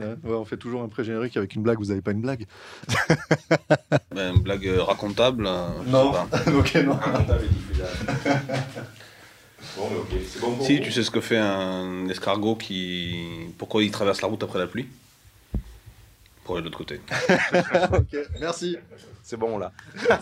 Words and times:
Ouais, 0.00 0.30
ouais, 0.30 0.36
on 0.36 0.44
fait 0.44 0.56
toujours 0.56 0.82
un 0.82 0.88
pré-générique 0.88 1.36
avec 1.36 1.54
une 1.54 1.62
blague. 1.62 1.78
Vous 1.78 1.90
avez 1.90 2.00
pas 2.00 2.12
une 2.12 2.22
blague 2.22 2.46
Ben, 4.14 4.34
une 4.34 4.42
blague 4.42 4.66
euh, 4.66 4.82
racontable. 4.82 5.46
euh, 5.46 5.68
je 5.86 5.90
Non. 5.90 6.12
sais 6.12 6.18
pas. 6.30 6.50
Ok, 6.58 6.74
non. 6.84 6.94
Racontable 6.94 7.40
bon, 9.76 9.88
mais 9.90 9.96
ok, 9.98 10.08
c'est 10.28 10.40
bon 10.40 10.54
pour 10.54 10.66
Si, 10.66 10.78
vous 10.78 10.84
tu 10.84 10.92
sais 10.92 11.02
ce 11.02 11.10
que 11.10 11.20
fait 11.20 11.38
un 11.38 12.08
escargot 12.08 12.56
qui. 12.56 13.14
Pourquoi 13.58 13.82
il 13.82 13.90
traverse 13.90 14.22
la 14.22 14.28
route 14.28 14.42
après 14.42 14.58
la 14.58 14.66
pluie? 14.66 14.88
Pour 16.44 16.56
aller 16.56 16.64
de 16.64 16.70
l'autre 16.70 16.78
côté. 16.78 17.00
ok, 17.92 18.16
merci. 18.40 18.76
C'est 19.22 19.36
bon 19.36 19.58
là. 19.58 19.72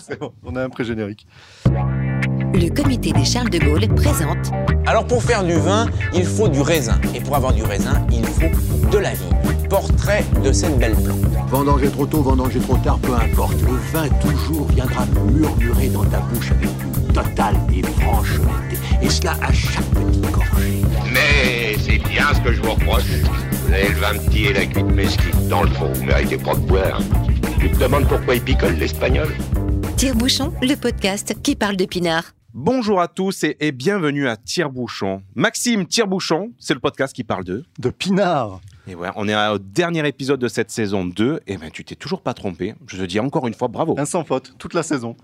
C'est 0.00 0.18
bon, 0.18 0.32
on 0.44 0.56
a 0.56 0.64
un 0.64 0.68
pré-générique. 0.68 1.26
Le 1.66 2.68
comité 2.74 3.12
des 3.12 3.24
Charles 3.24 3.50
de 3.50 3.58
Gaulle 3.58 3.86
présente 3.94 4.50
Alors 4.86 5.06
pour 5.06 5.22
faire 5.22 5.44
du 5.44 5.54
vin, 5.54 5.86
il 6.12 6.24
faut 6.24 6.48
du 6.48 6.60
raisin. 6.60 7.00
Et 7.14 7.20
pour 7.20 7.36
avoir 7.36 7.52
du 7.52 7.62
raisin, 7.62 8.04
il 8.10 8.26
faut 8.26 8.88
de 8.90 8.98
la 8.98 9.14
vie. 9.14 9.30
Portrait 9.68 10.24
de 10.42 10.50
cette 10.50 10.78
belle 10.78 10.94
plante. 10.94 11.20
Vendanger 11.48 11.90
trop 11.90 12.06
tôt, 12.06 12.22
vendanger 12.22 12.58
trop 12.58 12.78
tard, 12.78 12.98
peu 13.00 13.12
importe. 13.12 13.60
Le 13.60 13.76
vin 13.92 14.08
toujours 14.20 14.66
viendra 14.68 15.04
murmurer 15.30 15.88
dans 15.88 16.04
ta 16.04 16.20
bouche 16.20 16.50
avec 16.52 16.70
une 16.70 17.12
totale 17.12 17.56
et 17.74 17.82
franche 17.82 18.38
honnêteté. 18.38 18.78
Et 19.02 19.10
cela 19.10 19.36
à 19.42 19.52
chaque 19.52 19.84
petite 19.90 20.30
gorgée. 20.30 20.82
Mais 21.12 21.76
c'est 21.78 21.98
bien 21.98 22.32
ce 22.34 22.40
que 22.40 22.52
je 22.54 22.62
vous 22.62 22.72
reproche. 22.72 23.04
Vous 23.66 23.72
avez 23.72 23.88
le 23.88 23.94
vin 23.96 24.14
petit 24.14 24.46
et 24.46 24.52
la 24.54 24.64
cuite 24.64 24.86
mesquite. 24.86 25.48
Dans 25.48 25.62
le 25.62 25.70
fond, 25.70 25.92
vous 25.92 26.04
méritez 26.04 26.38
pas 26.38 26.54
de 26.54 26.60
boire. 26.60 27.02
Tu 27.60 27.70
te 27.70 27.78
demandes 27.78 28.08
pourquoi 28.08 28.36
il 28.36 28.40
picole 28.40 28.74
l'espagnol? 28.74 29.28
Tire-Bouchon, 29.96 30.54
le 30.62 30.76
podcast 30.76 31.34
qui 31.42 31.56
parle 31.56 31.76
de 31.76 31.84
pinard. 31.84 32.32
Bonjour 32.54 33.02
à 33.02 33.08
tous 33.08 33.44
et, 33.44 33.56
et 33.60 33.72
bienvenue 33.72 34.28
à 34.28 34.36
Tire-Bouchon. 34.38 35.22
Maxime 35.34 35.86
Tire-Bouchon, 35.86 36.52
c'est 36.58 36.72
le 36.72 36.80
podcast 36.80 37.14
qui 37.14 37.22
parle 37.22 37.44
d'eux. 37.44 37.64
De 37.78 37.90
Pinard. 37.90 38.60
Et 38.88 38.94
ouais, 38.94 39.10
on 39.16 39.28
est 39.28 39.48
au 39.48 39.58
dernier 39.58 40.08
épisode 40.08 40.40
de 40.40 40.48
cette 40.48 40.70
saison 40.70 41.04
2. 41.04 41.40
Et 41.46 41.58
ben, 41.58 41.70
tu 41.70 41.84
t'es 41.84 41.94
toujours 41.94 42.22
pas 42.22 42.32
trompé. 42.32 42.74
Je 42.86 42.96
te 42.96 43.02
dis 43.02 43.20
encore 43.20 43.46
une 43.46 43.52
fois 43.52 43.68
bravo. 43.68 43.94
Un 43.98 44.06
sans 44.06 44.24
faute, 44.24 44.54
toute 44.58 44.72
la 44.72 44.82
saison. 44.82 45.14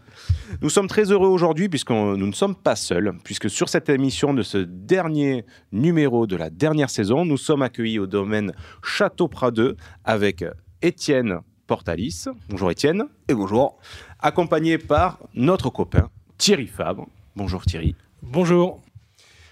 Nous 0.61 0.69
sommes 0.69 0.87
très 0.87 1.11
heureux 1.11 1.29
aujourd'hui 1.29 1.71
puisque 1.71 1.91
nous 1.91 2.15
ne 2.19 2.33
sommes 2.33 2.55
pas 2.55 2.77
seuls, 2.77 3.15
puisque 3.25 3.49
sur 3.49 3.71
cette 3.71 3.89
émission 3.89 4.35
de 4.35 4.43
ce 4.43 4.59
dernier 4.59 5.47
numéro 5.73 6.27
de 6.27 6.37
la 6.37 6.51
dernière 6.51 6.91
saison, 6.91 7.25
nous 7.25 7.39
sommes 7.39 7.63
accueillis 7.63 7.99
au 7.99 8.07
domaine 8.07 8.53
Château 8.83 9.29
Pradeux 9.29 9.79
avec 10.05 10.45
Étienne 10.83 11.39
Portalis. 11.67 12.27
Bonjour 12.51 12.71
Étienne. 12.71 13.05
Et 13.29 13.35
bonjour. 13.35 13.79
Accompagné 14.21 14.77
par 14.77 15.21
notre 15.35 15.71
copain 15.71 16.11
Thierry 16.37 16.67
Fabre. 16.67 17.07
Bonjour 17.35 17.65
Thierry. 17.65 17.97
Bonjour. 18.23 18.84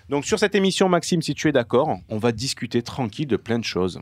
Donc 0.08 0.25
sur 0.25 0.39
cette 0.39 0.55
émission, 0.55 0.89
Maxime, 0.89 1.22
si 1.22 1.34
tu 1.34 1.48
es 1.48 1.53
d'accord, 1.53 1.97
on 2.08 2.19
va 2.19 2.33
discuter 2.33 2.83
tranquille 2.83 3.27
de 3.27 3.36
plein 3.36 3.58
de 3.58 3.64
choses. 3.64 4.00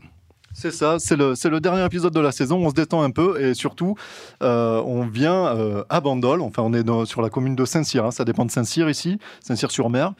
C'est 0.53 0.71
ça, 0.71 0.97
c'est 0.99 1.15
le, 1.15 1.33
le 1.49 1.59
dernier 1.61 1.85
épisode 1.85 2.13
de 2.13 2.19
la 2.19 2.33
saison. 2.33 2.57
On 2.57 2.69
se 2.69 2.75
détend 2.75 3.03
un 3.03 3.11
peu 3.11 3.41
et 3.41 3.53
surtout, 3.53 3.95
euh, 4.43 4.81
on 4.85 5.05
vient 5.07 5.47
euh, 5.47 5.85
à 5.89 6.01
Bandol. 6.01 6.41
Enfin, 6.41 6.61
on 6.63 6.73
est 6.73 7.05
sur 7.05 7.21
la 7.21 7.29
commune 7.29 7.55
de 7.55 7.63
Saint-Cyr. 7.63 8.05
hein. 8.05 8.11
Ça 8.11 8.25
dépend 8.25 8.43
de 8.43 8.51
Saint-Cyr 8.51 8.89
ici, 8.89 9.17
Saint-Cyr-sur-Mer. 9.39 10.13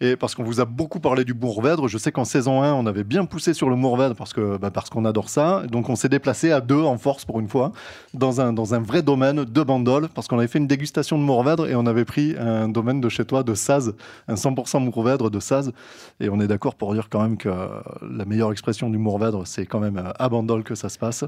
Et 0.00 0.16
parce 0.16 0.34
qu'on 0.34 0.44
vous 0.44 0.60
a 0.60 0.66
beaucoup 0.66 1.00
parlé 1.00 1.24
du 1.24 1.32
Mourvèdre, 1.32 1.88
je 1.88 1.96
sais 1.96 2.12
qu'en 2.12 2.26
saison 2.26 2.62
1, 2.62 2.74
on 2.74 2.84
avait 2.84 3.04
bien 3.04 3.24
poussé 3.24 3.54
sur 3.54 3.70
le 3.70 3.76
Mourvèdre 3.76 4.14
parce 4.14 4.34
que 4.34 4.58
bah, 4.58 4.70
parce 4.70 4.90
qu'on 4.90 5.06
adore 5.06 5.30
ça. 5.30 5.62
Donc 5.70 5.88
on 5.88 5.96
s'est 5.96 6.10
déplacé 6.10 6.52
à 6.52 6.60
deux 6.60 6.82
en 6.82 6.98
force 6.98 7.24
pour 7.24 7.40
une 7.40 7.48
fois 7.48 7.72
dans 8.12 8.42
un, 8.42 8.52
dans 8.52 8.74
un 8.74 8.80
vrai 8.80 9.02
domaine 9.02 9.44
de 9.44 9.62
Bandol 9.62 10.08
parce 10.08 10.28
qu'on 10.28 10.38
avait 10.38 10.48
fait 10.48 10.58
une 10.58 10.66
dégustation 10.66 11.18
de 11.18 11.22
Mourvèdre 11.22 11.66
et 11.66 11.74
on 11.74 11.86
avait 11.86 12.04
pris 12.04 12.34
un 12.38 12.68
domaine 12.68 13.00
de 13.00 13.08
chez 13.08 13.24
toi 13.24 13.42
de 13.42 13.54
Saz, 13.54 13.94
un 14.28 14.34
100% 14.34 14.84
Mourvèdre 14.84 15.30
de 15.30 15.40
Saz. 15.40 15.72
Et 16.20 16.28
on 16.28 16.40
est 16.40 16.46
d'accord 16.46 16.74
pour 16.74 16.92
dire 16.92 17.08
quand 17.08 17.22
même 17.22 17.38
que 17.38 17.48
la 17.48 18.24
meilleure 18.26 18.52
expression 18.52 18.90
du 18.90 18.98
Mourvèdre, 18.98 19.46
c'est 19.46 19.64
quand 19.64 19.80
même 19.80 19.96
euh, 19.96 20.12
à 20.18 20.28
Bandol 20.28 20.62
que 20.62 20.74
ça 20.74 20.90
se 20.90 20.98
passe. 20.98 21.24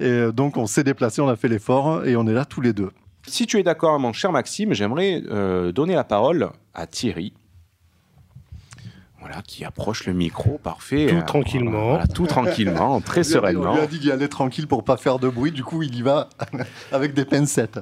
Et 0.00 0.06
euh, 0.06 0.32
donc 0.32 0.56
on 0.56 0.66
s'est 0.66 0.84
déplacé, 0.84 1.20
on 1.20 1.28
a 1.28 1.36
fait 1.36 1.48
l'effort 1.48 2.04
et 2.04 2.16
on 2.16 2.26
est 2.26 2.34
là 2.34 2.44
tous 2.44 2.60
les 2.60 2.72
deux. 2.72 2.90
Si 3.26 3.46
tu 3.46 3.58
es 3.58 3.62
d'accord, 3.62 4.00
mon 4.00 4.12
cher 4.12 4.32
Maxime, 4.32 4.72
j'aimerais 4.72 5.22
euh, 5.28 5.72
donner 5.72 5.94
la 5.94 6.04
parole 6.04 6.50
à 6.74 6.86
Thierry. 6.86 7.34
Voilà, 9.20 9.42
qui 9.42 9.64
approche 9.64 10.06
le 10.06 10.12
micro, 10.14 10.58
parfait. 10.62 11.06
Tout 11.08 11.16
Euh, 11.16 11.22
tranquillement. 11.22 11.88
voilà, 11.90 12.06
tout 12.06 12.26
tranquillement, 12.26 13.00
très 13.04 13.20
On 13.20 13.22
lui 13.22 13.30
a- 13.30 13.32
sereinement. 13.32 13.72
On 13.72 13.74
lui 13.76 13.82
a 13.82 13.86
dit 13.86 13.98
d'y 13.98 14.10
aller 14.10 14.28
tranquille 14.28 14.66
pour 14.66 14.82
pas 14.84 14.96
faire 14.96 15.18
de 15.18 15.28
bruit, 15.28 15.52
du 15.52 15.62
coup 15.62 15.82
il 15.82 15.94
y 15.94 16.02
va 16.02 16.28
avec 16.92 17.12
des 17.14 17.24
pincettes. 17.24 17.80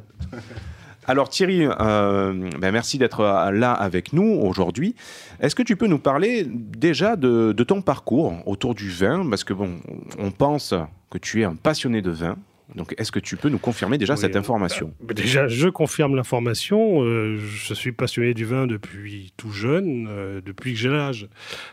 Alors 1.07 1.31
Thierry, 1.31 1.65
euh, 1.65 2.51
ben, 2.59 2.71
merci 2.71 2.99
d'être 2.99 3.21
euh, 3.21 3.51
là 3.51 3.73
avec 3.73 4.13
nous 4.13 4.25
aujourd'hui. 4.43 4.95
Est-ce 5.41 5.55
que 5.55 5.63
tu 5.63 5.75
peux 5.77 5.87
nous 5.87 5.99
parler 5.99 6.45
déjà 6.47 7.17
de, 7.17 7.53
de 7.57 7.65
ton 7.65 7.81
parcours 7.81 8.35
autour 8.47 8.75
du 8.75 8.91
vin? 8.91 9.27
Parce 9.31 9.43
que 9.45 9.55
bon, 9.55 9.79
on 10.19 10.31
pense 10.33 10.75
que 11.11 11.17
tu 11.19 11.41
es 11.41 11.45
un 11.45 11.55
passionné 11.55 12.03
de 12.03 12.11
vin. 12.11 12.37
Donc 12.75 12.95
est-ce 12.99 13.11
que 13.11 13.19
tu 13.19 13.37
peux 13.37 13.49
nous 13.49 13.59
confirmer 13.59 13.97
déjà 13.99 14.15
Oui, 14.15 14.21
cette 14.21 14.37
euh, 14.37 14.41
information 14.41 14.93
Bah, 15.03 15.15
Déjà, 15.15 15.49
je 15.49 15.69
confirme 15.69 16.15
l'information. 16.17 17.03
euh, 17.03 17.39
je 17.39 17.73
suis 17.75 17.93
passionné 17.93 18.35
du 18.35 18.45
vin 18.45 18.67
depuis 18.67 19.33
tout 19.37 19.51
jeune, 19.51 20.07
euh, 20.11 20.41
depuis 20.45 20.75
que 20.75 20.79
j'ai 20.79 20.91
l'âge 20.91 21.29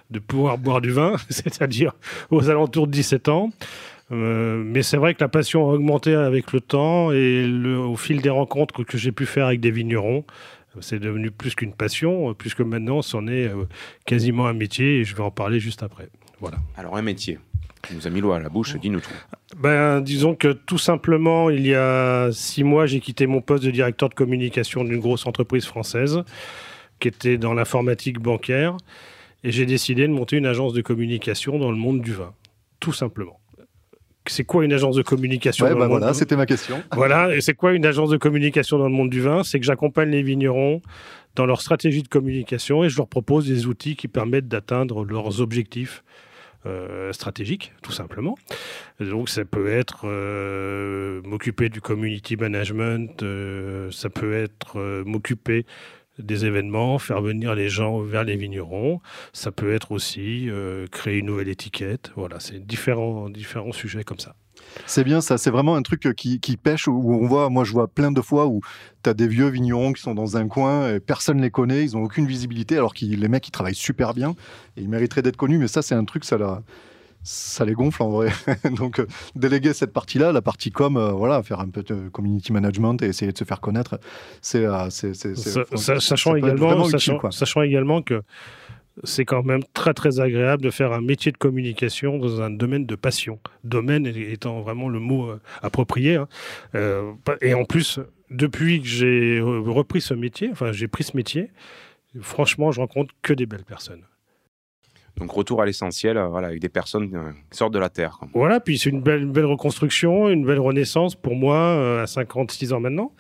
de 0.10 0.20
pouvoir 0.20 0.58
boire 0.58 0.80
du 0.82 0.92
vin, 0.92 1.16
c'est-à-dire 1.30 1.92
aux 2.32 2.50
alentours 2.50 2.88
de 2.88 2.92
17 2.94 3.28
ans. 3.30 3.52
Euh, 4.12 4.62
mais 4.64 4.84
c'est 4.84 4.98
vrai 4.98 5.16
que 5.16 5.24
la 5.24 5.28
passion 5.28 5.70
a 5.70 5.74
augmenté 5.74 6.14
avec 6.14 6.54
le 6.54 6.62
temps 6.62 7.12
et 7.12 7.46
le- 7.48 7.80
au 7.80 7.96
fil 7.96 8.22
des 8.22 8.30
rencontres 8.30 8.84
que 8.84 8.98
j'ai 8.98 9.12
pu 9.12 9.26
faire 9.26 9.48
avec 9.48 9.60
des 9.60 9.72
vignerons, 9.72 10.24
c'est 10.80 11.00
devenu 11.00 11.32
plus 11.32 11.56
qu'une 11.56 11.74
passion, 11.74 12.34
puisque 12.36 12.62
maintenant 12.62 13.02
c'en 13.02 13.28
est 13.28 13.50
quasiment 14.06 14.46
un 14.48 14.54
métier 14.54 15.00
et 15.00 15.04
je 15.06 15.16
vais 15.16 15.24
en 15.24 15.32
parler 15.32 15.60
juste 15.60 15.82
après. 15.84 16.10
Voilà. 16.40 16.58
Alors 16.78 16.96
un 16.98 17.02
métier. 17.02 17.40
Tu 17.88 17.96
nous 17.96 18.08
as 18.08 18.10
mis 18.10 18.22
l'eau 18.22 18.32
à 18.32 18.40
la 18.40 18.50
bouche, 18.50 18.76
dis-nous 18.78 19.00
tout. 19.00 19.14
Ben, 19.58 20.02
disons 20.02 20.36
que 20.36 20.50
tout 20.54 20.78
simplement, 20.78 21.50
il 21.50 21.66
y 21.66 21.74
a 21.76 22.30
six 22.32 22.64
mois, 22.64 22.86
j'ai 22.86 23.00
quitté 23.00 23.28
mon 23.28 23.42
poste 23.42 23.64
de 23.64 23.72
directeur 23.72 24.10
de 24.10 24.14
communication 24.16 24.84
d'une 24.84 25.00
grosse 25.00 25.26
entreprise 25.26 25.66
française 25.66 26.24
qui 27.00 27.08
était 27.10 27.38
dans 27.38 27.54
l'informatique 27.54 28.20
bancaire 28.20 28.78
et 29.44 29.52
j'ai 29.52 29.66
décidé 29.66 30.08
de 30.08 30.14
monter 30.14 30.38
une 30.38 30.46
agence 30.46 30.74
de 30.74 30.82
communication 30.82 31.60
dans 31.60 31.70
le 31.72 31.78
monde 31.78 32.02
du 32.02 32.14
vin. 32.14 32.34
Tout 32.80 32.94
simplement. 32.94 33.40
C'est 34.28 34.44
quoi 34.44 34.66
une 34.66 34.74
agence 34.74 34.96
de 34.96 35.04
communication 35.04 35.66
Ouais, 35.66 35.72
dans 35.72 35.78
bah 35.78 35.84
le 35.86 35.90
monde 35.92 36.00
voilà, 36.00 36.14
du- 36.14 36.18
c'était 36.18 36.36
ma 36.36 36.48
question. 36.48 36.82
voilà, 36.94 37.36
et 37.36 37.42
c'est 37.42 37.54
quoi 37.54 37.74
une 37.74 37.86
agence 37.86 38.10
de 38.10 38.18
communication 38.18 38.80
dans 38.80 38.86
le 38.88 38.94
monde 38.96 39.12
du 39.12 39.22
vin? 39.22 39.44
C'est 39.44 39.60
que 39.60 39.66
j'accompagne 39.66 40.10
les 40.10 40.24
vignerons 40.24 40.82
dans 41.36 41.46
leur 41.46 41.62
stratégie 41.62 42.02
de 42.02 42.08
communication 42.08 42.84
et 42.84 42.90
je 42.90 42.98
leur 42.98 43.08
propose 43.08 43.46
des 43.48 43.68
outils 43.68 43.96
qui 43.96 44.08
permettent 44.08 44.48
d'atteindre 44.48 45.04
leurs 45.06 45.42
objectifs 45.42 46.04
euh, 46.66 47.14
stratégiques, 47.14 47.74
tout 47.82 47.92
simplement. 47.92 48.38
Donc 49.00 49.30
ça 49.30 49.46
peut 49.46 49.70
être 49.70 50.06
euh, 50.06 51.22
m'occuper 51.24 51.70
du 51.70 51.82
community 51.82 52.36
management, 52.38 53.22
euh, 53.24 53.92
ça 53.92 54.10
peut 54.10 54.34
être 54.34 55.04
m'occuper 55.06 55.66
des 56.18 56.46
événements, 56.46 56.98
faire 56.98 57.22
venir 57.22 57.56
les 57.56 57.70
gens 57.70 58.00
vers 58.00 58.24
les 58.24 58.36
vignerons. 58.36 59.02
Ça 59.34 59.52
peut 59.52 59.74
être 59.74 59.92
aussi 59.92 60.50
créer 60.92 61.18
une 61.18 61.26
nouvelle 61.26 61.50
étiquette. 61.50 62.12
Voilà, 62.16 62.40
c'est 62.40 62.66
différents, 62.66 63.30
différents 63.30 63.74
sujets 63.74 64.06
comme 64.06 64.20
ça. 64.20 64.36
C'est 64.86 65.04
bien 65.04 65.22
ça, 65.22 65.38
c'est 65.38 65.50
vraiment 65.52 65.76
un 65.76 65.82
truc 65.82 66.14
qui, 66.16 66.40
qui 66.40 66.58
pêche, 66.58 66.88
où 66.88 67.14
on 67.14 67.28
voit, 67.28 67.50
moi 67.50 67.64
je 67.64 67.72
vois 67.72 67.88
plein 67.88 68.12
de 68.12 68.22
fois 68.22 68.48
où 68.48 68.62
tu 69.04 69.10
as 69.10 69.14
des 69.14 69.28
vieux 69.28 69.48
vignerons 69.48 69.94
qui 69.94 70.02
sont 70.02 70.14
dans 70.16 70.38
un 70.38 70.48
coin, 70.48 70.94
et 70.96 71.00
personne 71.00 71.38
ne 71.38 71.42
les 71.44 71.52
connaît, 71.52 71.84
ils 71.86 71.94
n'ont 71.96 72.04
aucune 72.04 72.26
visibilité, 72.28 72.76
alors 72.78 72.94
que 72.94 73.06
les 73.06 73.28
mecs 73.28 73.48
ils 73.48 73.52
travaillent 73.52 73.76
super 73.76 74.14
bien, 74.14 74.36
et 74.78 74.82
ils 74.82 74.90
mériteraient 74.90 75.22
d'être 75.22 75.38
connus, 75.38 75.58
mais 75.58 75.68
ça 75.68 75.82
c'est 75.82 75.96
un 75.96 76.06
truc, 76.06 76.26
ça, 76.26 76.38
la- 76.38 76.62
ça 77.28 77.66
les 77.66 77.74
gonfle 77.74 78.04
en 78.04 78.10
vrai. 78.10 78.30
Donc 78.78 79.00
euh, 79.00 79.08
déléguer 79.36 79.74
cette 79.74 79.92
partie-là, 79.94 80.32
la 80.32 80.44
partie 80.44 80.70
com, 80.72 80.96
euh, 80.96 81.12
voilà, 81.12 81.42
faire 81.42 81.60
un 81.60 81.70
peu 81.70 81.82
de 81.82 82.08
community 82.10 82.54
management 82.54 83.02
et 83.02 83.08
essayer 83.08 83.32
de 83.32 83.38
se 83.38 83.44
faire 83.46 83.62
connaître, 83.62 84.00
c'est... 84.42 84.64
euh, 84.64 84.90
sachant, 86.00 86.36
également, 86.36 86.84
sachant, 86.92 87.14
sachant 87.32 87.62
également 87.64 88.02
que 88.04 88.22
c'est 89.04 89.26
quand 89.26 89.44
même 89.44 89.62
très 89.74 89.94
très 89.94 90.20
agréable 90.20 90.64
de 90.64 90.70
faire 90.72 90.94
un 90.94 91.02
métier 91.02 91.32
de 91.32 91.38
communication 91.38 92.18
dans 92.18 92.42
un 92.42 92.50
domaine 92.50 92.86
de 92.86 92.96
passion. 92.96 93.40
Domaine 93.64 94.06
étant 94.08 94.62
vraiment 94.62 94.88
le 94.90 95.00
mot 95.00 95.30
euh, 95.30 95.42
approprié. 95.62 96.16
hein. 96.16 96.28
Euh, 96.76 97.12
et 97.42 97.54
en 97.54 97.66
plus, 97.66 98.00
depuis 98.30 98.82
que 98.82 98.88
j'ai 98.88 99.38
euh, 99.40 99.60
repris 99.62 100.02
ce 100.02 100.14
métier, 100.14 100.50
enfin 100.52 100.72
j'ai 100.72 100.88
pris 100.88 101.04
ce 101.04 101.16
métier, 101.18 101.52
franchement, 102.22 102.72
je 102.72 102.80
rencontre 102.80 103.14
que 103.22 103.34
des 103.34 103.46
belles 103.46 103.66
personnes. 103.66 104.04
Donc 105.18 105.32
retour 105.32 105.62
à 105.62 105.66
l'essentiel, 105.66 106.18
euh, 106.18 106.28
voilà, 106.28 106.48
avec 106.48 106.60
des 106.60 106.68
personnes 106.68 107.10
euh, 107.16 107.32
qui 107.50 107.58
sortent 107.58 107.74
de 107.74 107.80
la 107.80 107.90
terre. 107.90 108.18
quoi. 108.20 108.28
Voilà, 108.34 108.60
puis 108.60 108.78
c'est 108.78 108.90
une 108.90 109.02
belle, 109.02 109.22
une 109.24 109.32
belle 109.32 109.46
reconstruction, 109.46 110.28
une 110.30 110.46
belle 110.46 110.60
renaissance 110.60 111.16
pour 111.16 111.36
moi 111.36 111.56
euh, 111.56 112.04
à 112.04 112.08
56 112.08 112.74
ans 112.74 112.82
maintenant. 112.82 113.14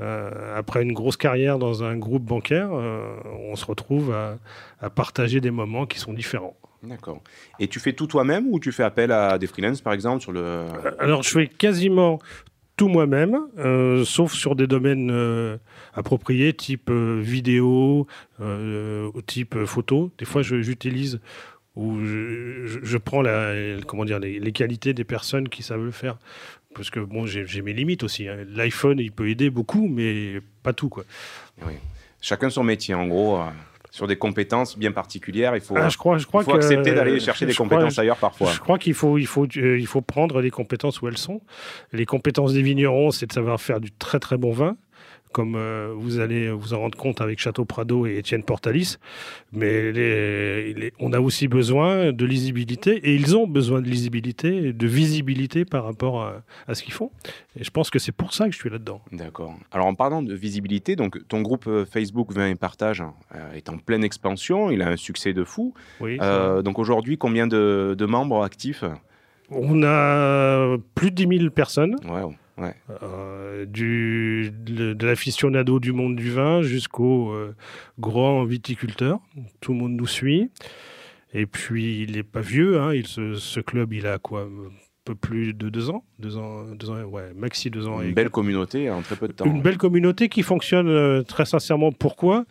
Euh, 0.00 0.56
après 0.56 0.82
une 0.82 0.92
grosse 0.92 1.16
carrière 1.16 1.58
dans 1.58 1.82
un 1.82 1.96
groupe 1.96 2.22
bancaire, 2.24 2.70
euh, 2.72 3.14
on 3.50 3.56
se 3.56 3.64
retrouve 3.66 4.12
à, 4.12 4.36
à 4.80 4.90
partager 4.90 5.40
des 5.40 5.50
moments 5.50 5.86
qui 5.86 5.98
sont 5.98 6.12
différents. 6.12 6.56
D'accord. 6.84 7.20
Et 7.58 7.66
tu 7.66 7.80
fais 7.80 7.92
tout 7.92 8.06
toi-même 8.06 8.46
ou 8.52 8.60
tu 8.60 8.70
fais 8.70 8.84
appel 8.84 9.10
à 9.10 9.36
des 9.38 9.48
freelances, 9.48 9.80
par 9.80 9.92
exemple, 9.92 10.22
sur 10.22 10.30
le... 10.30 10.66
Alors, 11.00 11.24
je 11.24 11.30
fais 11.30 11.46
quasiment 11.48 12.20
tout 12.76 12.86
moi-même, 12.86 13.36
euh, 13.58 14.04
sauf 14.04 14.32
sur 14.32 14.54
des 14.54 14.68
domaines 14.68 15.10
euh, 15.10 15.56
appropriés, 15.94 16.52
type 16.52 16.90
euh, 16.90 17.18
vidéo, 17.20 18.06
euh, 18.40 19.10
type 19.26 19.56
euh, 19.56 19.66
photo. 19.66 20.12
Des 20.18 20.24
fois, 20.24 20.42
j'utilise 20.42 21.18
où 21.74 21.98
je, 22.04 22.66
je- 22.66 22.78
je 22.82 22.98
prends 22.98 23.22
la, 23.22 23.52
comment 23.86 24.04
dire, 24.04 24.20
les, 24.20 24.38
les 24.38 24.52
qualités 24.52 24.94
des 24.94 25.02
personnes 25.04 25.48
qui 25.48 25.64
savent 25.64 25.84
le 25.84 25.90
faire. 25.90 26.18
Parce 26.78 26.88
que 26.90 27.00
bon, 27.00 27.26
j'ai 27.26 27.60
mes 27.60 27.74
limites 27.74 28.02
aussi. 28.04 28.26
hein. 28.28 28.36
L'iPhone, 28.54 28.98
il 28.98 29.12
peut 29.12 29.28
aider 29.28 29.50
beaucoup, 29.50 29.86
mais 29.88 30.40
pas 30.62 30.72
tout. 30.72 30.88
Quoi. 30.88 31.04
Oui. 31.66 31.74
Chacun 32.22 32.48
son 32.48 32.62
métier, 32.64 32.94
en 32.94 33.06
gros. 33.06 33.36
euh, 33.38 33.44
sur 33.90 34.06
des 34.06 34.16
compétences 34.16 34.78
bien 34.78 34.92
particulières, 34.92 35.56
il 35.56 35.62
faut, 35.62 35.74
Ah, 35.76 35.88
je 35.88 35.96
crois, 35.96 36.18
je 36.18 36.26
crois 36.26 36.42
il 36.42 36.44
faut 36.44 36.52
que- 36.52 36.56
accepter 36.58 36.94
d'aller 36.94 37.18
chercher 37.20 37.46
des 37.46 37.54
crois- 37.54 37.66
compétences 37.68 37.98
ailleurs 37.98 38.18
parfois. 38.18 38.52
Je 38.52 38.60
crois 38.60 38.78
qu'il 38.78 38.92
faut, 38.94 39.16
il 39.18 39.26
faut, 39.26 39.46
euh, 39.56 39.78
il 39.78 39.86
faut 39.86 40.02
prendre 40.02 40.40
les 40.42 40.50
compétences 40.50 41.00
où 41.00 41.08
elles 41.08 41.16
sont. 41.18 41.40
Les 41.92 42.04
compétences 42.04 42.52
des 42.52 42.62
vignerons, 42.62 43.10
c'est 43.10 43.26
de 43.26 43.32
savoir 43.32 43.60
faire 43.60 43.80
du 43.80 43.90
très 43.90 44.20
très 44.20 44.36
bon 44.36 44.52
vin, 44.52 44.76
comme 45.32 45.54
euh, 45.56 45.92
vous 45.96 46.18
allez 46.20 46.50
vous 46.50 46.74
en 46.74 46.78
rendre 46.80 46.96
compte 46.98 47.20
avec 47.20 47.38
Château 47.38 47.64
Prado 47.64 48.06
et 48.06 48.18
Étienne 48.18 48.42
Portalis. 48.42 48.96
Mais 49.52 49.92
les- 49.92 50.74
les- 50.74 50.92
on 50.98 51.12
a 51.12 51.20
aussi 51.20 51.48
besoin 51.48 52.12
de 52.12 52.24
lisibilité, 52.24 52.96
et 53.08 53.14
ils 53.14 53.36
ont 53.36 53.46
besoin 53.46 53.80
de 53.80 53.88
lisibilité, 53.88 54.72
de 54.72 54.86
visibilité 54.86 55.64
par 55.64 55.84
rapport 55.84 56.22
à, 56.22 56.42
à 56.66 56.74
ce 56.74 56.82
qu'ils 56.82 56.92
font. 56.92 57.10
Et 57.58 57.64
je 57.64 57.70
pense 57.70 57.90
que 57.90 57.98
c'est 57.98 58.12
pour 58.12 58.32
ça 58.34 58.46
que 58.46 58.52
je 58.52 58.58
suis 58.58 58.70
là-dedans. 58.70 59.00
D'accord. 59.12 59.54
Alors 59.72 59.86
en 59.86 59.94
parlant 59.94 60.22
de 60.22 60.34
visibilité, 60.34 60.96
donc 60.96 61.18
ton 61.28 61.40
groupe 61.42 61.66
euh, 61.66 61.84
Facebook 61.84 62.32
Vin 62.32 62.48
et 62.48 62.54
Partage 62.54 63.02
euh, 63.34 63.52
est 63.54 63.68
en 63.68 63.78
pleine 63.78 64.04
expansion, 64.04 64.70
il 64.70 64.82
a 64.82 64.88
un 64.88 64.96
succès 64.96 65.32
de 65.32 65.44
fou. 65.44 65.74
Oui, 66.00 66.18
Euh, 66.20 66.62
donc 66.62 66.78
aujourd'hui, 66.78 67.18
combien 67.18 67.46
de, 67.46 67.94
de 67.98 68.06
membres 68.06 68.42
actifs? 68.42 68.84
On 69.50 69.82
a 69.82 70.76
plus 70.94 71.10
de 71.10 71.24
10 71.24 71.38
000 71.38 71.50
personnes. 71.50 71.96
Ouais, 72.04 72.22
ouais. 72.58 72.74
Euh, 73.02 73.64
du, 73.66 74.50
de, 74.52 74.92
de 74.92 75.06
l'aficionado 75.06 75.80
du 75.80 75.92
monde 75.92 76.16
du 76.16 76.30
vin 76.30 76.62
jusqu'au 76.62 77.32
euh, 77.32 77.54
grand 77.98 78.44
viticulteur. 78.44 79.18
Tout 79.60 79.72
le 79.72 79.78
monde 79.78 79.92
nous 79.92 80.06
suit. 80.06 80.50
Et 81.34 81.46
puis, 81.46 82.02
il 82.02 82.12
n'est 82.12 82.22
pas 82.22 82.40
vieux. 82.40 82.80
hein, 82.80 82.94
il, 82.94 83.06
ce, 83.06 83.34
ce 83.34 83.60
club, 83.60 83.92
il 83.92 84.06
a 84.06 84.18
quoi 84.18 84.42
Un 84.42 84.70
peu 85.04 85.14
plus 85.14 85.54
de 85.54 85.68
deux 85.68 85.90
ans? 85.90 86.04
Deux 86.18 86.36
ans, 86.36 86.64
deux 86.74 86.90
ans 86.90 87.02
ouais, 87.04 87.32
maxi 87.34 87.70
deux 87.70 87.86
ans. 87.86 88.00
Une 88.00 88.10
et 88.10 88.12
belle 88.12 88.24
quatre- 88.26 88.32
communauté 88.32 88.90
en 88.90 89.02
très 89.02 89.16
peu 89.16 89.28
de 89.28 89.32
temps. 89.32 89.44
Une 89.44 89.60
belle 89.62 89.76
communauté 89.78 90.28
qui 90.28 90.42
fonctionne 90.42 90.88
euh, 90.88 91.22
très 91.22 91.44
sincèrement. 91.46 91.92
Pourquoi? 91.92 92.44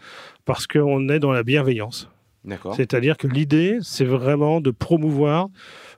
Parce 0.45 0.67
qu'on 0.67 1.09
est 1.09 1.19
dans 1.19 1.31
la 1.31 1.43
bienveillance. 1.43 2.09
D'accord. 2.45 2.75
C'est-à-dire 2.75 3.17
que 3.17 3.27
l'idée, 3.27 3.77
c'est 3.81 4.05
vraiment 4.05 4.61
de 4.61 4.71
promouvoir 4.71 5.49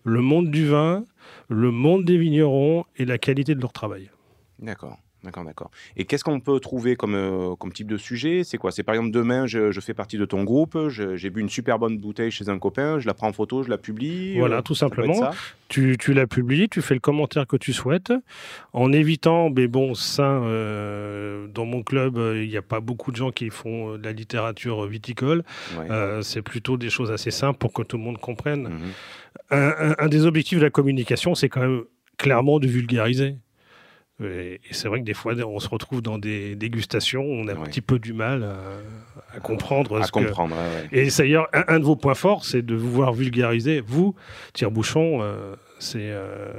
le 0.03 0.21
monde 0.21 0.49
du 0.49 0.65
vin, 0.67 1.03
le 1.49 1.71
monde 1.71 2.05
des 2.05 2.17
vignerons 2.17 2.85
et 2.95 3.05
la 3.05 3.17
qualité 3.17 3.55
de 3.55 3.61
leur 3.61 3.73
travail. 3.73 4.09
D'accord. 4.59 4.99
D'accord, 5.23 5.43
d'accord. 5.43 5.69
Et 5.97 6.05
qu'est-ce 6.05 6.23
qu'on 6.23 6.39
peut 6.39 6.61
trouver 6.61 6.95
comme, 6.95 7.13
euh, 7.13 7.53
comme 7.55 7.73
type 7.73 7.87
de 7.87 7.97
sujet? 7.97 8.43
C'est 8.45 8.57
quoi? 8.57 8.71
C'est 8.71 8.83
par 8.83 8.95
exemple 8.95 9.11
demain, 9.11 9.47
je, 9.47 9.69
je 9.71 9.79
fais 9.81 9.93
partie 9.93 10.17
de 10.17 10.23
ton 10.23 10.45
groupe, 10.45 10.77
j'ai 10.87 11.29
bu 11.29 11.41
une 11.41 11.49
super 11.49 11.77
bonne 11.77 11.97
bouteille 11.97 12.31
chez 12.31 12.47
un 12.47 12.57
copain, 12.57 12.99
je 12.99 13.05
la 13.07 13.13
prends 13.13 13.27
en 13.27 13.33
photo, 13.33 13.61
je 13.61 13.69
la 13.69 13.77
publie. 13.77 14.37
Voilà, 14.39 14.57
euh, 14.57 14.61
tout 14.61 14.67
peut 14.73 14.75
être 14.75 14.79
simplement. 14.79 15.31
Tu, 15.67 15.97
tu 15.99 16.13
la 16.13 16.25
publies, 16.25 16.69
tu 16.69 16.81
fais 16.81 16.93
le 16.93 16.99
commentaire 17.01 17.45
que 17.47 17.57
tu 17.57 17.73
souhaites, 17.73 18.13
en 18.73 18.93
évitant, 18.93 19.49
mais 19.49 19.67
bon, 19.67 19.93
ça, 19.93 20.23
euh, 20.23 21.47
dans 21.47 21.65
mon 21.65 21.83
club, 21.83 22.17
il 22.35 22.47
n'y 22.47 22.57
a 22.57 22.61
pas 22.61 22.79
beaucoup 22.79 23.11
de 23.11 23.17
gens 23.17 23.31
qui 23.31 23.49
font 23.49 23.97
de 23.97 24.03
la 24.03 24.13
littérature 24.13 24.85
viticole. 24.87 25.43
Ouais. 25.77 25.87
C'est 26.21 26.41
plutôt 26.41 26.77
des 26.77 26.89
choses 26.89 27.11
assez 27.11 27.31
simples 27.31 27.59
pour 27.59 27.73
que 27.73 27.81
tout 27.83 27.97
le 27.97 28.03
monde 28.03 28.17
comprenne. 28.19 28.63
Mhm. 28.63 28.69
Un, 29.51 29.73
un- 29.89 29.95
un 29.99 30.07
des 30.07 30.25
objectifs 30.25 30.59
de 30.59 30.63
la 30.63 30.69
communication, 30.69 31.35
c'est 31.35 31.49
quand 31.49 31.61
même 31.61 31.81
clairement 32.17 32.59
de 32.59 32.67
vulgariser. 32.67 33.35
Et, 34.23 34.59
c'est 34.71 34.87
vrai 34.87 34.99
que 34.99 35.05
des 35.05 35.13
fois, 35.13 35.33
on 35.45 35.59
se 35.59 35.69
retrouve 35.69 36.01
dans 36.01 36.17
des 36.17 36.55
dégustations, 36.55 37.23
on 37.23 37.47
a 37.47 37.53
un 37.53 37.57
Ouais. 37.57 37.63
petit 37.69 37.81
peu 37.81 37.99
du 37.99 38.13
mal 38.13 38.43
à, 38.43 38.57
à 39.35 39.39
comprendre. 39.39 39.99
À 39.99 40.03
ce 40.03 40.11
que- 40.11 40.19
comprendre. 40.19 40.55
ouais, 40.55 40.97
ouais. 40.97 41.05
et 41.05 41.09
d'ailleurs, 41.17 41.47
un, 41.53 41.63
un 41.67 41.79
de 41.79 41.85
vos 41.85 41.95
points 41.95 42.15
forts, 42.15 42.43
c'est 42.45 42.61
de 42.61 42.75
vous 42.75 42.91
voir 42.91 43.13
vulgariser. 43.13 43.81
Vous, 43.81 44.15
Tire-Bouchon, 44.53 45.19
euh, 45.21 45.55
c'est 45.79 45.99
euh, 46.11 46.51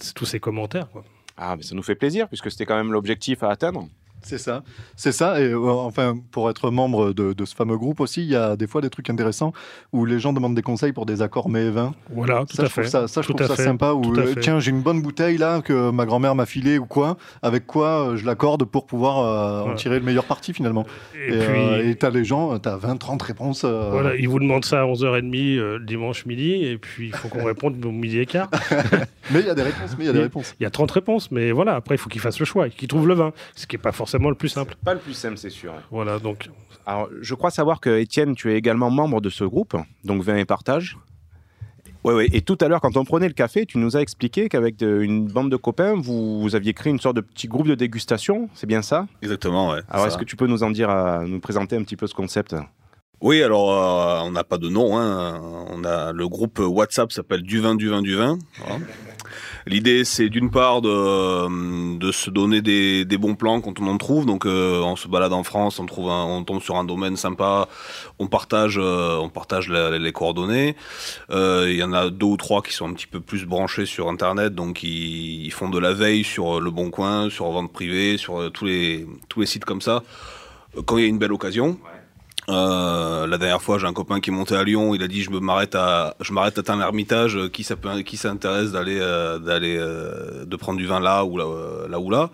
c'est 0.00 0.14
tous 0.14 0.26
ces 0.26 0.38
commentaires. 0.40 0.88
quoi. 0.90 1.04
Ah, 1.36 1.54
mais 1.56 1.62
ça 1.62 1.74
nous 1.74 1.82
fait 1.82 1.94
plaisir 1.94 2.28
puisque 2.28 2.50
c'était 2.50 2.66
quand 2.66 2.76
même 2.76 2.92
l'objectif 2.92 3.42
à 3.42 3.50
atteindre. 3.50 3.88
C'est 4.22 4.38
ça, 4.38 4.62
c'est 4.96 5.12
ça. 5.12 5.40
Et 5.40 5.44
euh, 5.52 5.58
enfin, 5.70 6.16
pour 6.32 6.50
être 6.50 6.70
membre 6.70 7.12
de, 7.12 7.32
de 7.32 7.44
ce 7.44 7.54
fameux 7.54 7.76
groupe 7.78 8.00
aussi, 8.00 8.22
il 8.22 8.28
y 8.28 8.36
a 8.36 8.56
des 8.56 8.66
fois 8.66 8.80
des 8.80 8.90
trucs 8.90 9.08
intéressants 9.10 9.52
où 9.92 10.04
les 10.04 10.18
gens 10.18 10.32
demandent 10.32 10.54
des 10.56 10.62
conseils 10.62 10.92
pour 10.92 11.06
des 11.06 11.22
accords 11.22 11.48
mets 11.48 11.66
et 11.66 11.70
vins. 11.70 11.94
Voilà, 12.10 12.44
tout 12.48 12.56
ça, 12.56 12.62
à 12.62 12.66
je 12.66 12.70
trouve 12.72 12.84
fait. 12.84 12.90
ça, 12.90 13.08
ça, 13.08 13.22
je 13.22 13.26
Tout 13.28 13.34
trouve 13.34 13.46
ça 13.46 13.54
fait, 13.56 13.64
sympa. 13.64 13.92
Où, 13.92 14.14
euh, 14.18 14.34
tiens, 14.40 14.58
j'ai 14.60 14.70
une 14.70 14.82
bonne 14.82 15.00
bouteille 15.02 15.38
là 15.38 15.60
que 15.62 15.90
ma 15.90 16.04
grand-mère 16.04 16.34
m'a 16.34 16.46
filée 16.46 16.78
ou 16.78 16.86
quoi. 16.86 17.16
Avec 17.42 17.66
quoi 17.66 18.08
euh, 18.10 18.16
je 18.16 18.26
l'accorde 18.26 18.64
pour 18.64 18.86
pouvoir 18.86 19.18
euh, 19.66 19.70
en 19.72 19.74
tirer 19.76 19.98
le 20.00 20.04
meilleur 20.04 20.24
parti 20.24 20.52
finalement. 20.52 20.84
Et, 21.14 21.34
Et 21.34 21.38
puis, 21.38 21.60
euh, 21.60 21.94
t'as 21.98 22.10
les 22.10 22.24
gens, 22.24 22.58
t'as 22.58 22.76
20-30 22.76 23.22
réponses. 23.22 23.62
euh, 23.64 23.88
voilà, 23.92 24.16
ils 24.16 24.28
vous 24.28 24.40
demandent 24.40 24.64
ça 24.64 24.80
à 24.82 24.84
11h30 24.84 25.58
euh, 25.58 25.78
le 25.78 25.84
dimanche 25.84 26.26
midi, 26.26 26.64
et 26.64 26.76
puis 26.76 27.06
il 27.08 27.14
faut 27.14 27.28
qu'on 27.28 27.44
réponde 27.44 27.82
au 27.84 27.92
midi 27.92 28.18
et 28.18 28.26
quart. 28.26 28.50
Mais 29.30 29.40
il 29.40 29.46
y 29.46 29.50
a 29.50 29.54
des 29.54 29.62
réponses, 29.62 29.90
mais 29.98 30.04
il 30.04 30.06
y 30.06 30.10
a 30.10 30.14
des 30.14 30.20
réponses. 30.22 30.54
Il 30.58 30.62
y 30.62 30.66
a 30.66 30.70
30 30.70 30.90
réponses, 30.90 31.30
mais 31.30 31.52
voilà, 31.52 31.74
après, 31.74 31.96
il 31.96 31.98
faut 31.98 32.08
qu'ils 32.08 32.22
fassent 32.22 32.40
le 32.40 32.46
choix, 32.46 32.70
qu'ils 32.70 32.88
trouvent 32.88 33.06
le 33.06 33.12
vin, 33.12 33.32
ce 33.54 33.66
qui 33.66 33.76
n'est 33.76 33.82
pas 33.82 33.92
forcément 33.92 34.07
le 34.16 34.34
plus 34.34 34.48
simple. 34.48 34.76
Pas 34.84 34.94
le 34.94 35.00
plus 35.00 35.14
simple, 35.14 35.36
c'est 35.36 35.50
sûr. 35.50 35.74
Voilà, 35.90 36.18
donc 36.18 36.48
Alors, 36.86 37.08
je 37.20 37.34
crois 37.34 37.50
savoir 37.50 37.80
que 37.80 37.98
Étienne, 37.98 38.34
tu 38.34 38.52
es 38.52 38.56
également 38.56 38.90
membre 38.90 39.20
de 39.20 39.30
ce 39.30 39.44
groupe, 39.44 39.76
donc 40.04 40.22
Vin 40.22 40.36
et 40.36 40.44
Partage. 40.44 40.96
Ouais, 42.04 42.14
ouais. 42.14 42.28
Et 42.32 42.42
tout 42.42 42.56
à 42.60 42.68
l'heure, 42.68 42.80
quand 42.80 42.96
on 42.96 43.04
prenait 43.04 43.26
le 43.26 43.34
café, 43.34 43.66
tu 43.66 43.76
nous 43.78 43.96
as 43.96 44.00
expliqué 44.00 44.48
qu'avec 44.48 44.76
de- 44.76 45.00
une 45.02 45.26
bande 45.26 45.50
de 45.50 45.56
copains, 45.56 45.94
vous, 45.94 46.40
vous 46.40 46.54
aviez 46.54 46.72
créé 46.72 46.92
une 46.92 47.00
sorte 47.00 47.16
de 47.16 47.20
petit 47.20 47.48
groupe 47.48 47.66
de 47.66 47.74
dégustation. 47.74 48.48
C'est 48.54 48.68
bien 48.68 48.82
ça? 48.82 49.06
Exactement, 49.20 49.70
ouais. 49.70 49.80
Alors, 49.90 50.06
est-ce 50.06 50.16
que 50.16 50.24
tu 50.24 50.36
peux 50.36 50.46
nous 50.46 50.62
en 50.62 50.70
dire, 50.70 50.90
à, 50.90 51.24
nous 51.26 51.40
présenter 51.40 51.76
un 51.76 51.82
petit 51.82 51.96
peu 51.96 52.06
ce 52.06 52.14
concept? 52.14 52.54
Oui, 53.20 53.42
alors 53.42 53.72
euh, 53.72 54.20
on 54.24 54.30
n'a 54.30 54.44
pas 54.44 54.58
de 54.58 54.68
nom. 54.68 54.96
Hein. 54.96 55.40
On 55.70 55.82
a 55.84 56.12
le 56.12 56.28
groupe 56.28 56.60
WhatsApp 56.60 57.10
s'appelle 57.10 57.42
du 57.42 57.58
vin, 57.58 57.74
du 57.74 57.88
vin, 57.88 58.00
du 58.00 58.14
vin. 58.14 58.38
Voilà. 58.58 58.76
L'idée, 59.68 60.06
c'est 60.06 60.30
d'une 60.30 60.50
part 60.50 60.80
de, 60.80 62.10
se 62.10 62.30
donner 62.30 62.62
des, 62.62 63.18
bons 63.18 63.34
plans 63.34 63.60
quand 63.60 63.78
on 63.80 63.86
en 63.86 63.98
trouve. 63.98 64.24
Donc, 64.24 64.46
euh, 64.46 64.80
on 64.80 64.96
se 64.96 65.08
balade 65.08 65.34
en 65.34 65.42
France, 65.42 65.78
on 65.78 65.84
trouve, 65.84 66.08
on 66.08 66.42
tombe 66.42 66.62
sur 66.62 66.76
un 66.76 66.84
domaine 66.84 67.16
sympa, 67.16 67.68
on 68.18 68.28
partage, 68.28 68.78
euh, 68.78 69.18
on 69.18 69.28
partage 69.28 69.68
les 69.68 70.12
coordonnées. 70.12 70.74
Euh, 71.30 71.66
Il 71.68 71.76
y 71.76 71.82
en 71.82 71.92
a 71.92 72.08
deux 72.08 72.26
ou 72.26 72.36
trois 72.38 72.62
qui 72.62 72.72
sont 72.72 72.88
un 72.88 72.94
petit 72.94 73.06
peu 73.06 73.20
plus 73.20 73.44
branchés 73.44 73.84
sur 73.84 74.08
Internet, 74.08 74.54
donc 74.54 74.82
ils, 74.82 75.50
font 75.50 75.68
de 75.68 75.78
la 75.78 75.92
veille 75.92 76.24
sur 76.24 76.60
le 76.60 76.70
Bon 76.70 76.90
Coin, 76.90 77.28
sur 77.28 77.50
vente 77.50 77.70
privée, 77.70 78.16
sur 78.16 78.50
tous 78.52 78.64
les 78.64 79.06
tous 79.28 79.40
les 79.40 79.46
sites 79.46 79.66
comme 79.66 79.82
ça. 79.82 80.02
Quand 80.86 80.96
il 80.96 81.02
y 81.02 81.06
a 81.06 81.08
une 81.08 81.18
belle 81.18 81.32
occasion. 81.32 81.78
Euh, 82.48 83.26
la 83.26 83.36
dernière 83.38 83.60
fois, 83.60 83.78
j'ai 83.78 83.86
un 83.86 83.92
copain 83.92 84.20
qui 84.20 84.30
est 84.30 84.32
monté 84.32 84.54
à 84.56 84.64
Lyon. 84.64 84.94
Il 84.94 85.02
a 85.02 85.08
dit 85.08 85.22
je 85.22 85.30
me 85.30 85.38
m'arrête 85.38 85.74
à 85.74 86.14
je 86.20 86.32
m'arrête 86.32 86.58
à 86.58 86.62
Tain-l'Hermitage. 86.62 87.36
euh, 87.36 87.48
Qui 87.48 87.62
ça 87.62 87.76
peut 87.76 87.90
qui 88.00 88.16
s'intéresse 88.16 88.72
d'aller 88.72 88.98
euh, 89.00 89.38
d'aller 89.38 89.76
euh, 89.78 90.44
de 90.46 90.56
prendre 90.56 90.78
du 90.78 90.86
vin 90.86 91.00
là 91.00 91.24
ou 91.24 91.36
là 91.36 91.44
euh, 91.44 91.88
là 91.88 92.00
ou 92.00 92.10
là? 92.10 92.30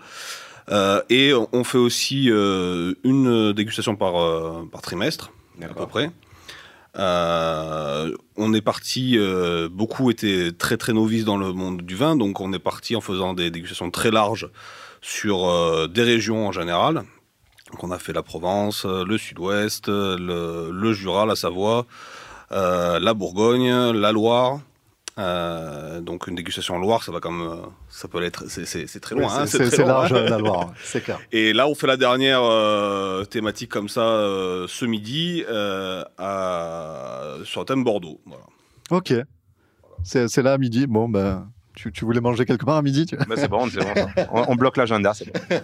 Euh, 0.71 1.01
et 1.09 1.33
on- 1.33 1.63
fait 1.63 1.77
aussi 1.77 2.25
une 2.27 3.53
dégustation 3.53 3.95
par 3.95 4.13
par 4.71 4.81
trimestre 4.81 5.31
à 5.61 5.67
peu 5.73 5.85
près. 5.85 6.09
Euh, 6.97 8.15
on 8.37 8.53
est 8.53 8.61
parti, 8.61 9.17
euh, 9.17 9.67
beaucoup 9.69 10.09
étaient 10.11 10.51
très 10.57 10.77
très 10.77 10.93
novices 10.93 11.25
dans 11.25 11.37
le 11.37 11.51
monde 11.51 11.81
du 11.81 11.95
vin, 11.95 12.15
donc 12.15 12.39
on 12.39 12.53
est 12.53 12.59
parti 12.59 12.95
en 12.95 13.01
faisant 13.01 13.33
des 13.33 13.51
dégustations 13.51 13.91
très 13.91 14.11
larges 14.11 14.49
sur 15.01 15.87
des 15.89 16.03
régions 16.03 16.47
en 16.47 16.51
général. 16.53 17.03
Donc 17.75 17.83
on 17.83 17.91
a 17.91 17.99
fait 17.99 18.13
la 18.13 18.23
Provence, 18.23 18.85
euh, 18.85 19.03
le 19.03 19.17
Sud-Ouest, 19.17 19.89
euh, 19.89 20.15
le, 20.17 20.71
le 20.71 20.93
Jura, 20.93 21.25
la 21.25 21.35
Savoie, 21.35 21.85
euh, 22.53 22.99
la 23.01 23.13
Bourgogne, 23.13 23.91
la 23.91 24.13
Loire. 24.13 24.61
Euh, 25.19 25.99
donc 25.99 26.27
une 26.27 26.35
dégustation 26.35 26.75
en 26.75 26.79
Loire, 26.79 27.03
ça 27.03 27.11
va 27.11 27.19
comme 27.19 27.63
ça 27.89 28.07
peut 28.07 28.23
être, 28.23 28.45
c'est- 28.47 28.99
très 29.01 29.15
loin. 29.15 29.27
hein, 29.39 29.45
c'est- 29.45 29.57
très 29.57 29.69
c'est 29.71 29.77
loin, 29.81 29.87
large 30.07 30.13
la 30.13 30.37
Loire, 30.39 30.71
c'est 30.81 31.01
clair. 31.03 31.19
Et 31.33 31.51
là, 31.51 31.67
on 31.67 31.75
fait 31.75 31.87
la 31.87 31.97
dernière 31.97 32.39
euh, 32.43 33.25
thématique 33.25 33.71
comme 33.71 33.89
ça 33.89 33.99
euh, 34.03 34.67
ce 34.69 34.85
midi 34.85 35.43
euh, 35.49 36.01
à- 36.17 37.33
sur 37.43 37.59
le 37.59 37.65
thème 37.65 37.83
Bordeaux. 37.83 38.21
Voilà. 38.25 38.43
Ok. 38.91 39.13
C'est 40.01 40.29
c'est 40.29 40.43
là 40.43 40.53
à 40.53 40.57
midi. 40.57 40.87
Bon, 40.87 41.09
ben, 41.09 41.49
tu, 41.75 41.91
tu 41.91 42.05
voulais 42.05 42.21
manger 42.21 42.45
quelque 42.45 42.63
part 42.63 42.77
à 42.77 42.81
midi 42.81 43.05
tu- 43.05 43.17
Ben, 43.17 43.35
C'est 43.35 43.49
bon, 43.49 43.67
c'est 43.69 43.79
bon. 43.83 43.93
ça. 44.15 44.29
On, 44.31 44.45
on 44.53 44.55
bloque 44.55 44.77
l'agenda, 44.77 45.13
c'est 45.13 45.25
bon. 45.25 45.33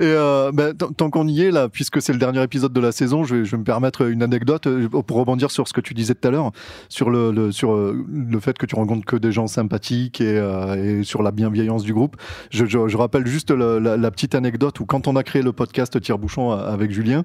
Et 0.00 0.04
euh, 0.04 0.50
ben, 0.52 0.74
tant 0.74 1.10
qu'on 1.10 1.28
y 1.28 1.42
est, 1.42 1.50
là, 1.50 1.68
puisque 1.68 2.00
c'est 2.00 2.12
le 2.12 2.18
dernier 2.18 2.42
épisode 2.42 2.72
de 2.72 2.80
la 2.80 2.92
saison, 2.92 3.24
je 3.24 3.36
vais, 3.36 3.56
me 3.58 3.64
permettre 3.64 4.08
une 4.08 4.22
anecdote 4.22 4.66
euh, 4.66 4.88
pour 4.88 5.18
rebondir 5.18 5.50
sur 5.50 5.68
ce 5.68 5.72
que 5.72 5.80
tu 5.80 5.94
disais 5.94 6.14
tout 6.14 6.26
à 6.28 6.30
l'heure, 6.30 6.52
sur, 6.88 7.10
le, 7.10 7.50
euh, 7.64 8.40
fait 8.40 8.56
que 8.56 8.66
tu 8.66 8.74
rencontres 8.74 9.04
que 9.04 9.16
des 9.16 9.32
gens 9.32 9.46
sympathiques 9.46 10.20
et, 10.20 11.02
sur 11.04 11.22
la 11.22 11.30
bienveillance 11.30 11.82
du 11.84 11.92
groupe. 11.92 12.16
Je, 12.50 12.96
rappelle 12.96 13.26
juste 13.26 13.50
la, 13.50 14.10
petite 14.10 14.34
anecdote 14.34 14.80
où, 14.80 14.86
quand 14.86 15.08
on 15.08 15.16
a 15.16 15.22
créé 15.22 15.42
le 15.42 15.52
podcast 15.52 16.00
Tire-Bouchon 16.00 16.52
avec 16.52 16.90
Julien, 16.90 17.24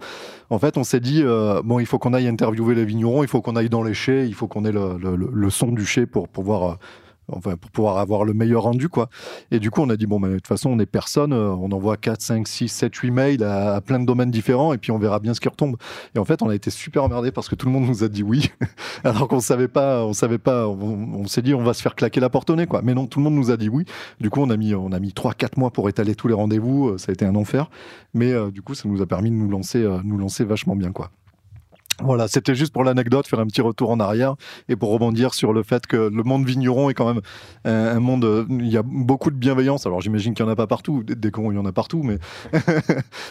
en 0.49 0.59
fait, 0.59 0.77
on 0.77 0.83
s'est 0.83 0.99
dit 0.99 1.23
bon, 1.63 1.79
il 1.79 1.85
faut 1.85 1.99
qu'on 1.99 2.13
aille 2.13 2.27
interviewer 2.27 2.75
les 2.75 2.85
vignerons, 2.85 3.23
il 3.23 3.29
faut 3.29 3.41
qu'on 3.41 3.55
aille 3.55 3.69
dans 3.69 3.83
les 3.83 3.93
chais, 3.93 4.27
il 4.27 4.33
faut 4.33 4.47
qu'on 4.47 4.65
ait 4.65 4.71
le, 4.71 4.97
le- 4.97 5.49
son 5.49 5.71
du 5.71 5.85
chai 5.85 6.05
pour 6.05 6.27
pouvoir. 6.27 6.77
Enfin 7.31 7.57
pour 7.57 7.71
pouvoir 7.71 7.97
avoir 7.97 8.23
le 8.23 8.33
meilleur 8.33 8.63
rendu 8.63 8.89
quoi. 8.89 9.09
Et 9.51 9.59
du 9.59 9.71
coup 9.71 9.81
on 9.81 9.89
a 9.89 9.97
dit 9.97 10.05
bon 10.05 10.19
ben, 10.19 10.29
de 10.29 10.35
toute 10.35 10.47
façon 10.47 10.69
on 10.69 10.79
est 10.79 10.85
personne, 10.85 11.33
euh, 11.33 11.49
on 11.49 11.71
envoie 11.71 11.97
4, 11.97 12.21
5, 12.21 12.47
6, 12.47 12.67
7, 12.67 12.95
8 12.95 13.11
mails 13.11 13.43
à, 13.43 13.81
plein 13.81 13.99
de 13.99 14.05
domaines 14.05 14.31
différents 14.31 14.73
et 14.73 14.77
puis 14.77 14.91
on 14.91 14.97
verra 14.97 15.19
bien 15.19 15.33
ce 15.33 15.39
qui 15.39 15.49
retombe. 15.49 15.77
Et 16.15 16.19
en 16.19 16.25
fait 16.25 16.41
on 16.41 16.49
a 16.49 16.55
été 16.55 16.69
super 16.69 17.03
emmerdés 17.03 17.31
parce 17.31 17.49
que 17.49 17.55
tout 17.55 17.65
le 17.65 17.71
monde 17.71 17.85
nous 17.85 18.03
a 18.03 18.07
dit 18.07 18.23
oui, 18.23 18.49
alors 19.03 19.27
qu'on 19.27 19.39
savait 19.39 19.67
pas, 19.67 20.05
on 20.05 20.13
savait 20.13 20.37
pas, 20.37 20.67
on, 20.67 21.25
s'est 21.27 21.41
dit 21.41 21.53
on 21.53 21.63
va 21.63 21.73
se 21.73 21.81
faire 21.81 21.95
claquer 21.95 22.19
la 22.19 22.29
porte 22.29 22.49
au 22.49 22.55
nez 22.55 22.67
quoi. 22.67 22.81
Mais 22.83 22.93
non 22.93 23.07
tout 23.07 23.19
le 23.19 23.23
monde 23.23 23.35
nous 23.35 23.51
a 23.51 23.57
dit 23.57 23.69
oui. 23.69 23.85
Du 24.19 24.29
coup 24.29 24.41
on 24.41 24.49
a 24.49 24.57
mis 24.57 24.73
on 24.73 24.91
a 24.91 24.99
mis 24.99 25.13
3, 25.13 25.33
4 25.33 25.57
mois 25.57 25.71
pour 25.71 25.89
étaler 25.89 26.15
tous 26.15 26.27
les 26.27 26.33
rendez-vous, 26.33 26.89
euh, 26.89 26.97
ça 26.97 27.11
a 27.11 27.13
été 27.13 27.25
un 27.25 27.35
enfer. 27.35 27.69
Mais 28.13 28.31
euh, 28.31 28.51
du 28.51 28.61
coup 28.61 28.75
ça 28.75 28.87
nous 28.87 29.01
a 29.01 29.05
permis 29.05 29.29
de 29.29 29.35
nous 29.35 29.49
lancer, 29.49 29.85
nous 30.03 30.17
lancer 30.17 30.43
vachement 30.43 30.75
bien 30.75 30.91
quoi. 30.91 31.11
Voilà, 32.03 32.27
c'était 32.27 32.53
juste 32.53 32.71
pour 32.71 32.83
l'anecdote, 32.83 33.27
faire 33.27 33.39
un 33.39 33.47
petit 33.47 33.61
retour 33.61 33.89
en 33.89 33.99
arrière 33.99 34.35
et 34.69 34.75
pour 34.75 34.91
rebondir 34.91 35.33
sur 35.33 35.51
le 35.51 35.63
fait 35.63 35.87
que 35.87 35.97
le 35.97 36.23
monde 36.23 36.45
vigneron 36.45 36.89
est 36.89 36.93
quand 36.93 37.11
même 37.13 37.21
un, 37.65 37.99
monde. 37.99 38.23
euh, 38.23 38.45
Il 38.49 38.67
y 38.67 38.77
a 38.77 38.83
beaucoup 38.83 39.31
de 39.31 39.35
bienveillance. 39.35 39.85
Alors 39.87 40.01
j'imagine 40.01 40.33
qu'il 40.35 40.45
n'y 40.45 40.49
en 40.49 40.53
a 40.53 40.55
pas 40.55 40.67
partout, 40.67 41.03
des, 41.03 41.31
cons, 41.31 41.51
il 41.51 41.55
y 41.55 41.57
en 41.57 41.65
a 41.65 41.71
partout, 41.71 42.03
mais 42.03 42.19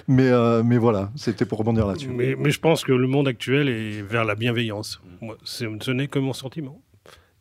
mais 0.08 0.28
euh, 0.28 0.62
mais 0.64 0.78
voilà, 0.78 1.10
c'était 1.14 1.44
pour 1.44 1.58
rebondir 1.58 1.86
là-dessus. 1.86 2.08
Mais, 2.08 2.34
mais 2.36 2.50
je 2.50 2.58
pense 2.60 2.82
que 2.84 2.92
le 2.92 3.06
monde 3.06 3.28
actuel 3.28 3.68
est 3.68 4.02
vers 4.02 4.24
la 4.24 4.34
bienveillance. 4.34 5.00
Moi, 5.20 5.36
ce 5.44 5.90
n'est 5.92 6.08
que 6.08 6.18
mon 6.18 6.32
sentiment. 6.32 6.80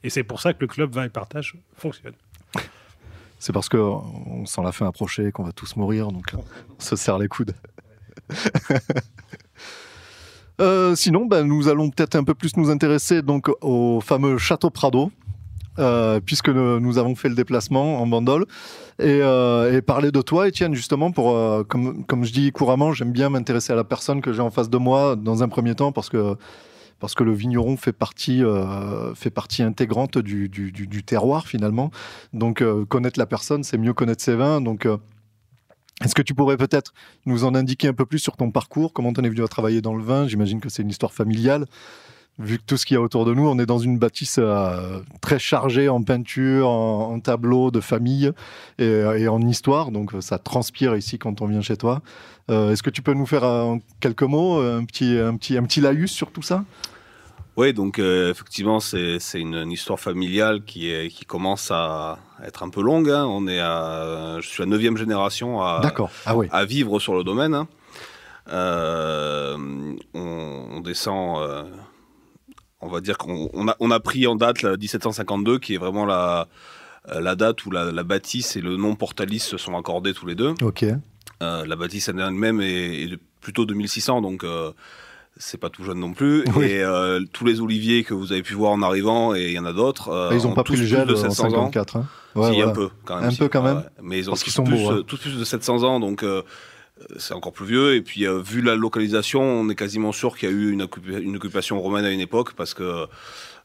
Et 0.03 0.09
c'est 0.11 0.23
pour 0.23 0.39
ça 0.39 0.53
que 0.53 0.59
le 0.61 0.67
club 0.67 0.93
vin 0.93 1.05
et 1.05 1.09
partage 1.09 1.55
fonctionne. 1.75 2.13
C'est 3.39 3.53
parce 3.53 3.69
que 3.69 3.77
euh, 3.77 3.89
on 4.27 4.45
sent 4.45 4.61
la 4.63 4.71
fin 4.71 4.87
approcher, 4.87 5.31
qu'on 5.31 5.43
va 5.43 5.51
tous 5.51 5.75
mourir, 5.75 6.11
donc 6.11 6.33
euh, 6.33 6.37
on 6.77 6.81
se 6.81 6.95
serre 6.95 7.17
les 7.17 7.27
coudes. 7.27 7.53
Euh, 10.61 10.95
sinon, 10.95 11.25
ben, 11.25 11.43
nous 11.43 11.67
allons 11.67 11.89
peut-être 11.89 12.15
un 12.15 12.23
peu 12.23 12.33
plus 12.33 12.55
nous 12.57 12.69
intéresser 12.69 13.21
donc 13.21 13.49
au 13.61 13.99
fameux 14.01 14.37
château 14.37 14.69
Prado, 14.69 15.11
euh, 15.79 16.19
puisque 16.25 16.49
nous, 16.49 16.97
avons 16.97 17.15
fait 17.15 17.27
le 17.27 17.35
déplacement 17.35 18.01
en 18.01 18.07
bandole, 18.07 18.45
et, 18.99 19.19
euh, 19.21 19.75
et 19.75 19.81
parler 19.81 20.11
de 20.11 20.21
toi, 20.21 20.47
Étienne, 20.47 20.73
justement, 20.73 21.11
pour 21.11 21.35
comme, 21.67 22.23
je 22.23 22.31
dis 22.31 22.51
couramment, 22.51 22.93
j'aime 22.93 23.11
bien 23.11 23.29
m'intéresser 23.29 23.73
à 23.73 23.75
la 23.75 23.83
personne 23.83 24.21
que 24.21 24.31
j'ai 24.31 24.41
en 24.41 24.51
face 24.51 24.69
de 24.69 24.77
moi 24.77 25.15
dans 25.15 25.43
un 25.43 25.49
premier 25.49 25.75
temps, 25.75 25.91
parce 25.91 26.09
que 26.09 26.35
parce 26.97 27.13
que 27.13 27.25
le 27.25 27.33
vigneron 27.33 27.75
fait 27.75 27.91
partie, 27.91 28.41
fait 29.15 29.29
partie 29.29 29.61
intégrante 29.63 30.17
du, 30.17 30.47
du, 30.47 31.03
terroir 31.03 31.45
finalement. 31.45 31.91
Donc 32.31 32.63
connaître 32.87 33.19
la 33.19 33.25
personne, 33.25 33.65
c'est 33.65 33.77
mieux 33.77 33.93
connaître 33.93 34.23
ses 34.23 34.35
vins. 34.35 34.61
Donc 34.61 34.87
est-ce 36.03 36.13
que 36.13 36.21
tu 36.21 36.33
pourrais 36.33 36.57
peut-être 36.57 36.93
nous 37.25 37.45
en 37.45 37.55
indiquer 37.55 37.87
un 37.87 37.93
peu 37.93 38.05
plus 38.05 38.19
sur 38.19 38.35
ton 38.35 38.51
parcours? 38.51 38.91
Comment 38.91 39.13
tu 39.13 39.21
en 39.21 39.23
es 39.23 39.29
venu 39.29 39.43
à 39.43 39.47
travailler 39.47 39.81
dans 39.81 39.95
le 39.95 40.03
vin? 40.03 40.27
J'imagine 40.27 40.59
que 40.59 40.67
c'est 40.69 40.81
une 40.81 40.89
histoire 40.89 41.13
familiale. 41.13 41.65
Vu 42.37 42.57
que 42.57 42.63
tout 42.65 42.75
ce 42.75 42.85
qu'il 42.85 42.95
y 42.95 42.97
a 42.97 43.01
autour 43.01 43.23
de 43.23 43.33
nous, 43.33 43.47
on 43.47 43.57
est 43.59 43.65
dans 43.65 43.77
une 43.77 43.97
bâtisse 43.97 44.39
euh, 44.39 44.99
très 45.21 45.39
chargée 45.39 45.87
en 45.87 46.03
peinture, 46.03 46.67
en, 46.67 47.17
tableaux 47.21 47.71
de 47.71 47.79
famille 47.79 48.29
et, 48.77 48.83
euh, 48.83 49.31
en 49.31 49.39
histoire. 49.47 49.91
Donc 49.91 50.13
euh, 50.13 50.19
ça 50.19 50.37
transpire 50.37 50.97
ici 50.97 51.17
quand 51.17 51.41
on 51.41 51.47
vient 51.47 51.61
chez 51.61 51.77
toi. 51.77 52.01
Est-ce 52.49 52.83
que 52.83 52.91
tu 52.91 53.01
peux 53.01 53.13
nous 53.13 53.25
faire 53.25 53.43
quelques 53.99 54.21
mots 54.21 54.59
un 54.59 54.85
petit, 54.85 55.17
un, 55.17 55.35
petit, 55.35 55.57
un 55.57 55.63
petit 55.63 55.81
laïus 55.81 56.11
sur 56.11 56.31
tout 56.31 56.43
ça? 56.43 56.63
Oui, 57.57 57.71
donc 57.73 57.99
euh, 57.99 58.31
effectivement, 58.31 58.79
c'est 58.81 59.17
une, 59.35 59.55
une 59.55 59.71
histoire 59.71 59.99
familiale 59.99 60.63
qui, 60.65 60.91
est, 60.91 61.09
qui 61.09 61.23
commence 61.25 61.71
à 61.71 62.19
être 62.43 62.63
un 62.63 62.69
peu 62.69 62.81
longue. 62.81 63.09
hein. 63.09 63.25
On 63.25 63.47
est 63.47 63.59
à, 63.61 64.37
je 64.41 64.47
suis 64.47 64.61
la 64.61 64.67
neuvième 64.67 64.97
génération 64.97 65.61
à. 65.61 65.79
Ah 66.25 66.35
oui. 66.35 66.47
à 66.51 66.65
vivre 66.65 66.99
sur 66.99 67.15
le 67.15 67.23
domaine. 67.23 67.53
hein. 67.53 67.67
Euh, 68.49 69.57
on, 70.13 70.67
on 70.73 70.79
descend, 70.81 71.39
euh, 71.41 71.63
on 72.81 72.87
va 72.87 73.01
dire 73.01 73.17
qu'on 73.17 73.49
on 73.53 73.67
a, 73.69 73.75
on 73.79 73.89
a 73.89 73.99
pris 73.99 74.27
en 74.27 74.35
date 74.35 74.61
la 74.61 74.77
1752, 74.77 75.57
qui 75.59 75.73
est 75.75 75.77
vraiment 75.77 76.05
la, 76.05 76.47
la 77.11 77.35
date 77.35 77.65
où 77.65 77.71
la, 77.71 77.91
la 77.91 78.03
bâtisse 78.03 78.55
et 78.55 78.61
le 78.61 78.77
nom 78.77 78.95
Portalis 78.95 79.39
se 79.39 79.57
sont 79.57 79.75
accordés 79.77 80.13
tous 80.13 80.25
les 80.27 80.35
deux. 80.35 80.53
Ok. 80.61 80.85
La 81.41 81.75
bâtisse 81.75 82.07
elle-même 82.09 82.61
est, 82.61 83.03
est 83.03 83.19
plutôt 83.41 83.65
2600, 83.65 84.21
donc 84.21 84.43
c'est 85.37 85.57
pas 85.59 85.69
tout 85.69 85.83
jeune 85.83 85.99
non 85.99 86.13
plus. 86.13 86.43
Oui. 86.55 86.65
Et 86.65 86.83
euh, 86.83 87.21
tous 87.33 87.45
les 87.45 87.61
oliviers 87.61 88.03
que 88.03 88.13
vous 88.13 88.31
avez 88.31 88.41
pu 88.43 88.53
voir 88.53 88.71
en 88.71 88.81
arrivant, 88.81 89.35
et 89.35 89.47
il 89.47 89.51
y 89.53 89.59
en 89.59 89.65
a 89.65 89.73
d'autres, 89.73 90.09
euh, 90.09 90.29
Ils 90.33 90.43
n'ont 90.43 90.51
ont 90.51 90.53
pas 90.53 90.63
tous 90.63 90.73
pris 90.73 90.81
le 90.81 90.87
gel 90.87 91.07
de 91.07 91.13
en 91.13 91.17
700 91.17 91.45
ans. 91.47 91.49
54. 91.71 91.95
Hein. 91.97 92.05
Ouais, 92.35 92.49
si, 92.49 92.55
voilà. 92.55 92.71
un 92.71 92.73
peu, 92.73 92.89
quand 93.05 93.15
même. 93.17 93.25
Un 93.25 93.31
si. 93.31 93.37
peu 93.37 93.47
quand 93.49 93.61
même 93.61 93.77
Ouais, 93.77 93.83
Mais 94.01 94.17
ils 94.19 94.29
ont 94.29 94.33
Parce 94.33 94.43
tous, 94.43 94.51
sont 94.51 94.63
plus, 94.63 94.77
beaux, 94.83 94.89
hein. 94.91 94.95
euh, 94.97 95.03
tous 95.03 95.17
plus 95.17 95.37
de 95.37 95.43
700 95.43 95.83
ans, 95.83 95.99
donc 95.99 96.23
euh, 96.23 96.41
c'est 97.17 97.33
encore 97.33 97.53
plus 97.53 97.65
vieux. 97.65 97.95
Et 97.95 98.01
puis, 98.01 98.25
euh, 98.27 98.39
vu 98.41 98.61
la 98.61 98.75
localisation, 98.75 99.41
on 99.41 99.69
est 99.69 99.75
quasiment 99.75 100.11
sûr 100.11 100.37
qu'il 100.37 100.49
y 100.49 100.51
a 100.51 100.55
eu 100.55 100.71
une, 100.71 100.83
occupa- 100.83 101.21
une 101.21 101.35
occupation 101.37 101.79
romaine 101.81 102.05
à 102.05 102.11
une 102.11 102.19
époque, 102.21 102.53
parce 102.53 102.73
que 102.73 103.07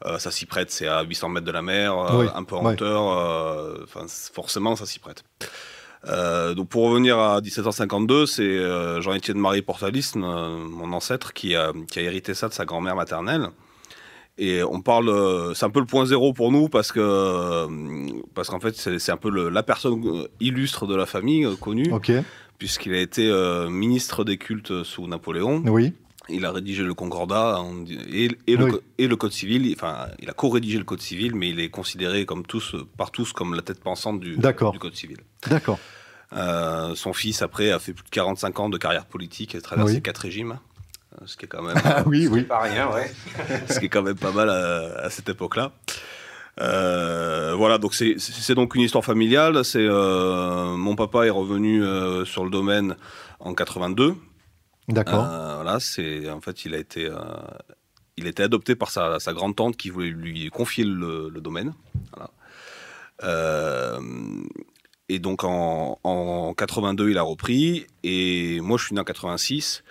euh, 0.06 0.18
ça 0.18 0.30
s'y 0.30 0.46
prête, 0.46 0.70
c'est 0.70 0.86
à 0.86 1.02
800 1.02 1.28
mètres 1.28 1.46
de 1.46 1.52
la 1.52 1.62
mer, 1.62 1.96
euh, 1.98 2.20
Oui, 2.20 2.26
un 2.34 2.42
peu 2.44 2.54
en 2.56 2.64
hauteur, 2.64 3.10
euh, 3.18 3.78
enfin, 3.84 4.06
forcément, 4.32 4.74
ça 4.76 4.86
s'y 4.86 4.98
prête. 4.98 5.24
Euh, 6.08 6.54
donc 6.54 6.68
pour 6.68 6.84
revenir 6.88 7.18
à 7.18 7.40
1752, 7.40 8.26
c'est 8.26 8.42
euh, 8.42 9.00
Jean-Étienne 9.02 9.38
Marie 9.38 9.62
Portalis, 9.62 10.12
mon 10.16 10.92
ancêtre, 10.92 11.32
qui 11.32 11.54
a, 11.54 11.72
qui 11.90 11.98
a 11.98 12.02
hérité 12.02 12.34
ça 12.34 12.48
de 12.48 12.54
sa 12.54 12.64
grand-mère 12.64 12.96
maternelle. 12.96 13.48
Et 14.38 14.62
on 14.62 14.80
parle, 14.80 15.10
euh, 15.10 15.52
c'est 15.52 15.66
un 15.66 15.70
peu 15.70 15.80
le 15.80 15.86
point 15.86 16.06
zéro 16.06 16.32
pour 16.32 16.50
nous 16.50 16.70
parce 16.70 16.92
que 16.92 17.66
parce 18.34 18.48
qu'en 18.48 18.60
fait 18.60 18.74
c'est 18.76 19.12
un 19.12 19.16
peu 19.18 19.28
le- 19.28 19.50
la 19.50 19.62
personne 19.62 20.26
illustre 20.40 20.86
de 20.86 20.94
la 20.94 21.04
famille 21.04 21.46
connue 21.60 21.92
puisqu'il 22.58 22.94
a 22.94 23.00
été 23.00 23.28
euh, 23.28 23.68
ministre 23.68 24.24
des 24.24 24.38
cultes 24.38 24.82
sous 24.84 25.06
Napoléon. 25.06 25.62
Oui. 25.66 25.92
Il 26.30 26.44
a 26.46 26.52
rédigé 26.52 26.82
le 26.82 26.94
Concordat 26.94 27.60
en- 27.60 27.84
et, 27.86 28.28
et 28.46 28.56
le, 28.56 28.64
Oui. 28.64 28.70
co- 28.72 28.80
et 28.98 29.06
le 29.08 29.16
Code 29.16 29.32
civil. 29.32 29.66
Il- 29.66 29.74
Enfin, 29.74 30.06
il 30.20 30.28
a 30.30 30.32
co-rédigé 30.32 30.78
le 30.78 30.84
Code 30.84 31.00
civil, 31.00 31.34
mais 31.34 31.48
il 31.50 31.60
est 31.60 31.68
considéré 31.70 32.24
comme 32.26 32.44
tous 32.46 32.76
par 32.96 33.10
tous 33.10 33.32
comme 33.32 33.54
la 33.54 33.62
tête 33.62 33.80
pensante 33.80 34.20
du, 34.20 34.36
Code 34.78 34.94
civil. 34.94 35.18
D'accord. 35.48 35.78
Euh, 36.32 36.94
son 36.94 37.12
fils, 37.12 37.42
après, 37.42 37.70
a 37.72 37.78
fait 37.80 37.92
plus 37.92 38.04
de 38.04 38.10
45 38.10 38.60
ans 38.60 38.68
de 38.68 38.78
carrière 38.78 39.06
politique 39.06 39.54
et 39.54 39.58
a 39.58 39.60
traversé 39.60 39.94
Oui. 39.94 40.02
quatre 40.02 40.18
régimes. 40.18 40.58
euh, 41.20 41.24
Ce 41.26 41.36
qui 41.36 41.46
est 41.46 41.48
quand 41.48 41.62
même, 41.62 41.74
Ah 41.84 42.04
oui, 42.06 42.28
oui. 42.28 42.42
Pas 42.44 42.60
rien, 42.60 42.88
ouais. 42.92 43.10
ce 43.68 43.80
qui 43.80 43.86
est 43.86 43.88
quand 43.88 44.02
même 44.02 44.14
pas 44.18 44.30
mal 44.32 44.48
à, 44.48 45.00
à 45.06 45.10
cette 45.10 45.28
époque-là. 45.28 45.72
Euh, 46.60 47.54
voilà, 47.56 47.78
donc 47.78 47.94
c'est- 47.94 48.54
donc 48.54 48.74
une 48.74 48.82
histoire 48.82 49.04
familiale. 49.04 49.64
C'est 49.64 49.78
euh, 49.86 50.76
mon 50.76 50.94
papa 50.94 51.24
est 51.26 51.30
revenu 51.30 51.82
euh, 51.82 52.24
sur 52.24 52.44
le 52.44 52.50
domaine 52.50 52.96
en 53.40 53.54
82. 53.54 54.14
D'accord. 54.90 55.24
Euh, 55.24 55.54
voilà, 55.56 55.80
c'est 55.80 56.30
en 56.30 56.40
fait 56.40 56.64
il 56.64 56.74
a 56.74 56.78
été 56.78 57.06
euh, 57.06 57.14
il 58.16 58.26
été 58.26 58.42
adopté 58.42 58.74
par 58.76 58.90
sa, 58.90 59.18
sa 59.18 59.32
grande 59.32 59.56
tante 59.56 59.76
qui 59.76 59.90
voulait 59.90 60.10
lui 60.10 60.48
confier 60.50 60.84
le, 60.84 61.30
le 61.32 61.40
domaine. 61.40 61.72
Voilà. 62.14 62.30
Euh, 63.24 64.00
et 65.08 65.18
donc 65.18 65.44
en, 65.44 65.98
en 66.04 66.54
82 66.54 67.10
il 67.10 67.18
a 67.18 67.22
repris 67.22 67.86
et 68.02 68.60
moi 68.60 68.78
je 68.78 68.86
suis 68.86 68.94
né 68.94 69.00
en 69.00 69.04
86 69.04 69.82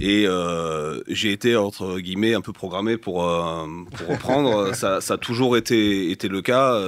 et 0.00 0.26
euh, 0.26 1.00
j'ai 1.08 1.32
été 1.32 1.56
entre 1.56 1.98
guillemets 1.98 2.34
un 2.34 2.40
peu 2.40 2.52
programmé 2.52 2.96
pour, 2.96 3.24
euh, 3.24 3.66
pour 3.96 4.08
reprendre. 4.08 4.74
ça, 4.74 5.00
ça 5.00 5.14
a 5.14 5.18
toujours 5.18 5.56
été, 5.56 6.10
été 6.10 6.28
le 6.28 6.42
cas. 6.42 6.80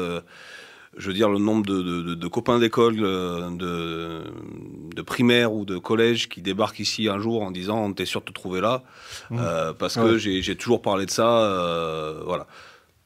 Je 1.00 1.07
veux 1.09 1.14
dire, 1.14 1.28
le 1.28 1.38
nombre 1.38 1.66
de, 1.66 1.83
de- 1.83 2.02
de- 2.02 2.14
de 2.14 2.28
copains 2.28 2.59
d'école, 2.59 2.97
euh, 3.00 3.50
de, 3.50 4.23
de 4.95 5.02
primaire 5.02 5.52
ou 5.52 5.64
de 5.64 5.78
collège 5.78 6.28
qui 6.28 6.40
débarquent 6.42 6.80
ici 6.80 7.09
un 7.09 7.19
jour 7.19 7.42
en 7.42 7.50
disant 7.50 7.92
T'es 7.92 8.04
sûr 8.04 8.21
de 8.21 8.26
te 8.26 8.33
trouver 8.33 8.61
là 8.61 8.83
Euh, 9.33 9.73
Parce 9.73 9.97
que 9.97 10.00
Ouais. 10.12 10.19
j'ai 10.19 10.42
j'ai 10.42 10.57
toujours 10.57 10.83
parlé 10.83 11.07
de 11.07 11.11
ça. 11.11 11.28
euh, 11.40 12.21
voilà. 12.25 12.47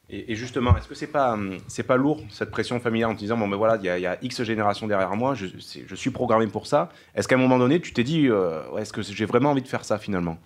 Et, 0.09 0.33
et 0.33 0.35
justement, 0.35 0.77
est-ce 0.77 0.87
que 0.87 0.93
c'est 0.93 1.07
pas 1.07 1.33
hum, 1.33 1.57
c'est 1.67 1.81
pas 1.81 1.97
lourd 1.97 2.21
cette 2.29 2.51
pression 2.51 2.79
familiale 2.79 3.09
en 3.11 3.15
te 3.15 3.19
disant 3.19 3.37
bon 3.37 3.47
ben 3.47 3.57
voilà 3.57 3.77
il 3.77 3.85
y, 3.85 3.89
a- 3.89 3.97
il 3.97 4.01
y 4.03 4.05
a 4.05 4.19
X 4.21 4.43
générations 4.43 4.85
derrière 4.85 5.15
moi, 5.15 5.33
je, 5.33 5.47
suis 5.95 6.11
programmé 6.11 6.45
pour 6.45 6.67
ça. 6.67 6.89
Est-ce 7.15 7.27
qu'à 7.27 7.35
un 7.35 7.39
moment 7.39 7.57
donné 7.57 7.79
tu 7.81 7.91
t'es 7.91 8.03
dit 8.03 8.27
euh, 8.27 8.61
est-ce 8.77 8.93
que 8.93 9.01
j'ai 9.01 9.25
vraiment 9.25 9.49
envie 9.51 9.63
de 9.63 9.67
faire 9.67 9.83
ça 9.83 9.97
finalement? 9.97 10.37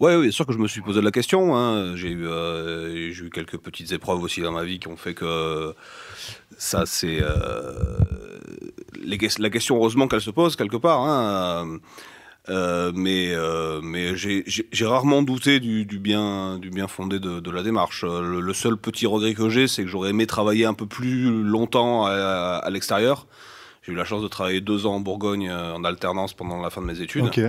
Oui, 0.00 0.22
bien 0.22 0.30
sûr 0.30 0.46
que 0.46 0.52
je 0.52 0.58
me 0.58 0.68
suis 0.68 0.80
posé 0.80 1.00
la 1.00 1.10
question. 1.10 1.56
hein. 1.56 1.96
J'ai 1.96 2.10
eu, 2.10 2.26
euh, 2.26 3.12
j'ai 3.12 3.24
eu 3.24 3.30
quelques 3.30 3.58
petites 3.58 3.90
épreuves 3.92 4.22
aussi 4.22 4.40
dans 4.40 4.52
ma 4.52 4.64
vie 4.64 4.78
qui 4.78 4.88
ont 4.88 4.96
fait 4.96 5.14
que 5.14 5.74
ça, 6.56 6.86
c'est 6.86 7.18
euh, 7.20 8.38
la 9.04 9.50
question. 9.50 9.76
Heureusement 9.76 10.06
qu'elle 10.06 10.20
se 10.20 10.30
pose 10.30 10.56
quelque 10.56 10.76
part. 10.76 11.00
hein. 11.00 11.78
Euh, 12.48 12.92
mais 12.94 14.16
j'ai- 14.16 14.44
rarement 14.82 15.22
douté 15.22 15.60
du, 15.60 15.84
bien 15.98 16.58
fondé 16.88 17.18
de, 17.18 17.50
la 17.50 17.62
démarche. 17.62 18.04
Le, 18.04 18.52
seul 18.54 18.76
petit 18.76 19.06
regret 19.06 19.34
que 19.34 19.48
j'ai, 19.48 19.66
c'est 19.66 19.82
que 19.82 19.88
j'aurais 19.88 20.10
aimé 20.10 20.26
travailler 20.26 20.64
un 20.64 20.74
peu 20.74 20.86
plus 20.86 21.42
longtemps 21.42 22.06
à, 22.06 22.60
à 22.64 22.70
l'extérieur. 22.70 23.26
J'ai 23.82 23.92
eu 23.92 23.96
la 23.96 24.04
chance 24.04 24.22
de 24.22 24.28
travailler 24.28 24.60
deux 24.60 24.86
ans 24.86 24.94
en 24.94 25.00
Bourgogne 25.00 25.50
en 25.50 25.82
alternance 25.84 26.34
pendant 26.34 26.60
la 26.60 26.70
fin 26.70 26.80
de 26.80 26.86
mes 26.86 27.00
études. 27.00 27.24
Ok. 27.26 27.40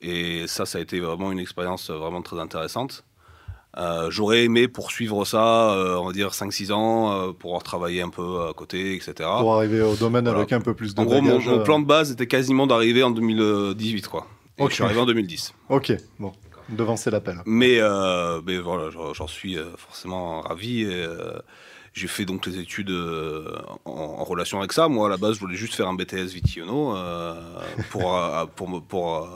Et 0.00 0.46
ça, 0.46 0.66
ça 0.66 0.78
a 0.78 0.80
été 0.80 1.00
vraiment 1.00 1.32
une 1.32 1.38
expérience 1.38 1.90
euh, 1.90 1.94
vraiment 1.96 2.22
très 2.22 2.38
intéressante. 2.38 3.04
Euh, 3.76 4.10
J'aurais 4.10 4.44
aimé 4.44 4.68
poursuivre 4.68 5.24
ça, 5.24 5.72
euh, 5.72 5.96
on 5.96 6.06
va 6.06 6.12
dire 6.12 6.30
5-6 6.30 6.72
ans, 6.72 7.12
euh, 7.12 7.32
pour 7.32 7.60
travailler 7.62 8.02
un 8.02 8.08
peu 8.08 8.46
à 8.48 8.52
côté, 8.52 8.94
etc. 8.94 9.14
Pour 9.40 9.54
arriver 9.54 9.80
au 9.80 9.96
domaine 9.96 10.24
Voilà. 10.24 10.38
avec 10.40 10.52
un 10.52 10.60
peu 10.60 10.74
plus 10.74 10.94
de 10.94 11.00
en 11.00 11.04
gros, 11.04 11.20
mon, 11.20 11.62
plan 11.64 11.80
de 11.80 11.86
base 11.86 12.12
était 12.12 12.26
quasiment 12.26 12.66
d'arriver 12.66 13.02
en 13.02 13.10
2018, 13.10 14.06
quoi. 14.08 14.26
Et 14.58 14.62
Ok. 14.62 14.70
je 14.70 14.74
suis 14.76 14.84
arrivé 14.84 15.00
en 15.00 15.06
2010. 15.06 15.54
Ok, 15.70 15.92
bon. 16.20 16.32
Devancer 16.68 17.10
l'appel. 17.10 17.42
Mais, 17.46 17.80
mais 18.46 18.58
voilà, 18.58 18.90
j'en 18.90 19.26
suis 19.26 19.58
forcément 19.76 20.40
ravi. 20.40 20.82
Et, 20.82 21.06
j'ai 21.94 22.08
fait 22.08 22.24
donc 22.26 22.44
les 22.44 22.58
études 22.58 22.90
euh, 22.90 23.56
en, 23.86 23.90
en 23.92 24.24
relation 24.24 24.58
avec 24.58 24.72
ça. 24.72 24.88
Moi, 24.88 25.06
à 25.06 25.10
la 25.10 25.16
base, 25.16 25.36
je 25.36 25.40
voulais 25.40 25.56
juste 25.56 25.74
faire 25.74 25.88
un 25.88 25.94
BTS 25.94 26.26
Vitiono 26.34 26.94
euh, 26.96 27.40
pour, 27.90 28.16
euh, 28.18 28.44
pour, 28.46 28.68
me- 28.68 28.80
pour, 28.80 29.26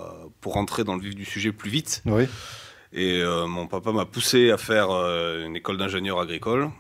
pour 0.41 0.53
rentrer 0.55 0.85
dans 0.85 0.95
le 0.97 1.00
vif 1.00 1.15
du 1.15 1.25
sujet 1.25 1.53
plus 1.53 1.71
vite. 1.71 2.03
Oui. 2.05 2.25
Et 2.93 3.21
euh, 3.23 3.47
mon 3.47 3.67
papa 3.67 3.93
m'a 3.93 4.05
poussé 4.07 4.50
à 4.50 4.59
faire 4.59 4.91
euh, 4.91 5.47
une 5.47 5.57
école 5.57 5.77
d'ingénieur 5.79 6.19
agricole. 6.21 6.71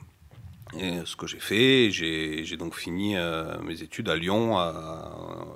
Et 0.78 0.98
ce 1.06 1.16
que 1.16 1.26
j'ai 1.26 1.38
fait, 1.40 1.90
j'ai 1.90 2.44
j'ai 2.44 2.56
donc 2.58 2.74
fini 2.74 3.16
euh, 3.16 3.58
mes 3.62 3.80
études 3.82 4.08
à 4.10 4.16
Lyon 4.16 4.58
à- 4.58 5.46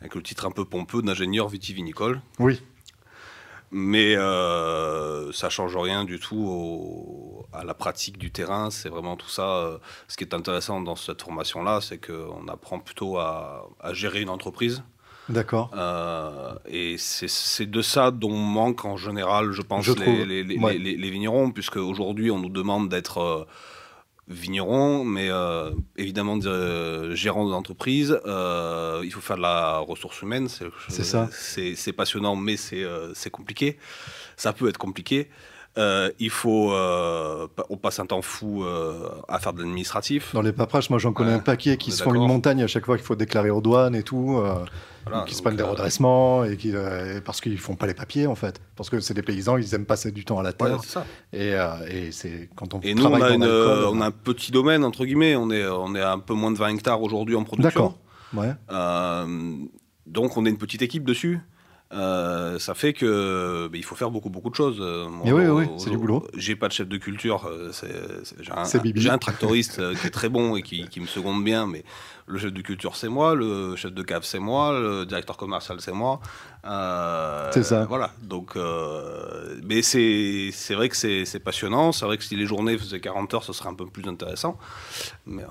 avec 0.00 0.14
le 0.14 0.22
titre 0.22 0.46
un 0.46 0.50
peu 0.50 0.64
pompeux 0.64 1.02
d'ingénieur 1.02 1.48
vitivinicole. 1.48 2.20
Oui. 2.38 2.60
Mais 3.76 4.14
euh, 4.16 5.32
ça 5.32 5.50
change 5.50 5.76
rien 5.76 6.04
du 6.04 6.20
tout 6.20 6.36
au- 6.46 7.44
à 7.52 7.64
la 7.64 7.74
pratique 7.74 8.18
du 8.18 8.30
terrain. 8.30 8.70
C'est 8.70 8.88
vraiment 8.88 9.16
tout 9.16 9.28
ça. 9.28 9.48
euh, 9.48 9.78
Ce 10.06 10.16
qui 10.16 10.22
est 10.22 10.32
intéressant 10.32 10.80
dans 10.80 10.94
cette 10.94 11.22
formation-là, 11.22 11.80
c'est 11.80 11.98
qu'on 11.98 12.46
apprend 12.46 12.78
plutôt 12.78 13.18
à, 13.18 13.68
à 13.80 13.92
gérer 13.92 14.20
une 14.22 14.28
entreprise. 14.30 14.84
D'accord. 15.28 15.70
Euh, 15.76 16.54
et 16.66 16.96
c'est- 16.98 17.66
de 17.66 17.82
ça 17.82 18.10
dont 18.12 18.36
manque 18.36 18.84
en 18.84 18.96
général, 18.96 19.50
je 19.50 19.62
pense, 19.62 19.84
Je 19.84 19.92
les, 19.92 20.00
trouve, 20.02 20.24
les, 20.24 20.44
les- 20.44 20.58
ouais. 20.58 20.78
les- 20.78 20.96
les 20.96 21.10
vignerons, 21.10 21.50
puisque 21.50 21.76
aujourd'hui 21.78 22.30
on 22.30 22.38
nous 22.38 22.50
demande 22.50 22.88
d'être 22.88 23.18
euh, 23.18 23.44
vigneron, 24.28 25.04
mais 25.04 25.28
euh, 25.30 25.70
évidemment 25.96 26.38
euh, 26.44 27.14
gérant 27.14 27.48
d'entreprise. 27.48 28.18
Euh, 28.26 29.02
il 29.04 29.12
faut 29.12 29.20
faire 29.20 29.36
de 29.36 29.42
la 29.42 29.78
ressource 29.78 30.22
humaine. 30.22 30.48
C'est 30.48 31.04
ça. 31.04 31.28
C'est 31.32 31.92
passionnant, 31.92 32.36
mais 32.36 32.56
c'est 32.56 32.82
euh, 32.82 33.12
c'est 33.14 33.30
compliqué. 33.30 33.78
Ça 34.36 34.52
peut 34.52 34.68
être 34.68 34.78
compliqué. 34.78 35.28
Euh, 35.76 36.10
il 36.20 36.30
faut, 36.30 36.72
euh, 36.72 37.48
on 37.68 37.76
passe 37.76 37.98
un 37.98 38.06
temps 38.06 38.22
fou 38.22 38.62
euh, 38.62 39.08
à 39.26 39.40
faire 39.40 39.52
de 39.52 39.58
l'administratif. 39.58 40.32
Dans 40.32 40.42
les 40.42 40.52
paperasses, 40.52 40.88
moi 40.88 41.00
j'en 41.00 41.12
connais 41.12 41.30
Ouais, 41.30 41.36
un 41.36 41.40
paquet 41.40 41.76
qui 41.76 41.90
se 41.90 42.02
font 42.02 42.14
une 42.14 42.26
montagne 42.26 42.62
à 42.62 42.68
chaque 42.68 42.86
fois 42.86 42.96
qu'il 42.96 43.04
faut 43.04 43.16
déclarer 43.16 43.50
aux 43.50 43.60
douanes 43.60 43.96
et 43.96 44.04
tout, 44.04 44.40
Voilà, 45.04 45.24
qui 45.26 45.34
se 45.34 45.42
prennent 45.42 45.56
des 45.56 45.64
redressements 45.64 46.44
et 46.44 46.56
qui, 46.56 46.72
parce 47.24 47.40
qu'ils 47.40 47.58
font 47.58 47.74
pas 47.74 47.86
les 47.86 47.94
papiers 47.94 48.28
en 48.28 48.36
fait, 48.36 48.60
parce 48.76 48.88
que 48.88 49.00
c'est 49.00 49.14
des 49.14 49.22
paysans, 49.22 49.56
ils 49.56 49.74
aiment 49.74 49.86
passer 49.86 50.12
du 50.12 50.24
temps 50.24 50.38
à 50.38 50.42
la 50.42 50.52
terre 50.52 50.80
et, 51.32 51.54
et 51.90 52.12
c'est 52.12 52.48
quand 52.54 52.74
on 52.74 52.80
Et 52.80 52.94
nous, 52.94 53.04
on 53.04 53.20
a, 53.20 53.30
une, 53.30 53.44
on 53.44 54.00
a 54.00 54.06
un 54.06 54.10
petit 54.12 54.52
domaine, 54.52 54.84
entre 54.84 55.04
guillemets. 55.04 55.34
On 55.34 55.50
est, 55.50 55.66
on 55.66 55.94
est 55.96 56.00
à 56.00 56.12
un 56.12 56.18
peu 56.20 56.34
moins 56.34 56.52
de 56.52 56.58
20 56.58 56.68
hectares 56.68 57.02
aujourd'hui 57.02 57.34
en 57.34 57.42
production. 57.42 57.68
D'accord. 57.68 57.98
Ouais. 58.34 58.52
Donc, 60.06 60.36
on 60.36 60.44
est 60.44 60.50
une 60.50 60.58
petite 60.58 60.82
équipe 60.82 61.04
dessus. 61.04 61.40
Euh, 61.94 62.58
ça 62.58 62.74
fait 62.74 62.92
que 62.92 63.68
ben, 63.70 63.78
il 63.78 63.84
faut 63.84 63.94
faire 63.94 64.10
beaucoup 64.10 64.30
beaucoup 64.30 64.50
de 64.50 64.54
choses. 64.56 64.78
Euh, 64.80 65.08
Mais 65.24 65.32
oui, 65.32 65.46
oui, 65.46 65.66
c'est 65.78 65.90
du 65.90 65.96
boulot. 65.96 66.26
J'ai 66.36 66.56
pas 66.56 66.66
de 66.68 66.72
chef 66.72 66.88
de 66.88 66.96
culture. 66.96 67.46
euh, 67.46 67.70
J'ai 68.40 68.50
un, 68.52 69.12
un 69.14 69.18
tractoriste 69.18 69.80
qui 70.00 70.06
est 70.06 70.10
très 70.10 70.28
bon 70.28 70.56
et 70.56 70.62
qui, 70.62 70.88
qui 70.88 71.00
me 71.00 71.06
seconde 71.06 71.44
bien, 71.44 71.66
mais 71.66 71.84
le 72.26 72.38
chef 72.38 72.52
de 72.52 72.62
culture 72.62 72.96
c'est 72.96 73.08
moi, 73.08 73.34
le 73.34 73.76
chef 73.76 73.92
de 73.92 74.02
cave 74.02 74.24
c'est 74.24 74.38
moi, 74.40 74.72
le 74.78 75.04
directeur 75.06 75.36
commercial 75.36 75.80
c'est 75.80 75.92
moi. 75.92 76.20
Euh, 76.64 77.50
C'est 77.52 77.62
ça. 77.62 77.84
Voilà. 77.84 78.10
Donc, 78.22 78.56
euh, 78.56 79.56
mais 79.62 79.82
c'est 79.82 80.50
c'est 80.52 80.74
vrai 80.74 80.88
que 80.88 80.96
c'est 80.96 81.40
passionnant. 81.44 81.92
C'est 81.92 82.06
vrai 82.06 82.16
que 82.18 82.24
si 82.24 82.34
les 82.36 82.46
journées 82.46 82.76
faisaient 82.78 83.00
40 83.00 83.32
heures, 83.34 83.44
ce 83.44 83.52
serait 83.52 83.68
un 83.68 83.74
peu 83.74 83.86
plus 83.86 84.08
intéressant. 84.08 84.58
Mais 85.26 85.44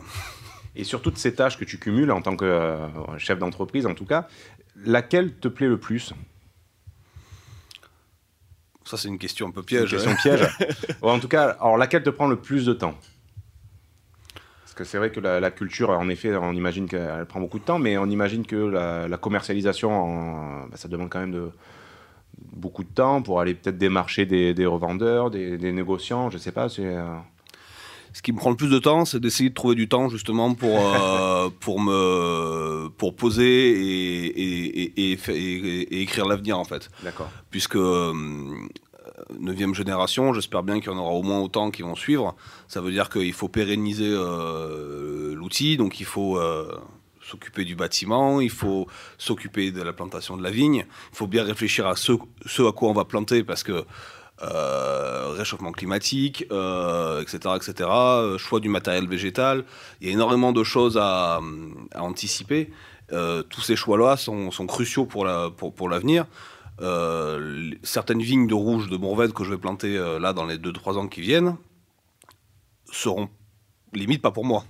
Et 0.76 0.84
sur 0.84 1.02
toutes 1.02 1.18
ces 1.20 1.36
tâches 1.36 1.58
que 1.58 1.66
tu 1.66 1.78
cumules 1.78 2.12
en 2.12 2.22
tant 2.22 2.36
que 2.36 2.46
euh, 2.46 2.88
chef 3.20 3.38
d'entreprise, 3.40 3.86
en 3.86 3.94
tout 3.94 4.06
cas, 4.06 4.28
laquelle 4.84 5.34
te 5.36 5.48
plaît 5.48 5.68
le 5.68 5.78
plus? 5.80 6.14
Ça 8.86 8.98
c'est 8.98 9.08
une 9.08 9.18
question 9.18 9.48
un 9.48 9.52
peu 9.52 9.62
Une 9.62 9.66
piège. 9.66 9.92
question 9.92 10.16
piège. 10.16 10.48
Ou 11.02 11.10
en 11.10 11.20
tout 11.20 11.28
cas, 11.28 11.50
alors 11.60 11.78
laquelle 11.78 12.04
te 12.04 12.10
prend 12.10 12.28
le 12.28 12.36
plus 12.38 12.66
de 12.66 12.74
temps? 12.74 12.96
Parce 14.64 14.74
que 14.76 14.84
c'est 14.84 14.98
vrai 14.98 15.12
que 15.12 15.20
la, 15.20 15.40
la 15.40 15.52
culture, 15.52 15.92
en 15.92 16.10
effet, 16.10 16.36
on 16.36 16.54
imagine 16.54 16.88
qu'elle 16.88 17.26
prend 17.28 17.40
beaucoup 17.40 17.60
de 17.60 17.64
temps, 17.64 17.78
mais 17.80 17.98
on 17.98 18.08
imagine 18.08 18.46
que 18.46 18.56
la, 18.56 19.08
la 19.08 19.18
commercialisation, 19.18 19.92
en- 19.92 20.68
bah, 20.68 20.76
ça 20.78 20.88
demande 20.88 21.10
quand 21.10 21.20
même 21.20 21.32
de, 21.32 21.52
beaucoup 22.54 22.84
de 22.84 22.90
temps 22.90 23.22
pour 23.22 23.40
aller 23.40 23.54
peut-être 23.54 23.78
démarcher 23.78 24.26
des, 24.26 24.54
des 24.56 24.66
revendeurs, 24.66 25.30
des, 25.30 25.58
des 25.60 25.72
négociants, 25.72 26.30
je 26.32 26.38
sais 26.40 26.52
pas. 26.52 26.70
C'est, 26.70 26.86
euh, 26.86 27.06
Ce 28.14 28.22
qui 28.22 28.32
me 28.32 28.38
prend 28.38 28.52
le 28.52 28.56
plus 28.56 28.70
de 28.70 28.80
temps, 28.80 29.06
c'est 29.06 29.20
d'essayer 29.20 29.50
de 29.50 29.56
trouver 29.56 29.76
du 29.76 29.90
temps 29.90 30.08
justement 30.08 30.54
pour, 30.54 30.80
euh, 30.80 31.50
pour, 31.60 31.80
me, 31.82 32.90
pour 32.98 33.16
poser 33.16 33.44
et, 33.46 35.12
écrire 36.02 36.26
l'avenir 36.26 36.60
en 36.60 36.64
fait. 36.64 36.90
D'accord. 37.04 37.30
Puisque 37.50 37.76
euh, 37.76 38.14
9 39.40 39.74
génération, 39.74 40.34
j'espère 40.34 40.64
bien 40.64 40.80
qu'il 40.80 40.92
y 40.92 40.96
en 40.96 40.98
aura 40.98 41.12
au 41.12 41.24
moins 41.24 41.40
autant 41.40 41.72
qui 41.72 41.82
vont 41.82 41.96
suivre. 41.96 42.36
Ça 42.68 42.82
veut 42.82 42.92
dire 42.92 43.10
qu'il 43.10 43.34
faut 43.34 43.50
pérenniser 43.50 44.10
euh, 44.10 45.34
l'outil, 45.36 45.78
donc 45.78 46.00
il 46.00 46.06
faut 46.06 46.38
euh, 46.38 46.72
s'occuper 47.22 47.66
du 47.66 47.76
bâtiment, 47.76 48.42
il 48.42 48.50
faut 48.50 48.88
s'occuper 49.18 49.72
de 49.72 49.82
la 49.82 49.94
plantation 49.94 50.38
de 50.38 50.44
la 50.44 50.52
vigne, 50.52 50.86
il 51.12 51.18
faut 51.18 51.28
bien 51.28 51.44
réfléchir 51.44 51.88
à 51.88 51.96
ce, 51.96 52.14
ce 52.46 52.64
à 52.64 52.72
quoi 52.72 52.90
on 52.90 52.94
va 52.94 53.06
planter 53.06 53.44
parce 53.44 53.64
que 53.64 53.72
euh, 53.72 53.84
réchauffement 54.42 55.72
climatique, 55.72 56.46
euh, 56.52 57.22
etc., 57.22 57.40
etc., 57.56 57.90
euh, 57.92 58.38
choix 58.38 58.60
du 58.60 58.70
matériel 58.70 59.08
végétal. 59.08 59.64
Il 60.02 60.08
y 60.08 60.10
a 60.10 60.14
énormément 60.14 60.52
de 60.52 60.64
choses 60.64 60.98
à, 60.98 61.40
à 61.94 62.02
anticiper. 62.04 62.72
Euh, 63.12 63.44
tous 63.44 63.62
ces 63.62 63.76
choix-là 63.76 64.18
sont, 64.18 64.52
sont 64.52 64.66
cruciaux 64.66 65.06
pour 65.06 65.26
la- 65.26 65.50
pour, 65.50 65.74
pour 65.74 65.90
l'avenir. 65.90 66.26
Euh, 66.82 67.72
certaines 67.84 68.22
vignes 68.22 68.48
de 68.48 68.54
rouge 68.56 68.90
de 68.90 68.98
Mourvèdre 68.98 69.34
que 69.34 69.44
je 69.44 69.52
vais 69.52 69.58
planter 69.60 69.96
euh, 69.98 70.20
là 70.20 70.34
dans 70.34 70.46
les 70.46 70.58
2-3 70.58 70.98
ans 70.98 71.08
qui 71.08 71.22
viennent 71.22 71.56
seront 72.92 73.30
limite 73.94 74.22
pas 74.22 74.32
pour 74.32 74.46
moi. 74.46 74.66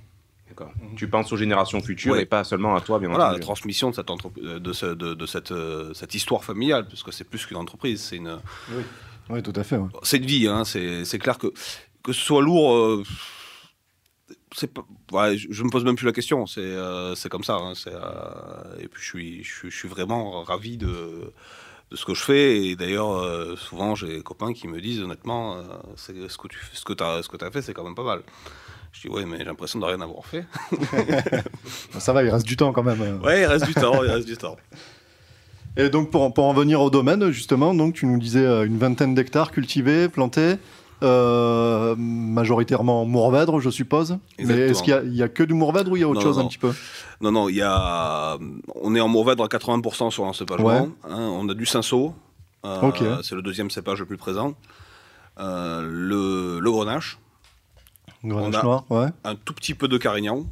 D'accord. 0.50 0.72
Tu 0.98 1.08
penses 1.08 1.32
aux 1.32 1.38
générations 1.38 1.82
futures 1.82 2.14
Ouais. 2.14 2.24
et 2.24 2.26
pas 2.26 2.44
seulement 2.44 2.76
à 2.76 2.82
toi, 2.82 3.00
bien 3.00 3.10
Voilà, 3.10 3.32
la 3.32 3.40
transmission 3.40 3.90
de 3.90 3.96
cette, 3.96 4.08
entrep- 4.10 4.38
euh, 4.44 4.60
de, 4.60 4.74
ce- 4.74 4.86
de- 4.88 5.14
de 5.14 5.26
cette, 5.26 5.52
euh, 5.52 5.94
cette 5.94 6.14
histoire 6.14 6.44
familiale, 6.44 6.88
parce 6.88 7.02
que 7.04 7.12
c'est 7.12 7.24
plus 7.24 7.46
qu'une 7.46 7.58
entreprise, 7.58 8.02
c'est 8.04 8.18
une, 8.18 8.38
Oui, 8.70 8.84
tout 9.44 9.54
à 9.56 9.64
fait. 9.64 9.78
ouais. 9.78 9.90
c'est 10.04 10.18
une 10.18 10.26
vie. 10.26 10.48
Hein, 10.48 10.64
c'est 10.66 11.20
clair 11.20 11.38
que 11.38 11.48
que 12.04 12.12
ce 12.14 12.20
soit 12.22 12.42
lourd, 12.42 12.74
euh, 12.76 13.04
pas, 14.68 14.84
ouais, 15.12 15.38
je, 15.38 15.48
je 15.52 15.64
me 15.64 15.70
pose 15.70 15.84
même 15.86 15.96
plus 15.96 16.06
la 16.06 16.12
question. 16.12 16.46
C'est 16.46 16.60
euh, 16.62 17.16
comme 17.30 17.44
ça. 17.44 17.56
hein, 17.56 17.74
euh, 17.88 18.76
et 18.80 18.88
puis 18.88 19.02
je 19.02 19.08
suis, 19.08 19.44
je, 19.44 19.54
suis- 19.54 19.72
je 19.72 19.78
suis 19.78 19.88
vraiment 19.90 20.44
ravi 20.44 20.78
de 20.78 21.32
de 21.92 21.96
ce 21.96 22.06
que 22.06 22.14
je 22.14 22.22
fais. 22.24 22.66
Et 22.66 22.76
d'ailleurs, 22.76 23.12
euh, 23.14 23.56
souvent 23.56 23.96
j'ai 23.96 24.08
des 24.18 24.22
copains 24.24 24.54
qui 24.54 24.68
me 24.68 24.80
disent 24.82 25.02
honnêtement, 25.02 25.58
euh, 25.58 25.64
ce 25.96 26.12
que 26.38 26.48
tu 26.48 26.60
ce 26.74 26.84
que 26.84 27.02
as, 27.04 27.24
ce 27.24 27.30
que 27.30 27.44
as 27.44 27.52
fait, 27.52 27.62
c'est 27.62 27.74
quand 27.74 27.84
même 27.84 27.96
pas 27.96 28.04
mal. 28.04 28.22
Je 28.92 29.02
dis 29.02 29.08
ouais, 29.10 29.26
mais 29.26 29.38
j'ai 29.40 29.46
l'impression 29.46 29.80
de 29.80 29.86
rien 29.86 30.00
avoir 30.02 30.26
fait. 30.26 30.46
Ça 32.00 32.14
va, 32.14 32.24
il 32.24 32.30
reste 32.30 32.46
du 32.46 32.56
temps 32.56 32.72
quand 32.74 32.84
même. 32.84 33.02
euh. 33.02 33.18
Ouais, 33.20 33.42
il 33.42 33.46
reste 33.46 33.66
du 33.66 33.74
temps, 33.74 34.04
il 34.04 34.12
reste 34.12 34.28
du 34.28 34.38
temps. 34.38 34.58
Et 35.78 35.90
donc 35.90 36.12
pour, 36.12 36.34
pour 36.34 36.46
en 36.46 36.54
venir 36.54 36.82
au 36.82 36.90
domaine, 36.90 37.32
justement, 37.32 37.74
donc 37.74 37.96
tu 37.96 38.06
nous 38.06 38.20
disais 38.20 38.46
euh, 38.46 38.66
une 38.66 38.78
vingtaine 38.78 39.16
d'hectares 39.16 39.52
cultivés, 39.52 40.08
plantés, 40.08 40.56
euh, 41.02 41.96
majoritairement 41.98 43.06
Mourvèdre, 43.06 43.60
je 43.60 43.70
suppose. 43.70 44.18
Mais 44.40 44.54
est-ce 44.70 44.84
qu'il 44.84 45.14
y 45.16 45.24
a, 45.24 45.28
que 45.28 45.44
du 45.44 45.54
Mourvèdre 45.54 45.92
ou 45.92 45.98
il 45.98 46.02
y 46.02 46.04
a 46.04 46.08
autre 46.08 46.20
Non, 46.20 46.26
chose 46.26 46.38
non. 46.38 46.46
un 46.46 46.48
petit 46.48 46.60
peu? 46.60 46.72
Non, 47.22 47.32
non, 47.32 47.50
il 47.50 47.56
y 47.56 47.62
a, 47.64 48.38
on 48.82 48.94
est 48.96 49.02
en 49.02 49.08
Mourvèdre 49.08 49.44
à 49.44 49.48
80% 49.48 50.12
sur 50.12 50.24
l'encépagement. 50.26 50.68
Ouais. 50.68 50.90
hein, 51.10 51.18
on 51.20 51.50
a 51.50 51.54
du 51.56 51.66
cinceau. 51.66 52.14
euh. 52.66 52.92
C'est 53.24 53.36
le 53.36 53.42
deuxième 53.42 53.70
cépage 53.72 54.00
le 54.00 54.06
plus 54.06 54.18
présent. 54.18 54.54
Euh, 55.40 55.82
le, 55.90 56.60
le 56.60 56.72
grenache. 56.72 57.18
Grenache 58.24 58.62
a- 58.62 58.64
noir, 58.64 58.86
ouais. 58.92 59.08
Un 59.24 59.36
tout 59.36 59.54
petit 59.54 59.74
peu 59.74 59.88
de 59.88 59.98
carignan. 59.98 60.46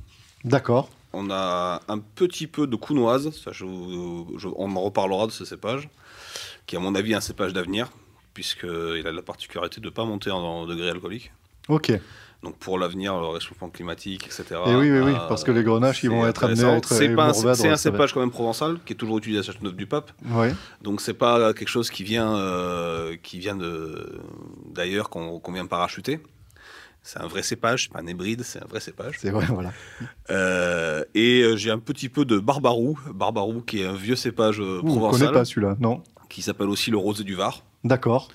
D'accord. 0.43 0.89
On 1.13 1.29
a 1.29 1.81
un 1.87 1.99
petit 1.99 2.47
peu 2.47 2.67
de 2.67 2.75
counoise. 2.75 3.31
Ça, 3.43 3.51
je 3.51 3.65
vous- 3.65 4.33
je- 4.37 4.47
on 4.55 4.75
en 4.75 4.81
reparlera 4.81 5.27
de 5.27 5.31
ce 5.31 5.43
cépage, 5.45 5.89
qui 6.65 6.75
est 6.75 6.77
à 6.77 6.81
mon 6.81 6.95
avis 6.95 7.13
un 7.13 7.21
cépage 7.21 7.53
d'avenir, 7.53 7.89
puisqu'il 8.33 9.05
a 9.05 9.11
la 9.11 9.21
particularité 9.21 9.81
de 9.81 9.85
ne 9.87 9.91
pas 9.91 10.05
monter 10.05 10.31
en, 10.31 10.39
en 10.39 10.65
degré 10.65 10.89
alcoolique. 10.89 11.31
Ok. 11.67 11.91
Donc 12.43 12.57
pour 12.57 12.79
l'avenir, 12.79 13.19
le 13.19 13.27
réchauffement 13.27 13.69
climatique, 13.69 14.25
etc. 14.25 14.45
Et 14.65 14.75
oui, 14.75 14.89
oui, 14.89 14.99
oui, 14.99 15.11
euh, 15.11 15.27
parce 15.29 15.43
que 15.43 15.51
les 15.51 15.61
grenaches, 15.63 16.01
ils 16.03 16.09
vont 16.09 16.25
être 16.29 16.43
amenés 16.45 16.63
à 16.73 16.77
être 16.77 16.89
C'est 16.97 17.15
pas 17.15 17.29
un- 17.29 17.53
un 17.69 17.77
cépage 17.77 18.13
quand 18.13 18.19
même 18.19 18.31
provençal 18.31 18.79
qui 18.83 18.93
est 18.93 18.95
toujours 18.95 19.19
utilisé 19.19 19.41
à 19.41 19.43
Châteauneuf-du-Pape. 19.43 20.11
Ouais. 20.31 20.55
Donc 20.81 21.01
c'est 21.01 21.13
pas 21.13 21.53
quelque 21.53 21.67
chose 21.69 21.91
qui 21.91 22.03
vient, 22.03 22.33
euh, 22.35 23.15
qui 23.21 23.37
vient 23.37 23.55
d'ailleurs 24.73 25.09
qu'on 25.09 25.39
qu'on 25.39 25.51
vient 25.51 25.65
parachuter. 25.67 26.19
C'est 27.03 27.19
un 27.19 27.27
vrai 27.27 27.41
cépage, 27.41 27.83
c'est 27.83 27.93
pas 27.93 27.99
un 27.99 28.07
hybride, 28.07 28.43
c'est 28.43 28.61
un 28.61 28.67
vrai 28.67 28.79
cépage. 28.79 29.15
C'est 29.19 29.31
vrai, 29.31 29.45
voilà. 29.49 29.71
Euh, 30.29 31.03
et 31.15 31.41
euh, 31.41 31.55
j'ai 31.57 31.71
un 31.71 31.79
petit 31.79 32.09
peu 32.09 32.25
de 32.25 32.37
barbarou, 32.37 32.99
barbarou 33.13 33.61
qui 33.61 33.81
est 33.81 33.85
un 33.85 33.95
vieux 33.95 34.15
cépage 34.15 34.61
euh, 34.61 34.77
Ouh, 34.77 34.77
on 34.77 34.81
connaît 34.81 34.99
provençal, 34.99 35.33
pas 35.33 35.45
celui-là, 35.45 35.75
non 35.79 36.03
qui 36.31 36.41
s'appelle 36.41 36.69
aussi 36.69 36.89
le 36.91 36.97
rosé 36.97 37.23
du 37.23 37.35
Var. 37.35 37.63
D'accord. 37.83 38.29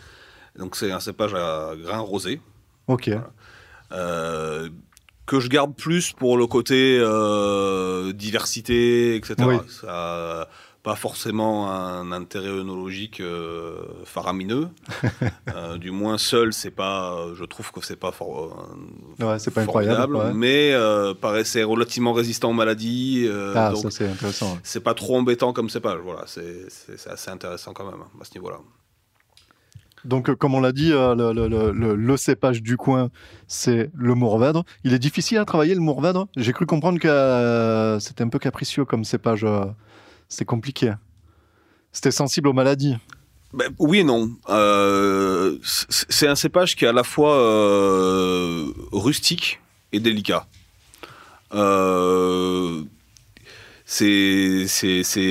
Donc 0.58 0.76
c'est 0.76 0.92
un 0.92 1.00
cépage 1.00 1.34
à 1.34 1.72
grains 1.76 1.98
rosés. 1.98 2.40
Ok. 2.86 3.10
Euh, 3.92 4.68
que 5.26 5.40
je 5.40 5.48
garde 5.48 5.74
plus 5.74 6.12
pour 6.12 6.36
le 6.36 6.46
côté 6.46 6.98
euh, 7.00 8.12
diversité, 8.12 9.16
etc. 9.16 9.34
Oui. 9.40 9.56
Ça, 9.68 10.48
pas 10.86 10.94
forcément 10.94 11.68
un 11.68 12.12
intérêt 12.12 12.48
œnologique 12.62 13.18
euh, 13.20 13.82
faramineux. 14.04 14.68
Euh, 15.54 15.78
du 15.78 15.90
moins 15.90 16.18
seul, 16.18 16.52
c'est 16.52 16.70
pas, 16.70 17.26
je 17.34 17.44
trouve 17.44 17.72
que 17.72 17.80
c'est 17.84 17.96
pas 17.98 18.12
fort, 18.12 18.66
euh, 19.20 19.24
Ouais, 19.24 19.38
c'est 19.38 19.50
pas 19.52 19.62
incroyable. 19.62 20.14
ouais. 20.16 20.32
mais 20.34 20.72
euh, 20.72 21.12
paraissait 21.14 21.62
relativement 21.64 22.12
résistant 22.12 22.50
aux 22.50 22.58
maladies. 22.64 23.28
Ah, 23.54 23.70
donc 23.72 23.82
ça 23.82 23.90
c'est 23.90 24.08
intéressant. 24.08 24.52
ouais. 24.52 24.60
c'est 24.62 24.80
pas 24.88 24.94
trop 24.94 25.16
embêtant 25.18 25.52
comme 25.52 25.70
cépage. 25.70 25.98
Voilà, 26.04 26.22
c'est 26.26 26.68
c'est- 26.68 26.96
c'est 26.98 27.10
assez 27.10 27.30
intéressant 27.30 27.72
quand 27.72 27.84
même 27.90 28.00
hein, 28.02 28.10
à 28.20 28.24
ce 28.24 28.34
niveau-là. 28.38 28.58
Donc, 30.04 30.32
comme 30.36 30.54
on 30.54 30.60
l'a 30.60 30.72
dit, 30.72 30.90
le, 30.90 31.32
le- 31.32 31.48
le- 31.48 31.72
le- 31.72 31.96
le 31.96 32.16
cépage 32.16 32.62
du 32.62 32.76
coin, 32.76 33.10
c'est 33.48 33.90
le 33.94 34.14
Mourvèdre. 34.14 34.62
Il 34.84 34.92
est 34.94 35.00
difficile 35.00 35.38
à 35.38 35.44
travailler, 35.44 35.74
le 35.74 35.80
Mourvèdre. 35.80 36.28
J'ai 36.36 36.52
cru 36.52 36.64
comprendre 36.66 37.00
que 37.00 37.98
c'était 38.00 38.22
un 38.22 38.28
peu 38.28 38.38
capricieux 38.38 38.84
comme 38.84 39.02
cépage. 39.04 39.44
C'était 40.28 40.44
compliqué. 40.44 40.92
C'était 41.92 42.10
sensible 42.10 42.48
aux 42.48 42.52
maladies. 42.52 42.96
Ben, 43.52 43.72
oui 43.78 44.00
et 44.00 44.04
non. 44.04 44.30
Euh, 44.48 45.56
c'est 45.62 46.26
un 46.28 46.34
cépage 46.34 46.76
qui 46.76 46.84
est 46.84 46.88
à 46.88 46.92
la 46.92 47.04
fois 47.04 47.34
euh, 47.36 48.66
rustique 48.92 49.60
et 49.92 50.00
délicat. 50.00 50.46
Euh, 51.54 52.82
c'est 53.88 54.66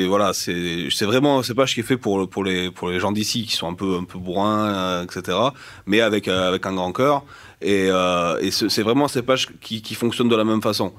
voilà 0.07 0.31
c'est 0.33 0.87
vraiment 1.05 1.39
un 1.39 1.43
cépage 1.43 1.73
qui 1.73 1.81
est 1.81 1.83
fait 1.83 1.97
pour 1.97 2.29
pour 2.29 2.43
les 2.45 2.71
pour 2.71 2.87
les 2.89 3.01
gens 3.01 3.11
d'ici 3.11 3.45
qui 3.45 3.53
sont 3.53 3.67
un 3.67 3.73
peu 3.73 3.97
un 3.97 4.05
peu 4.05 4.17
bourrins 4.17 4.65
euh, 4.69 5.03
etc 5.03 5.37
mais 5.85 5.99
avec 5.99 6.29
avec 6.29 6.65
un 6.65 6.73
grand 6.73 6.93
cœur 6.93 7.25
et 7.61 7.87
et 7.87 8.51
ce- 8.51 8.69
c'est 8.69 8.81
vraiment 8.81 9.05
un 9.05 9.09
cépage 9.09 9.49
qui 9.59 9.81
qui 9.81 9.93
fonctionne 9.93 10.29
de 10.29 10.35
la 10.37 10.45
même 10.45 10.61
façon 10.61 10.93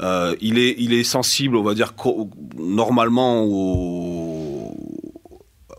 Euh, 0.00 0.34
il 0.40 0.58
est 0.58 0.74
il 0.78 0.92
est 0.92 1.04
sensible 1.04 1.56
on 1.56 1.62
va 1.62 1.74
dire 1.74 1.94
normalement 2.58 3.44
au 3.44 4.76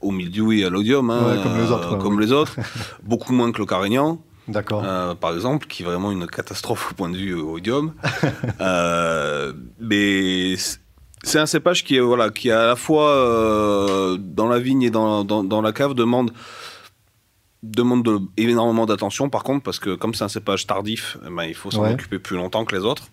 au 0.01 0.11
mildiou 0.11 0.51
et 0.53 0.63
à 0.63 0.69
l'odium 0.69 1.09
hein, 1.09 1.35
Ouais, 1.35 1.43
comme 1.43 1.57
les 1.57 1.69
autres, 1.71 1.95
ouais, 1.95 2.01
comme 2.01 2.15
oui. 2.15 2.25
les 2.25 2.31
autres 2.31 2.55
beaucoup 3.03 3.33
moins 3.33 3.51
que 3.51 3.57
le 3.57 3.65
carignan 3.65 4.21
D'accord. 4.47 4.83
euh, 4.85 5.15
par 5.15 5.33
exemple, 5.33 5.65
qui 5.67 5.81
est 5.81 5.85
vraiment 5.85 6.11
une 6.11 6.27
catastrophe 6.27 6.91
au 6.91 6.93
point 6.95 7.09
de 7.09 7.17
vue 7.17 7.33
euh, 7.35 7.41
odium. 7.41 7.93
Euh, 8.61 9.51
mais 9.79 10.55
c'est 11.23 11.39
un 11.39 11.47
cépage 11.47 11.83
qui 11.83 11.95
est 11.97 11.99
voilà, 11.99 12.29
qui 12.29 12.51
à 12.51 12.67
la 12.67 12.75
fois 12.75 13.09
euh, 13.09 14.17
dans 14.19 14.47
la 14.47 14.59
vigne 14.59 14.83
et 14.83 14.91
dans, 14.91 15.23
dans, 15.25 15.43
dans 15.43 15.61
la 15.63 15.73
cave 15.73 15.93
demande 15.95 16.31
demande 17.63 18.03
de- 18.03 18.19
énormément 18.37 18.85
d'attention. 18.85 19.29
Par 19.29 19.43
contre, 19.43 19.63
parce 19.63 19.79
que 19.79 19.95
comme 19.95 20.13
c'est 20.13 20.23
un 20.23 20.27
cépage 20.29 20.67
tardif, 20.67 21.17
eh 21.27 21.31
ben, 21.35 21.43
il 21.45 21.55
faut 21.55 21.71
s'en 21.71 21.81
Ouais. 21.81 21.93
occuper 21.93 22.19
plus 22.19 22.37
longtemps 22.37 22.63
que 22.65 22.75
les 22.75 22.83
autres. 22.83 23.07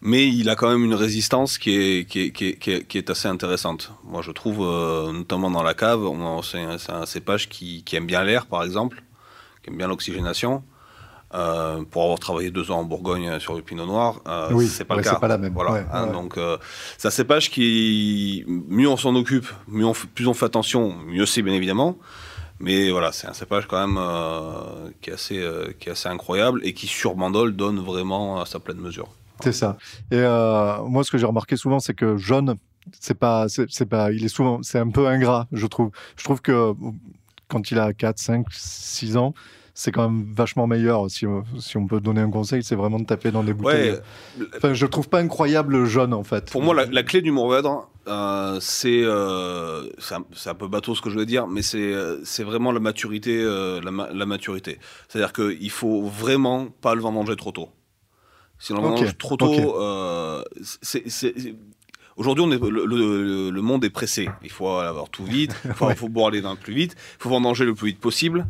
Mais 0.00 0.28
il 0.28 0.48
a 0.48 0.54
quand 0.54 0.70
même 0.70 0.84
une 0.84 0.94
résistance 0.94 1.58
qui 1.58 1.70
est, 1.74 2.08
qui 2.08 2.20
est, 2.20 2.30
qui 2.30 2.46
est, 2.50 2.56
qui 2.58 2.70
est, 2.70 2.84
qui 2.86 2.98
est 2.98 3.10
assez 3.10 3.26
intéressante. 3.28 3.92
Moi, 4.04 4.22
je 4.22 4.30
trouve, 4.30 4.60
euh, 4.62 5.12
notamment 5.12 5.50
dans 5.50 5.62
la 5.64 5.74
cave, 5.74 6.04
on- 6.04 6.40
c'est 6.42 6.62
un, 6.88 7.06
cépage 7.06 7.48
qui, 7.48 7.82
qui 7.84 7.96
aime 7.96 8.06
bien 8.06 8.22
l'air, 8.22 8.46
par 8.46 8.62
exemple, 8.62 9.02
qui 9.62 9.70
aime 9.70 9.76
bien 9.76 9.88
l'oxygénation. 9.88 10.62
Euh, 11.34 11.82
pour 11.90 12.04
avoir 12.04 12.18
travaillé 12.18 12.50
deux 12.50 12.70
ans 12.70 12.78
en 12.78 12.84
Bourgogne 12.84 13.28
euh, 13.28 13.38
sur 13.38 13.54
le 13.54 13.60
Pinot 13.60 13.84
Noir, 13.84 14.22
euh, 14.26 14.48
Oui, 14.52 14.66
c'est 14.66 14.86
pas 14.86 14.94
ouais, 14.94 15.00
le 15.00 15.04
cas. 15.04 15.10
c'est 15.14 15.20
pas 15.20 15.28
la 15.28 15.36
même. 15.36 15.52
Voilà. 15.52 15.72
Ouais, 15.72 15.86
hein, 15.92 16.06
ouais. 16.06 16.12
Donc, 16.12 16.38
euh, 16.38 16.56
c'est 16.96 17.08
un 17.08 17.10
cépage 17.10 17.50
qui, 17.50 18.44
mieux 18.46 18.88
on 18.88 18.96
s'en 18.96 19.14
occupe, 19.14 19.46
mieux 19.66 19.84
on 19.84 19.92
fait- 19.92 20.06
plus 20.08 20.26
on 20.26 20.32
fait 20.32 20.46
attention, 20.46 20.94
mieux 21.06 21.26
c'est 21.26 21.42
bien 21.42 21.52
évidemment. 21.52 21.98
Mais 22.60 22.90
voilà, 22.90 23.12
c'est 23.12 23.26
un 23.26 23.34
cépage 23.34 23.66
quand 23.68 23.86
même 23.86 24.00
qui, 25.02 25.10
est 25.10 25.12
assez, 25.12 25.46
qui 25.78 25.90
est 25.90 25.92
assez 25.92 26.08
incroyable 26.08 26.60
et 26.64 26.72
qui 26.72 26.86
sur 26.86 27.14
Bandol 27.14 27.54
donne 27.54 27.78
vraiment 27.78 28.40
à 28.40 28.46
sa 28.46 28.58
pleine 28.58 28.78
mesure. 28.78 29.08
C'est 29.42 29.52
ça. 29.52 29.76
Et 30.10 30.16
euh, 30.16 30.82
moi, 30.84 31.04
ce 31.04 31.10
que 31.10 31.18
j'ai 31.18 31.26
remarqué 31.26 31.56
souvent, 31.56 31.78
c'est 31.80 31.94
que 31.94 32.16
jaune, 32.16 32.56
c'est 33.00 33.18
pas, 33.18 33.46
c'est 33.48 33.86
pas, 33.86 34.10
il 34.12 34.24
est 34.24 34.28
souvent, 34.28 34.62
c'est 34.62 34.78
un 34.78 34.88
peu 34.90 35.06
ingrat, 35.06 35.46
je 35.52 35.66
trouve. 35.66 35.90
Je 36.16 36.24
trouve 36.24 36.40
que 36.40 36.72
quand 37.48 37.70
il 37.70 37.78
a 37.78 37.92
4, 37.92 38.18
5, 38.18 38.46
6 38.50 39.16
ans, 39.16 39.34
c'est 39.74 39.92
quand 39.92 40.10
même 40.10 40.32
vachement 40.34 40.66
meilleur. 40.66 41.08
Si, 41.08 41.24
on- 41.26 41.44
si 41.60 41.76
on 41.76 41.86
peut 41.86 42.00
donner 42.00 42.20
un 42.20 42.30
conseil, 42.30 42.64
c'est 42.64 42.74
vraiment 42.74 42.98
de 42.98 43.04
taper 43.04 43.30
dans 43.30 43.44
des 43.44 43.54
bouteilles. 43.54 43.92
Ouais, 43.92 44.46
Enfin, 44.56 44.74
je 44.74 44.86
trouve 44.86 45.08
pas 45.08 45.20
incroyable 45.20 45.76
le 45.76 45.84
jaune, 45.84 46.12
en 46.14 46.24
fait. 46.24 46.50
Pour 46.50 46.62
moi, 46.62 46.74
la, 46.74 46.86
la 46.86 47.02
clé 47.04 47.22
du 47.22 47.30
Mourvèdre, 47.30 47.88
euh, 48.08 48.58
c'est 48.60 49.02
euh, 49.04 49.84
c'est 49.98 50.14
un, 50.16 50.24
un 50.46 50.54
peu 50.54 50.66
bateau 50.66 50.94
ce 50.96 51.00
que 51.02 51.10
je 51.10 51.16
veux 51.18 51.26
dire, 51.26 51.46
mais 51.46 51.62
c'est 51.62 51.92
c'est 52.24 52.42
vraiment 52.42 52.72
la 52.72 52.80
maturité. 52.80 53.38
euh, 53.40 53.80
la, 53.82 53.90
ma- 53.92 54.10
la 54.12 54.26
maturité. 54.26 54.78
C'est-à-dire 55.08 55.32
qu'il 55.32 55.70
faut 55.70 56.02
vraiment 56.02 56.66
pas 56.80 56.94
le 56.96 57.00
vendanger 57.00 57.36
trop 57.36 57.52
tôt. 57.52 57.68
Si 58.58 58.72
on 58.72 58.76
le 59.00 59.12
trop 59.12 59.36
tôt, 59.36 59.80
euh, 59.80 60.42
c'est- 60.82 61.54
Aujourd'hui, 62.16 62.42
on 62.44 62.50
est- 62.50 62.58
le, 62.60 62.84
le- 62.84 63.50
le 63.50 63.62
monde 63.62 63.84
est 63.84 63.90
pressé. 63.90 64.28
Il 64.42 64.50
faut 64.50 64.68
avoir 64.68 65.08
tout 65.08 65.24
vite, 65.24 65.54
il 65.64 65.72
faut, 65.74 65.86
Ouais. 65.86 65.94
faut 65.94 66.08
boire 66.08 66.30
les 66.32 66.40
vins 66.40 66.56
plus 66.56 66.74
vite, 66.74 66.96
il 67.18 67.22
faut 67.22 67.28
vendanger 67.30 67.64
le 67.64 67.74
plus 67.74 67.88
vite 67.88 68.00
possible. 68.00 68.44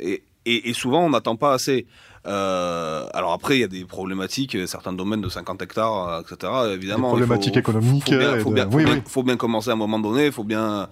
Et, 0.00 0.24
et- 0.44 0.70
et 0.70 0.72
souvent, 0.72 1.04
on 1.04 1.10
n'attend 1.10 1.36
pas 1.36 1.52
assez. 1.52 1.86
Euh, 2.26 3.06
alors 3.14 3.32
après, 3.32 3.56
il 3.58 3.60
y 3.60 3.64
a 3.64 3.68
des 3.68 3.84
problématiques, 3.84 4.56
certains 4.66 4.92
domaines 4.92 5.20
de 5.20 5.28
50 5.28 5.62
hectares, 5.62 6.20
etc. 6.22 6.52
Évidemment, 6.72 7.12
Des 7.12 7.18
il 7.18 7.22
faut- 7.22 7.26
problématiques 7.26 7.56
économiques, 7.58 8.12
Faut 8.12 8.40
faut 8.50 8.52
de- 8.54 8.64
oui, 8.72 8.84
oui. 8.88 9.02
faut 9.06 9.22
bien 9.22 9.36
commencer 9.36 9.70
à 9.70 9.74
un 9.74 9.76
moment 9.76 10.00
donné. 10.00 10.26
Il 10.26 10.32
faut 10.32 10.42
bien, 10.42 10.88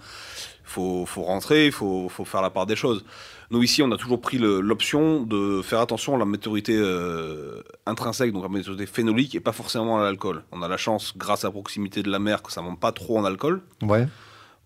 faut, 0.73 1.07
faut 1.07 1.23
rentrer, 1.23 1.67
il 1.67 1.73
faut, 1.73 2.09
faut 2.09 2.25
faire 2.25 2.43
la 2.43 2.51
part 2.51 2.67
des 2.67 2.77
choses. 2.77 3.05
Nous 3.51 3.63
ici, 3.63 3.83
on 3.83 3.91
a 3.93 3.97
toujours 3.97 4.21
pris 4.21 4.39
l'option 4.39 5.23
de 5.23 5.61
faire 5.63 5.81
attention 5.81 6.15
à 6.15 6.19
la 6.19 6.25
maturité 6.25 6.75
euh, 6.77 7.63
intrinsèque, 7.87 8.33
donc 8.33 8.45
à 8.45 8.49
la 8.49 8.53
maturité 8.55 8.87
phénolique, 8.87 9.35
et 9.35 9.41
pas 9.41 9.53
forcément 9.53 10.01
à 10.01 10.03
l'alcool. 10.03 10.43
On 10.53 10.63
a 10.63 10.69
la 10.69 10.77
chance, 10.79 11.13
grâce 11.17 11.45
à 11.45 11.49
la 11.49 11.53
proximité 11.53 12.03
de 12.03 12.11
la 12.11 12.19
mer, 12.19 12.43
que 12.43 12.51
ça 12.51 12.63
ne 12.63 12.67
monte 12.69 12.81
pas 12.81 12.93
trop 12.93 13.19
en 13.19 13.25
alcool 13.25 13.61
Ouais. 13.83 14.09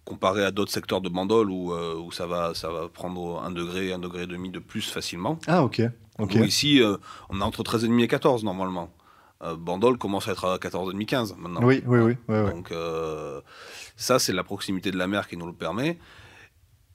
comparé 0.05 0.45
à 0.45 0.53
d'autres 0.53 0.71
secteurs 0.73 1.01
de 1.01 1.09
Bandol 1.09 1.51
où, 1.51 1.73
euh, 1.73 1.97
où 1.97 2.12
ça, 2.12 2.27
va, 2.27 2.55
ça 2.55 2.69
va 2.71 2.88
prendre 2.88 3.42
un 3.45 3.51
degré, 3.51 3.92
un 3.92 3.99
degré 3.99 4.23
et 4.23 4.27
demi 4.29 4.51
de 4.51 4.61
plus 4.61 4.88
facilement. 4.88 5.38
Ah, 5.49 5.64
ok. 5.64 5.83
Nous, 6.19 6.45
ici, 6.45 6.81
euh, 6.81 6.97
on 7.29 7.40
est 7.40 7.45
entre 7.45 7.62
13,5 7.64 8.01
et 8.03 8.09
14 8.09 8.45
normalement. 8.45 8.88
Euh, 9.42 9.55
Bandol 9.57 9.99
commence 9.99 10.29
à 10.29 10.33
être 10.33 10.46
à 10.46 10.57
14,5, 10.57 11.05
15 11.05 11.37
maintenant. 11.38 11.61
Oui, 11.62 11.83
oui, 11.87 11.99
oui. 12.01 12.16
ouais, 12.29 12.40
ouais. 12.42 12.51
Donc 12.53 12.72
euh, 12.72 13.40
ça, 13.96 14.18
c'est 14.18 14.33
la 14.33 14.44
proximité 14.44 14.90
de 14.90 14.96
la 14.96 15.07
mer 15.07 15.29
qui 15.29 15.37
nous 15.37 15.46
le 15.46 15.53
permet. 15.53 15.99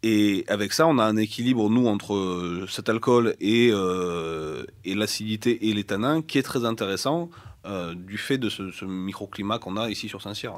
Et 0.04 0.46
avec 0.48 0.74
ça, 0.74 0.88
on 0.88 0.98
a 0.98 1.04
un 1.04 1.16
équilibre, 1.18 1.70
nous, 1.70 1.86
entre 1.88 2.16
euh, 2.16 2.66
cet 2.68 2.90
alcool 2.90 3.36
et, 3.40 3.70
euh, 3.72 4.64
et 4.84 4.96
l'acidité 4.96 5.70
et 5.70 5.74
les 5.74 5.84
tanins 5.84 6.24
qui 6.24 6.40
est 6.40 6.44
très 6.44 6.66
intéressant 6.66 7.30
euh, 7.68 7.94
du 7.94 8.18
fait 8.18 8.40
de 8.40 8.50
ce, 8.50 8.72
ce 8.72 8.86
microclimat 8.86 9.60
qu'on 9.60 9.78
a 9.78 9.90
ici 9.92 10.10
sur 10.10 10.20
Saint-Cyr. 10.24 10.54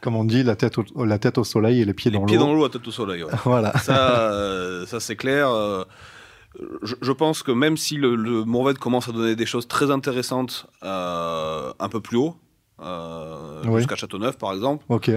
Comme 0.00 0.16
on 0.16 0.24
dit, 0.24 0.42
la 0.44 0.56
tête 0.56 0.78
au, 0.78 1.04
la 1.04 1.18
tête 1.18 1.36
au 1.36 1.44
soleil 1.44 1.82
et 1.82 1.84
les 1.84 1.92
pieds 1.92 2.10
Les 2.10 2.18
dans 2.18 2.24
pieds 2.24 2.38
dans 2.38 2.48
l'eau. 2.54 2.60
l'eau 2.60 2.64
à 2.64 2.70
tête 2.70 2.88
au 2.88 2.90
soleil. 2.90 3.22
ouais. 3.24 3.32
Voilà. 3.44 3.76
Ça, 3.80 4.86
ça 4.86 5.00
c'est 5.00 5.16
clair. 5.16 5.50
Je, 6.82 6.94
je 7.00 7.12
pense 7.12 7.42
que 7.42 7.52
même 7.52 7.76
si 7.76 7.96
le, 7.96 8.16
le 8.16 8.44
Mourvèdre 8.44 8.80
commence 8.80 9.08
à 9.08 9.12
donner 9.12 9.36
des 9.36 9.46
choses 9.46 9.68
très 9.68 9.90
intéressantes 9.90 10.66
euh, 10.82 11.72
un 11.78 11.88
peu 11.88 12.00
plus 12.00 12.16
haut, 12.16 12.36
euh, 12.80 13.62
Oui. 13.66 13.78
jusqu'à 13.78 13.96
Châteauneuf 13.96 14.38
par 14.38 14.52
exemple, 14.52 14.84
Ok. 14.88 15.10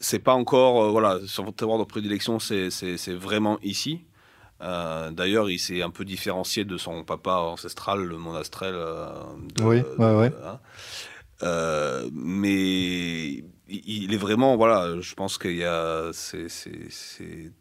c'est 0.00 0.18
pas 0.20 0.34
encore, 0.34 0.84
euh, 0.84 0.90
voilà, 0.90 1.18
sur 1.26 1.44
votre 1.44 1.56
terroir 1.56 1.78
de 1.78 1.84
prédilection, 1.84 2.38
c'est 2.38 2.68
vraiment 3.14 3.58
ici. 3.62 4.04
Euh, 4.62 5.10
D'ailleurs, 5.10 5.50
il 5.50 5.58
s'est 5.58 5.82
un 5.82 5.90
peu 5.90 6.04
différencié 6.04 6.64
de 6.64 6.76
son 6.78 7.02
papa 7.02 7.32
ancestral, 7.34 8.00
le 8.04 8.16
monastrel. 8.16 8.74
euh, 8.76 9.08
de- 9.56 9.62
Oui, 9.64 9.80
de- 9.80 9.96
ouais, 9.98 10.14
ouais. 10.14 10.32
hein. 10.44 10.58
Mais 12.12 13.44
il 13.84 14.12
est 14.12 14.18
vraiment, 14.18 14.56
voilà, 14.56 15.00
je 15.00 15.14
pense 15.14 15.38
qu'il 15.38 15.56
y 15.56 15.64
a, 15.64 16.10
c'est, 16.12 16.46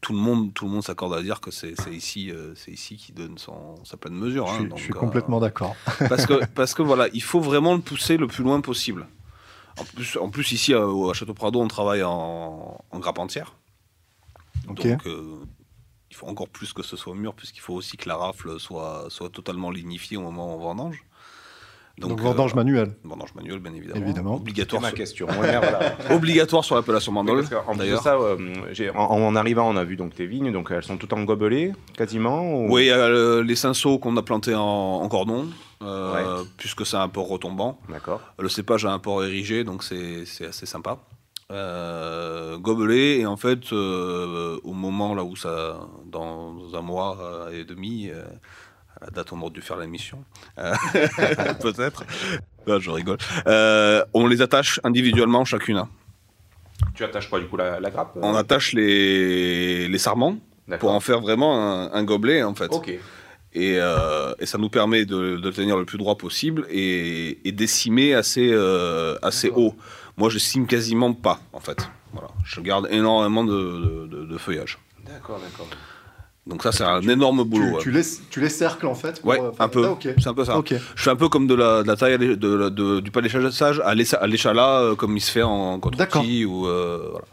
tout 0.01 0.13
le 0.13 0.19
monde, 0.19 0.53
tout 0.53 0.65
le 0.65 0.71
monde 0.71 0.83
s'accorde 0.83 1.13
à 1.13 1.21
dire 1.21 1.41
que 1.41 1.51
c'est 1.51 1.73
ici, 1.91 2.31
euh, 2.31 2.53
c'est 2.55 2.71
ici 2.71 2.97
qui 2.97 3.11
donne 3.11 3.37
son, 3.37 3.75
sa 3.85 3.97
pleine 3.97 4.15
mesure. 4.15 4.47
Je 4.47 4.51
hein. 4.51 4.55
suis, 4.59 4.67
Donc, 4.69 4.77
je 4.77 4.83
suis 4.83 4.93
euh, 4.93 4.99
complètement 4.99 5.39
d'accord. 5.39 5.75
parce 6.09 6.25
que, 6.25 6.45
parce 6.45 6.73
que 6.73 6.81
voilà, 6.81 7.07
il 7.13 7.23
faut 7.23 7.39
vraiment 7.39 7.75
le 7.75 7.81
pousser 7.81 8.17
le 8.17 8.27
plus 8.27 8.43
loin 8.43 8.61
possible. 8.61 9.07
En 9.79 9.85
plus, 9.85 10.17
en 10.17 10.29
plus 10.29 10.51
ici 10.51 10.73
à, 10.73 10.85
au- 10.85 11.09
à 11.09 11.13
Château 11.13 11.33
Prado, 11.33 11.61
on 11.61 11.67
travaille 11.67 12.03
en, 12.03 12.83
en 12.91 12.99
grappe 12.99 13.19
entière. 13.19 13.55
Donc, 14.67 14.85
euh, 14.85 15.37
il 16.09 16.15
faut 16.15 16.27
encore 16.27 16.49
plus 16.49 16.73
que 16.73 16.83
ce 16.83 16.97
soit 16.97 17.15
mûr, 17.15 17.33
puisqu'il 17.33 17.61
faut 17.61 17.73
aussi 17.73 17.95
que 17.97 18.09
la 18.09 18.17
rafle 18.17 18.59
soit, 18.59 19.05
soit 19.09 19.29
totalement 19.29 19.71
lignifiée 19.71 20.17
au 20.17 20.21
moment 20.21 20.53
où 20.53 20.57
on 20.57 20.61
vendange. 20.61 21.03
Donc, 22.09 22.21
vendange 22.21 22.51
euh, 22.53 22.55
manuelle. 22.55 22.93
vendange 23.03 23.33
manuelle, 23.35 23.59
bien 23.59 23.73
évidemment. 23.73 24.01
Évidemment. 24.05 24.35
C'est 24.35 24.41
Obligatoire, 24.41 24.81
ma 24.81 24.87
sur, 24.89 24.97
question. 24.97 25.27
Obligatoire 26.11 26.63
sur 26.63 26.75
l'appellation 26.75 27.11
plus 27.13 27.21
de 27.43 27.77
d'ailleurs. 27.77 28.01
ça, 28.03 28.15
euh, 28.15 28.37
en, 28.95 28.99
en 29.21 29.35
arrivant, 29.35 29.69
on 29.69 29.75
a 29.77 29.83
vu 29.83 29.95
donc 29.95 30.17
les 30.17 30.27
vignes, 30.27 30.51
donc 30.51 30.69
elles 30.71 30.83
sont 30.83 30.97
toutes 30.97 31.13
en 31.13 31.23
gobelets, 31.23 31.73
quasiment. 31.97 32.41
ou- 32.53 32.71
Oui, 32.73 32.89
euh, 32.89 33.43
les 33.43 33.55
cinceaux 33.55 33.97
qu'on 33.99 34.15
a 34.17 34.21
plantés 34.21 34.55
en, 34.55 34.61
en 34.61 35.07
cordon, 35.09 35.47
euh, 35.81 36.43
puisque 36.57 36.85
c'est 36.85 36.97
un 36.97 37.07
port 37.09 37.27
retombant. 37.27 37.79
D'accord. 37.89 38.21
Le 38.39 38.49
cépage 38.49 38.85
a 38.85 38.91
un 38.91 38.99
port 38.99 39.23
érigé, 39.23 39.63
donc 39.63 39.83
c'est 39.83 40.25
c'est 40.25 40.45
assez 40.47 40.65
sympa. 40.65 40.97
Euh, 41.51 42.57
gobelet, 42.57 43.19
et 43.19 43.25
en 43.25 43.35
fait, 43.35 43.73
euh, 43.73 44.57
au 44.63 44.71
moment 44.73 45.13
là 45.13 45.23
où 45.25 45.35
ça, 45.35 45.81
dans 46.05 46.55
un 46.73 46.81
mois 46.81 47.17
euh, 47.21 47.59
et 47.59 47.65
demi, 47.65 48.09
euh, 48.09 48.23
à 49.01 49.05
la 49.05 49.11
date 49.11 49.31
on 49.33 49.41
aurait 49.41 49.49
dû 49.51 49.61
faire 49.61 49.77
l'émission, 49.77 50.23
euh, 50.59 50.73
peut-être, 51.61 52.03
Non, 52.67 52.79
je 52.79 52.91
rigole, 52.91 53.17
Euh, 53.47 54.03
on 54.13 54.27
les 54.27 54.41
attache 54.41 54.79
individuellement 54.83 55.43
chacune. 55.45 55.83
Tu 56.95 57.03
attaches 57.03 57.29
quoi 57.29 57.39
du 57.39 57.47
coup 57.47 57.57
la, 57.57 57.79
la 57.79 57.89
grappe 57.89 58.17
On 58.21 58.35
attache 58.35 58.73
les, 58.73 59.87
les 59.87 59.97
sarments 59.97 60.37
pour 60.79 60.91
en 60.91 60.99
faire 60.99 61.19
vraiment 61.21 61.55
un, 61.57 61.91
un 61.93 62.03
gobelet 62.03 62.43
en 62.43 62.55
fait. 62.55 62.71
Ok. 62.73 62.89
Et, 63.53 63.75
euh, 63.79 64.33
et 64.39 64.45
ça 64.45 64.57
nous 64.57 64.69
permet 64.69 65.05
de, 65.05 65.35
de 65.37 65.47
le 65.47 65.53
tenir 65.53 65.75
le 65.77 65.83
plus 65.85 65.97
droit 65.97 66.15
possible 66.17 66.65
et, 66.69 67.45
et 67.47 67.51
décimer 67.51 68.13
assez, 68.13 68.49
euh, 68.53 69.17
assez 69.21 69.49
haut. 69.49 69.75
Moi, 70.17 70.29
je 70.29 70.37
cime 70.39 70.67
quasiment 70.67 71.13
pas 71.13 71.39
en 71.51 71.59
fait. 71.59 71.89
Voilà. 72.13 72.29
Je 72.45 72.61
garde 72.61 72.87
énormément 72.91 73.43
de, 73.43 73.51
de- 73.51 74.07
de- 74.07 74.25
de 74.25 74.37
feuillage. 74.37 74.77
D'accord, 75.05 75.39
d'accord. 75.39 75.67
Donc 76.47 76.63
ça, 76.63 76.71
c'est 76.71 76.83
un 76.83 77.01
énorme 77.01 77.43
boulot. 77.43 77.77
Tu, 77.81 77.91
les, 77.91 78.01
tu 78.31 78.41
les 78.41 78.49
cercles 78.49 78.87
en 78.87 78.95
fait 78.95 79.21
pour, 79.21 79.29
Ouais, 79.29 79.39
euh, 79.39 79.51
un 79.59 79.67
peu. 79.67 79.85
Ah. 79.87 79.95
C'est 80.17 80.27
un 80.27 80.33
peu 80.33 80.43
ça. 80.43 80.59
Je 80.69 81.03
fais 81.03 81.09
un 81.11 81.15
peu 81.15 81.29
comme 81.29 81.45
de 81.45 81.53
la, 81.53 81.83
de 81.83 81.87
la 81.87 81.95
taille 81.95 82.17
de, 82.17 82.35
de- 82.35 82.99
du 82.99 83.11
paléchage 83.11 83.79
à 83.85 83.93
l'écha- 83.93 84.17
à 84.17 84.25
l'échalas, 84.27 84.81
euh, 84.81 84.95
comme 84.95 85.15
il 85.15 85.21
se 85.21 85.29
fait 85.31 85.43
en 85.43 85.77
D'accord. 85.77 86.23
contre 86.23 86.45
ou 86.47 86.65
euh, 86.65 87.07
voilà. 87.11 87.25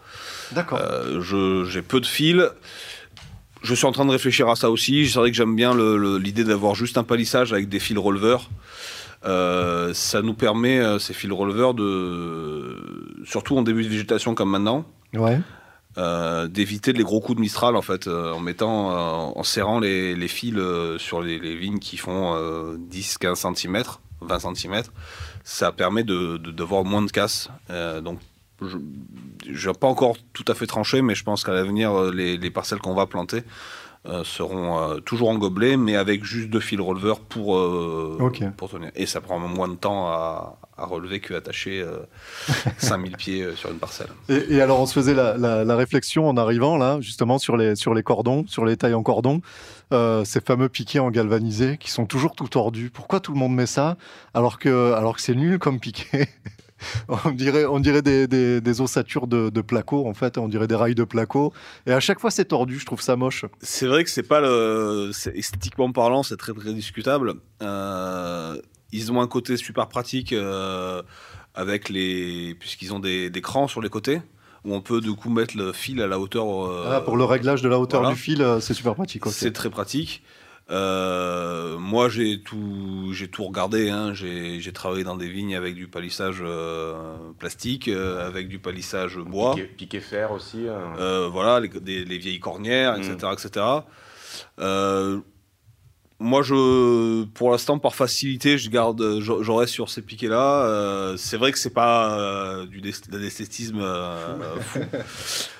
D'accord. 0.52 0.78
Euh, 0.82 1.64
j'ai 1.64 1.80
peu 1.82 2.00
de 2.00 2.06
fils. 2.06 2.42
Je 3.62 3.74
suis 3.74 3.86
en 3.86 3.92
train 3.92 4.04
de 4.04 4.10
réfléchir 4.10 4.48
à 4.48 4.56
ça 4.56 4.70
aussi. 4.70 5.08
C'est 5.08 5.18
vrai 5.18 5.30
que 5.30 5.36
j'aime 5.36 5.56
bien 5.56 5.74
l'idée 6.18 6.44
d'avoir 6.44 6.74
juste 6.74 6.98
un 6.98 7.02
palissage 7.04 7.52
avec 7.52 7.68
des 7.70 7.80
fils 7.80 7.98
releveurs. 7.98 8.50
Euh, 9.24 9.92
ça 9.94 10.22
nous 10.22 10.34
permet, 10.34 10.80
ces 11.00 11.12
fils 11.14 11.32
releveurs, 11.32 11.74
de, 11.74 12.76
surtout 13.24 13.56
en 13.56 13.62
début 13.62 13.82
de 13.84 13.88
végétation 13.88 14.34
comme 14.34 14.50
maintenant, 14.50 14.84
Ouais. 15.14 15.40
Euh, 15.96 16.46
d'éviter 16.46 16.92
les 16.92 17.02
gros 17.02 17.20
coups 17.20 17.36
de 17.36 17.40
Mistral 17.40 17.74
en 17.74 17.82
fait, 17.82 18.06
euh, 18.06 18.32
en 18.32 18.40
mettant, 18.40 18.90
euh, 18.90 19.32
en 19.34 19.42
serrant 19.42 19.80
les, 19.80 20.14
les 20.14 20.28
fils 20.28 20.54
sur 20.98 21.22
les, 21.22 21.38
les 21.38 21.56
vignes 21.56 21.78
qui 21.78 21.96
font 21.96 22.34
10-15 22.90 23.54
cm, 23.56 23.82
20 24.20 24.54
cm. 24.54 24.82
Ça 25.44 25.72
permet 25.72 26.04
de, 26.04 26.36
de, 26.36 26.50
d'avoir 26.50 26.84
moins 26.84 27.02
de 27.02 27.10
casse. 27.10 27.48
Donc, 28.02 28.18
je 28.60 29.68
n'ai 29.68 29.74
pas 29.74 29.86
encore 29.86 30.16
tout 30.34 30.44
à 30.46 30.54
fait 30.54 30.66
tranché, 30.66 31.00
mais 31.00 31.14
je 31.14 31.24
pense 31.24 31.42
qu'à 31.42 31.52
l'avenir, 31.52 32.12
les, 32.12 32.36
les 32.36 32.50
parcelles 32.50 32.80
qu'on 32.80 32.94
va 32.94 33.06
planter 33.06 33.42
seront 34.24 35.00
toujours 35.04 35.30
en 35.30 35.38
gobelet, 35.38 35.76
mais 35.76 35.96
avec 35.96 36.22
juste 36.22 36.50
deux 36.50 36.60
fils 36.60 36.80
releveurs 36.80 37.20
pour, 37.20 37.58
pour 38.56 38.70
tenir. 38.70 38.90
Et 38.94 39.06
ça 39.06 39.20
prend 39.20 39.38
moins 39.38 39.68
de 39.68 39.76
temps 39.76 40.08
à, 40.08 40.57
à 40.78 40.86
relever 40.86 41.20
qu'attacher 41.20 41.80
euh, 41.80 41.98
5000 42.78 43.16
pieds 43.16 43.42
euh, 43.42 43.54
sur 43.56 43.70
une 43.70 43.78
parcelle. 43.78 44.08
Et, 44.28 44.54
et 44.54 44.60
alors, 44.62 44.80
on 44.80 44.86
se 44.86 44.94
faisait 44.94 45.14
la, 45.14 45.36
la- 45.36 45.64
la 45.64 45.76
réflexion 45.76 46.28
en 46.28 46.36
arrivant 46.36 46.76
là, 46.76 46.98
justement 47.00 47.38
sur 47.38 47.56
les, 47.56 47.74
sur 47.76 47.94
les 47.94 48.02
cordons, 48.02 48.44
sur 48.46 48.64
les 48.64 48.76
tailles 48.76 48.94
en 48.94 49.02
cordon, 49.02 49.40
euh, 49.92 50.24
ces 50.24 50.40
fameux 50.40 50.68
piquets 50.68 50.98
en 51.00 51.10
galvanisé 51.10 51.76
qui 51.78 51.90
sont 51.90 52.06
toujours 52.06 52.34
tout 52.34 52.48
tordus. 52.48 52.90
Pourquoi 52.90 53.20
tout 53.20 53.32
le 53.32 53.38
monde 53.38 53.54
met 53.54 53.66
ça 53.66 53.96
alors 54.34 54.58
que, 54.58 54.92
alors 54.92 55.16
que 55.16 55.22
c'est 55.22 55.34
nul 55.34 55.58
comme 55.58 55.80
piquet? 55.80 56.28
On 57.08 57.32
dirait, 57.32 57.64
on 57.64 57.80
dirait 57.80 58.02
des, 58.02 58.28
des, 58.28 58.60
des 58.60 58.80
ossatures 58.80 59.26
de, 59.26 59.50
de 59.50 59.60
placo, 59.62 60.06
en 60.06 60.14
fait, 60.14 60.38
on 60.38 60.46
dirait 60.46 60.68
des 60.68 60.76
rails 60.76 60.94
de 60.94 61.02
placo. 61.02 61.52
Et 61.88 61.92
à 61.92 61.98
chaque 61.98 62.20
fois, 62.20 62.30
c'est 62.30 62.44
tordu, 62.44 62.78
je 62.78 62.86
trouve 62.86 63.00
ça 63.02 63.16
moche. 63.16 63.44
C'est 63.60 63.88
vrai 63.88 64.04
que 64.04 64.10
c'est 64.10 64.22
pas 64.22 64.40
le. 64.40 65.10
Esthétiquement 65.34 65.90
parlant, 65.90 66.22
c'est 66.22 66.36
très 66.36 66.52
très 66.52 66.72
discutable. 66.72 67.34
Euh, 67.62 68.62
ils 68.92 69.12
ont 69.12 69.20
un 69.20 69.26
côté 69.26 69.56
super 69.56 69.88
pratique 69.88 70.32
euh, 70.32 71.02
avec 71.54 71.88
les. 71.88 72.54
Puisqu'ils 72.58 72.92
ont 72.94 72.98
des, 73.00 73.30
des 73.30 73.40
crans 73.40 73.68
sur 73.68 73.80
les 73.80 73.88
côtés 73.90 74.20
où 74.64 74.74
on 74.74 74.80
peut 74.80 75.00
du 75.00 75.12
coup 75.14 75.30
mettre 75.30 75.56
le 75.56 75.72
fil 75.72 76.00
à 76.02 76.06
la 76.06 76.18
hauteur. 76.18 76.46
euh, 76.68 76.96
Ah, 76.96 77.00
pour 77.00 77.16
le 77.16 77.24
réglage 77.24 77.62
de 77.62 77.68
la 77.68 77.78
hauteur 77.78 78.00
voilà. 78.00 78.14
du 78.14 78.20
fil, 78.20 78.42
euh, 78.42 78.60
c'est 78.60 78.74
super 78.74 78.94
pratique. 78.94 79.26
ok. 79.26 79.32
C'est 79.32 79.52
très 79.52 79.70
pratique. 79.70 80.22
Euh, 80.70 81.78
moi, 81.78 82.10
j'ai 82.10 82.42
tout, 82.42 83.10
j'ai 83.12 83.28
tout 83.28 83.44
regardé. 83.44 83.88
hein. 83.88 84.12
J'ai 84.12 84.70
travaillé 84.74 85.02
dans 85.04 85.16
des 85.16 85.28
vignes 85.30 85.56
avec 85.56 85.74
du 85.74 85.88
palissage 85.88 86.42
euh, 86.42 87.16
plastique, 87.38 87.88
euh, 87.88 88.26
avec 88.26 88.48
du 88.48 88.58
palissage 88.58 89.16
bois. 89.16 89.54
Piqué, 89.54 89.66
piqué 89.66 90.00
fer 90.00 90.30
aussi. 90.32 90.66
euh. 90.68 90.78
Euh, 90.98 91.28
voilà, 91.32 91.60
les, 91.60 91.68
des- 91.68 92.04
les 92.04 92.18
vieilles 92.18 92.40
cornières, 92.40 92.96
etc. 92.96 93.28
etc. 93.32 93.64
Moi, 96.20 96.42
je, 96.42 97.22
pour 97.26 97.52
l'instant, 97.52 97.78
par 97.78 97.94
facilité, 97.94 98.58
je 98.58 98.68
garde, 98.70 99.20
je, 99.20 99.32
je 99.40 99.52
reste 99.52 99.72
sur 99.72 99.88
ces 99.88 100.02
piquets-là. 100.02 100.64
Euh, 100.64 101.16
c'est 101.16 101.36
vrai 101.36 101.52
que 101.52 101.58
c'est 101.60 101.70
pas 101.72 102.18
euh, 102.18 102.66
du 102.66 102.80
l'esthétisme 102.80 103.78
euh, 103.80 104.56
fou. 104.60 104.80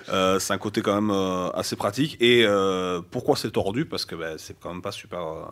Euh, 0.09 0.41
c'est 0.41 0.53
un 0.53 0.59
côté 0.59 0.81
quand 0.83 0.97
même 0.97 1.13
euh, 1.13 1.49
assez 1.51 1.77
pratique. 1.77 2.17
Et 2.21 2.45
euh, 2.45 3.01
pourquoi 3.13 3.37
c'est 3.37 3.53
tordu? 3.53 3.85
Parce 3.85 4.05
que 4.05 4.17
ben, 4.17 4.35
c'est 4.37 4.59
quand 4.59 4.73
même 4.73 4.83
pas 4.83 4.91
super 4.91 5.21
euh, 5.21 5.45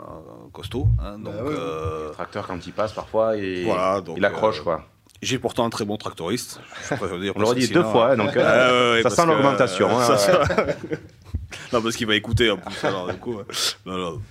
costaud. 0.53 0.89
hein. 1.01 1.19
donc, 1.21 1.35
Bah 1.37 1.43
ouais, 1.45 1.51
ouais. 1.51 1.57
euh, 1.57 2.07
Le 2.09 2.13
tracteur, 2.13 2.47
quand 2.49 2.67
il 2.67 2.73
passe, 2.73 2.93
parfois, 2.93 3.35
Voilà, 3.65 4.01
donc, 4.01 4.17
il 4.19 4.25
accroche. 4.25 4.59
euh, 4.59 4.65
quoi. 4.65 4.87
j'ai 5.23 5.39
pourtant 5.39 5.65
un 5.67 5.71
très 5.71 5.85
bon 5.85 5.97
tractoriste. 5.99 6.61
Je 6.91 7.21
dire 7.21 7.33
On 7.37 7.41
l'aurait 7.43 7.55
dit 7.61 7.69
deux 7.69 7.75
sinon, 7.75 7.93
fois, 7.93 8.17
donc 8.17 8.37
euh, 8.37 9.01
ça 9.05 9.11
sent 9.11 9.27
l'augmentation. 9.27 9.89
euh, 9.89 10.03
hein, 10.03 10.65
ouais. 10.67 10.99
non, 11.73 11.81
parce 11.81 11.95
qu'il 11.95 12.09
va 12.09 12.17
écouter 12.17 12.51
en 12.51 12.57
plus. 12.57 12.83
Alors, 12.85 13.07
du 13.13 13.19
coup, 13.19 13.35
ouais. 13.37 13.45
non, 13.85 13.97
non. 13.99 14.23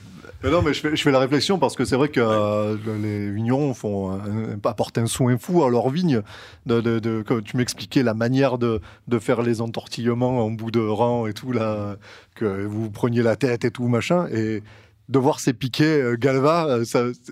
Mais 0.45 0.51
non, 0.51 0.61
mais 0.61 0.75
je 0.75 0.79
fais, 0.79 0.95
je 0.95 1.01
fais 1.01 1.09
la 1.09 1.17
réflexion 1.17 1.57
parce 1.57 1.75
que 1.75 1.85
c'est 1.85 1.95
vrai 1.95 2.09
que 2.09 2.19
euh, 2.19 2.77
les 3.01 3.31
vignerons 3.31 3.73
font 3.73 4.11
un- 4.11 4.59
apportent 4.63 4.99
un 4.99 5.07
soin 5.07 5.39
fou 5.39 5.63
à 5.63 5.71
leur 5.71 5.89
vigne. 5.89 6.21
De, 6.67 6.81
de- 6.81 6.99
de- 6.99 7.23
que 7.23 7.39
tu 7.39 7.57
m'expliquais 7.57 8.03
la 8.03 8.13
manière 8.13 8.59
de, 8.59 8.79
de 9.07 9.17
faire 9.17 9.41
les 9.41 9.59
entortillements 9.61 10.45
en 10.45 10.51
bout 10.51 10.69
de 10.69 10.79
rang 10.79 11.25
et 11.25 11.33
tout, 11.33 11.51
là, 11.51 11.95
que 12.35 12.63
vous 12.63 12.91
preniez 12.91 13.23
la 13.23 13.35
tête 13.35 13.65
et 13.65 13.71
tout, 13.71 13.87
machin. 13.87 14.27
Et 14.31 14.61
de 15.07 15.19
voir 15.19 15.39
ces 15.39 15.53
piquets 15.53 16.01
euh, 16.01 16.17
Galva, 16.17 16.65
euh, 16.67 16.83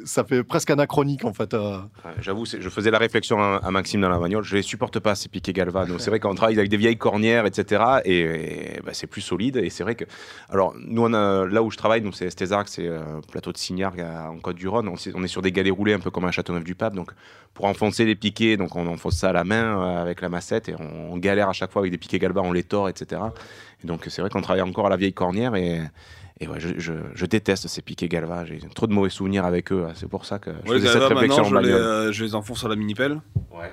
ça, 0.06 0.24
fait 0.24 0.44
presque 0.44 0.70
anachronique 0.70 1.26
en 1.26 1.34
fait. 1.34 1.54
euh. 1.56 1.80
J'avoue, 2.20 2.46
je 2.46 2.70
faisais 2.70 2.92
la 2.92 3.00
réflexion 3.00 3.40
à, 3.42 3.60
à 3.64 3.72
Maxime 3.72 4.02
dans 4.02 4.10
la 4.10 4.20
bagnole. 4.20 4.44
Je 4.44 4.56
les 4.56 4.62
supporte 4.62 5.00
pas 5.00 5.16
ces 5.16 5.28
piquets 5.28 5.54
galva. 5.54 5.86
Donc 5.86 6.00
c'est 6.00 6.12
vrai 6.12 6.20
qu'on 6.20 6.36
travaille 6.36 6.58
avec 6.58 6.70
des 6.70 6.78
vieilles 6.78 6.98
cornières, 6.98 7.46
etc. 7.48 7.84
Et, 8.06 8.80
bah, 8.86 8.92
c'est 8.94 9.08
plus 9.08 9.22
solide. 9.22 9.58
Et 9.58 9.72
c'est 9.72 9.84
vrai 9.84 9.96
que, 9.96 10.06
alors 10.50 10.76
nous 10.78 11.08
là 11.08 11.64
où 11.64 11.72
je 11.72 11.78
travaille, 11.78 12.04
c'est 12.14 12.26
Estézarc, 12.26 12.68
c'est 12.68 12.88
euh, 12.88 13.02
plateau 13.32 13.52
de 13.52 13.58
Signargues 13.58 14.02
à- 14.02 14.30
en 14.30 14.38
Côte-du-Rhône. 14.38 14.88
On, 14.88 15.24
est 15.24 15.28
sur 15.28 15.42
des 15.42 15.52
galets 15.52 15.74
roulés 15.74 15.94
un 15.94 16.00
peu 16.00 16.12
comme 16.12 16.26
un 16.26 16.32
Châteauneuf-du-Pape. 16.32 16.94
Donc 16.94 17.12
pour 17.56 17.66
enfoncer 17.66 18.06
les 18.06 18.16
piquets, 18.16 18.56
donc 18.56 18.76
on 18.76 18.86
enfonce 18.88 19.16
ça 19.16 19.30
à 19.30 19.34
la 19.34 19.44
main 19.44 20.00
avec 20.00 20.22
la 20.22 20.30
massette 20.30 20.70
et 20.70 20.76
on, 20.80 21.14
on 21.14 21.18
galère 21.18 21.50
à 21.50 21.54
chaque 21.54 21.72
fois 21.72 21.82
avec 21.82 21.92
des 21.92 21.98
piquets 21.98 22.20
galva, 22.20 22.42
on 22.42 22.52
les 22.52 22.64
tord, 22.64 22.88
etc. 22.88 23.22
Et 23.84 23.88
donc 23.88 24.06
c'est 24.10 24.22
vrai 24.22 24.30
qu'on 24.30 24.42
travaille 24.42 24.62
encore 24.62 24.86
à 24.86 24.90
la 24.90 24.98
vieille 24.98 25.14
cornière 25.14 25.56
et 25.56 25.82
et 26.43 26.47
ouais, 26.47 26.60
je, 26.60 26.69
je- 26.77 26.91
je 27.15 27.25
déteste 27.25 27.67
ces 27.67 27.82
piquets 27.82 28.08
galva. 28.08 28.45
J'ai 28.45 28.60
trop 28.75 28.88
de 28.88 28.93
mauvais 28.93 29.10
souvenirs 29.10 29.45
avec 29.45 29.71
eux. 29.71 29.86
C'est 29.95 30.08
pour 30.10 30.25
ça 30.25 30.39
que 30.39 30.51
je 30.65 30.69
Ouais, 30.69 30.75
les 30.75 30.82
faisais 30.82 30.93
cette 30.93 31.01
Galva, 31.01 31.15
réflexion 31.19 31.43
maintenant, 31.43 31.60
en 31.60 31.62
je 31.63 31.67
les, 31.67 31.73
euh, 31.73 32.12
je 32.12 32.23
les 32.23 32.36
enfonce 32.36 32.63
à 32.65 32.67
la 32.67 32.75
mini-pelle. 32.75 33.21
Ouais. 33.51 33.71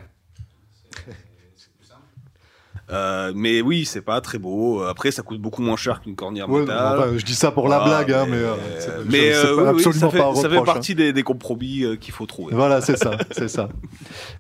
Euh, 2.93 3.33
mais 3.37 3.61
oui, 3.61 3.85
c'est 3.85 4.01
pas 4.03 4.21
très 4.21 4.39
beau. 4.39 4.83
Après, 4.83 5.11
ça 5.13 5.23
coûte 5.23 5.41
beaucoup 5.41 5.63
moins 5.63 5.77
cher 5.77 6.01
qu'une 6.01 6.17
cornière 6.17 6.49
Ouais, 6.51 6.61
métal. 6.63 6.99
enfin, 6.99 7.17
je 7.17 7.25
dis 7.25 7.35
ça 7.35 7.51
pour 7.53 7.69
la 7.69 7.77
Ah, 7.83 7.85
blague, 7.85 8.13
hein, 8.13 8.27
mais, 8.29 8.37
euh, 8.37 8.55
euh, 8.55 8.81
c'est- 8.81 9.11
mais, 9.11 9.33
euh, 9.33 9.55
oui, 9.57 9.63
oui, 9.63 9.69
absolument 9.69 10.01
ça 10.01 10.11
fait, 10.11 10.19
pas 10.19 10.27
un 10.27 10.35
ça 10.35 10.41
fait 10.43 10.47
reproche, 10.49 10.69
hein. 10.69 10.73
partie 10.73 10.95
des, 10.97 11.13
des 11.13 11.23
compromis 11.23 11.85
euh, 11.85 11.97
qu'il 11.97 12.13
faut 12.13 12.27
trouver. 12.27 12.55
Voilà, 12.55 12.81
c'est 12.81 12.97
ça, 12.97 13.13
c'est 13.31 13.49
ça. 13.49 13.69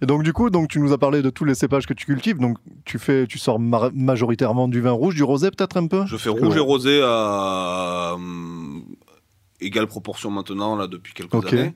Et 0.02 0.06
donc 0.06 0.22
du 0.24 0.32
coup, 0.32 0.50
donc 0.50 0.68
tu 0.68 0.80
nous 0.80 0.92
as 0.92 0.98
parlé 0.98 1.22
de 1.22 1.30
tous 1.30 1.44
les 1.44 1.54
cépages 1.54 1.86
que 1.86 1.94
tu 1.94 2.06
cultives. 2.06 2.38
Donc 2.38 2.58
tu 2.84 2.98
fais, 2.98 3.26
tu 3.26 3.38
sors 3.38 3.60
ma- 3.60 3.90
majoritairement 3.94 4.66
du 4.66 4.80
vin 4.80 4.90
rouge, 4.90 5.14
du 5.14 5.22
rosé 5.22 5.50
peut-être 5.50 5.76
un 5.76 5.86
peu? 5.86 6.04
Je 6.06 6.16
fais 6.16 6.30
rouge 6.30 6.56
et 6.56 6.60
rosé 6.60 7.00
à 7.04 8.12
hum, 8.14 8.82
égale 9.60 9.86
proportion 9.86 10.30
maintenant 10.30 10.74
là 10.74 10.86
depuis 10.88 11.12
quelques 11.14 11.34
Ok. 11.34 11.52
années. 11.52 11.74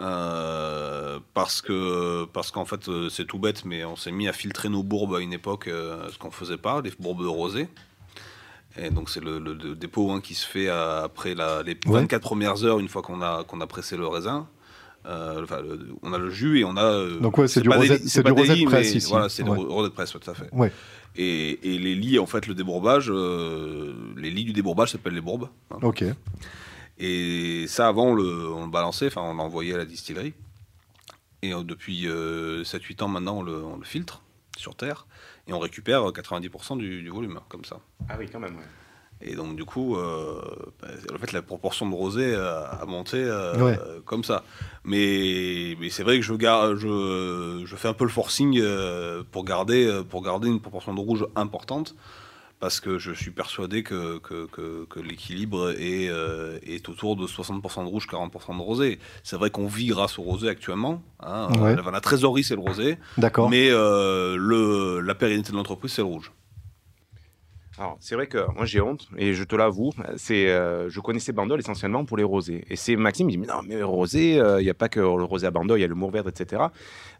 Euh, 0.00 1.18
parce 1.34 1.60
que 1.60 2.24
parce 2.32 2.50
qu'en 2.50 2.64
fait 2.64 2.88
euh, 2.88 3.08
c'est 3.10 3.26
tout 3.26 3.38
bête 3.38 3.64
mais 3.64 3.84
on 3.84 3.96
s'est 3.96 4.12
mis 4.12 4.28
à 4.28 4.32
filtrer 4.32 4.68
nos 4.68 4.82
bourbes 4.82 5.14
à 5.16 5.20
une 5.20 5.32
époque 5.32 5.68
euh, 5.68 6.08
ce 6.10 6.18
qu'on 6.18 6.30
faisait 6.30 6.56
pas 6.56 6.80
les 6.80 6.90
bourbes 6.98 7.22
de 7.22 7.26
rosé 7.28 7.68
et 8.78 8.90
donc 8.90 9.10
c'est 9.10 9.22
le, 9.22 9.38
le- 9.38 9.54
le 9.54 9.74
dépôt 9.74 10.10
hein, 10.10 10.20
qui 10.22 10.34
se 10.34 10.46
fait 10.46 10.68
à- 10.68 11.02
après 11.02 11.34
la, 11.34 11.62
les 11.62 11.72
Ouais. 11.86 12.00
24 12.00 12.22
premières 12.22 12.64
heures 12.64 12.78
une 12.80 12.88
fois 12.88 13.02
qu'on 13.02 13.20
a 13.20 13.44
qu'on 13.44 13.60
a 13.60 13.66
pressé 13.66 13.96
le 13.96 14.06
raisin 14.06 14.48
Euh, 15.06 15.42
enfin, 15.44 15.60
le- 15.62 15.88
on 16.02 16.12
a 16.12 16.18
le 16.18 16.28
jus 16.30 16.60
et 16.60 16.64
on 16.64 16.76
a 16.76 16.84
euh, 16.84 17.20
Donc 17.20 17.38
ouais, 17.38 17.48
c'est 17.48 17.62
du 17.62 17.68
des 17.70 17.74
rosette- 17.76 18.02
lits- 18.02 18.08
c'est 18.10 18.22
du 18.22 18.32
des 18.34 18.40
rosette 18.42 18.64
presse 18.66 18.94
ici. 18.94 19.08
voilà 19.10 19.28
c'est 19.30 19.42
Ouais. 19.42 19.56
du 19.58 19.64
rosette 19.64 19.94
presse 19.94 20.10
tout 20.12 20.30
à 20.30 20.34
fait 20.34 20.48
Ouais. 20.52 20.70
et, 21.16 21.74
et 21.74 21.78
les 21.78 21.94
lits, 21.94 22.18
en 22.18 22.26
fait, 22.26 22.46
le 22.46 22.54
débourbage, 22.54 23.10
euh, 23.10 23.94
les 24.16 24.30
lits 24.30 24.44
du 24.44 24.52
débourbage 24.52 24.92
s'appellent 24.92 25.14
les 25.14 25.20
bourbes. 25.22 25.48
hein. 25.70 25.78
Ok. 25.82 26.04
Et 27.02 27.66
ça, 27.66 27.88
avant, 27.88 28.08
on 28.08 28.14
le, 28.14 28.48
on 28.52 28.66
le 28.66 28.70
balançait, 28.70 29.06
enfin, 29.06 29.22
on 29.22 29.34
l'envoyait 29.34 29.74
à 29.74 29.78
la 29.78 29.84
distillerie. 29.86 30.34
Et 31.42 31.54
euh, 31.54 31.62
depuis 31.62 32.06
7-8 32.06 33.02
ans 33.02 33.08
maintenant, 33.08 33.38
on 33.38 33.42
le, 33.42 33.64
on 33.64 33.76
le 33.76 33.84
filtre 33.84 34.22
sur 34.58 34.74
Terre. 34.76 35.06
Et 35.48 35.52
on 35.54 35.58
récupère 35.58 36.02
90% 36.02 36.76
du, 36.78 37.02
du 37.02 37.08
volume, 37.08 37.40
comme 37.48 37.64
ça. 37.64 37.78
Ah 38.08 38.16
oui, 38.18 38.28
quand 38.30 38.38
même. 38.40 38.56
Et 39.22 39.34
donc, 39.34 39.56
du 39.56 39.64
coup, 39.64 39.96
euh, 39.96 40.40
bah, 40.80 40.88
en 41.14 41.18
fait, 41.18 41.32
la 41.32 41.42
proportion 41.42 41.88
de 41.88 41.94
rosé 41.94 42.34
a, 42.34 42.60
a 42.64 42.84
monté 42.86 43.16
euh, 43.18 43.56
Ouais. 43.64 43.78
comme 44.04 44.24
ça. 44.24 44.44
Mais, 44.84 45.76
mais 45.80 45.90
c'est 45.90 46.02
vrai 46.02 46.16
que 46.18 46.24
je, 46.24 46.34
garde, 46.34 46.76
je, 46.76 47.62
je 47.66 47.76
fais 47.76 47.88
un 47.88 47.92
peu 47.94 48.04
le 48.04 48.10
forcing 48.10 48.58
euh, 48.60 49.22
pour, 49.30 49.44
garder, 49.44 49.86
euh, 49.86 50.02
pour 50.02 50.22
garder 50.22 50.48
une 50.48 50.60
proportion 50.60 50.94
de 50.94 51.00
rouge 51.00 51.26
importante. 51.36 51.94
Parce 52.60 52.78
que 52.78 52.98
je 52.98 53.10
suis 53.12 53.30
persuadé 53.30 53.82
que, 53.82 54.18
que, 54.18 54.46
que- 54.46 54.84
que 54.84 55.00
l'équilibre 55.00 55.70
est, 55.70 56.08
euh, 56.10 56.58
est 56.62 56.88
autour 56.90 57.16
de 57.16 57.26
60% 57.26 57.82
de 57.84 57.88
rouge, 57.88 58.06
40% 58.06 58.56
de 58.56 58.62
rosé. 58.62 58.98
C'est 59.24 59.36
vrai 59.36 59.50
qu'on 59.50 59.66
vit 59.66 59.86
grâce 59.88 60.18
au 60.18 60.22
rosé 60.22 60.48
actuellement. 60.48 61.02
hein. 61.20 61.48
Ouais. 61.58 61.74
La, 61.74 61.90
la 61.90 62.00
trésorerie, 62.00 62.44
c'est 62.44 62.54
le 62.56 62.60
rosé. 62.60 62.98
D'accord. 63.16 63.48
Mais 63.50 63.68
euh, 63.70 64.36
le, 64.38 65.00
la 65.00 65.14
pérennité 65.14 65.52
de 65.52 65.56
l'entreprise, 65.56 65.92
c'est 65.92 66.02
le 66.02 66.08
rouge. 66.08 66.32
Alors, 67.78 67.96
c'est 67.98 68.14
vrai 68.14 68.26
que 68.26 68.38
moi 68.54 68.66
j'ai 68.66 68.82
honte 68.82 69.08
et 69.16 69.32
je 69.32 69.42
te 69.42 69.56
l'avoue, 69.56 69.90
c'est 70.16 70.50
euh, 70.50 70.90
je 70.90 71.00
connaissais 71.00 71.32
Bandol 71.32 71.58
essentiellement 71.60 72.04
pour 72.04 72.18
les 72.18 72.24
rosés. 72.24 72.62
Et 72.68 72.76
c'est 72.76 72.94
Maxime, 72.94 73.30
il 73.30 73.32
dit 73.32 73.38
mais 73.38 73.46
non, 73.46 73.62
mais 73.66 73.82
rosé, 73.82 74.38
euh, 74.38 74.60
il 74.60 74.64
n'y 74.64 74.70
a 74.70 74.74
pas 74.74 74.90
que 74.90 75.00
le 75.00 75.06
rosé 75.24 75.46
à 75.46 75.50
Bandol, 75.50 75.78
il 75.78 75.80
y 75.80 75.84
a 75.84 75.88
le 75.88 75.94
Mourvèdre, 75.94 76.28
etc. 76.28 76.64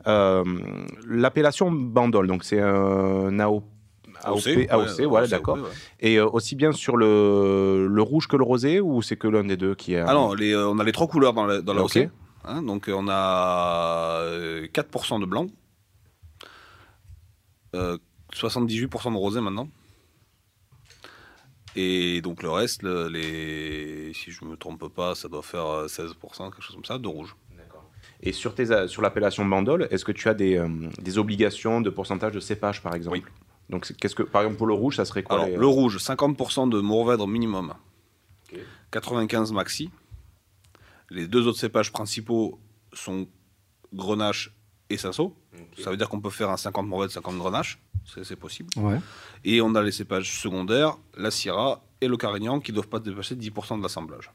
Euh, 0.07 0.45
L'appellation 1.07 1.71
Bandol, 1.73 2.27
donc 2.27 2.45
c'est 2.45 2.61
un 2.61 3.39
AO, 3.41 3.55
AOP, 3.57 3.65
AOC, 4.25 5.07
voilà, 5.09 5.25
AOC, 5.25 5.31
d'accord. 5.31 5.57
ouais, 5.57 5.63
ouais. 5.63 5.69
Et 6.01 6.17
euh, 6.17 6.27
aussi 6.29 6.55
bien 6.57 6.73
sur 6.73 6.97
le, 6.97 7.87
le 7.89 8.03
rouge 8.03 8.27
que 8.29 8.37
le 8.37 8.45
rosé 8.45 8.81
ou 8.81 9.03
c'est 9.03 9.17
que 9.17 9.29
l'un 9.29 9.45
des 9.45 9.57
deux 9.57 9.75
qui 9.75 9.95
est. 9.95 10.01
Ah 10.01 10.15
non, 10.15 10.35
les, 10.35 10.53
euh, 10.53 10.69
on 10.69 10.79
a 10.79 10.85
les 10.85 10.93
trois 10.93 11.07
couleurs 11.09 11.33
dans 11.33 11.47
la, 11.47 11.61
dans 11.63 11.75
la. 11.75 11.83
OC. 11.85 12.09
Hein, 12.45 12.63
donc 12.63 12.89
euh, 12.89 12.95
on 12.97 13.07
a 13.09 14.21
euh, 14.23 14.67
4% 14.69 15.21
de 15.21 15.27
blanc, 15.27 15.47
euh, 17.77 17.99
78% 18.35 19.13
de 19.13 19.17
rosé 19.17 19.41
maintenant. 19.41 19.69
Et 21.77 22.21
donc 22.23 22.43
le 22.43 22.51
reste, 22.51 22.83
le- 22.83 23.09
les, 23.09 24.13
si 24.15 24.31
je 24.33 24.45
me 24.45 24.57
trompe 24.57 24.89
pas, 24.93 25.15
ça 25.15 25.29
doit 25.29 25.43
faire 25.43 25.67
euh, 25.67 25.87
16%, 25.87 26.15
quelque 26.51 26.63
chose 26.63 26.75
comme 26.75 26.85
ça, 26.85 26.99
de 26.99 27.07
rouge. 27.09 27.37
Et 28.23 28.33
sur, 28.33 28.55
tes, 28.55 28.87
sur 28.89 29.01
l'appellation 29.01 29.47
Bandol, 29.47 29.89
est-ce 29.91 30.05
que 30.05 30.13
tu 30.13 30.29
as 30.29 30.35
des, 30.35 30.57
euh, 30.59 30.69
des 31.01 31.17
obligations 31.17 31.81
de 31.81 31.89
pourcentage 31.89 32.33
de 32.33 32.41
cépage 32.41 32.83
par 32.83 32.95
exemple? 32.95 33.19
Oui. 33.19 33.25
Donc 33.71 33.87
c'est- 33.87 33.97
qu'est-ce 33.97 34.15
que 34.15 34.23
par 34.23 34.43
exemple 34.43 34.59
pour 34.59 34.67
le 34.67 34.75
rouge, 34.75 34.97
ça 34.97 35.05
serait 35.07 35.23
quoi 35.23 35.37
Alors 35.37 35.47
les- 35.49 35.57
le 35.57 35.67
rouge, 35.67 35.97
50% 35.99 36.67
de 36.69 36.81
Mourvèdre 36.81 37.27
minimum, 37.27 37.73
Ok. 38.53 38.59
95 38.91 39.53
maxi. 39.53 39.91
Les 41.09 41.27
deux 41.27 41.47
autres 41.47 41.59
cépages 41.59 41.91
principaux 41.93 42.59
sont 42.93 43.27
Grenache 43.95 44.53
et 44.91 44.97
Sasso. 44.97 45.35
Ça 45.79 45.91
veut 45.91 45.97
dire 45.97 46.09
qu'on 46.09 46.21
peut 46.21 46.31
faire 46.31 46.51
un 46.51 46.57
50 46.57 46.87
Mourvèdre, 46.87 47.13
50 47.13 47.37
Grenache, 47.39 47.79
c'est 48.05 48.25
c'est 48.25 48.37
possible. 48.37 48.71
Ouais. 48.77 48.99
Et 49.45 49.61
on 49.61 49.75
a 49.75 49.83
les 49.83 49.93
cépages 49.93 50.31
secondaires, 50.41 50.97
la 51.17 51.31
Syrah 51.31 51.83
et 52.01 52.09
le 52.09 52.17
Carignan 52.17 52.61
qui 52.61 52.73
ne 52.73 52.77
doivent 52.77 52.89
pas 52.89 52.99
dépasser 53.01 53.35
10% 53.37 53.79
de 53.79 53.83
l'assemblage. 53.83 54.31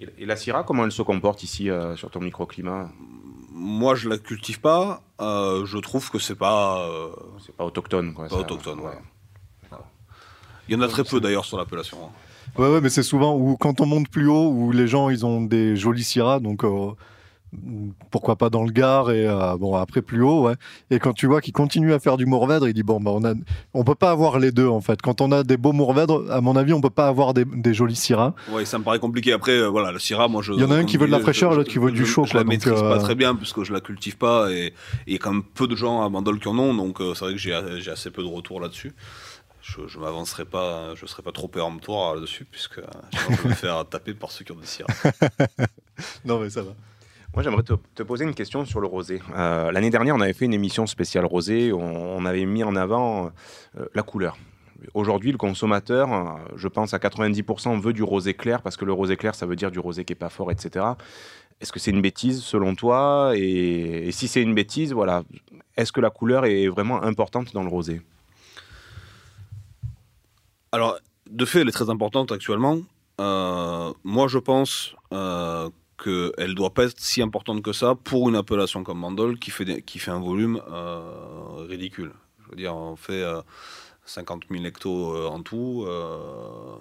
Et, 0.00 0.08
et 0.18 0.26
la 0.26 0.36
Syrah, 0.36 0.62
comment 0.64 0.84
elle 0.84 0.92
se 0.92 1.02
comporte 1.02 1.42
ici 1.42 1.70
euh, 1.70 1.96
sur 1.96 2.10
ton 2.10 2.20
microclimat? 2.20 2.90
Moi, 3.58 3.94
je 3.96 4.08
la 4.08 4.18
cultive 4.18 4.60
pas. 4.60 5.02
euh, 5.20 5.66
je 5.66 5.78
trouve 5.78 6.10
que 6.10 6.18
c'est 6.20 6.36
pas, 6.36 6.86
euh, 6.88 7.08
C'est 7.44 7.54
pas 7.56 7.64
autochtone 7.64 8.14
quoi. 8.14 8.24
pas 8.28 8.30
ça- 8.36 8.40
autochtone. 8.40 8.78
ouais. 8.80 8.92
Il 10.68 10.74
y 10.74 10.78
en 10.78 10.82
a 10.82 10.88
très 10.88 11.02
peu 11.02 11.18
d'ailleurs 11.20 11.44
sur 11.44 11.56
l'appellation. 11.58 11.98
hein. 12.04 12.10
Ouais, 12.60 12.68
ouais, 12.72 12.80
mais 12.80 12.88
c'est 12.90 13.02
souvent 13.02 13.34
où 13.36 13.56
quand 13.56 13.80
on 13.80 13.86
monte 13.86 14.08
plus 14.10 14.28
haut, 14.28 14.48
où 14.50 14.70
les 14.70 14.86
gens 14.86 15.08
ils 15.08 15.24
ont 15.24 15.40
des 15.42 15.76
jolis 15.76 16.04
syrahs, 16.04 16.40
donc 16.40 16.62
euh, 16.64 16.90
pourquoi 18.10 18.36
pas 18.36 18.50
dans 18.50 18.64
le 18.64 18.70
Gard 18.70 19.10
et 19.10 19.26
euh, 19.26 19.56
bon 19.56 19.74
après 19.74 20.02
plus 20.02 20.22
haut, 20.22 20.42
ouais. 20.42 20.54
Et 20.90 20.98
quand 20.98 21.12
tu 21.12 21.26
vois 21.26 21.40
qu'ils 21.40 21.52
continuent 21.52 21.92
à 21.92 21.98
faire 21.98 22.16
du 22.16 22.26
Mourvèdre, 22.26 22.68
il 22.68 22.74
dit 22.74 22.82
bon 22.82 23.00
bah 23.00 23.10
on 23.14 23.24
a, 23.24 23.34
on 23.74 23.84
peut 23.84 23.94
pas 23.94 24.10
avoir 24.10 24.38
les 24.38 24.52
deux 24.52 24.68
en 24.68 24.80
fait. 24.80 25.00
Quand 25.00 25.20
on 25.20 25.32
a 25.32 25.42
des 25.42 25.56
beaux 25.56 25.72
Mourvèdres, 25.72 26.30
à 26.30 26.40
mon 26.40 26.56
avis, 26.56 26.72
on 26.72 26.80
peut 26.80 26.90
pas 26.90 27.08
avoir 27.08 27.34
des, 27.34 27.44
des 27.44 27.74
jolis 27.74 27.96
syrahs. 27.96 28.34
Ouais, 28.50 28.64
ça 28.64 28.78
me 28.78 28.84
paraît 28.84 28.98
compliqué. 28.98 29.32
Après, 29.32 29.52
euh, 29.52 29.68
voilà, 29.68 29.92
le 29.92 29.98
Syrah, 29.98 30.28
moi, 30.28 30.42
je. 30.42 30.52
Il 30.52 30.60
y 30.60 30.64
en 30.64 30.70
a 30.70 30.76
un 30.76 30.84
qui 30.84 30.96
veut 30.96 31.06
de 31.06 31.12
la 31.12 31.20
fraîcheur, 31.20 31.54
l'autre 31.54 31.70
qui 31.70 31.78
veut 31.78 31.92
du 31.92 32.04
chaud, 32.04 32.24
Je 32.24 32.32
quoi, 32.32 32.40
la 32.40 32.44
donc, 32.44 32.52
maîtrise 32.52 32.80
pas 32.80 32.96
euh, 32.96 32.98
très 32.98 33.14
bien 33.14 33.34
puisque 33.34 33.62
je 33.62 33.72
la 33.72 33.80
cultive 33.80 34.16
pas 34.18 34.50
et 34.50 34.74
il 35.06 35.12
y 35.12 35.16
a 35.16 35.18
quand 35.18 35.32
même 35.32 35.42
peu 35.42 35.66
de 35.66 35.76
gens 35.76 36.02
à 36.02 36.08
Bandol 36.08 36.38
qui 36.38 36.48
en 36.48 36.58
ont, 36.58 36.74
donc 36.74 36.98
c'est 36.98 37.24
vrai 37.24 37.32
que 37.32 37.38
j'ai 37.38 37.58
j'ai 37.78 37.90
assez 37.90 38.10
peu 38.10 38.22
de 38.22 38.28
retours 38.28 38.60
là-dessus. 38.60 38.94
Je, 39.62 39.86
je 39.86 39.98
m'avancerai 39.98 40.44
pas, 40.46 40.94
je 40.94 41.04
serai 41.04 41.22
pas 41.22 41.32
trop 41.32 41.48
péremptoire 41.48 42.14
là-dessus 42.14 42.46
puisque 42.50 42.80
je 43.12 43.42
vais 43.42 43.48
me 43.50 43.54
faire 43.54 43.86
taper 43.86 44.14
par 44.14 44.30
ceux 44.30 44.44
qui 44.44 44.52
ont 44.52 44.56
des 44.56 44.66
Syrah. 44.66 44.88
Non 46.24 46.38
mais 46.38 46.48
ça 46.48 46.62
va. 46.62 46.74
Moi, 47.38 47.44
j'aimerais 47.44 47.62
te, 47.62 48.02
poser 48.02 48.24
une 48.24 48.34
question 48.34 48.64
sur 48.64 48.80
le 48.80 48.88
rosé. 48.88 49.22
Euh, 49.36 49.70
L'année 49.70 49.90
dernière, 49.90 50.16
on 50.16 50.20
avait 50.20 50.32
fait 50.32 50.46
une 50.46 50.54
émission 50.54 50.88
spéciale 50.88 51.24
rosé. 51.24 51.72
On, 51.72 52.24
avait 52.24 52.44
mis 52.46 52.64
en 52.64 52.74
avant 52.74 53.30
euh, 53.78 53.86
la 53.94 54.02
couleur. 54.02 54.36
Aujourd'hui, 54.92 55.30
le 55.30 55.38
consommateur, 55.38 56.12
euh, 56.12 56.24
je 56.56 56.66
pense 56.66 56.94
à 56.94 56.98
90%, 56.98 57.80
veut 57.80 57.92
du 57.92 58.02
rosé 58.02 58.34
clair 58.34 58.60
parce 58.60 58.76
que 58.76 58.84
le 58.84 58.92
rosé 58.92 59.16
clair, 59.16 59.36
ça 59.36 59.46
veut 59.46 59.54
dire 59.54 59.70
du 59.70 59.78
rosé 59.78 60.04
qui 60.04 60.14
est 60.14 60.16
pas 60.16 60.30
fort, 60.30 60.50
etc. 60.50 60.84
Est-ce 61.60 61.70
que 61.70 61.78
c'est 61.78 61.92
une 61.92 62.02
bêtise 62.02 62.42
selon 62.42 62.74
toi? 62.74 63.30
Et, 63.36 64.10
si 64.10 64.26
c'est 64.26 64.42
une 64.42 64.56
bêtise, 64.56 64.92
voilà, 64.92 65.22
est-ce 65.76 65.92
que 65.92 66.00
la 66.00 66.10
couleur 66.10 66.44
est 66.44 66.66
vraiment 66.66 67.04
importante 67.04 67.54
dans 67.54 67.62
le 67.62 67.68
rosé? 67.68 68.02
Alors, 70.72 70.98
de 71.30 71.44
fait, 71.44 71.60
elle 71.60 71.68
est 71.68 71.70
très 71.70 71.88
importante 71.88 72.32
actuellement. 72.32 72.78
Moi, 73.20 74.26
je 74.26 74.38
pense 74.38 74.96
euh, 75.12 75.70
qu'elle 76.02 76.50
ne 76.50 76.54
doit 76.54 76.70
pas 76.70 76.84
être 76.84 76.94
si 76.98 77.20
importante 77.22 77.60
que 77.62 77.72
ça 77.72 77.94
pour 77.94 78.28
une 78.28 78.36
appellation 78.36 78.84
comme 78.84 79.00
Bandol 79.00 79.38
qui 79.38 79.50
fait, 79.50 79.64
des- 79.64 79.82
qui 79.82 79.98
fait 79.98 80.10
un 80.12 80.20
volume 80.20 80.60
euh, 80.70 81.00
ridicule. 81.68 82.12
Je 82.44 82.50
veux 82.50 82.56
dire, 82.56 82.74
on 82.74 82.96
fait 82.96 83.22
euh, 83.22 83.40
50 84.06 84.44
000 84.50 84.64
hectos 84.64 85.14
euh, 85.14 85.26
en 85.28 85.42
tout. 85.42 85.84
euh, 85.86 86.76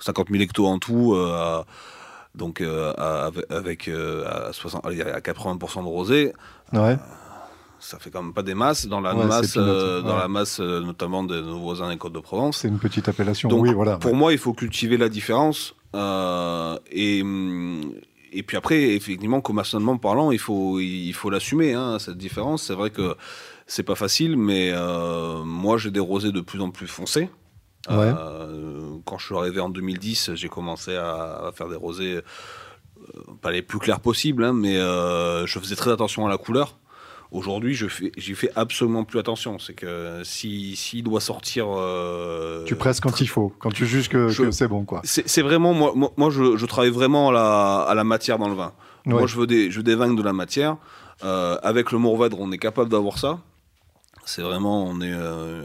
50 0.00 0.28
000 0.30 0.42
hectos 0.42 0.66
en 0.66 0.78
tout. 0.78 1.14
euh, 1.14 1.32
à- 1.34 1.64
donc 2.34 2.60
euh, 2.60 2.92
à- 2.96 3.30
avec, 3.50 3.88
euh, 3.88 4.48
à, 4.48 4.52
60, 4.52 4.84
allez, 4.86 5.02
à 5.02 5.20
80% 5.20 5.82
de 5.82 5.88
rosé, 5.88 6.32
Ouais. 6.72 6.96
ça 7.78 7.98
fait 7.98 8.10
quand 8.10 8.22
même 8.22 8.32
pas 8.32 8.42
des 8.42 8.54
masses 8.54 8.86
dans 8.86 9.00
la 9.00 9.14
Ouais, 9.14 9.26
masse, 9.26 9.54
euh, 9.58 10.00
dans 10.02 10.16
la 10.16 10.28
masse 10.28 10.58
euh, 10.60 10.80
notamment 10.80 11.24
de 11.24 11.40
nos 11.40 11.58
voisins 11.58 11.90
des 11.90 11.98
Côtes 11.98 12.14
de 12.14 12.20
Provence. 12.20 12.58
C'est 12.58 12.68
une 12.68 12.78
petite 12.78 13.06
appellation. 13.08 13.48
Donc, 13.50 13.62
oui, 13.64 13.74
voilà. 13.74 13.98
Pour 13.98 14.14
moi, 14.14 14.32
il 14.32 14.38
faut 14.38 14.52
cultiver 14.54 14.96
la 14.96 15.08
différence. 15.08 15.74
euh, 15.94 16.78
et, 16.90 17.20
hum, 17.20 17.92
et 18.32 18.42
puis 18.42 18.56
après, 18.56 18.94
effectivement, 18.94 19.40
commercialement 19.40 19.98
parlant, 19.98 20.30
il 20.30 20.38
faut, 20.38 20.80
il 20.80 21.12
faut 21.12 21.30
l'assumer, 21.30 21.74
hein, 21.74 21.98
cette 21.98 22.16
différence. 22.16 22.64
C'est 22.64 22.74
vrai 22.74 22.90
que 22.90 23.14
c'est 23.66 23.82
pas 23.82 23.94
facile, 23.94 24.36
mais 24.36 24.70
euh, 24.72 25.44
moi, 25.44 25.78
j'ai 25.78 25.90
des 25.90 26.00
rosés 26.00 26.32
de 26.32 26.40
plus 26.40 26.60
en 26.60 26.70
plus 26.70 26.86
foncés. 26.86 27.28
Euh, 27.90 28.96
quand 29.04 29.18
je 29.18 29.26
suis 29.26 29.36
arrivé 29.36 29.60
en 29.60 29.68
2010, 29.68 30.34
j'ai 30.34 30.48
commencé 30.48 30.96
à, 30.96 31.46
à 31.48 31.52
faire 31.52 31.68
des 31.68 31.76
rosés, 31.76 32.16
euh, 32.16 32.22
pas 33.40 33.50
les 33.50 33.62
plus 33.62 33.78
clairs 33.78 34.00
possibles, 34.00 34.44
hein, 34.44 34.52
mais 34.52 34.76
je 34.76 35.58
faisais 35.58 35.76
très 35.76 35.92
attention 35.92 36.26
à 36.26 36.30
la 36.30 36.38
couleur. 36.38 36.78
Aujourd'hui, 37.32 37.74
je 37.74 37.88
fais, 37.88 38.12
j'y 38.18 38.34
fais 38.34 38.50
absolument 38.56 39.04
plus 39.04 39.18
attention. 39.18 39.58
C'est 39.58 39.72
que 39.72 40.20
si 40.22 40.76
s'il 40.76 41.02
doit 41.02 41.20
sortir, 41.20 41.66
euh, 41.68 42.62
Tu 42.66 42.76
presses 42.76 43.00
quand 43.00 43.20
il 43.22 43.26
faut, 43.26 43.52
quand 43.58 43.70
tu 43.70 43.86
juges 43.86 44.08
que, 44.10 44.28
c'est 44.52 44.68
bon 44.68 44.84
quoi. 44.84 45.00
c'est 45.04 45.42
vraiment 45.42 45.72
moi, 45.72 45.92
moi, 45.96 46.12
moi, 46.18 46.28
je, 46.30 46.56
je 46.56 46.66
travaille 46.66 46.90
vraiment 46.90 47.30
à 47.30 47.32
la, 47.32 47.78
à 47.88 47.94
la 47.94 48.04
matière 48.04 48.38
dans 48.38 48.48
le 48.48 48.54
vin. 48.54 48.72
Ouais. 49.06 49.14
Moi, 49.14 49.26
je 49.26 49.36
veux 49.36 49.46
des, 49.46 49.70
je 49.70 49.78
veux 49.78 49.82
des 49.82 49.94
vins 49.94 50.04
avec 50.06 50.18
de 50.18 50.22
la 50.22 50.32
matière. 50.34 50.76
Euh, 51.24 51.56
avec 51.62 51.90
le 51.92 51.98
Mourvèdre, 51.98 52.36
on 52.40 52.52
est 52.52 52.58
capable 52.58 52.90
d'avoir 52.90 53.16
ça. 53.18 53.40
C'est 54.24 54.42
vraiment, 54.42 54.84
on 54.84 55.00
est, 55.00 55.12
euh, 55.12 55.62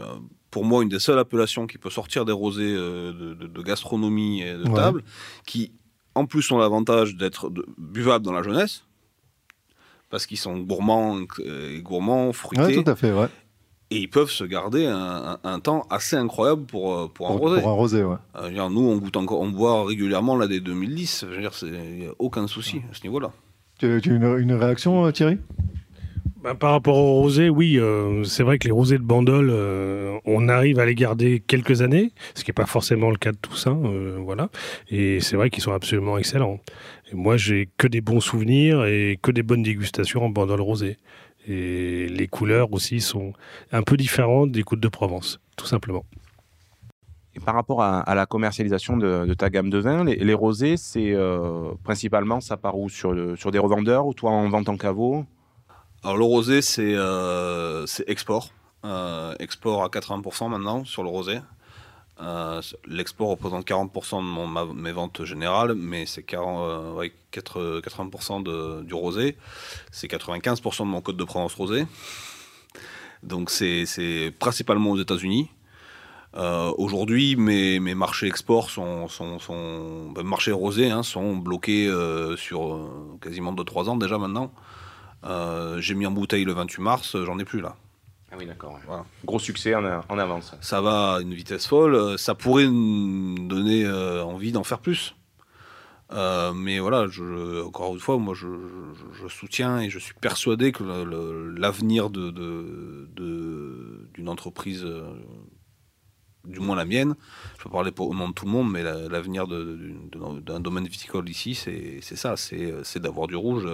pour 0.50 0.64
moi, 0.64 0.82
une 0.82 0.88
des 0.88 0.98
seules 1.00 1.18
appellations 1.18 1.66
qui 1.66 1.78
peut 1.78 1.90
sortir 1.90 2.24
des 2.24 2.32
rosés 2.32 2.72
de, 2.74 3.34
de- 3.34 3.46
de 3.46 3.62
gastronomie 3.62 4.40
et 4.42 4.54
de 4.54 4.64
Ouais. 4.68 4.74
table, 4.74 5.02
qui, 5.46 5.72
en 6.14 6.26
plus, 6.26 6.50
ont 6.50 6.58
l'avantage 6.58 7.14
d'être 7.16 7.50
buvables 7.76 8.24
dans 8.24 8.32
la 8.32 8.42
jeunesse, 8.42 8.84
parce 10.10 10.26
qu'ils 10.26 10.38
sont 10.38 10.56
gourmands, 10.58 11.18
euh, 11.40 11.76
et 11.76 11.82
gourmands, 11.82 12.32
fruités, 12.32 12.62
Ouais, 12.76 12.82
tout 12.82 12.90
à 12.90 12.96
fait, 12.96 13.12
ouais. 13.12 13.26
et 13.90 13.98
ils 13.98 14.08
peuvent 14.10 14.30
se 14.30 14.44
garder 14.44 14.86
un, 14.86 14.96
un- 14.96 15.38
un 15.44 15.60
temps 15.60 15.86
assez 15.90 16.16
incroyable 16.16 16.64
pour, 16.64 16.94
euh, 16.94 17.08
pour, 17.08 17.26
un 17.28 17.32
Pour, 17.32 17.40
rosé. 17.40 17.60
pour 17.60 17.70
un 17.70 17.74
rosé, 17.74 18.04
ouais. 18.04 18.16
Euh, 18.36 18.50
dire, 18.50 18.70
nous, 18.70 18.80
on 18.88 18.96
goûte 18.98 19.16
encore, 19.16 19.40
on 19.40 19.48
boit 19.50 19.84
régulièrement 19.86 20.36
là 20.36 20.46
des 20.46 20.60
2010. 20.60 21.24
Je 21.28 21.34
veux 21.34 21.40
dire, 21.40 21.52
il 21.62 21.98
n'y 22.00 22.06
a 22.06 22.10
aucun 22.18 22.46
souci 22.46 22.82
à 22.90 22.94
ce 22.94 23.02
niveau-là. 23.02 23.30
Tu, 23.78 24.00
tu 24.02 24.10
as 24.12 24.14
une, 24.16 24.38
une 24.38 24.52
réaction, 24.54 25.04
euh, 25.04 25.12
Thierry? 25.12 25.38
Bah, 26.42 26.54
par 26.54 26.70
rapport 26.70 26.96
aux 26.96 27.14
rosés, 27.14 27.48
oui, 27.48 27.78
euh, 27.80 28.22
c'est 28.22 28.44
vrai 28.44 28.60
que 28.60 28.66
les 28.66 28.72
rosés 28.72 28.96
de 28.96 29.02
Bandol, 29.02 29.48
euh, 29.50 30.18
on 30.24 30.48
arrive 30.48 30.78
à 30.78 30.86
les 30.86 30.94
garder 30.94 31.42
quelques 31.44 31.82
années, 31.82 32.12
ce 32.36 32.44
qui 32.44 32.50
n'est 32.50 32.54
pas 32.54 32.66
forcément 32.66 33.10
le 33.10 33.16
cas 33.16 33.32
de 33.32 33.36
tous, 33.36 33.66
hein, 33.66 33.76
euh, 33.86 34.18
voilà. 34.20 34.48
Et 34.88 35.18
c'est 35.18 35.34
vrai 35.34 35.50
qu'ils 35.50 35.64
sont 35.64 35.72
absolument 35.72 36.16
excellents. 36.16 36.60
Et 37.10 37.16
moi, 37.16 37.36
j'ai 37.36 37.68
que 37.76 37.88
des 37.88 38.00
bons 38.00 38.20
souvenirs 38.20 38.84
et 38.84 39.18
que 39.20 39.32
des 39.32 39.42
bonnes 39.42 39.64
dégustations 39.64 40.24
en 40.24 40.28
Bandol 40.28 40.60
rosé. 40.60 40.96
Et 41.48 42.06
les 42.08 42.28
couleurs 42.28 42.72
aussi 42.72 43.00
sont 43.00 43.32
un 43.72 43.82
peu 43.82 43.96
différentes 43.96 44.52
des 44.52 44.62
Côtes 44.62 44.80
de 44.80 44.88
Provence, 44.88 45.40
tout 45.56 45.66
simplement. 45.66 46.04
Et 47.34 47.40
par 47.40 47.54
rapport 47.54 47.82
à, 47.82 48.14
la 48.14 48.26
commercialisation 48.26 48.96
de, 48.96 49.34
ta 49.34 49.50
gamme 49.50 49.70
de 49.70 49.78
vins, 49.78 50.04
les, 50.04 50.34
rosés, 50.34 50.76
c'est 50.76 51.16
principalement 51.82 52.40
ça 52.40 52.56
part 52.56 52.78
où? 52.78 52.88
Sur, 52.88 53.14
sur 53.36 53.50
des 53.50 53.58
revendeurs 53.58 54.06
ou 54.06 54.14
toi 54.14 54.30
en 54.30 54.48
vente 54.48 54.68
en 54.68 54.76
caveau? 54.76 55.24
Alors, 56.04 56.16
le 56.16 56.24
rosé, 56.24 56.62
c'est 56.62 56.94
euh, 56.94 57.86
export. 58.06 58.50
Euh, 58.84 59.34
export 59.40 59.82
à 59.82 59.88
80% 59.88 60.48
maintenant 60.48 60.84
sur 60.84 61.02
le 61.02 61.08
rosé. 61.08 61.40
Euh, 62.20 62.60
L'export 62.86 63.28
représente 63.28 63.66
40% 63.66 64.20
de 64.22 64.72
mes 64.74 64.92
ventes 64.92 65.24
générales, 65.24 65.74
mais 65.74 66.06
c'est 66.06 66.22
40, 66.22 66.60
euh, 66.68 66.92
ouais, 66.94 67.12
4 67.30 67.80
80% 67.80 68.40
de- 68.42 68.82
du 68.82 68.94
rosé. 68.94 69.36
C'est 69.90 70.08
95% 70.08 70.84
de 70.84 70.90
mon 70.90 71.00
code 71.00 71.16
de 71.16 71.24
Provence 71.24 71.54
rosé. 71.54 71.86
Donc 73.22 73.50
c'est 73.50 74.32
principalement 74.38 74.90
aux 74.92 74.98
États-Unis. 75.00 75.50
Aujourd'hui, 76.34 77.34
mes, 77.34 77.80
marchés 77.94 78.28
export 78.28 78.70
sont, 78.70 79.08
sont, 79.08 80.10
ben, 80.14 80.22
marchés 80.22 80.52
rosés 80.52 80.88
hein, 80.90 81.02
sont 81.02 81.36
bloqués 81.36 81.92
sur 82.36 82.88
quasiment 83.20 83.52
2-3 83.52 83.88
ans 83.88 83.96
déjà 83.96 84.18
maintenant. 84.18 84.52
Euh, 85.24 85.80
J'ai 85.80 85.94
mis 85.94 86.06
en 86.06 86.10
bouteille 86.12 86.44
le 86.44 86.52
28 86.52 86.80
mars, 86.82 87.14
euh, 87.16 87.24
j'en 87.24 87.38
ai 87.38 87.44
plus 87.44 87.60
là. 87.60 87.76
Ah 88.30 88.36
oui, 88.38 88.46
d'accord. 88.46 88.78
Voilà. 88.86 89.04
Gros 89.24 89.38
succès 89.38 89.74
en, 89.74 89.82
en 90.08 90.18
avance. 90.18 90.54
Ça 90.60 90.80
va 90.80 91.14
à 91.14 91.20
une 91.20 91.32
vitesse 91.34 91.66
folle. 91.66 91.94
euh, 91.94 92.16
Ça 92.16 92.34
pourrait 92.34 92.66
nous 92.68 93.48
donner 93.48 93.84
euh, 93.84 94.22
envie 94.22 94.52
d'en 94.52 94.64
faire 94.64 94.78
plus. 94.80 95.14
Euh, 96.12 96.52
mais 96.54 96.78
voilà, 96.78 97.06
je, 97.08 97.62
encore 97.64 97.92
une 97.94 98.00
fois, 98.00 98.16
moi 98.18 98.34
je, 98.34 98.46
je- 98.46 99.22
je 99.22 99.28
soutiens 99.28 99.80
et 99.80 99.90
je 99.90 99.98
suis 99.98 100.14
persuadé 100.14 100.72
que 100.72 100.82
l'avenir 101.58 102.08
de, 102.08 102.30
de- 102.30 103.08
de- 103.14 104.08
d'une 104.14 104.28
entreprise, 104.30 104.86
du 106.46 106.60
moins 106.60 106.76
la 106.76 106.86
mienne, 106.86 107.14
je 107.58 107.64
peux 107.64 107.68
parler 107.70 107.92
pour, 107.92 108.08
au 108.08 108.14
nom 108.14 108.28
de 108.28 108.32
tout 108.32 108.46
le 108.46 108.50
monde, 108.50 108.70
mais 108.70 108.82
la- 108.82 109.06
l'avenir 109.08 109.46
d'un 109.46 110.60
domaine 110.60 110.86
viticole 110.86 111.28
ici, 111.28 111.54
c'est 111.54 112.00
ça, 112.16 112.36
c'est 112.38 112.98
d'avoir 113.00 113.26
du 113.26 113.36
rouge, 113.36 113.66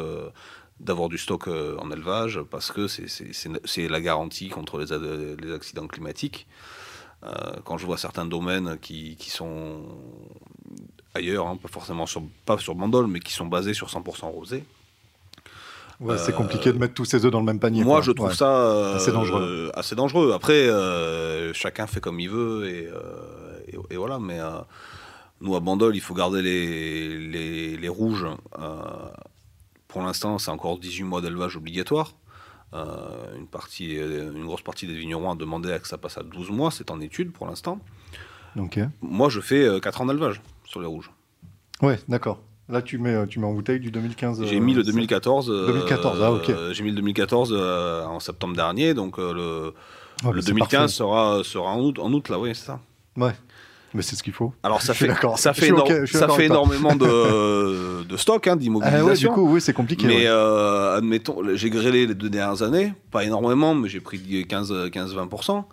d'avoir 0.80 1.08
du 1.08 1.18
stock 1.18 1.48
euh, 1.48 1.76
en 1.78 1.90
élevage, 1.90 2.40
parce 2.50 2.70
que 2.72 2.86
c'est- 2.88 3.88
la 3.88 4.00
garantie 4.00 4.48
contre 4.48 4.78
les, 4.78 4.92
ad- 4.92 5.36
les 5.40 5.52
accidents 5.52 5.86
climatiques. 5.86 6.46
Euh, 7.24 7.30
quand 7.64 7.78
je 7.78 7.86
vois 7.86 7.96
certains 7.96 8.26
domaines 8.26 8.76
qui, 8.82 9.16
qui 9.16 9.30
sont 9.30 9.82
ailleurs, 11.14 11.46
hein, 11.46 11.56
pas 11.56 11.68
forcément 11.68 12.04
sur, 12.06 12.22
pas 12.44 12.58
sur 12.58 12.74
Bandol, 12.74 13.06
mais 13.06 13.20
qui 13.20 13.32
sont 13.32 13.46
basés 13.46 13.72
sur 13.72 13.88
100% 13.88 14.26
rosé. 14.30 14.64
Ouais, 16.00 16.18
c'est 16.18 16.32
Euh, 16.34 16.36
compliqué 16.36 16.72
de 16.72 16.76
mettre 16.78 16.92
tous 16.92 17.04
ces 17.06 17.24
œufs 17.24 17.30
dans 17.30 17.38
le 17.38 17.46
même 17.46 17.60
panier. 17.60 17.82
Moi, 17.84 17.94
quoi. 17.98 18.02
je 18.02 18.10
trouve 18.12 18.28
Ouais. 18.28 18.34
ça 18.34 18.50
euh, 18.66 18.96
Assez 18.96 19.12
dangereux. 19.12 19.70
euh, 19.72 19.78
assez 19.78 19.94
dangereux. 19.94 20.32
Après, 20.34 20.68
euh, 20.68 21.52
chacun 21.54 21.86
fait 21.86 22.00
comme 22.00 22.18
il 22.20 22.28
veut 22.28 22.68
et, 22.68 22.88
euh, 22.88 23.58
et- 23.68 23.94
et 23.94 23.96
voilà. 23.96 24.18
Mais 24.18 24.40
euh, 24.40 24.58
nous, 25.40 25.54
à 25.54 25.60
Bandol, 25.60 25.94
il 25.96 26.00
faut 26.00 26.14
garder 26.14 26.42
les, 26.42 27.16
les, 27.28 27.76
les 27.76 27.88
rouges. 27.88 28.26
Euh, 29.94 30.00
pour 30.00 30.02
l'instant, 30.02 30.38
c'est 30.38 30.50
encore 30.50 30.78
18 30.78 31.04
mois 31.04 31.20
d'élevage 31.20 31.56
obligatoire. 31.56 32.14
Euh, 32.74 33.36
une, 33.38 33.46
partie, 33.46 33.96
euh, 33.98 34.32
une 34.34 34.44
grosse 34.46 34.62
partie 34.62 34.86
des 34.86 34.94
vignerons 34.94 35.30
a 35.30 35.36
demandé 35.36 35.70
à 35.72 35.78
que 35.78 35.86
ça 35.86 35.98
passe 35.98 36.18
à 36.18 36.22
12 36.22 36.50
mois. 36.50 36.70
C'est 36.72 36.90
en 36.90 37.00
étude 37.00 37.30
pour 37.32 37.46
l'instant. 37.46 37.78
Ok. 38.58 38.80
Moi, 39.02 39.28
je 39.28 39.40
fais 39.40 39.62
euh, 39.64 39.78
4 39.80 40.00
ans 40.02 40.06
d'élevage 40.06 40.40
sur 40.64 40.80
les 40.80 40.86
rouges. 40.86 41.10
Ouais, 41.82 41.98
d'accord. 42.08 42.40
Là, 42.68 42.80
tu 42.82 42.98
mets, 42.98 43.14
euh, 43.14 43.26
tu 43.26 43.38
mets 43.38 43.46
en 43.46 43.52
bouteille 43.52 43.78
du 43.78 43.90
2015. 43.90 44.44
J'ai 44.46 44.56
euh, 44.56 44.60
mis 44.60 44.74
le 44.74 44.82
c'est- 44.82 44.90
2014. 44.92 45.50
euh, 45.50 45.66
2014, 45.66 46.18
ah, 46.22 46.32
ok. 46.32 46.48
euh, 46.50 46.72
J'ai 46.72 46.82
mis 46.82 46.90
le 46.90 46.96
2014 46.96 47.52
euh, 47.52 48.04
en 48.06 48.18
septembre 48.20 48.56
dernier, 48.56 48.94
donc 48.94 49.18
euh, 49.18 49.32
le, 49.34 49.74
Ouais, 50.24 50.30
mais 50.30 50.32
le 50.36 50.40
c'est 50.40 50.46
2015 50.48 50.70
parfait. 50.80 50.88
sera, 50.94 51.44
sera 51.44 51.70
en 51.72 51.80
août, 51.80 51.98
en 51.98 52.12
août 52.12 52.28
là, 52.30 52.38
oui, 52.38 52.54
c'est 52.54 52.64
ça. 52.66 52.80
Ouais. 53.16 53.32
Mais 53.94 54.02
c'est 54.02 54.16
ce 54.16 54.22
qu'il 54.24 54.32
faut. 54.32 54.52
Alors 54.64 54.82
ça 54.82 54.92
fait, 54.92 55.08
ça 55.36 55.52
fait, 55.54 55.70
ça 56.06 56.28
fait 56.28 56.46
énormément 56.46 56.96
de, 56.96 58.02
de 58.08 58.16
stock, 58.16 58.46
hein, 58.48 58.58
Ah 58.82 59.04
ouais, 59.04 59.14
du 59.14 59.28
coup, 59.28 59.48
oui, 59.48 59.60
c'est 59.60 59.72
compliqué. 59.72 60.06
mais 60.06 60.16
ouais. 60.16 60.26
euh, 60.26 60.96
admettons, 60.98 61.36
j'ai 61.54 61.70
grêlé 61.70 62.06
les 62.06 62.14
deux 62.14 62.28
dernières 62.28 62.62
années, 62.62 62.92
pas 63.12 63.22
énormément, 63.24 63.74
mais 63.74 63.88
j'ai 63.88 64.00
pris 64.00 64.18
15-20%. 64.18 65.64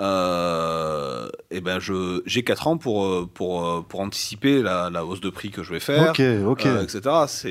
Euh, 0.00 1.28
et 1.50 1.60
ben 1.60 1.78
je 1.78 2.20
j'ai 2.26 2.42
4 2.42 2.66
ans 2.66 2.76
pour, 2.76 3.04
euh, 3.06 3.28
pour, 3.32 3.66
euh, 3.66 3.84
pour 3.88 4.00
anticiper 4.00 4.62
la, 4.62 4.90
la 4.90 5.04
hausse 5.04 5.20
de 5.20 5.30
prix 5.30 5.50
que 5.50 5.62
je 5.62 5.72
vais 5.72 5.80
faire. 5.80 6.10
Ok, 6.10 6.20
ok. 6.46 6.66
euh, 6.66 6.82
etc. 6.82 7.00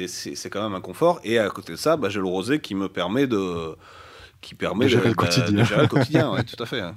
C'est- 0.08 0.50
quand 0.50 0.62
même 0.64 0.76
un 0.76 0.82
confort. 0.82 1.20
Et 1.24 1.40
à 1.40 1.50
côté 1.50 1.74
de 1.74 1.78
ça, 1.78 1.98
bah, 1.98 2.10
j'ai 2.10 2.20
le 2.20 2.26
rosé 2.28 2.60
qui 2.60 2.76
me 2.76 2.88
permet 2.90 3.28
de, 3.28 3.76
qui 4.42 4.54
permet 4.56 4.86
De 4.86 4.90
gérer 4.90 5.10
le 5.10 5.16
bah, 5.16 5.24
quotidien. 5.26 5.60
de 5.60 5.64
gérer 5.64 5.82
le 5.84 5.88
quotidien, 5.96 6.32
ouais, 6.32 6.44
tout 6.44 6.62
à 6.62 6.66
fait. 6.66 6.82
hein. 6.82 6.96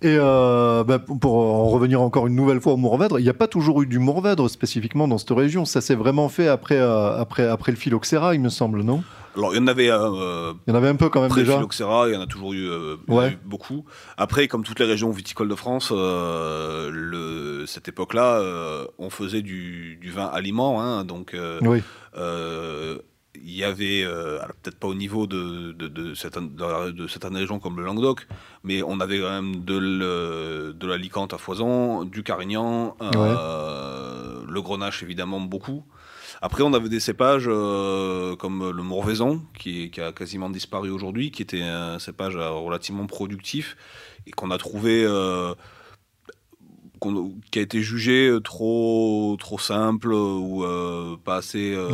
Et 0.00 0.16
euh, 0.16 0.84
bah, 0.84 0.98
pour- 1.00 1.34
en 1.38 1.68
revenir 1.68 2.00
encore 2.00 2.26
une 2.28 2.36
nouvelle 2.36 2.60
fois 2.60 2.74
au 2.74 2.76
Mourvèdre, 2.76 3.18
il 3.18 3.24
n'y 3.24 3.28
a 3.28 3.34
pas 3.34 3.48
toujours 3.48 3.82
eu 3.82 3.86
du 3.86 3.98
Mourvèdre 3.98 4.48
spécifiquement 4.48 5.08
dans 5.08 5.18
cette 5.18 5.30
région. 5.30 5.64
Ça 5.64 5.80
s'est 5.80 5.96
vraiment 5.96 6.28
fait 6.28 6.46
après, 6.46 6.78
euh, 6.78 7.16
après, 7.20 7.46
après 7.48 7.72
le 7.72 7.78
phylloxéra, 7.78 8.34
il 8.34 8.40
me 8.40 8.48
semble, 8.48 8.82
non? 8.82 9.02
Alors, 9.36 9.54
il 9.54 9.58
y 9.58 9.60
en 9.60 9.66
avait 9.66 9.90
euh, 9.90 10.52
Il 10.66 10.70
y 10.70 10.72
en 10.72 10.76
avait 10.76 10.88
un 10.88 10.94
peu 10.96 11.08
quand 11.10 11.20
même 11.20 11.30
après 11.30 11.40
le 11.40 11.46
déjà. 11.46 11.58
phylloxéra, 11.58 12.08
il 12.08 12.14
y 12.14 12.16
en 12.16 12.20
a 12.20 12.26
toujours 12.26 12.52
eu, 12.54 12.68
Ouais. 13.08 13.36
beaucoup. 13.44 13.84
Après, 14.16 14.46
comme 14.48 14.62
toutes 14.64 14.78
les 14.80 14.86
régions 14.86 15.10
viticoles 15.10 15.48
de 15.48 15.54
France, 15.56 15.90
le, 15.92 17.64
cette 17.66 17.88
époque-là, 17.88 18.40
on 18.98 19.10
faisait 19.10 19.42
du, 19.42 19.96
du 20.00 20.10
vin 20.10 20.26
aliment, 20.26 20.80
hein, 20.80 21.04
donc. 21.04 21.36
Oui, 21.62 21.82
il 23.44 23.54
y 23.54 23.64
avait, 23.64 24.02
euh, 24.04 24.38
peut-être 24.62 24.78
pas 24.78 24.88
au 24.88 24.94
niveau 24.94 25.26
de, 25.26 25.72
de, 25.72 25.88
de 25.88 26.14
certaines, 26.14 26.54
de 26.54 27.06
certaines 27.06 27.36
régions 27.36 27.58
comme 27.58 27.76
le 27.78 27.84
Languedoc, 27.84 28.26
mais 28.64 28.82
on 28.82 29.00
avait 29.00 29.18
quand 29.20 29.30
même 29.30 29.64
de, 29.64 29.76
le- 29.78 30.72
de 30.78 30.86
l'Alicante 30.86 31.34
à 31.34 31.38
foison, 31.38 32.04
du 32.04 32.22
Carignan, 32.22 32.96
euh, 33.02 34.40
le 34.48 34.62
Grenache 34.62 35.02
évidemment 35.02 35.40
beaucoup. 35.40 35.84
Après, 36.40 36.62
on 36.62 36.72
avait 36.72 36.88
des 36.88 37.00
cépages 37.00 37.46
euh, 37.48 38.36
comme 38.36 38.70
le 38.70 38.82
Mourvaisan, 38.82 39.40
qui, 39.58 39.90
qui 39.90 40.00
a 40.00 40.12
quasiment 40.12 40.50
disparu 40.50 40.90
aujourd'hui, 40.90 41.30
qui 41.32 41.42
était 41.42 41.62
un 41.62 41.98
cépage 41.98 42.36
euh, 42.36 42.50
relativement 42.50 43.06
productif 43.06 43.76
et 44.26 44.30
qu'on 44.30 44.50
a 44.52 44.58
trouvé, 44.58 45.04
euh, 47.06 47.28
qui 47.50 47.58
a 47.58 47.62
été 47.62 47.80
jugé 47.82 48.36
trop, 48.44 49.36
trop 49.38 49.58
simple 49.58 50.12
ou 50.12 50.64
euh, 50.64 51.16
pas 51.22 51.36
assez. 51.36 51.74
euh, 51.74 51.92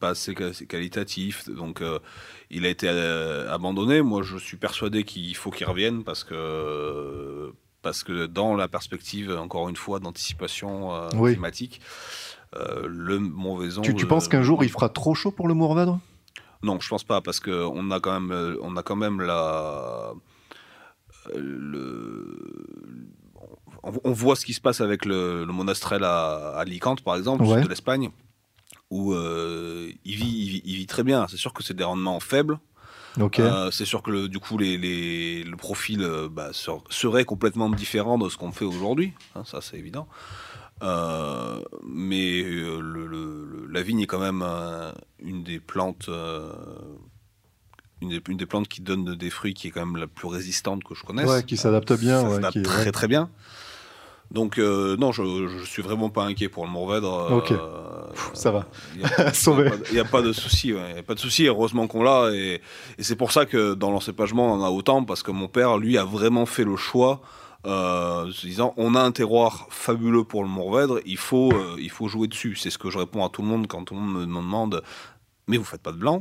pas 0.00 0.08
assez 0.10 0.34
quali- 0.34 0.66
qualitatif. 0.66 1.48
Donc, 1.50 1.82
euh, 1.82 1.98
il 2.50 2.64
a 2.66 2.68
été 2.68 2.88
euh, 2.88 3.52
abandonné. 3.52 4.02
Moi, 4.02 4.22
je 4.22 4.36
suis 4.38 4.56
persuadé 4.56 5.04
qu'il 5.04 5.36
faut 5.36 5.50
qu'il 5.50 5.66
revienne 5.66 6.04
parce 6.04 6.24
que, 6.24 7.52
parce 7.82 8.02
que 8.02 8.26
dans 8.26 8.56
la 8.56 8.66
perspective, 8.68 9.30
encore 9.30 9.68
une 9.68 9.76
fois, 9.76 10.00
d'anticipation 10.00 10.94
euh, 10.94 11.08
Oui. 11.16 11.32
climatique, 11.32 11.80
euh, 12.56 12.86
le 12.88 13.18
Montvaison. 13.18 13.82
Tu, 13.82 13.94
tu 13.94 14.04
euh, 14.04 14.08
penses 14.08 14.26
qu'un 14.28 14.42
jour 14.42 14.64
il 14.64 14.70
fera 14.70 14.88
trop 14.88 15.14
chaud 15.14 15.30
pour 15.30 15.46
le 15.48 15.54
Mourvèdre? 15.54 16.00
Non, 16.62 16.78
je 16.80 16.88
pense 16.88 17.04
pas 17.04 17.20
parce 17.20 17.40
que 17.40 17.50
on 17.50 17.90
a 17.90 18.00
quand 18.00 18.18
même, 18.20 18.32
euh, 18.32 18.56
on 18.62 18.76
a 18.76 18.82
quand 18.82 18.96
même 18.96 19.20
la. 19.20 20.12
euh, 21.34 21.38
Le, 21.38 22.36
on, 23.82 23.92
on 24.04 24.12
voit 24.12 24.36
ce 24.36 24.44
qui 24.44 24.54
se 24.54 24.60
passe 24.60 24.80
avec 24.80 25.04
le, 25.04 25.44
le 25.44 25.52
monastrel 25.52 26.04
à, 26.04 26.52
à 26.56 26.60
Alicante, 26.60 27.02
par 27.02 27.16
exemple, 27.16 27.44
Ouais. 27.44 27.54
sud 27.56 27.64
de 27.64 27.68
l'Espagne, 27.68 28.10
où 28.90 29.12
euh, 29.14 29.90
il, 30.04 30.14
vit, 30.16 30.26
il, 30.28 30.48
vit, 30.50 30.62
il 30.64 30.74
vit 30.76 30.86
très 30.86 31.02
bien. 31.02 31.26
C'est 31.28 31.36
sûr 31.36 31.52
que 31.52 31.62
c'est 31.62 31.74
des 31.74 31.84
rendements 31.84 32.20
faibles. 32.20 32.58
Euh, 33.40 33.70
c'est 33.72 33.84
sûr 33.84 34.02
que 34.04 34.10
le- 34.12 34.28
du 34.28 34.38
coup, 34.38 34.56
les, 34.56 34.78
les- 34.78 35.42
le 35.42 35.56
profil 35.56 36.00
euh, 36.02 36.28
bah, 36.30 36.50
ser- 36.52 36.70
serait 36.90 37.24
complètement 37.24 37.68
différent 37.68 38.18
de 38.18 38.28
ce 38.28 38.36
qu'on 38.36 38.52
fait 38.52 38.64
aujourd'hui. 38.64 39.12
hein, 39.34 39.42
ça, 39.44 39.60
c'est 39.60 39.76
évident. 39.76 40.06
Euh, 40.82 41.60
mais 41.86 42.40
euh, 42.42 42.80
le- 42.80 43.06
le- 43.06 43.44
le- 43.44 43.66
la 43.66 43.82
vigne 43.82 44.00
est 44.00 44.06
quand 44.06 44.20
même 44.20 44.42
euh, 44.46 44.92
une 45.18 45.42
des 45.42 45.58
plantes. 45.60 46.08
une 48.00 48.08
des, 48.08 48.22
une 48.28 48.36
des 48.38 48.46
plantes 48.46 48.66
qui 48.68 48.80
donne 48.80 49.14
des 49.14 49.28
fruits 49.30 49.52
qui 49.54 49.68
est 49.68 49.70
quand 49.70 49.84
même 49.84 49.96
la 50.00 50.06
plus 50.06 50.26
résistante 50.28 50.82
que 50.84 50.94
je 50.94 51.02
connaisse. 51.02 51.28
Ouais, 51.28 51.42
qui 51.44 51.56
s'adapte 51.58 51.92
bien, 51.92 52.22
Ça 52.22 52.28
ouais, 52.28 52.50
qui- 52.50 52.62
très 52.62 52.84
ouais. 52.86 52.92
très 52.92 53.08
bien. 53.08 53.28
Donc 54.30 54.58
euh, 54.58 54.96
non, 54.96 55.10
je, 55.10 55.48
je 55.48 55.64
suis 55.64 55.82
vraiment 55.82 56.08
pas 56.08 56.24
inquiet 56.24 56.48
pour 56.48 56.64
le 56.64 56.70
Mourvèdre. 56.70 57.28
Ok. 57.32 57.50
euh, 57.50 57.56
ça 58.32 58.50
va. 58.50 58.66
il 58.96 59.34
Sauvé. 59.34 59.70
N'y 59.92 59.98
a 59.98 60.04
pas 60.04 60.22
de 60.22 60.32
souci, 60.32 60.68
il 60.68 60.74
n'y 60.74 60.98
a 60.98 61.02
pas 61.02 61.14
de 61.14 61.20
souci, 61.20 61.46
heureusement 61.46 61.86
qu'on 61.86 62.02
l'a. 62.02 62.30
Et, 62.32 62.60
et 62.98 63.02
c'est 63.02 63.16
pour 63.16 63.32
ça 63.32 63.44
que 63.46 63.74
dans 63.74 63.90
l'encépagement, 63.90 64.52
on 64.52 64.60
en 64.60 64.64
a 64.64 64.70
autant, 64.70 65.04
parce 65.04 65.22
que 65.22 65.30
mon 65.32 65.48
père, 65.48 65.78
lui, 65.78 65.98
a 65.98 66.04
vraiment 66.04 66.46
fait 66.46 66.64
le 66.64 66.76
choix, 66.76 67.20
euh, 67.66 68.30
se 68.30 68.46
disant, 68.46 68.72
on 68.76 68.94
a 68.94 69.00
un 69.00 69.10
terroir 69.12 69.66
fabuleux 69.70 70.24
pour 70.24 70.42
le 70.42 70.48
Mourvèdre, 70.48 71.00
il 71.04 71.18
faut, 71.18 71.52
euh, 71.52 71.76
il 71.78 71.90
faut 71.90 72.08
jouer 72.08 72.28
dessus. 72.28 72.56
C'est 72.56 72.70
ce 72.70 72.78
que 72.78 72.88
je 72.88 72.98
réponds 72.98 73.24
à 73.24 73.28
tout 73.28 73.42
le 73.42 73.48
monde 73.48 73.66
quand 73.66 73.84
tout 73.84 73.94
le 73.94 74.00
monde 74.00 74.14
me 74.14 74.26
demande, 74.26 74.82
mais 75.48 75.56
vous 75.56 75.64
faites 75.64 75.82
pas 75.82 75.92
de 75.92 75.98
blanc? 75.98 76.20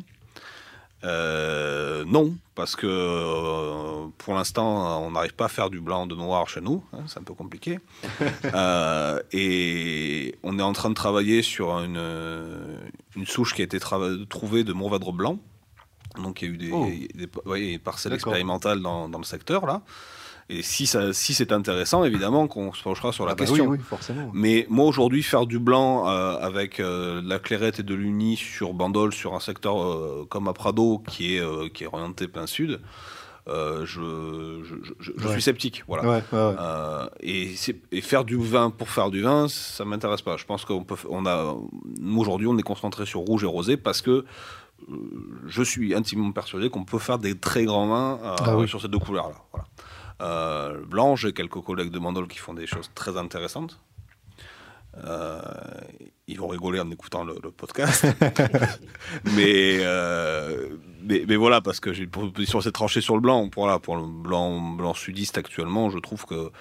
Euh, 1.05 2.03
non, 2.05 2.33
parce 2.55 2.75
que 2.75 2.85
euh, 2.87 4.07
pour 4.17 4.33
l'instant, 4.33 5.01
on 5.05 5.11
n'arrive 5.11 5.33
pas 5.33 5.45
à 5.45 5.47
faire 5.47 5.69
du 5.69 5.79
blanc 5.79 6.07
de 6.07 6.15
noir 6.15 6.47
chez 6.49 6.59
nous, 6.61 6.83
hein, 6.93 6.99
c'est 7.07 7.19
un 7.19 7.23
peu 7.23 7.33
compliqué. 7.33 7.79
Euh, 8.53 9.19
et 9.31 10.35
on 10.43 10.57
est 10.59 10.61
en 10.63 10.73
train 10.73 10.89
de 10.89 10.95
travailler 10.95 11.41
sur 11.41 11.69
une, 11.79 12.01
une 13.15 13.25
souche 13.25 13.53
qui 13.53 13.61
a 13.61 13.65
été 13.65 13.79
trouvée 13.79 14.63
de 14.63 14.73
Mourvèdre 14.73 15.13
blanc. 15.13 15.37
Donc 16.21 16.41
il 16.41 16.47
y 16.47 16.51
a 16.51 16.53
eu 16.53 16.57
des, 16.57 16.71
Oh. 16.73 16.85
des- 16.85 17.29
ouais, 17.45 17.59
des 17.61 17.79
parcelles 17.79 18.13
expérimentales 18.13 18.81
dans, 18.81 19.07
dans 19.09 19.19
le 19.19 19.23
secteur 19.23 19.65
là. 19.65 19.81
Et 20.51 20.63
si, 20.63 20.87
ça, 20.87 21.13
si 21.13 21.35
c'est 21.35 21.51
intéressant, 21.51 22.03
évidemment 22.03 22.47
qu'on 22.47 22.73
se 22.73 22.81
penchera 22.81 23.11
sur 23.11 23.25
la 23.25 23.33
Ah 23.33 23.35
bah 23.35 23.45
question. 23.45 23.65
Oui, 23.67 23.77
oui, 23.77 23.83
forcément. 23.87 24.31
Mais 24.33 24.65
moi 24.69 24.85
aujourd'hui, 24.85 25.21
faire 25.21 25.45
du 25.45 25.59
blanc 25.59 26.09
euh, 26.09 26.37
avec 26.39 26.79
euh, 26.79 27.21
de 27.21 27.29
la 27.29 27.37
clairette 27.37 27.79
et 27.79 27.83
de 27.83 27.93
l'uni 27.93 28.35
sur 28.35 28.73
Bandol, 28.73 29.13
sur 29.13 29.35
un 29.35 29.39
secteur 29.39 29.79
euh, 29.83 30.25
comme 30.27 30.47
à 30.47 30.53
Prado, 30.53 31.03
qui 31.07 31.35
est, 31.35 31.73
qui 31.73 31.83
est 31.83 31.87
orienté 31.87 32.27
plein 32.27 32.47
sud, 32.47 32.79
euh, 33.47 33.85
je, 33.85 34.63
je, 34.63 34.75
je- 34.83 34.93
je- 34.99 35.11
je 35.17 35.25
Ouais. 35.27 35.33
suis 35.33 35.41
sceptique. 35.43 35.83
Voilà. 35.87 36.03
Ouais, 36.03 36.23
ouais, 36.33 36.39
ouais. 36.39 36.55
Euh, 36.59 37.07
et, 37.21 38.01
faire 38.01 38.25
du 38.25 38.35
vin 38.37 38.71
pour 38.71 38.89
faire 38.89 39.11
du 39.11 39.21
vin, 39.21 39.47
ça 39.49 39.85
m'intéresse 39.85 40.23
pas. 40.23 40.35
Je 40.37 40.45
pense 40.45 40.65
qu'on 40.65 40.83
peut, 40.83 40.95
on 41.09 41.27
a, 41.27 41.55
aujourd'hui, 42.17 42.47
on 42.47 42.57
est 42.57 42.63
concentré 42.63 43.05
sur 43.05 43.19
rouge 43.19 43.43
et 43.43 43.47
rosé 43.47 43.77
parce 43.77 44.01
que 44.01 44.09
euh, 44.89 44.95
je 45.47 45.61
suis 45.61 45.93
intimement 45.93 46.31
persuadé 46.31 46.71
qu'on 46.71 46.85
peut 46.85 46.97
faire 46.99 47.19
des 47.19 47.37
très 47.37 47.65
grands 47.65 47.87
vins 47.87 48.19
Ah 48.23 48.57
oui. 48.57 48.67
sur 48.67 48.81
ces 48.81 48.87
deux 48.87 48.97
couleurs-là. 48.99 49.35
Voilà. 49.51 49.67
Euh, 50.21 50.83
blanc, 50.85 51.15
j'ai 51.15 51.33
quelques 51.33 51.61
collègues 51.61 51.91
de 51.91 51.99
Mandol 51.99 52.27
qui 52.27 52.37
font 52.39 52.53
des 52.53 52.67
choses 52.67 52.89
très 52.95 53.17
intéressantes. 53.17 53.79
Euh, 55.05 55.39
ils 56.27 56.37
vont 56.39 56.47
rigoler 56.47 56.79
en 56.79 56.89
écoutant 56.91 57.23
le, 57.23 57.35
le 57.41 57.51
podcast. 57.51 58.05
mais, 59.35 59.77
euh, 59.81 60.69
mais, 61.03 61.23
mais 61.27 61.35
voilà, 61.35 61.61
parce 61.61 61.79
que 61.79 61.93
j'ai 61.93 62.03
une 62.03 62.09
position 62.09 62.59
assez 62.59 62.71
tranchée 62.71 63.01
sur 63.01 63.15
le 63.15 63.21
blanc. 63.21 63.47
Pour, 63.49 63.63
voilà, 63.63 63.79
pour 63.79 63.95
le 63.95 64.03
blanc, 64.05 64.59
blanc 64.59 64.93
sudiste 64.93 65.37
actuellement, 65.37 65.89
je 65.89 65.99
trouve 65.99 66.25
que 66.25 66.51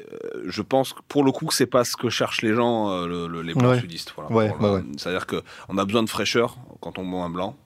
euh, 0.00 0.16
je 0.46 0.62
pense 0.62 0.92
que 0.94 1.00
pour 1.08 1.24
le 1.24 1.32
coup 1.32 1.46
que 1.46 1.54
c'est 1.54 1.66
pas 1.66 1.84
ce 1.84 1.96
que 1.96 2.08
cherchent 2.08 2.42
les 2.42 2.54
gens, 2.54 3.04
le- 3.04 3.26
le- 3.26 3.42
les 3.42 3.52
blancs 3.54 3.72
Ouais. 3.72 3.80
sudistes. 3.80 4.12
Voilà, 4.16 4.30
Ouais, 4.32 4.54
ouais. 4.56 4.82
C'est-à-dire 4.96 5.26
qu'on 5.26 5.76
a 5.78 5.84
besoin 5.84 6.02
de 6.02 6.08
fraîcheur 6.08 6.56
quand 6.80 6.98
on 6.98 7.04
boit 7.04 7.24
un 7.24 7.30
blanc. 7.30 7.56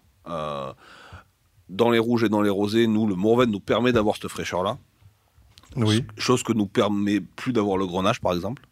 Dans 1.68 1.90
les 1.90 1.98
rouges 1.98 2.24
et 2.24 2.28
dans 2.28 2.42
les 2.42 2.50
rosés, 2.50 2.86
nous, 2.86 3.06
le 3.06 3.14
Mourvèdre 3.14 3.52
nous 3.52 3.60
permet 3.60 3.92
d'avoir 3.92 4.16
cette 4.16 4.28
fraîcheur-là. 4.28 4.76
Oui, 5.76 6.04
Chose 6.18 6.42
que 6.42 6.52
nous 6.52 6.66
permet 6.66 7.20
plus 7.20 7.52
d'avoir 7.52 7.76
le 7.78 7.86
Grenache, 7.86 8.20
par 8.20 8.32
exemple. 8.32 8.62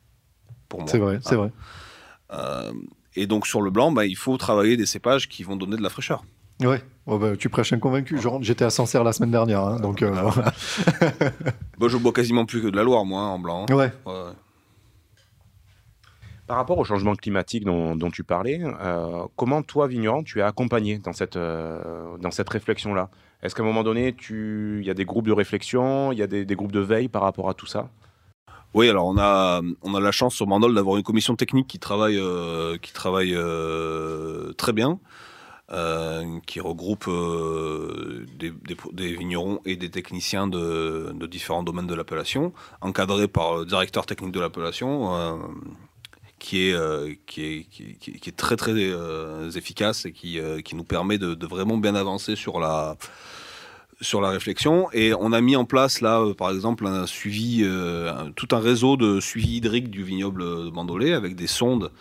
Pour 0.69 0.81
moi. 0.81 0.89
c'est 0.89 0.99
vrai, 0.99 1.19
c'est 1.23 1.35
Ah. 1.35 1.39
vrai. 1.39 1.53
Euh, 2.33 2.73
et 3.17 3.27
donc 3.27 3.47
sur 3.47 3.61
le 3.61 3.71
blanc, 3.71 3.93
bah, 3.93 4.07
il 4.07 4.17
faut 4.17 4.37
travailler 4.37 4.77
des 4.77 4.87
cépages 4.87 5.29
qui 5.29 5.43
vont 5.43 5.57
donner 5.57 5.77
de 5.77 5.83
la 5.83 5.91
fraîcheur. 5.91 6.25
Ouais. 6.63 6.83
Oh, 7.07 7.19
bah, 7.19 7.37
tu 7.37 7.49
prêches 7.49 7.73
un 7.73 7.79
convaincu. 7.79 8.19
J'étais 8.43 8.65
à 8.65 8.71
Sancerre 8.71 9.03
la 9.05 9.13
semaine 9.13 9.33
dernière, 9.33 9.63
hein, 9.65 9.81
donc 9.81 10.01
euh, 10.03 10.11
voilà. 10.11 10.53
Moi, 11.79 11.89
je 11.89 11.97
bois 11.97 12.13
quasiment 12.13 12.45
plus 12.47 12.63
que 12.63 12.69
de 12.69 12.77
la 12.77 12.85
Loire, 12.85 13.05
moi, 13.05 13.23
hein, 13.23 13.29
en 13.29 13.39
blanc. 13.39 13.67
hein. 13.69 13.75
Ouais. 13.75 13.93
Par 16.53 16.59
rapport 16.59 16.77
au 16.77 16.85
changement 16.85 17.15
climatique 17.15 17.65
dont, 17.65 18.11
tu 18.11 18.25
parlais, 18.25 18.61
euh, 18.63 19.25
comment 19.37 19.63
toi, 19.63 19.87
vigneron, 19.87 20.23
tu 20.23 20.41
es 20.41 20.43
accompagné 20.43 20.99
dans 20.99 21.15
cette, 21.15 21.37
euh, 21.37 22.15
cette 22.31 22.51
réflexion-là? 22.51 23.09
Est-ce 23.43 23.55
qu'à 23.55 23.63
un 23.63 23.65
moment 23.65 23.83
donné, 23.83 24.15
il 24.29 24.83
y 24.85 24.91
a 24.91 24.93
des 24.93 25.07
groupes 25.07 25.27
de 25.27 25.33
réflexion, 25.33 26.13
il 26.13 26.19
y 26.19 26.23
a 26.23 26.27
des, 26.27 26.45
groupes 26.45 26.71
de 26.71 26.81
veille 26.81 27.09
par 27.09 27.23
rapport 27.23 27.49
à 27.49 27.55
tout 27.55 27.65
ça? 27.65 27.89
Oui, 28.75 28.87
alors 28.91 29.07
on 29.07 29.17
a, 29.17 29.63
on 29.81 29.95
a 29.95 30.01
la 30.01 30.13
chance 30.13 30.35
sur 30.35 30.47
Mandol 30.47 30.75
d'avoir 30.75 30.99
une 30.99 31.03
commission 31.03 31.37
technique 31.37 31.69
qui 31.69 31.79
travaille, 31.79 32.19
euh, 32.19 32.77
qui 32.77 32.93
travaille 32.93 33.35
très 34.59 34.75
bien, 34.75 34.99
qui 36.47 36.61
regroupe 36.61 37.09
des, 38.39 38.53
des- 38.93 39.17
vignerons 39.17 39.61
et 39.65 39.77
des 39.77 39.91
techniciens 39.91 40.49
de, 40.49 41.15
de 41.15 41.27
différents 41.27 41.63
domaines 41.63 41.87
de 41.87 41.95
l'appellation, 41.95 42.53
encadré 42.83 43.27
par 43.27 43.57
le 43.57 43.65
directeur 43.65 44.05
technique 44.05 44.33
de 44.33 44.41
l'appellation, 44.41 45.41
qui, 46.43 46.69
est, 46.69 46.73
euh, 46.75 47.15
qui, 47.27 47.41
est, 47.45 47.63
qui, 47.71 47.83
est- 47.85 48.19
qui 48.21 48.29
est- 48.29 48.37
très 48.37 48.57
très 48.57 48.73
euh, 48.75 49.51
efficace 49.53 50.05
et 50.07 50.13
qui, 50.13 50.39
euh, 50.39 50.61
qui 50.61 50.75
nous 50.77 50.85
permet 50.85 51.17
de, 51.19 51.35
de 51.35 51.47
vraiment 51.47 51.79
bien 51.79 51.95
avancer 51.95 52.35
sur 52.37 52.59
la, 52.61 52.97
sur 54.01 54.21
la 54.21 54.31
réflexion 54.31 54.89
et 54.93 55.15
on 55.15 55.33
a 55.33 55.41
mis 55.41 55.55
en 55.55 55.65
place 55.65 56.01
là 56.01 56.21
par 56.37 56.51
exemple 56.51 56.87
un 56.87 57.07
suivi 57.07 57.65
un- 57.65 58.33
tout 58.35 58.49
un 58.51 58.59
réseau 58.59 58.97
de 58.97 59.21
suivi 59.21 59.57
hydrique 59.59 59.89
du 59.91 60.03
vignoble 60.03 60.43
de 60.65 60.71
Bandolé 60.71 61.13
avec 61.13 61.37
des 61.37 61.47
sondes 61.47 61.93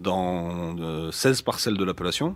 dans 0.00 0.76
euh, 0.80 1.12
16 1.12 1.42
parcelles 1.42 1.76
de 1.76 1.84
l'appellation. 1.84 2.34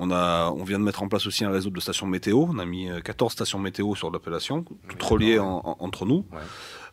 On, 0.00 0.12
a, 0.12 0.50
on 0.50 0.62
vient 0.62 0.78
de 0.78 0.84
mettre 0.84 1.02
en 1.02 1.08
place 1.08 1.26
aussi 1.26 1.44
un 1.44 1.50
réseau 1.50 1.70
de 1.70 1.80
stations 1.80 2.06
météo. 2.06 2.44
On 2.48 2.58
a 2.60 2.64
mis 2.64 2.88
euh, 2.88 3.00
14 3.00 3.32
stations 3.32 3.58
météo 3.58 3.96
sur 3.96 4.10
l'appellation, 4.12 4.64
toutes 4.88 5.02
reliées 5.02 5.38
en- 5.40 5.60
en- 5.64 5.76
entre 5.80 6.04
nous. 6.06 6.24
Ouais. 6.30 6.38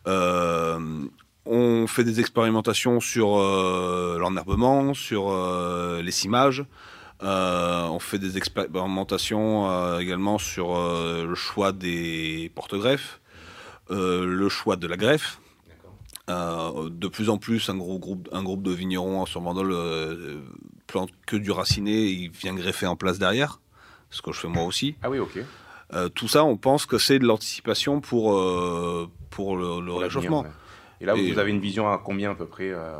Euh, 0.07 0.79
on 1.45 1.87
fait 1.87 2.03
des 2.03 2.19
expérimentations 2.19 2.99
sur 2.99 3.37
euh, 3.37 4.17
l'enherbement, 4.19 4.93
sur 4.93 5.29
euh, 5.31 6.01
les 6.01 6.11
cimages. 6.11 6.65
Euh, 7.23 7.83
on 7.85 7.99
fait 7.99 8.19
des 8.19 8.37
expérimentations 8.37 9.69
euh, 9.69 9.99
également 9.99 10.37
sur 10.37 10.75
le 10.77 11.35
choix 11.35 11.71
des 11.71 12.51
porte-greffes, 12.55 13.21
le 13.89 14.49
choix 14.49 14.75
de 14.75 14.87
la 14.87 14.97
greffe. 14.97 15.39
De 16.27 17.07
plus 17.07 17.29
en 17.29 17.37
plus, 17.37 17.69
un, 17.69 17.77
gros 17.77 17.99
groupe, 17.99 18.27
un 18.31 18.43
groupe 18.43 18.63
de 18.63 18.71
vignerons 18.71 19.25
sur 19.27 19.41
Mandol 19.41 19.71
euh, 19.71 20.41
plante 20.87 21.11
que 21.27 21.35
du 21.37 21.51
raciné 21.51 21.91
et 21.91 22.11
il 22.11 22.31
vient 22.31 22.53
greffer 22.55 22.87
en 22.87 22.95
place 22.95 23.19
derrière, 23.19 23.59
ce 24.09 24.21
que 24.21 24.31
je 24.31 24.39
fais 24.39 24.47
moi 24.47 24.63
aussi. 24.63 24.95
Ah 25.03 25.09
oui, 25.09 25.19
ok. 25.19 25.39
Tout 26.15 26.27
ça, 26.27 26.43
on 26.43 26.57
pense 26.57 26.85
que 26.87 26.97
c'est 26.97 27.19
de 27.19 27.25
l'anticipation 27.25 28.01
pour, 28.01 28.31
pour 29.29 29.55
le, 29.55 29.63
le 29.63 29.65
Pour 29.69 29.79
l'avenir, 29.79 29.99
réchauffement. 29.99 30.41
ouais. 30.41 30.49
Et 31.01 31.05
là, 31.05 31.13
vous, 31.13 31.21
Et, 31.21 31.31
vous 31.31 31.39
avez 31.39 31.51
une 31.51 31.59
vision 31.59 31.89
à 31.91 31.97
combien 31.97 32.31
à 32.31 32.35
peu 32.35 32.45
près 32.45 32.71
euh, 32.71 32.93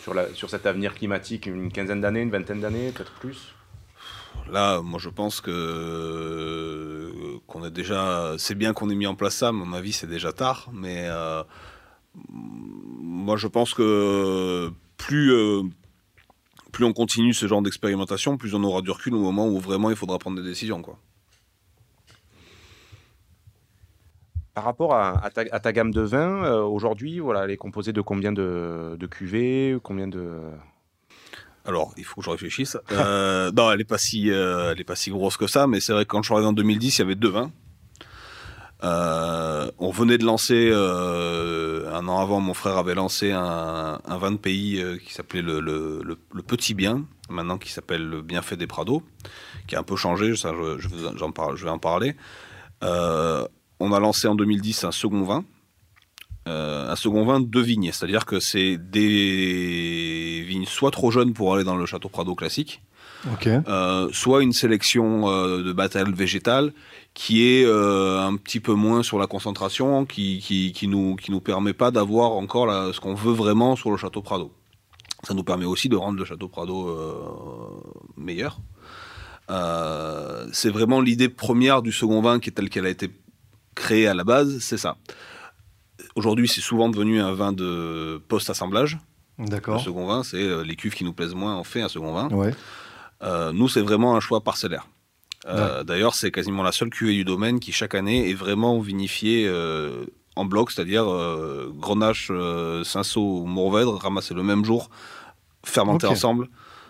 sur, 0.00 0.14
la, 0.14 0.32
sur 0.34 0.50
cet 0.50 0.66
avenir 0.66 0.94
climatique? 0.94 1.46
Une 1.46 1.70
quinzaine 1.70 2.00
d'années, 2.00 2.22
une 2.22 2.30
vingtaine 2.30 2.60
d'années, 2.60 2.92
peut-être 2.92 3.12
plus? 3.12 3.54
Là, 4.50 4.80
moi, 4.80 4.98
je 4.98 5.08
pense 5.08 5.40
que 5.40 7.12
qu'on 7.46 7.64
est 7.64 7.70
déjà. 7.70 8.34
C'est 8.38 8.54
bien 8.54 8.72
qu'on 8.72 8.90
ait 8.90 8.94
mis 8.94 9.06
en 9.06 9.14
place 9.14 9.36
ça. 9.36 9.48
À 9.48 9.52
mon 9.52 9.72
avis, 9.72 9.92
c'est 9.92 10.06
déjà 10.06 10.32
tard. 10.32 10.68
Mais 10.72 11.06
euh, 11.08 11.42
moi, 12.28 13.36
je 13.36 13.48
pense 13.48 13.74
que 13.74 14.70
plus 14.96 15.32
euh, 15.32 15.62
plus 16.72 16.84
on 16.84 16.92
continue 16.92 17.32
ce 17.32 17.46
genre 17.46 17.62
d'expérimentation, 17.62 18.36
plus 18.36 18.54
on 18.54 18.62
aura 18.62 18.82
du 18.82 18.90
recul 18.90 19.14
au 19.14 19.20
moment 19.20 19.48
où 19.48 19.58
vraiment 19.58 19.90
il 19.90 19.96
faudra 19.96 20.18
prendre 20.18 20.40
des 20.40 20.46
décisions, 20.46 20.82
quoi. 20.82 20.98
Par 24.56 24.64
rapport 24.64 24.94
à, 24.94 25.28
ta, 25.30 25.72
gamme 25.74 25.90
de 25.90 26.00
vins, 26.00 26.42
euh, 26.42 26.62
aujourd'hui, 26.62 27.18
voilà, 27.18 27.44
elle 27.44 27.50
est 27.50 27.58
composée 27.58 27.92
de 27.92 28.00
combien 28.00 28.32
de, 28.32 28.96
de 28.98 29.06
cuvées 29.06 29.76
Combien 29.82 30.08
de... 30.08 30.40
Alors, 31.66 31.92
il 31.98 32.04
faut 32.04 32.22
que 32.22 32.24
je 32.24 32.30
réfléchisse. 32.30 32.78
Euh, 32.90 33.52
non, 33.56 33.70
elle 33.70 33.82
est 33.82 33.84
pas 33.84 33.98
si, 33.98 34.30
euh, 34.30 34.74
pas 34.86 34.96
si 34.96 35.10
grosse 35.10 35.36
que 35.36 35.46
ça, 35.46 35.66
mais 35.66 35.78
c'est 35.80 35.92
vrai 35.92 36.06
que 36.06 36.08
quand 36.08 36.22
je 36.22 36.28
suis 36.28 36.32
arrivé 36.32 36.48
en 36.48 36.54
2010, 36.54 36.96
il 36.96 36.98
y 36.98 37.04
avait 37.04 37.16
deux 37.16 37.28
vins. 37.28 37.50
On 38.82 39.90
venait 39.90 40.16
de 40.16 40.24
lancer 40.24 40.72
un 40.72 42.08
an 42.08 42.18
avant, 42.18 42.40
mon 42.40 42.54
frère 42.54 42.78
avait 42.78 42.94
lancé 42.94 43.32
un, 43.32 43.98
vin 44.06 44.30
de 44.30 44.38
pays 44.38 44.82
qui 45.04 45.12
s'appelait 45.12 45.42
le, 45.42 46.16
Petit 46.46 46.72
Bien, 46.72 47.04
maintenant 47.28 47.58
qui 47.58 47.70
s'appelle 47.70 48.08
le 48.08 48.22
Bienfait 48.22 48.56
des 48.56 48.66
Prados, 48.66 49.02
qui 49.66 49.76
a 49.76 49.80
un 49.80 49.82
peu 49.82 49.96
changé. 49.96 50.34
Ça, 50.34 50.54
je 50.78 51.64
vais 51.64 51.70
en 51.70 51.78
parler. 51.78 52.16
On 53.80 53.92
a 53.92 54.00
lancé 54.00 54.26
en 54.28 54.34
2010 54.34 54.84
un 54.84 54.92
second 54.92 55.22
vin, 55.22 55.44
euh, 56.48 56.90
un 56.90 56.96
second 56.96 57.24
vin 57.24 57.40
de 57.40 57.60
vignes, 57.60 57.90
c'est-à-dire 57.92 58.24
que 58.24 58.40
c'est 58.40 58.76
des 58.78 60.44
vignes 60.46 60.64
soit 60.66 60.90
trop 60.90 61.10
jeunes 61.10 61.32
pour 61.32 61.54
aller 61.54 61.64
dans 61.64 61.76
le 61.76 61.86
château 61.86 62.08
Prado 62.08 62.34
classique, 62.34 62.82
euh, 63.68 64.08
soit 64.12 64.42
une 64.42 64.52
sélection 64.52 65.28
euh, 65.28 65.62
de 65.62 65.72
bataille 65.72 66.10
végétale 66.12 66.72
qui 67.14 67.46
est 67.48 67.64
un 67.66 68.36
petit 68.36 68.60
peu 68.60 68.74
moins 68.74 69.02
sur 69.02 69.18
la 69.18 69.26
concentration, 69.26 70.04
qui, 70.04 70.38
qui, 70.40 70.72
qui 70.72 70.86
nous, 70.86 71.16
qui 71.16 71.30
nous 71.30 71.40
permet 71.40 71.72
pas 71.72 71.90
d'avoir 71.90 72.32
encore 72.32 72.66
la- 72.66 72.92
ce 72.92 73.00
qu'on 73.00 73.14
veut 73.14 73.32
vraiment 73.32 73.74
sur 73.74 73.90
le 73.90 73.96
château 73.96 74.20
Prado. 74.22 74.52
Ça 75.26 75.32
nous 75.34 75.42
permet 75.42 75.64
aussi 75.64 75.88
de 75.88 75.96
rendre 75.96 76.18
le 76.18 76.24
château 76.26 76.48
Prado 76.48 76.94
meilleur. 78.18 78.58
C'est 80.52 80.70
vraiment 80.70 81.00
l'idée 81.00 81.28
première 81.30 81.80
du 81.82 81.90
second 81.92 82.20
vin 82.20 82.38
qui 82.38 82.50
est 82.50 82.52
telle 82.52 82.68
qu'elle 82.68 82.86
a 82.86 82.90
été 82.90 83.10
créée 83.76 84.08
à 84.08 84.14
la 84.14 84.24
base, 84.24 84.58
c'est 84.58 84.78
ça. 84.78 84.96
Aujourd'hui, 86.16 86.48
c'est 86.48 86.60
souvent 86.60 86.88
devenu 86.88 87.20
un 87.20 87.32
vin 87.32 87.52
de 87.52 88.20
post-assemblage. 88.26 88.98
Le 89.38 89.46
D'accord. 89.46 89.80
second 89.80 90.06
vin, 90.06 90.24
c'est 90.24 90.42
euh, 90.42 90.64
les 90.64 90.74
cuves 90.74 90.94
qui 90.94 91.04
nous 91.04 91.12
plaisent 91.12 91.34
moins, 91.34 91.56
on 91.56 91.64
fait 91.64 91.82
un 91.82 91.88
second 91.88 92.12
vin. 92.12 92.28
Ouais. 92.30 92.52
Euh, 93.22 93.52
nous, 93.52 93.68
c'est 93.68 93.82
vraiment 93.82 94.16
un 94.16 94.20
choix 94.20 94.40
parcellaire. 94.40 94.86
Euh, 95.46 95.84
D'ailleurs, 95.84 96.14
c'est 96.14 96.30
quasiment 96.32 96.62
la 96.62 96.72
seule 96.72 96.90
cuvée 96.90 97.12
du 97.12 97.24
domaine 97.24 97.60
qui, 97.60 97.70
chaque 97.70 97.94
année, 97.94 98.30
est 98.30 98.34
vraiment 98.34 98.80
vinifiée 98.80 99.46
euh, 99.46 100.04
en 100.34 100.44
bloc, 100.44 100.72
c'est-à-dire 100.72 101.06
Grenache, 101.74 102.32
Cinsault 102.82 103.40
ou 103.42 103.46
Mourvèdre, 103.46 103.96
ramassés 103.96 104.34
le 104.34 104.42
même 104.42 104.64
jour, 104.64 104.90
fermentés 105.64 106.06
ensemble. 106.06 106.48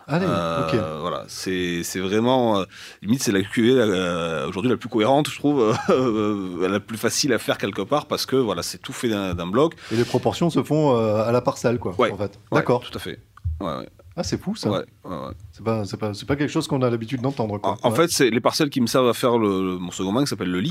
Allez, 0.09 0.27
Euh, 0.29 0.67
ok. 0.69 1.01
Voilà, 1.01 1.25
c'est 1.27 1.83
vraiment. 1.97 2.61
euh, 2.61 2.65
limite, 3.03 3.23
c'est 3.23 3.33
la 3.33 3.43
cuvée 3.43 3.73
euh, 3.75 4.49
aujourd'hui 4.49 4.71
la 4.71 4.77
plus 4.77 4.89
cohérente, 4.89 5.29
je 5.29 5.37
trouve, 5.37 5.77
euh, 5.91 6.69
la 6.69 6.79
plus 6.81 6.97
facile 6.97 7.33
à 7.33 7.39
faire 7.39 7.59
quelque 7.59 7.83
part 7.83 8.07
parce 8.07 8.25
que 8.27 8.37
voilà, 8.37 8.63
c'est 8.63 8.79
tout 8.79 8.93
fait 8.93 9.09
d'un 9.09 9.47
bloc. 9.47 9.75
Et 9.93 9.97
les 9.97 10.05
proportions 10.05 10.49
se 10.51 10.63
font 10.63 10.97
à 10.97 11.33
la 11.33 11.41
parcelle, 11.41 11.79
quoi, 11.79 11.95
Ouais. 11.99 12.13
en 12.13 12.17
fait. 12.17 12.39
Ouais, 12.53 12.61
D'accord. 12.61 12.83
Tout 12.83 12.97
à 12.97 13.01
fait. 13.01 13.19
Ouais, 13.61 13.67
ouais, 13.79 13.89
Ah, 14.17 14.23
c'est 14.23 14.41
fou, 14.41 14.55
ça. 14.55 14.71
ouais, 14.71 14.85
ouais, 15.05 15.17
ouais. 15.17 15.33
C'est 15.53 15.65
pas, 15.65 15.83
pas, 15.99 16.13
pas 16.27 16.37
quelque 16.37 16.51
chose 16.53 16.69
qu'on 16.69 16.83
a 16.83 16.91
l'habitude 16.91 17.21
d'entendre, 17.23 17.59
quoi. 17.59 17.77
En, 17.83 17.89
en 17.89 17.91
fait, 17.91 18.09
c'est 18.11 18.31
les 18.31 18.41
parcelles 18.41 18.71
qui 18.71 18.81
me 18.81 18.87
servent 18.87 19.09
à 19.09 19.15
faire 19.15 19.39
le, 19.39 19.73
le- 19.73 19.79
mon 19.79 19.91
second 19.91 20.13
vin 20.13 20.21
qui 20.23 20.29
s'appelle 20.29 20.51
le. 20.51 20.63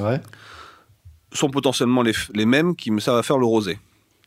Ouais. 0.00 0.20
sont 1.32 1.50
potentiellement 1.50 2.02
les 2.02 2.46
mêmes 2.46 2.74
qui 2.76 2.90
me 2.90 3.00
servent 3.00 3.18
à 3.18 3.22
faire 3.22 3.38
le 3.38 3.46
rosé. 3.46 3.78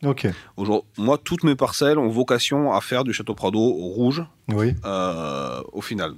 Ok. 0.05 0.27
Aujourd'hui, 0.57 0.87
moi, 0.97 1.17
toutes 1.17 1.43
mes 1.43 1.55
parcelles 1.55 1.97
ont 1.97 2.07
vocation 2.09 2.71
à 2.73 2.81
faire 2.81 3.03
du 3.03 3.13
Château 3.13 3.33
Prado 3.35 3.59
rouge 3.59 4.23
Oui. 4.49 4.73
euh, 4.85 5.61
au 5.73 5.81
final. 5.81 6.13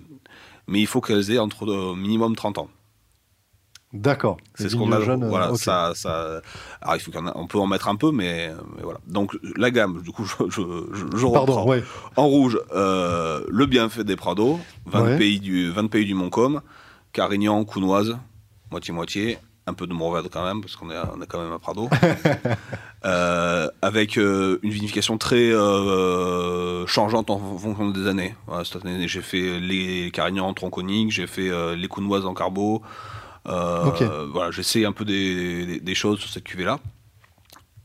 Mais 0.68 0.80
il 0.82 0.88
faut 0.88 1.02
qu'elles 1.02 1.32
aient 1.32 1.40
entre 1.40 1.66
euh, 1.70 1.96
minimum 1.96 2.36
30 2.36 2.58
ans. 2.60 2.68
D'accord. 3.92 4.38
C'est 4.54 4.70
ce 4.70 4.76
qu'on 4.76 4.92
a. 4.92 5.00
voilà, 5.00 5.56
ça, 5.56 5.94
ça. 5.96 6.42
Alors, 6.82 6.96
il 6.96 7.00
faut 7.00 7.10
qu'on 7.12 7.26
on 7.34 7.48
peut 7.48 7.58
en 7.58 7.66
mettre 7.66 7.88
un 7.88 7.96
peu, 7.96 8.12
mais, 8.12 8.52
mais 8.76 8.84
voilà. 8.84 9.00
Donc, 9.08 9.36
la 9.58 9.72
gamme, 9.72 10.04
du 10.04 10.12
coup, 10.12 10.26
je, 10.40 10.44
je, 10.48 10.62
je, 10.94 11.18
je 11.18 11.26
Pardon, 11.28 11.54
reprends. 11.54 11.66
ouais. 11.68 11.84
En 12.16 12.28
rouge, 12.28 12.60
euh, 12.76 13.44
le 13.48 13.66
bienfait 13.66 14.04
des 14.04 14.16
Prados, 14.16 14.60
20 14.86 15.02
Ouais. 15.04 15.18
pays 15.18 15.40
du 15.40 15.72
20 15.72 15.88
pays 15.88 16.06
du 16.06 16.14
Montcalm, 16.14 16.62
Carignan, 17.14 17.66
Counoise, 17.66 18.16
moitié 18.70 18.94
moitié, 18.94 19.38
un 19.70 19.74
peu 19.74 19.88
de 19.88 19.94
Mourvèdre 19.94 20.30
quand 20.32 20.44
même, 20.46 20.60
parce 20.62 20.76
qu'on 20.76 20.90
est, 20.92 20.96
à- 20.96 21.10
on 21.16 21.22
est 21.22 21.26
quand 21.28 21.42
même 21.42 21.54
à 21.54 21.60
Prado. 21.60 21.90
Euh, 23.06 23.70
avec 23.82 24.18
euh, 24.18 24.60
une 24.62 24.72
vinification 24.72 25.18
très 25.18 25.54
euh, 25.54 26.86
changeante 26.86 27.30
en 27.30 27.40
fonction 27.58 27.92
des 27.92 28.08
années. 28.08 28.36
Voilà, 28.46 28.66
cette 28.66 28.86
année, 28.86 29.08
j'ai 29.08 29.22
fait 29.22 29.58
les 29.62 30.12
Carignans 30.12 30.48
en 30.48 30.54
tronconique, 30.54 31.10
j'ai 31.12 31.26
fait 31.26 31.50
les 31.78 31.88
Counoises 31.88 32.26
en 32.26 32.34
carbo. 32.34 32.82
Voilà, 33.46 34.52
j'essaie 34.52 34.84
un 34.84 34.92
peu 34.92 35.06
des, 35.06 35.66
des- 35.66 35.80
des 35.80 35.96
choses 35.96 36.20
sur 36.20 36.30
cette 36.30 36.44
cuvée-là. 36.44 36.80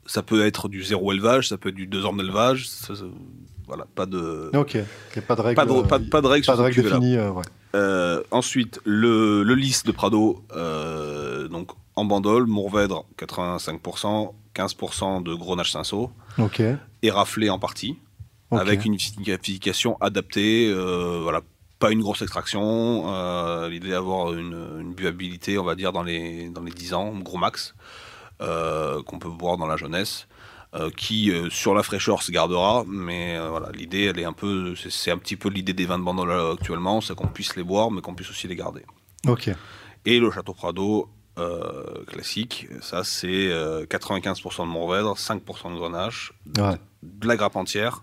Ça 0.06 0.22
peut 0.22 0.44
être 0.44 0.68
du 0.68 0.82
zéro 0.82 1.12
élevage, 1.12 1.48
ça 1.48 1.56
peut 1.58 1.68
être 1.68 1.74
du 1.76 1.86
deux 1.86 2.04
ans 2.06 2.12
d'élevage. 2.12 2.68
Voilà, 3.68 3.86
pas 3.94 4.06
de, 4.06 4.50
Ok. 4.54 4.74
Il 4.74 4.78
n'y 5.16 5.18
a 5.18 5.22
pas 5.22 5.36
de 5.36 5.40
règle. 5.42 5.54
pas 5.56 5.64
de, 5.64 5.82
pas, 5.82 5.98
pas 6.00 6.20
de 6.22 6.26
règles 6.26 6.44
pas 6.44 6.52
sur 6.54 6.58
de 6.58 6.64
règle 6.64 6.74
cuvée-là. 6.74 6.98
définie. 6.98 7.18
ouais. 7.18 8.22
Ensuite, 8.30 8.80
le, 8.84 9.42
le 9.44 9.54
lys 9.54 9.84
de 9.84 9.92
Prado, 9.92 10.42
donc 11.48 11.70
en 11.96 12.04
bandole, 12.04 12.46
Mourvèdre 12.46 13.04
85%, 13.18 14.32
15% 14.54 15.22
de 15.22 15.34
Grenache 15.34 15.72
Cinsault, 15.72 16.10
Ok. 16.38 16.60
et 17.02 17.10
raflé 17.10 17.50
en 17.50 17.58
partie, 17.58 17.98
avec 18.50 18.84
une 18.84 18.96
vinification 18.96 19.96
adaptée, 20.00 20.68
euh, 20.68 21.20
voilà, 21.22 21.40
pas 21.80 21.90
une 21.90 22.00
grosse 22.00 22.22
extraction, 22.22 23.04
euh, 23.12 23.68
l'idée 23.68 23.90
d'avoir 23.90 24.32
une, 24.32 24.78
une 24.80 24.94
buvabilité, 24.94 25.58
on 25.58 25.64
va 25.64 25.74
dire, 25.74 25.92
dans 25.92 26.02
les, 26.04 26.48
dans 26.50 26.62
les 26.62 26.70
10 26.72 26.94
ans, 26.94 27.12
gros 27.18 27.38
max, 27.38 27.74
euh, 28.40 29.02
qu'on 29.02 29.18
peut 29.18 29.28
boire 29.28 29.56
dans 29.56 29.66
la 29.66 29.76
jeunesse. 29.76 30.26
qui 30.96 31.30
sur 31.50 31.72
la 31.72 31.84
fraîcheur 31.84 32.20
se 32.24 32.32
gardera, 32.32 32.82
mais 32.88 33.38
voilà, 33.48 33.70
l'idée 33.70 34.06
elle 34.06 34.18
est 34.18 34.24
un 34.24 34.32
peu, 34.32 34.74
c'est- 34.74 35.12
un 35.12 35.18
petit 35.18 35.36
peu 35.36 35.48
l'idée 35.48 35.72
des 35.72 35.86
vins 35.86 36.00
de 36.00 36.02
bandole 36.02 36.32
actuellement, 36.52 37.00
c'est 37.00 37.14
qu'on 37.14 37.28
puisse 37.28 37.54
les 37.54 37.62
boire, 37.62 37.92
mais 37.92 38.00
qu'on 38.00 38.16
puisse 38.16 38.28
aussi 38.30 38.48
les 38.48 38.56
garder. 38.56 38.82
Ok. 39.28 39.50
Et 40.04 40.18
le 40.18 40.32
Château 40.32 40.52
Prado 40.52 41.08
euh, 41.38 42.04
classique, 42.06 42.68
ça 42.80 43.02
c'est 43.04 43.48
euh, 43.50 43.86
95% 43.86 44.62
de 44.62 44.66
Mourvèdre, 44.68 45.16
5% 45.16 45.72
de 45.72 45.78
Grenache, 45.78 46.32
Ouais. 46.58 46.76
de 47.02 47.26
la 47.28 47.36
grappe 47.36 47.56
entière, 47.56 48.02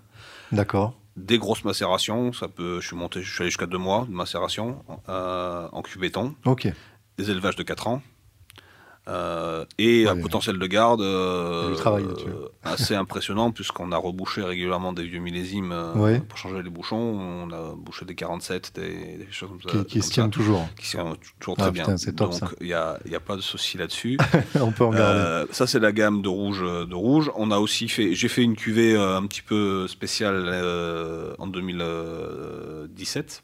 D'accord. 0.52 0.94
des 1.16 1.38
grosses 1.38 1.64
macérations, 1.64 2.34
ça 2.34 2.48
peut, 2.48 2.80
je 2.82 2.88
suis 2.88 2.96
monté, 2.96 3.22
je 3.22 3.32
suis 3.32 3.42
allé 3.44 3.50
jusqu'à 3.50 3.68
deux 3.68 3.78
mois 3.78 4.06
de 4.08 4.14
macération 4.14 4.84
euh, 5.10 5.68
en 5.72 5.82
cul 5.82 6.00
béton, 6.00 6.36
Ok. 6.46 6.68
des 7.18 7.32
élevages 7.32 7.56
de 7.56 7.64
4 7.64 7.88
ans. 7.88 8.02
Euh, 9.12 9.66
et 9.78 10.08
un 10.08 10.16
potentiel 10.18 10.58
de 10.58 10.66
garde 10.68 11.02
euh, 11.02 11.76
euh, 11.86 12.48
assez 12.64 12.96
impressionnant 12.96 13.52
puisqu'on 13.52 13.92
a 13.92 13.98
rebouché 13.98 14.42
régulièrement 14.42 14.94
des 14.94 15.04
vieux 15.04 15.20
millésimes 15.20 15.76
Ouais. 15.96 16.20
pour 16.22 16.38
changer 16.38 16.64
les 16.64 16.70
bouchons. 16.70 16.96
On 16.96 17.52
a 17.52 17.76
bouché 17.76 18.06
des 18.06 18.16
47, 18.16 18.72
des, 18.76 19.18
des 19.18 19.28
choses 19.32 19.50
comme 19.50 19.62
ça. 19.62 19.70
Qui, 19.80 19.86
qui 19.86 20.02
se 20.02 20.12
tiennent 20.12 20.30
toujours. 20.30 20.66
qui 20.80 20.88
sont 20.88 21.18
toujours 21.40 21.56
Ah, 21.60 21.64
très 21.64 21.72
putain, 21.74 21.96
bien. 21.96 22.14
top, 22.14 22.32
Donc 22.32 22.56
il 22.62 22.68
n'y 22.68 22.74
a, 22.74 22.98
pas 23.20 23.36
de 23.36 23.42
souci 23.42 23.78
là-dessus. 23.78 24.18
On 24.62 24.72
peut 24.72 24.86
en 24.86 24.92
garder. 24.92 25.52
Ça 25.52 25.68
c'est 25.68 25.80
la 25.80 25.92
gamme 25.92 26.22
de 26.22 26.30
rouge 26.30 26.62
de 26.62 26.96
rouge. 26.96 27.30
On 27.36 27.52
a 27.52 27.58
aussi 27.60 27.90
fait, 27.90 28.16
j'ai 28.16 28.28
fait 28.30 28.44
une 28.44 28.56
cuvée 28.56 28.96
un 28.96 29.26
petit 29.28 29.42
peu 29.42 29.88
spéciale 29.88 30.48
en 31.38 31.48
2017, 31.48 33.44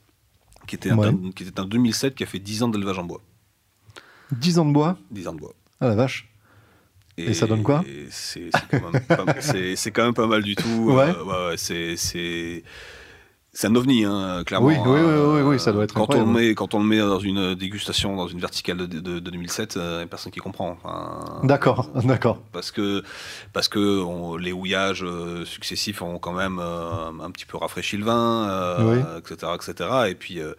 qui 0.68 0.76
était, 0.76 0.92
un, 0.92 1.32
qui 1.36 1.44
était 1.44 1.60
un 1.60 1.66
2007 1.66 2.16
qui 2.16 2.24
a 2.24 2.28
fait 2.28 2.40
10 2.40 2.64
ans 2.64 2.68
d'élevage 2.70 3.00
en 3.00 3.04
bois. 3.04 3.22
10 4.32 4.60
ans 4.60 4.66
de 4.66 4.74
bois 4.74 4.98
10 5.12 5.28
ans 5.28 5.34
de 5.34 5.40
bois. 5.40 5.54
Ah 5.80 5.88
la 5.88 5.96
vache. 5.96 6.30
Et 7.20 7.34
ça 7.34 7.48
donne 7.48 7.64
quoi 7.64 7.84
C'est 8.12 8.50
quand, 8.72 8.92
quand 9.94 10.04
même 10.04 10.14
pas 10.14 10.28
mal 10.28 10.44
du 10.44 10.56
tout. 10.56 10.92
Ouais. 10.92 11.06
Euh, 11.10 11.24
ouais, 11.24 11.50
ouais, 11.50 11.58
c'est 11.58 11.96
c'est 13.54 13.66
un 13.66 13.76
ovni, 13.76 14.06
hein, 14.06 14.44
clairement. 14.46 14.68
Oui, 14.68 14.76
oui, 14.86 15.00
oui, 15.02 15.20
oui, 15.38 15.42
oui, 15.42 15.60
ça 15.60 15.72
doit 15.72 15.84
être 15.86 15.94
quand 15.96 16.14
on, 16.14 16.20
le 16.20 16.32
met, 16.32 16.54
quand 16.54 16.76
on 16.76 16.80
le 16.80 16.86
met 16.86 17.00
dans 17.00 17.18
une 17.20 17.56
dégustation, 17.56 18.16
dans 18.16 18.28
une 18.28 18.40
verticale 18.40 18.78
de, 18.78 18.86
de- 18.86 19.00
de 19.00 19.20
2007, 19.20 19.78
il 19.78 19.82
n'y 19.82 19.88
a 20.04 20.06
personne 20.06 20.32
qui 20.32 20.40
comprend. 20.40 20.78
Enfin, 20.84 21.42
D'accord, 21.44 21.90
d'accord. 22.04 22.40
parce 22.52 22.70
que, 22.70 23.02
parce 23.54 23.68
que 23.68 24.00
on- 24.04 24.36
les 24.38 24.52
houillages 24.52 25.04
euh, 25.04 25.44
successifs 25.44 26.04
ont 26.04 26.20
quand 26.20 26.34
même 26.34 26.60
euh, 26.62 27.10
un 27.20 27.32
petit 27.32 27.48
peu 27.48 27.58
rafraîchi 27.58 27.98
le 27.98 28.06
vin, 28.06 28.48
euh, 28.48 29.18
etc., 29.18 29.52
etc. 29.56 29.90
Et 30.10 30.14
puis, 30.14 30.40
euh, 30.40 30.54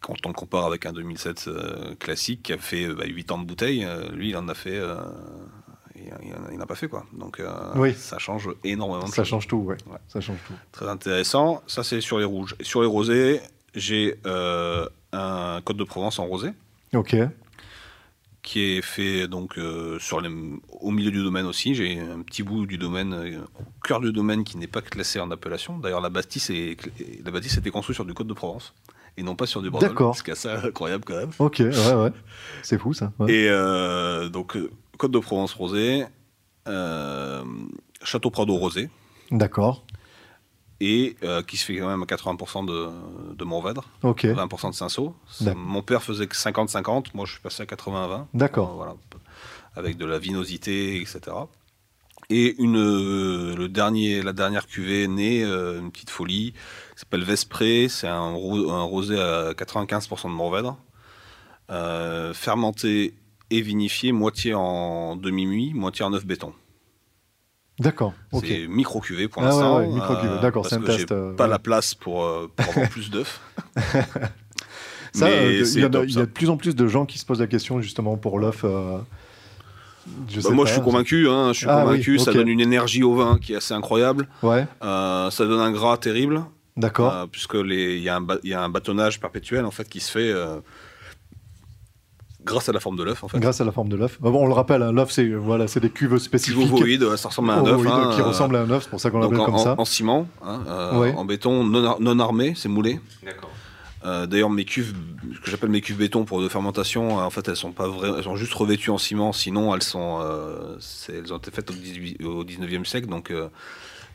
quand 0.00 0.14
on 0.24 0.28
le 0.28 0.34
compare 0.34 0.64
avec 0.66 0.86
un 0.86 0.92
2007 0.92 1.44
euh, 1.48 1.94
classique 1.96 2.42
qui 2.44 2.52
a 2.52 2.58
fait 2.58 2.84
euh, 2.86 2.94
bah, 2.94 3.04
8 3.06 3.32
ans 3.32 3.38
de 3.38 3.44
bouteille, 3.46 3.84
euh, 3.84 4.08
lui, 4.12 4.30
il 4.30 4.36
en 4.36 4.48
a 4.48 4.54
fait. 4.54 4.80
il 5.96 6.58
n'a 6.58 6.66
pas 6.66 6.74
fait 6.76 6.88
quoi. 6.88 7.04
Donc 7.12 7.42
Oui. 7.76 7.94
ça 7.94 8.18
change 8.18 8.48
énormément. 8.64 9.04
de 9.04 9.08
Ça 9.08 9.16
choses. 9.16 9.28
change 9.28 9.46
tout, 9.48 9.56
ouais. 9.58 9.76
Ouais. 9.86 9.98
Ça 10.08 10.20
change 10.20 10.38
tout. 10.46 10.54
Très 10.72 10.88
intéressant. 10.88 11.62
Ça, 11.66 11.82
c'est 11.82 12.00
sur 12.00 12.18
les 12.18 12.24
rouges. 12.24 12.54
Et 12.60 12.64
sur 12.64 12.80
les 12.82 12.86
rosés, 12.86 13.40
j'ai 13.74 14.16
un 14.24 15.60
Côte 15.64 15.76
de 15.76 15.84
Provence 15.84 16.18
en 16.18 16.26
rosé 16.26 16.50
Ok. 16.94 17.16
qui 18.42 18.60
est 18.76 18.82
fait 18.82 19.26
donc 19.28 19.58
euh, 19.58 19.98
sur 19.98 20.20
les, 20.20 20.30
au 20.80 20.90
milieu 20.90 21.10
du 21.10 21.22
domaine 21.22 21.46
aussi. 21.46 21.74
J'ai 21.74 21.98
un 21.98 22.22
petit 22.22 22.42
bout 22.42 22.66
du 22.66 22.78
domaine, 22.78 23.12
euh, 23.12 23.40
au 23.60 23.86
cœur 23.86 24.00
du 24.00 24.12
domaine 24.12 24.44
qui 24.44 24.56
n'est 24.58 24.66
pas 24.68 24.80
classé 24.82 25.18
en 25.20 25.30
appellation. 25.30 25.78
D'ailleurs, 25.78 26.00
la 26.00 26.08
bâtisse, 26.10 26.50
est, 26.50 26.76
la 27.24 27.30
bâtisse 27.30 27.56
été 27.58 27.70
construite 27.70 27.94
sur 27.96 28.04
du 28.04 28.14
Côte 28.14 28.26
de 28.28 28.32
Provence 28.34 28.72
et 29.18 29.22
non 29.22 29.34
pas 29.34 29.46
sur 29.46 29.60
du 29.62 29.68
Bordeaux. 29.70 29.86
D'accord. 29.88 30.16
Ce 30.16 30.22
qui 30.22 30.30
est 30.30 30.32
assez 30.34 30.48
incroyable 30.48 31.04
quand 31.04 31.16
même. 31.16 31.30
Ok, 31.40 31.56
ouais, 31.60 31.94
ouais. 31.94 32.12
C'est 32.62 32.78
fou 32.78 32.94
ça. 32.94 33.12
ouais. 33.18 33.32
Et 33.32 33.48
euh, 33.50 34.28
donc, 34.28 34.56
euh, 34.56 34.70
Côte 34.96 35.10
de 35.10 35.18
Provence 35.18 35.52
rosé, 35.54 36.04
euh, 36.66 37.44
Château 38.02 38.30
Prado 38.30 38.54
rosé, 38.54 38.88
D'accord. 39.30 39.84
et 40.80 41.16
euh, 41.24 41.42
qui 41.42 41.56
se 41.56 41.64
fait 41.64 41.76
quand 41.78 41.88
même 41.88 42.02
à 42.02 42.06
80% 42.06 42.64
de, 42.66 42.88
de 43.34 43.44
Mourvèdre, 43.44 43.84
Ok. 44.02 44.24
20% 44.24 44.70
de 44.70 44.74
Cinsault. 44.74 45.14
Ça. 45.28 45.54
Mon 45.54 45.82
père 45.82 46.02
faisait 46.02 46.26
que 46.26 46.36
50-50, 46.36 47.06
moi 47.14 47.26
je 47.26 47.32
suis 47.32 47.40
passé 47.40 47.62
à 47.62 47.66
80-20. 47.66 48.26
D'accord. 48.34 48.74
Voilà, 48.76 48.94
avec 49.76 49.96
de 49.96 50.06
la 50.06 50.18
vinosité, 50.18 51.00
etc. 51.00 51.20
Et 52.30 52.54
une, 52.62 52.76
euh, 52.76 53.56
le 53.56 53.68
dernier, 53.68 54.22
la 54.22 54.32
dernière 54.34 54.66
cuvée 54.66 55.08
née, 55.08 55.42
euh, 55.44 55.80
une 55.80 55.90
petite 55.90 56.10
folie, 56.10 56.52
qui 56.92 57.00
s'appelle 57.00 57.24
Vespré. 57.24 57.86
C'est 57.88 58.06
un, 58.08 58.32
ro- 58.32 58.70
un 58.70 58.82
rosé 58.82 59.18
à 59.18 59.52
95% 59.52 60.24
de 60.24 60.28
Mourvèdre, 60.34 60.76
euh, 61.70 62.34
fermenté 62.34 63.14
et 63.50 63.60
vinifié, 63.62 64.12
moitié 64.12 64.52
en 64.52 65.16
demi-muit, 65.16 65.72
moitié 65.72 66.04
en 66.04 66.12
œuf 66.12 66.26
béton. 66.26 66.52
D'accord. 67.78 68.12
Ok. 68.32 68.44
C'est 68.46 68.66
micro-cuvée 68.66 69.28
pour 69.28 69.42
Ah 69.42 69.46
ouais, 69.46 69.50
l'instant. 69.52 69.78
ouais, 69.78 69.86
micro-cuvée. 69.86 70.40
D'accord, 70.42 70.66
c'est 70.66 70.74
un 70.74 70.80
que 70.80 70.86
test, 70.86 71.12
euh, 71.12 71.32
pas 71.34 71.44
ouais. 71.44 71.50
la 71.50 71.58
place 71.58 71.94
pour, 71.94 72.24
euh, 72.24 72.50
pour 72.54 72.68
avoir 72.68 72.88
plus 72.90 73.08
d'œufs. 73.08 73.40
Ça, 75.14 75.26
euh, 75.28 75.62
il 75.64 75.80
y, 75.80 75.84
a 75.84 75.88
de 75.88 76.24
plus 76.26 76.50
en 76.50 76.56
plus 76.58 76.76
de 76.76 76.86
gens 76.88 77.06
qui 77.06 77.18
se 77.18 77.24
posent 77.24 77.40
la 77.40 77.46
question 77.46 77.80
justement 77.80 78.16
pour 78.18 78.38
l'œuf. 78.38 78.64
Je 80.28 80.36
Bah, 80.36 80.42
sais 80.48 80.54
moi, 80.54 80.64
pas. 80.64 80.68
je 80.70 80.74
suis 80.74 80.82
convaincu. 80.84 81.28
Hein, 81.28 81.52
je 81.52 81.58
suis 81.58 81.66
Ah 81.68 81.78
oui, 81.78 81.84
convaincu. 81.84 82.18
Ça 82.18 82.32
donne 82.32 82.48
une 82.48 82.60
énergie 82.60 83.02
au 83.02 83.14
vin 83.14 83.38
qui 83.40 83.52
est 83.52 83.56
assez 83.56 83.74
incroyable. 83.74 84.28
Ouais, 84.42 84.66
Euh, 84.84 85.30
ça 85.30 85.44
donne 85.46 85.60
un 85.60 85.70
gras 85.72 85.96
terrible. 85.96 86.42
d'accord. 86.76 87.12
euh, 87.12 87.26
puisque 87.30 87.54
les- 87.54 87.96
il 87.96 88.02
y, 88.02 88.08
a 88.08 88.16
un 88.16 88.20
ba- 88.20 88.38
il 88.44 88.50
y 88.50 88.54
a 88.54 88.62
un 88.62 88.68
bâtonnage 88.68 89.18
perpétuel 89.20 89.64
en 89.64 89.70
fait 89.72 89.88
qui 89.88 90.00
se 90.00 90.10
fait 90.10 90.30
euh, 90.30 90.60
grâce 92.44 92.68
à 92.68 92.72
la 92.72 92.80
forme 92.80 92.96
de 92.96 93.02
l'œuf 93.02 93.22
en 93.24 93.28
fait. 93.28 93.38
Grâce 93.40 93.60
à 93.60 93.64
la 93.64 93.72
forme 93.72 93.88
de 93.88 93.96
l'œuf. 93.96 94.18
Bon, 94.20 94.32
on 94.42 94.46
le 94.46 94.52
rappelle, 94.54 94.82
hein, 94.82 94.92
l'œuf, 94.92 95.10
c'est 95.10 95.28
voilà, 95.34 95.66
c'est 95.68 95.80
des 95.80 95.90
cuves 95.90 96.16
spécifiques. 96.18 96.72
Ovoïde, 96.72 97.16
ça 97.16 97.28
ressemble 97.28 97.50
à 97.50 97.54
un 97.54 97.66
œuf. 97.66 97.86
hein, 97.86 98.10
qui 98.14 98.20
euh, 98.20 98.24
ressemblent 98.24 98.56
à 98.56 98.60
un 98.62 98.70
œuf, 98.70 98.84
c'est 98.84 98.90
pour 98.90 99.00
ça 99.00 99.10
qu'on 99.10 99.18
l'appelle 99.18 99.40
en, 99.40 99.44
comme 99.44 99.58
ça. 99.58 99.74
en- 99.76 99.82
en 99.82 99.84
ciment, 99.84 100.26
hein, 100.42 100.60
euh, 100.66 100.98
Ouais. 100.98 101.14
en 101.16 101.24
béton 101.24 101.64
non, 101.64 101.84
ar- 101.84 102.00
non 102.00 102.18
armé, 102.20 102.54
c'est 102.56 102.68
moulé. 102.68 103.00
D'accord. 103.24 103.50
Euh, 104.08 104.26
D'ailleurs, 104.26 104.50
mes 104.50 104.64
cuves, 104.64 104.94
ce 105.34 105.40
que 105.40 105.50
j'appelle 105.50 105.68
mes 105.70 105.80
cuves 105.80 105.98
béton 105.98 106.24
pour 106.24 106.40
de 106.40 106.48
fermentation, 106.48 107.18
euh, 107.20 107.22
en 107.22 107.30
fait, 107.30 107.46
elles 107.48 107.56
sont 107.56 107.72
pas 107.72 107.86
vraies, 107.88 108.10
elles 108.16 108.24
sont 108.24 108.36
juste 108.36 108.54
revêtues 108.54 108.90
en 108.90 108.98
ciment. 108.98 109.32
Sinon, 109.32 109.74
elles 109.74 109.82
sont, 109.82 110.18
euh, 110.22 110.78
elles 111.08 111.32
ont 111.32 111.36
été 111.38 111.50
faites 111.50 111.70
au, 111.70 111.74
18 111.74 112.22
au 112.24 112.44
19e 112.44 112.84
siècle. 112.84 113.08
Donc, 113.08 113.30
euh, 113.30 113.48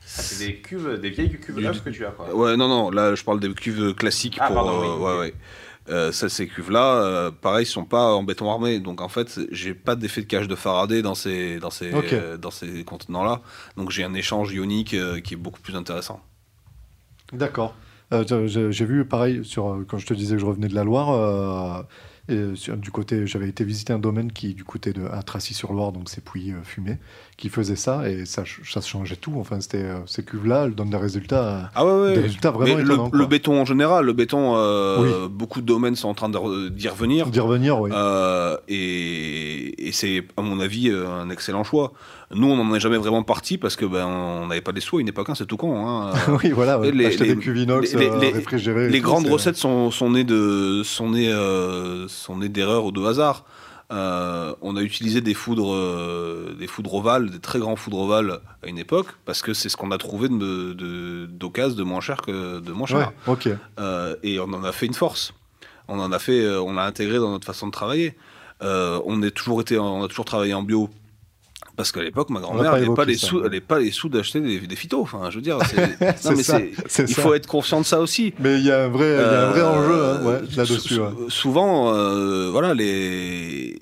c'est 0.05 0.45
des 0.45 0.55
cuves, 0.61 0.99
des 0.99 1.09
vieilles 1.11 1.29
cuves 1.39 1.55
Du- 1.55 1.81
que 1.81 1.89
tu 1.89 2.05
as. 2.05 2.11
Quoi. 2.11 2.33
ouais, 2.33 2.57
non, 2.57 2.67
non. 2.67 2.89
Là, 2.89 3.13
je 3.15 3.23
parle 3.23 3.39
des 3.39 3.53
cuves 3.53 3.93
classiques 3.93 4.37
Ah, 4.39 4.47
pour. 4.47 4.55
pardon, 4.55 4.71
euh, 4.81 4.95
oui, 4.97 5.03
ouais, 5.03 5.13
ok. 5.13 5.19
ouais. 5.19 5.33
Euh, 5.89 6.13
ça, 6.13 6.29
ces 6.29 6.47
cuves-là, 6.47 6.95
euh, 7.03 7.29
pareil, 7.31 7.65
sont 7.65 7.83
pas 7.83 8.13
en 8.13 8.23
béton 8.23 8.49
armé. 8.49 8.79
Donc, 8.79 9.01
en 9.01 9.09
fait, 9.09 9.37
j'ai 9.51 9.73
pas 9.73 9.95
d'effet 9.97 10.21
de 10.21 10.27
cage 10.27 10.47
de 10.47 10.55
Faraday 10.55 11.01
dans 11.01 11.13
ces, 11.13 11.59
dans 11.59 11.71
ces, 11.71 11.91
euh, 11.93 12.37
dans 12.37 12.51
ces 12.51 12.85
contenants-là. 12.85 13.41
Donc, 13.75 13.91
j'ai 13.91 14.05
un 14.05 14.13
échange 14.13 14.53
ionique 14.53 14.93
euh, 14.93 15.19
qui 15.19 15.33
est 15.33 15.37
beaucoup 15.37 15.59
plus 15.59 15.75
intéressant. 15.75 16.21
D'accord. 17.33 17.75
Euh, 18.11 18.47
j'ai- 18.47 18.85
vu 18.85 19.05
pareil 19.05 19.41
sur 19.43 19.67
euh, 19.69 19.85
quand 19.87 19.97
je 19.97 20.05
te 20.05 20.13
disais 20.13 20.35
que 20.35 20.41
je 20.41 20.45
revenais 20.45 20.67
de 20.67 20.75
la 20.75 20.83
Loire. 20.83 21.11
euh, 21.11 21.81
et 22.29 22.55
sur- 22.55 22.77
du 22.77 22.89
côté, 22.89 23.27
j'avais 23.27 23.49
été 23.49 23.65
visiter 23.65 23.91
un 23.91 23.99
domaine 23.99 24.31
qui 24.31 24.53
du 24.53 24.63
côté 24.63 24.93
de 24.93 25.03
à 25.11 25.23
Tracy-sur-Loire, 25.23 25.91
donc 25.91 26.03
c'est 26.09 26.23
Pouilly 26.23 26.53
fumé, 26.63 26.97
qui 27.35 27.49
faisait 27.49 27.75
ça 27.75 28.09
et 28.09 28.25
ça, 28.25 28.43
ça 28.65 28.79
changeait 28.79 29.17
tout. 29.17 29.33
Enfin, 29.37 29.59
c'était 29.59 29.89
ces 30.05 30.23
cuves-là, 30.23 30.63
elles 30.65 30.75
donnent 30.75 30.89
des 30.91 30.95
résultats. 30.95 31.69
Ah 31.75 31.85
ouais, 31.85 31.91
ouais. 32.01 32.13
Des 32.15 32.21
résultats 32.21 32.51
vraiment 32.51 32.79
étonnants, 32.79 33.09
le, 33.11 33.25
béton 33.25 33.59
en 33.59 33.65
général, 33.65 34.05
le 34.05 34.13
béton, 34.13 34.53
euh, 34.55 35.27
beaucoup 35.27 35.59
de 35.59 35.65
domaines 35.65 35.95
sont 35.97 36.07
en 36.07 36.13
train 36.13 36.29
d'y 36.29 36.87
revenir. 36.87 37.27
D'y 37.27 37.41
revenir, 37.41 37.81
oui. 37.81 37.89
Euh, 37.93 38.55
et 38.69 39.87
et 39.87 39.91
c'est, 39.91 40.23
à 40.37 40.41
mon 40.41 40.59
avis, 40.61 40.89
un 40.91 41.29
excellent 41.29 41.65
choix. 41.65 41.91
Nous, 42.35 42.47
on 42.47 42.55
n'en 42.63 42.73
est 42.75 42.79
jamais 42.79 42.97
vraiment 42.97 43.23
parti 43.23 43.57
parce 43.57 43.75
que 43.75 43.85
ben, 43.85 44.05
on 44.05 44.47
n'avait 44.47 44.61
pas 44.61 44.71
les 44.71 44.81
sous 44.81 44.97
à 44.97 45.01
une 45.01 45.07
époque, 45.07 45.29
hein, 45.29 45.35
c'est 45.35 45.45
tout 45.45 45.57
con. 45.57 45.87
Hein. 45.87 46.11
oui, 46.43 46.51
voilà. 46.51 46.79
ouais. 46.79 46.91
les- 46.91 47.05
Acheter 47.07 47.25
les- 47.25 47.35
des 47.35 47.41
cuves 47.41 47.57
inox 47.57 47.93
les- 47.93 48.07
euh, 48.09 48.19
les- 48.19 48.31
réfrigérées. 48.31 48.85
et 48.85 48.89
Les 48.89 48.99
tout, 48.99 49.05
grandes 49.05 49.27
recettes 49.27 49.57
sont, 49.57 49.91
sont 49.91 50.11
nées 50.11 50.23
de, 50.23 50.81
sont 50.83 51.09
nées, 51.11 51.31
euh, 51.31 52.07
sont 52.07 52.37
nées 52.37 52.49
d'erreurs 52.49 52.85
ou 52.85 52.91
de 52.91 53.03
hasard. 53.03 53.45
Euh, 53.91 54.55
on 54.61 54.75
a 54.75 54.81
utilisé 54.81 55.21
des 55.21 55.33
foudres, 55.35 55.73
euh, 55.75 56.55
des 56.57 56.65
foudres 56.67 56.95
ovales, 56.95 57.29
des 57.29 57.39
très 57.39 57.59
grands 57.59 57.75
foudres 57.75 57.99
ovales 57.99 58.39
à 58.63 58.67
une 58.67 58.79
époque, 58.79 59.07
parce 59.25 59.41
que 59.43 59.53
c'est 59.53 59.69
ce 59.69 59.77
qu'on 59.77 59.91
a 59.91 59.97
trouvé 59.99 60.29
de, 60.29 60.73
de, 60.73 61.25
d'occasion 61.27 61.75
de 61.77 61.83
moins 61.83 62.01
cher 62.01 62.17
que 62.21 62.59
de 62.59 62.71
moins 62.71 62.87
cher. 62.87 62.97
Ouais. 63.27 63.33
Euh, 63.79 64.15
et 64.23 64.39
on 64.39 64.45
en 64.53 64.63
a 64.63 64.71
fait 64.71 64.87
une 64.87 64.93
force. 64.95 65.33
On 65.87 65.99
en 65.99 66.11
a 66.11 66.17
fait, 66.17 66.39
euh, 66.41 66.61
on 66.61 66.73
l'a 66.73 66.85
intégré 66.85 67.19
dans 67.19 67.29
notre 67.31 67.45
façon 67.45 67.67
de 67.67 67.71
travailler. 67.71 68.15
Euh, 68.63 68.99
on 69.05 69.21
est 69.21 69.31
toujours 69.31 69.61
été, 69.61 69.77
on 69.77 70.03
a 70.03 70.07
toujours 70.07 70.25
travaillé 70.25 70.53
en 70.53 70.63
bio. 70.63 70.89
Parce 71.75 71.91
qu'à 71.91 72.03
l'époque, 72.03 72.29
ma 72.29 72.39
grand-mère, 72.39 72.71
n'avait 72.73 72.93
pas, 72.93 73.03
les 73.03 73.17
ça, 73.17 73.25
sous, 73.27 73.35
ouais. 73.37 73.41
elle 73.41 73.47
avait 73.47 73.59
pas 73.61 73.79
les 73.79 73.89
sous 73.89 74.07
d'acheter 74.07 74.39
des, 74.39 74.59
des 74.59 74.75
phytos. 74.75 75.01
Enfin, 75.01 75.31
je 75.31 75.37
veux 75.37 75.41
dire, 75.41 75.57
non, 76.25 76.31
mais 76.37 76.43
ça, 76.43 76.59
il 76.59 77.15
faut 77.15 77.33
être 77.33 77.47
conscient 77.47 77.81
de 77.81 77.85
ça 77.85 77.99
aussi. 77.99 78.33
Mais 78.39 78.59
il 78.59 78.65
y 78.65 78.71
a 78.71 78.83
un 78.83 78.89
vrai, 78.89 79.07
il 79.07 79.19
y 79.19 79.23
a 79.23 79.47
un 79.47 79.49
vrai 79.51 79.61
enjeu 79.63 80.05
hein, 80.05 80.23
ouais, 80.23 80.41
là-dessus. 80.55 80.99
ouais. 80.99 81.09
Souvent, 81.29 81.91
euh, 81.95 82.49
voilà, 82.51 82.75
les. 82.75 83.79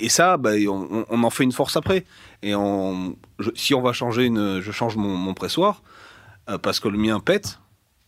Et 0.00 0.08
ça, 0.08 0.36
bah, 0.38 0.52
on, 0.68 1.22
en 1.22 1.30
fait 1.30 1.44
une 1.44 1.52
force 1.52 1.76
après. 1.76 2.04
Et 2.42 2.54
on, 2.54 3.16
je- 3.38 3.50
si 3.54 3.74
on 3.74 3.82
va 3.82 3.92
changer 3.92 4.24
une. 4.24 4.60
Je 4.60 4.72
change 4.72 4.96
mon, 4.96 5.14
mon 5.14 5.34
pressoir, 5.34 5.82
euh, 6.48 6.56
parce 6.56 6.80
que 6.80 6.88
le 6.88 6.96
mien 6.96 7.20
pète, 7.20 7.58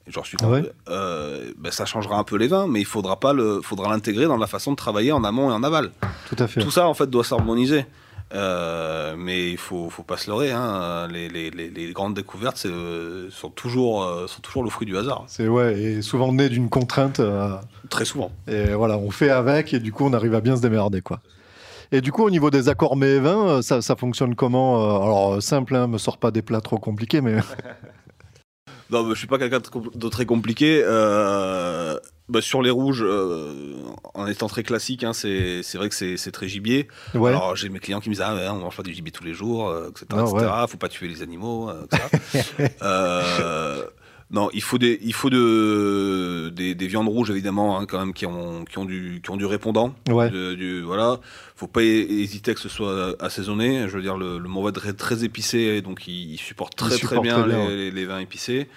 j'en 0.07 0.25
suis 0.25 0.39
Ah 0.43 0.49
ouais 0.49 0.71
euh, 0.89 1.53
bah, 1.59 1.71
ça 1.73 1.85
changera 1.85 2.17
un 2.17 2.25
peu 2.25 2.37
les 2.37 2.49
vins, 2.49 2.67
mais 2.67 2.81
il 2.81 2.87
faudra 2.87 3.21
pas 3.21 3.33
le, 3.35 3.61
faudra 3.63 3.91
l'intégrer 3.91 4.25
dans 4.27 4.37
la 4.39 4.47
façon 4.47 4.71
de 4.71 4.77
travailler 4.77 5.13
en 5.13 5.25
amont 5.25 5.51
et 5.51 5.55
en 5.55 5.63
aval. 5.63 5.91
Tout 6.29 6.37
à 6.39 6.47
fait. 6.47 6.61
Tout 6.61 6.71
ça, 6.71 6.87
en 6.87 6.95
fait, 6.95 7.09
doit 7.11 7.25
s'harmoniser. 7.25 7.85
Euh, 8.33 9.17
mais 9.19 9.51
il 9.51 9.57
faut, 9.59 9.91
faut 9.91 10.03
pas 10.05 10.17
se 10.17 10.31
leurrer. 10.31 10.53
Hein. 10.53 11.09
Les, 11.11 11.29
les- 11.29 11.51
les- 11.51 11.69
les 11.71 11.93
grandes 11.93 12.15
découvertes 12.15 12.63
euh, 12.67 13.29
sont, 13.31 13.51
toujours, 13.51 14.05
euh, 14.05 14.27
sont 14.29 14.41
toujours 14.41 14.63
le 14.63 14.71
fruit 14.71 14.87
du 14.87 14.97
hasard. 14.97 15.25
C'est 15.27 15.49
ouais, 15.49 15.79
et 15.81 16.03
souvent 16.03 16.33
né 16.33 16.49
d'une 16.49 16.69
contrainte. 16.69 17.19
euh, 17.21 17.57
Très 17.89 18.05
souvent. 18.05 18.31
et 18.47 18.67
voilà, 18.75 18.97
on 18.99 19.11
fait 19.11 19.31
avec, 19.31 19.75
et 19.75 19.81
du 19.81 19.93
coup, 19.93 20.05
on 20.05 20.13
arrive 20.13 20.35
à 20.35 20.41
bien 20.41 20.57
se 20.57 20.63
démerder, 20.63 21.01
quoi. 21.01 21.21
Et 21.93 22.01
du 22.01 22.13
coup, 22.13 22.23
au 22.23 22.31
niveau 22.31 22.51
des 22.51 22.69
accords 22.69 22.95
mets 22.97 23.17
et 23.17 23.19
vins, 23.19 23.49
euh, 23.49 23.63
ça, 23.63 23.83
ça 23.83 23.97
fonctionne 23.97 24.37
comment 24.37 24.77
Alors, 25.03 25.43
simple, 25.43 25.75
hein, 25.75 25.89
me 25.89 25.99
sort 25.99 26.19
pas 26.19 26.31
des 26.31 26.43
plats 26.43 26.61
trop 26.61 26.79
compliqués, 26.79 27.21
mais 27.21 27.35
Non, 28.91 29.03
bah, 29.05 29.11
je 29.13 29.19
suis 29.19 29.27
pas 29.29 29.39
quelqu'un 29.39 29.61
de 29.95 30.09
très 30.09 30.27
compliqué. 30.27 30.83
Euh, 30.85 31.97
bah, 32.31 32.41
sur 32.41 32.63
les 32.63 32.71
rouges, 32.71 33.03
euh, 33.05 33.75
en 34.15 34.27
étant 34.27 34.47
très 34.49 34.63
classique, 34.63 35.05
hein, 35.05 35.13
c'est 35.13 35.63
vrai 35.75 35.89
que 35.89 35.95
c'est 36.17 36.31
très 36.33 36.49
gibier. 36.49 36.89
ouais. 37.15 37.31
Alors 37.31 37.57
j'ai 37.57 37.69
mes 37.69 37.79
clients 37.81 38.01
qui 38.01 38.09
me 38.09 38.15
disent 38.15 38.25
ah 38.27 38.35
ouais, 38.35 38.49
on 38.49 38.59
mange 38.61 38.77
pas 38.77 38.83
du 38.83 38.95
gibier 38.95 39.13
tous 39.13 39.25
les 39.25 39.35
jours, 39.35 39.69
euh, 39.69 39.89
etc. 39.91 40.07
Ah, 40.13 40.25
etc. 40.29 40.53
Faut 40.69 40.79
pas 40.79 40.89
tuer 40.89 41.09
les 41.09 41.23
animaux, 41.23 41.69
euh, 41.69 41.83
etc. 41.85 42.71
Euh, 42.83 43.85
non, 44.33 44.49
il 44.55 44.63
faut 44.63 44.79
des 44.79 44.97
il 45.03 45.13
faut 45.13 45.29
de 45.29 46.53
des, 46.55 46.77
des 46.77 46.87
viandes 46.87 47.09
rouges 47.09 47.31
évidemment 47.31 47.79
hein, 47.81 47.87
quand 47.87 47.99
même 47.99 48.13
qui 48.15 48.27
ont 48.27 48.65
qui 48.65 48.79
ont 48.79 48.85
du 48.85 49.21
qui 49.25 49.31
ont 49.31 49.37
du 49.37 49.45
répondant. 49.45 49.93
De- 50.31 50.55
du, 50.55 50.83
voilà, 50.83 51.19
faut 51.57 51.67
pas 51.67 51.83
hé- 51.83 52.07
hésiter 52.23 52.55
que 52.55 52.61
ce 52.61 52.69
soit 52.69 53.17
assaisonné. 53.21 53.89
Je 53.89 53.97
veux 53.97 54.03
dire 54.03 54.17
le, 54.17 54.39
le 54.39 54.49
est 54.69 54.73
très, 54.73 54.93
très 54.93 55.25
épicé, 55.25 55.83
donc 55.83 56.07
il, 56.07 56.33
il 56.35 56.39
supporte 56.39 56.77
très 56.77 56.91
supporte 56.97 57.15
très 57.15 57.23
bien, 57.23 57.41
très 57.41 57.49
bien, 57.49 57.59
les, 57.59 57.67
ouais. 57.67 57.77
les- 57.77 57.91
les 57.91 58.05
vins 58.07 58.21
épicés. 58.21 58.69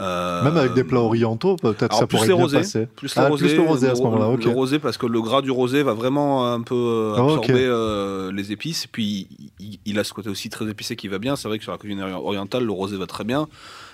Euh, 0.00 0.42
Même 0.42 0.56
avec 0.56 0.72
des 0.72 0.84
plats 0.84 1.00
orientaux, 1.00 1.56
peut-être 1.56 1.94
ça 1.94 2.06
pourrait 2.06 2.26
les 2.26 2.32
bien 2.34 2.42
rosés, 2.42 2.56
passer. 2.58 2.86
Plus 2.86 3.14
les 3.14 3.22
Ah, 3.22 3.28
rosés, 3.28 3.44
plus 3.46 3.56
le 3.56 3.62
rosé 3.62 3.88
à 3.90 3.94
ce 3.94 4.02
moment-là, 4.02 4.28
ok. 4.30 4.42
Le 4.44 4.50
rosé 4.50 4.78
parce 4.78 4.96
que 4.96 5.06
le 5.06 5.20
gras 5.20 5.42
du 5.42 5.50
rosé 5.50 5.82
va 5.82 5.92
vraiment 5.92 6.50
un 6.50 6.62
peu 6.62 6.74
euh, 6.74 7.14
Ah, 7.16 7.20
absorber 7.20 7.66
euh, 7.66 8.32
les 8.32 8.52
épices. 8.52 8.86
Et 8.86 8.88
puis 8.90 9.28
il, 9.60 9.78
il 9.84 9.98
a 9.98 10.04
ce 10.04 10.14
côté 10.14 10.30
aussi 10.30 10.48
très 10.48 10.66
épicé 10.68 10.96
qui 10.96 11.08
va 11.08 11.18
bien. 11.18 11.36
C'est 11.36 11.46
vrai 11.46 11.58
que 11.58 11.62
sur 11.64 11.72
la 11.72 11.78
cuisine 11.78 12.00
ori- 12.02 12.12
orientale, 12.12 12.64
le 12.64 12.72
rosé 12.72 12.96
va 12.96 13.06
très 13.06 13.24
bien. 13.24 13.48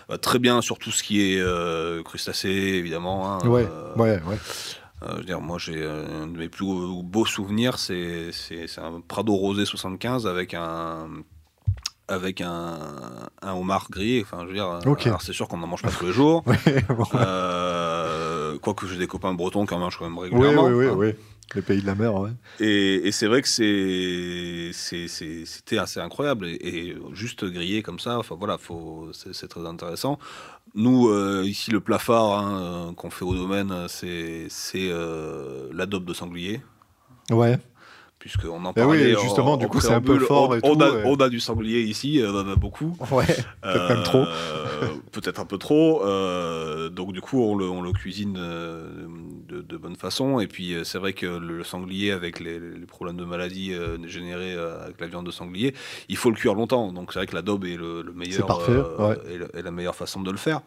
Va 0.09 0.19
très 0.19 0.39
bien 0.39 0.63
sur 0.63 0.79
tout 0.79 0.93
ce 0.93 1.03
qui 1.03 1.21
est 1.21 1.41
euh, 1.41 2.03
crustacés, 2.05 2.49
évidemment. 2.49 3.31
hein. 3.33 3.47
Ouais, 3.49 3.69
Euh, 3.69 3.95
ouais, 3.97 4.23
ouais. 4.27 4.39
euh, 5.03 5.09
je 5.15 5.17
veux 5.17 5.25
dire, 5.25 5.41
moi, 5.41 5.59
j'ai 5.59 5.83
euh, 5.83 6.23
un 6.23 6.27
de 6.29 6.39
mes 6.39 6.49
plus 6.49 6.65
beaux, 7.03 7.27
souvenirs, 7.27 7.79
c'est 7.79 8.31
un 8.79 9.01
Prado 9.07 9.35
rosé 9.35 9.65
75 9.67 10.27
avec 10.29 10.55
un 10.55 11.09
avec 12.09 12.41
un, 12.41 12.79
un 13.43 13.53
homard 13.55 13.87
grillé. 13.91 14.23
Enfin, 14.23 14.39
je 14.43 14.49
veux 14.49 14.55
dire, 14.55 14.81
alors 15.07 15.23
c'est 15.23 15.33
sûr 15.33 15.47
qu'on 15.49 15.59
n'en 15.59 15.67
mange 15.67 15.83
pas 15.83 15.91
tous 15.91 16.07
les 16.07 16.13
jours. 16.13 16.43
Ouais, 16.47 16.85
bon. 16.89 17.05
Euh, 17.15 18.59
Quoique 18.61 18.87
j'ai 18.87 18.97
des 18.99 19.07
copains 19.07 19.35
bretons 19.35 19.67
qui 19.67 19.75
en 19.75 19.79
mangent 19.79 19.99
quand 19.99 20.09
même 20.09 20.19
régulièrement. 20.19 20.67
oui, 20.67 20.75
oui, 20.75 20.87
hein. 20.87 20.95
oui. 20.97 21.09
Les 21.55 21.63
pays 21.63 21.81
de 21.81 21.87
la 21.87 21.95
mer, 21.95 22.15
ouais. 22.15 22.31
Et, 22.61 23.07
et 23.09 23.13
c'est 23.13 23.27
vrai 23.27 23.41
que 23.41 23.49
c'est 23.49 24.71
c'est- 24.75 25.09
c'est- 25.09 25.47
c'était 25.47 25.79
assez 25.79 25.99
incroyable 26.01 26.47
et, 26.47 26.57
et 26.61 26.97
juste 27.15 27.45
grillé 27.47 27.83
comme 27.83 27.99
ça. 27.99 28.19
Enfin 28.19 28.37
voilà, 28.39 28.59
faut 28.59 29.09
c'est 29.13 29.49
très 29.49 29.65
intéressant. 29.67 30.19
Nous 30.75 31.09
euh, 31.09 31.43
ici 31.47 31.71
le 31.71 31.81
plat 31.81 31.99
phare 31.99 32.39
hein, 32.39 32.61
euh, 32.91 32.93
qu'on 32.93 33.09
fait 33.09 33.25
au 33.25 33.35
domaine, 33.35 33.73
c'est 33.89 34.47
c'est 34.51 34.89
euh, 34.91 35.69
l'adobe 35.73 36.05
de 36.05 36.13
sanglier. 36.13 36.61
Ouais. 37.31 37.59
Puisqu'on 38.19 38.65
en 38.65 38.73
Eh 38.77 38.81
oui, 38.83 38.99
parlait. 38.99 39.17
justement, 39.23 39.53
en- 39.53 39.57
du 39.57 39.67
en 39.67 39.69
coup, 39.69 39.81
c'est 39.81 39.93
un 39.93 40.01
peu 40.01 40.19
fort 40.19 40.51
On, 40.51 40.55
et 40.57 40.61
on 40.65 40.75
tout, 40.77 40.83
a, 40.83 40.91
ouais. 40.91 41.03
on 41.07 41.15
a 41.17 41.29
du 41.29 41.39
sanglier 41.39 41.83
ici, 41.83 42.21
euh, 42.21 42.33
on 42.33 42.41
en 42.49 42.53
a 42.53 42.57
beaucoup. 42.57 42.97
Ouais. 43.13 43.25
Peut-être 43.63 43.89
même 43.89 44.03
trop. 44.03 44.19
Euh, 44.25 44.89
Peut-être 45.13 45.41
un 45.41 45.45
peu 45.45 45.57
trop. 45.59 46.05
euh, 46.05 46.89
donc 46.89 47.13
du 47.13 47.21
coup, 47.21 47.41
on 47.43 47.55
le, 47.57 47.67
on 47.69 47.81
le 47.81 47.93
cuisine 47.93 48.37
euh, 48.39 49.07
de, 49.49 49.61
de 49.63 49.77
bonne 49.77 49.95
façon. 49.97 50.41
Et 50.41 50.47
puis 50.49 50.75
euh, 50.75 50.83
c'est 50.85 50.99
vrai 50.99 51.13
que 51.13 51.27
le 51.27 51.63
sanglier, 51.65 52.11
avec 52.11 52.41
les, 52.41 52.59
les 52.59 52.87
problèmes 52.87 53.17
de 53.17 53.25
maladie 53.25 53.73
euh, 53.73 53.97
générés 54.09 54.55
euh, 54.55 54.83
avec 54.85 55.01
la 55.01 55.07
viande 55.07 55.27
de 55.27 55.31
sanglier, 55.31 55.73
il 56.09 56.17
faut 56.17 56.31
le 56.31 56.37
cuire 56.37 56.55
longtemps. 56.55 56.93
Donc 56.93 57.13
c'est 57.13 57.21
vrai 57.21 57.27
que 57.27 57.35
l'adobe 57.37 57.65
est 57.67 57.77
le, 57.77 58.03
le 58.03 58.13
meilleur, 58.13 58.35
C'est 58.37 58.47
parfait, 58.47 58.73
ouais. 58.99 59.17
est 59.55 59.59
est 59.59 59.63
la 59.63 59.71
meilleure 59.71 59.95
façon 59.97 60.21
de 60.23 60.31
le 60.31 60.37
faire. 60.39 60.61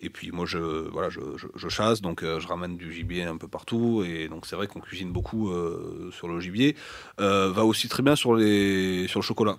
Et 0.00 0.10
puis 0.10 0.30
moi, 0.30 0.46
je, 0.46 0.58
voilà, 0.58 1.10
je, 1.10 1.20
je, 1.36 1.48
je 1.54 1.68
chasse, 1.68 2.00
donc 2.00 2.22
euh, 2.22 2.38
je 2.38 2.46
ramène 2.46 2.76
du 2.76 2.92
gibier 2.92 3.24
un 3.24 3.36
peu 3.36 3.48
partout. 3.48 4.04
Et 4.06 4.28
donc 4.28 4.46
c'est 4.46 4.54
vrai 4.54 4.68
qu'on 4.68 4.80
cuisine 4.80 5.12
beaucoup 5.12 5.50
euh, 5.50 6.10
sur 6.12 6.28
le 6.28 6.38
gibier. 6.38 6.76
Euh, 7.20 7.50
va 7.52 7.64
aussi 7.64 7.88
très 7.88 8.02
bien 8.02 8.14
sur, 8.14 8.34
les, 8.34 9.08
sur 9.08 9.18
le 9.18 9.24
chocolat. 9.24 9.56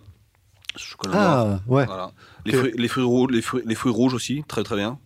Chocolat 0.77 1.13
noir. 1.13 1.47
Ah, 1.47 1.59
ouais. 1.67 1.85
Voilà. 1.85 2.11
Les, 2.45 2.53
fruits, 2.53 2.73
les, 2.77 2.87
fruits 2.87 3.03
rouges, 3.03 3.31
les, 3.31 3.41
fruits, 3.41 3.63
les 3.65 3.75
fruits 3.75 3.91
rouges 3.91 4.13
aussi, 4.13 4.45
très 4.47 4.63
très 4.63 4.77
bien. 4.77 4.97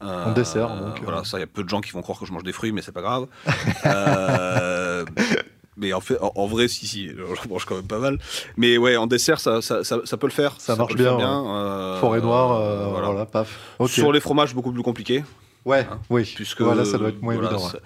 En 0.00 0.32
dessert, 0.32 0.74
donc, 0.74 1.02
Voilà, 1.02 1.24
ça, 1.24 1.36
il 1.36 1.40
y 1.40 1.44
a 1.44 1.46
peu 1.46 1.62
de 1.62 1.68
gens 1.68 1.82
qui 1.82 1.90
vont 1.90 2.00
croire 2.00 2.18
que 2.18 2.24
je 2.24 2.32
mange 2.32 2.42
des 2.42 2.52
fruits, 2.52 2.72
mais 2.72 2.80
c'est 2.80 2.92
pas 2.92 3.02
grave. 3.02 3.26
Mais 5.80 5.92
en 5.94 6.00
fait, 6.00 6.18
en, 6.20 6.30
en 6.34 6.46
vrai, 6.46 6.68
si, 6.68 6.86
si, 6.86 7.08
j'en 7.16 7.48
mange 7.48 7.64
quand 7.64 7.74
même 7.76 7.86
pas 7.86 7.98
mal. 7.98 8.18
Mais 8.56 8.76
ouais, 8.78 8.96
en 8.96 9.06
dessert, 9.06 9.40
ça, 9.40 9.62
ça, 9.62 9.82
ça, 9.82 10.00
ça 10.04 10.16
peut 10.16 10.26
le 10.26 10.32
faire. 10.32 10.54
Ça 10.60 10.76
marche 10.76 10.94
faire 10.94 11.16
bien, 11.16 11.44
euh, 11.56 11.98
Forêt 12.00 12.20
noire, 12.20 12.52
euh, 12.60 12.86
voilà. 12.90 13.06
voilà. 13.08 13.26
paf. 13.26 13.58
Sur 13.86 14.12
les 14.12 14.20
fromages, 14.20 14.54
beaucoup 14.54 14.72
plus 14.72 14.82
compliqué. 14.82 15.24
Ouais, 15.64 15.86
hein, 15.90 15.98
oui. 16.10 16.30
Puisque, 16.36 16.60
voilà, 16.62 16.84
ça 16.84 16.98
doit 16.98 17.08
être 17.08 17.20
moins 17.22 17.34
voilà, 17.34 17.50
évident. 17.52 17.66
ouais. 17.66 17.80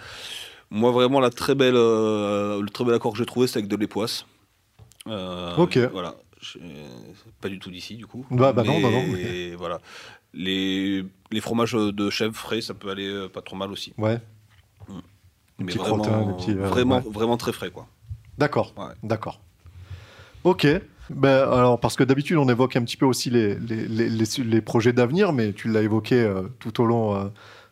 Moi, 0.70 0.90
vraiment, 0.90 1.20
la 1.20 1.30
très 1.30 1.55
belle, 1.55 1.76
euh, 1.76 2.61
le 2.61 2.68
très 2.68 2.84
bel 2.84 2.95
accord 2.95 3.12
que 3.12 3.18
j'ai 3.18 3.26
trouvé, 3.26 3.47
c'est 3.47 3.59
avec 3.59 3.68
de 3.68 3.76
l'époisse. 3.76 4.26
Euh, 5.09 5.55
Ok. 5.57 5.78
Voilà. 5.92 6.14
Pas 7.40 7.49
du 7.49 7.59
tout 7.59 7.70
d'ici, 7.70 7.95
du 7.97 8.07
coup. 8.07 8.26
Bah, 8.30 8.53
bah 8.53 8.64
non, 8.64 8.80
bah 8.80 8.90
non, 8.90 9.05
mais- 9.12 9.55
voilà. 9.55 9.78
Les, 10.34 11.05
les 11.30 11.40
fromages 11.40 11.72
de 11.74 12.11
chèvre 12.11 12.34
frais, 12.34 12.61
ça 12.61 12.74
peut 12.74 12.90
aller 12.90 13.28
pas 13.32 13.40
trop 13.40 13.55
mal 13.57 13.70
aussi. 13.70 13.92
Ouais. 13.99 14.18
Mais 15.59 15.67
petits 15.67 15.79
vraiment, 15.79 15.99
crottins, 15.99 16.33
petits, 16.35 16.51
euh, 16.53 16.67
vraiment, 16.69 16.97
ouais. 16.97 17.11
vraiment 17.13 17.37
très 17.37 17.53
frais, 17.53 17.71
quoi. 17.71 17.87
D'accord. 18.39 18.73
Ouais. 18.77 18.93
D'accord. 19.03 19.41
Ok. 20.43 20.67
Ben, 21.11 21.49
alors, 21.49 21.79
parce 21.81 21.97
que 21.97 22.03
d'habitude, 22.05 22.39
on 22.39 22.49
évoque 22.49 22.77
un 22.77 22.83
petit 22.83 22.97
peu 22.97 23.07
aussi 23.07 23.31
les, 23.31 23.57
les, 23.57 24.09
les, 24.09 24.61
projets 24.63 24.93
d'avenir, 24.93 25.33
mais 25.33 25.53
tu 25.53 25.69
l'as 25.69 25.83
évoqué 25.83 26.17
euh, 26.21 26.43
tout 26.59 26.81
au 26.81 26.87
long. 26.87 27.15
euh, 27.15 27.25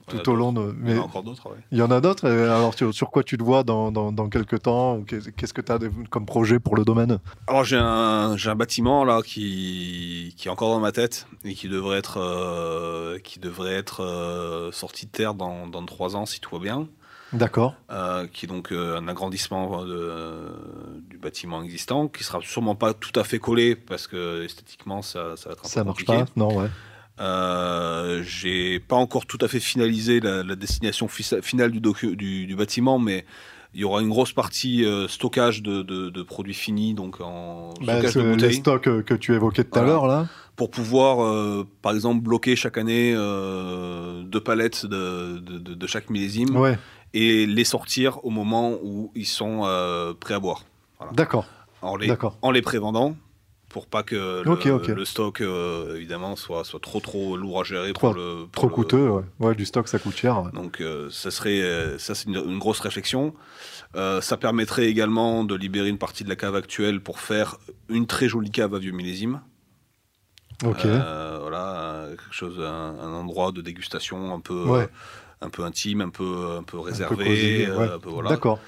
tout 0.09 0.29
au 0.29 0.35
long 0.35 0.53
de. 0.53 0.75
Il 0.85 0.91
y 0.91 0.93
Mais 0.93 0.99
en 0.99 1.03
a 1.03 1.05
encore 1.05 1.23
d'autres, 1.23 1.49
ouais. 1.49 1.57
il 1.71 1.79
y 1.79 1.83
en 1.83 1.91
a 1.91 2.01
d'autres. 2.01 2.29
Alors, 2.29 2.75
sur, 2.75 2.93
sur 2.93 3.11
quoi 3.11 3.23
tu 3.23 3.39
te 3.39 3.43
vois 3.43 3.63
dans, 3.63 3.91
dans, 3.91 4.13
dans 4.13 4.29
quelques 4.29 4.63
temps 4.63 5.01
Qu'est-ce 5.07 5.55
que 5.55 5.63
tu 5.63 5.73
as 5.73 5.79
comme 6.11 6.27
projet 6.27 6.59
pour 6.59 6.77
le 6.77 6.85
domaine? 6.85 7.19
Alors 7.47 7.65
j'ai 7.65 7.79
un, 7.79 8.35
un 8.45 8.55
bâtiment 8.55 9.05
là 9.05 9.23
qui, 9.25 10.35
qui 10.37 10.49
est 10.49 10.51
encore 10.51 10.71
dans 10.71 10.81
ma 10.81 10.93
tête 10.93 11.27
et 11.45 11.55
qui 11.55 11.69
devrait 11.69 11.99
être, 11.99 12.19
euh, 12.21 13.19
qui 13.21 13.39
devrait 13.39 13.75
être 13.75 14.03
euh, 14.03 14.71
sorti 14.73 15.07
de 15.07 15.11
terre 15.13 15.35
dans, 15.35 15.67
dans 15.67 15.85
trois 15.87 16.17
ans 16.17 16.27
si 16.27 16.41
tout 16.41 16.57
va 16.57 16.63
bien. 16.63 16.89
D'accord. 17.33 17.75
Euh, 17.91 18.27
qui 18.33 18.47
est 18.47 18.49
donc 18.49 18.73
euh, 18.73 18.99
un 18.99 19.09
agrandissement 19.09 19.85
de- 19.85 20.53
du 21.09 21.17
bâtiment 21.19 21.63
existant, 21.63 22.09
qui 22.09 22.25
sera 22.25 22.41
sûrement 22.43 22.75
pas 22.75 22.93
tout 22.95 23.19
à 23.19 23.25
fait 23.25 23.39
collé 23.39 23.75
parce 23.75 24.07
que 24.07 24.45
esthétiquement 24.45 25.01
ça, 25.03 25.37
ça 25.37 25.49
va 25.49 25.53
être 25.55 25.65
un 25.65 25.69
Ça 25.69 25.81
peu 25.81 25.87
marche 25.87 26.05
compliqué. 26.05 26.25
pas 26.25 26.31
Non, 26.37 26.57
ouais. 26.59 26.69
Euh, 27.21 28.23
J'ai 28.25 28.81
pas 28.81 28.97
encore 28.97 29.27
tout 29.27 29.39
à 29.41 29.49
fait 29.49 29.61
finalisé 29.61 30.21
la, 30.21 30.43
la 30.43 30.57
destination 30.57 31.09
fi- 31.09 31.41
finale 31.43 31.71
du, 31.71 31.81
docu- 31.81 32.17
du, 32.17 32.47
du 32.47 32.57
bâtiment, 32.57 32.99
mais 32.99 33.25
il 33.75 33.81
y 33.81 33.85
aura 33.85 34.03
une 34.03 34.09
grosse 34.09 34.33
partie 34.33 34.85
euh, 34.85 35.09
stockage 35.09 35.63
de, 35.63 35.83
de- 35.83 36.11
de 36.11 36.23
produits 36.23 36.55
finis, 36.55 36.95
donc 36.95 37.21
en 37.21 37.73
Ben, 37.87 38.01
stockage 38.09 38.17
les 38.43 38.53
stocks 38.53 38.87
euh, 38.89 39.03
que 39.03 39.15
tu 39.15 39.35
évoquais 39.35 39.65
tout 39.65 39.79
à 39.79 39.83
l'heure, 39.83 40.07
là. 40.07 40.27
pour 40.57 40.71
pouvoir, 40.71 41.25
euh, 41.25 41.67
par 41.81 41.95
exemple, 41.95 42.23
bloquer 42.23 42.57
chaque 42.57 42.77
année 42.77 43.15
euh, 43.17 44.23
deux 44.25 44.41
palettes 44.41 44.85
de- 44.85 45.39
de 45.39 45.87
chaque 45.87 46.11
millésime 46.11 46.55
Ouais. 46.57 46.79
Et 47.15 47.47
les 47.47 47.65
sortir 47.65 48.25
au 48.25 48.31
moment 48.31 48.73
où 48.83 49.11
ils 49.15 49.27
sont 49.27 49.63
euh, 49.65 50.15
prêts 50.15 50.35
à 50.35 50.41
boire. 50.41 50.65
D'accord. 51.13 51.47
En 51.83 51.97
les, 51.97 52.13
en 52.43 52.51
les 52.53 52.63
prévendant 52.63 53.17
pour 53.69 53.87
pas 53.87 54.03
que 54.03 54.43
le, 54.45 55.05
stock 55.07 55.41
euh, 55.41 55.97
évidemment 55.97 56.37
soit 56.37 56.63
soit 56.63 56.79
trop 56.79 57.01
trop 57.01 57.37
lourd 57.39 57.63
à 57.63 57.65
gérer 57.65 57.93
Trop- 57.95 58.13
pour 58.13 58.15
le 58.15 58.47
pour 58.47 58.51
Trop 58.63 58.69
le- 58.69 58.75
coûteux, 58.75 59.09
ouais. 59.09 59.23
Ouais, 59.41 59.55
du 59.55 59.65
stock, 59.65 59.89
ça 59.89 59.99
coûte 59.99 60.15
cher. 60.15 60.43
ouais. 60.43 60.53
Donc 60.53 60.81
euh, 60.81 61.09
ça 61.11 61.31
serait 61.31 61.97
ça 61.99 62.15
c'est 62.15 62.29
une, 62.29 62.37
une 62.37 62.59
grosse 62.59 62.81
réflexion. 62.81 63.35
Euh, 63.97 64.21
ça 64.21 64.37
permettrait 64.37 64.87
également 64.87 65.43
de 65.45 65.55
libérer 65.55 65.89
une 65.89 65.99
partie 65.99 66.23
de 66.23 66.29
la 66.29 66.37
cave 66.37 66.55
actuelle 66.55 67.01
pour 67.01 67.19
faire 67.19 67.57
une 67.89 68.07
très 68.07 68.29
jolie 68.29 68.51
cave 68.51 68.75
à 68.75 68.79
vieux 68.79 68.93
millésime. 68.93 69.41
Ok. 70.65 70.85
Voilà, 70.85 72.07
quelque 72.11 72.33
chose, 72.35 72.61
un, 72.61 72.95
un 73.01 73.13
endroit 73.15 73.51
de 73.53 73.61
dégustation 73.63 74.33
un 74.33 74.41
peu, 74.41 74.65
Ouais. 74.65 74.89
Un 75.43 75.51
peu 75.51 75.65
intime, 75.65 76.01
un 76.01 76.09
peu, 76.11 76.57
un 76.59 76.63
peu 76.63 76.79
réservé. 76.79 77.67
euh, 77.67 77.77
ouais. 77.77 77.89
voilà. 78.05 78.31
D'accord. 78.31 78.59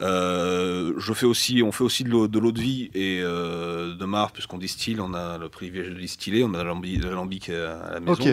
Euh, 0.00 0.92
je 0.98 1.12
fais 1.12 1.26
aussi, 1.26 1.62
on 1.62 1.70
fait 1.72 1.84
aussi 1.84 2.02
de 2.04 2.10
l'eau 2.10 2.26
de, 2.26 2.60
vie 2.60 2.90
et 2.94 3.20
euh, 3.22 3.94
de 3.94 4.04
marre 4.04 4.32
puisqu'on 4.32 4.58
distille. 4.58 4.96
On 5.00 5.14
a 5.14 5.38
le 5.38 5.48
privilège 5.48 5.90
de 5.90 5.94
distiller. 6.00 6.44
On 6.44 6.52
a 6.54 6.64
l'alambi- 6.64 7.00
l'alambic 7.00 7.48
à 7.50 7.92
la 7.94 8.00
maison. 8.00 8.12
Ok. 8.12 8.28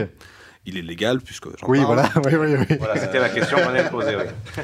Il 0.65 0.77
est 0.77 0.81
légal 0.83 1.21
puisque 1.21 1.45
j'en 1.59 1.67
Oui, 1.67 1.79
parle. 1.81 1.95
voilà. 1.95 2.09
oui, 2.25 2.35
oui, 2.55 2.65
oui. 2.69 2.77
Voilà, 2.79 2.97
c'était 2.99 3.19
la 3.19 3.29
question 3.29 3.57
qu'on 3.57 3.69
allait 3.69 3.89
poser. 3.89 4.15
oui. 4.15 4.23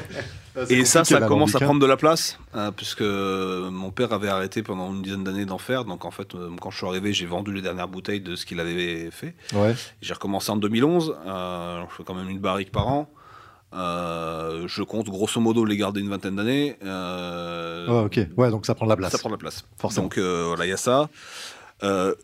C'est 0.66 0.74
Et 0.74 0.84
ça, 0.84 1.04
ça 1.04 1.20
commence 1.28 1.54
à 1.54 1.58
prendre 1.66 1.80
de 1.80 1.86
la 1.86 1.96
place, 1.96 2.38
hein, 2.54 2.72
puisque 2.72 3.02
mon 3.02 3.90
père 3.90 4.12
avait 4.12 4.28
arrêté 4.28 4.62
pendant 4.62 4.92
une 4.92 5.02
dizaine 5.02 5.24
d'années 5.24 5.44
d'en 5.46 5.58
faire. 5.58 5.84
Donc 5.84 6.04
en 6.04 6.10
fait, 6.10 6.34
euh, 6.34 6.50
quand 6.60 6.70
je 6.70 6.78
suis 6.78 6.86
arrivé, 6.86 7.12
j'ai 7.12 7.26
vendu 7.26 7.52
les 7.52 7.62
dernières 7.62 7.88
bouteilles 7.88 8.20
de 8.20 8.34
ce 8.36 8.44
qu'il 8.46 8.60
avait 8.60 9.10
fait. 9.10 9.34
Ouais. 9.54 9.74
J'ai 10.00 10.14
recommencé 10.14 10.50
en 10.50 10.56
2011. 10.56 11.14
euh, 11.26 11.82
je 11.90 11.94
fais 11.96 12.04
quand 12.04 12.14
même 12.14 12.28
une 12.30 12.38
barrique 12.40 12.72
par 12.72 12.88
an. 12.88 13.08
Euh, 13.74 14.64
je 14.66 14.82
compte 14.82 15.06
grosso 15.08 15.40
modo 15.40 15.64
les 15.64 15.76
garder 15.76 16.00
une 16.00 16.08
vingtaine 16.08 16.36
d'années. 16.36 16.76
euh, 16.84 17.86
Ouais, 17.86 18.04
ok. 18.06 18.26
Ouais, 18.36 18.50
donc 18.50 18.66
ça 18.66 18.74
prend 18.74 18.86
de 18.86 18.90
la 18.90 18.96
place. 18.96 19.12
Ça 19.12 19.18
prend 19.18 19.28
de 19.28 19.34
la 19.34 19.38
place. 19.38 19.64
Forcément. 19.78 20.04
Donc 20.06 20.18
euh, 20.18 20.44
voilà, 20.48 20.66
il 20.66 20.70
y 20.70 20.72
a 20.72 20.76
ça. 20.78 21.08
Euh, 21.82 22.14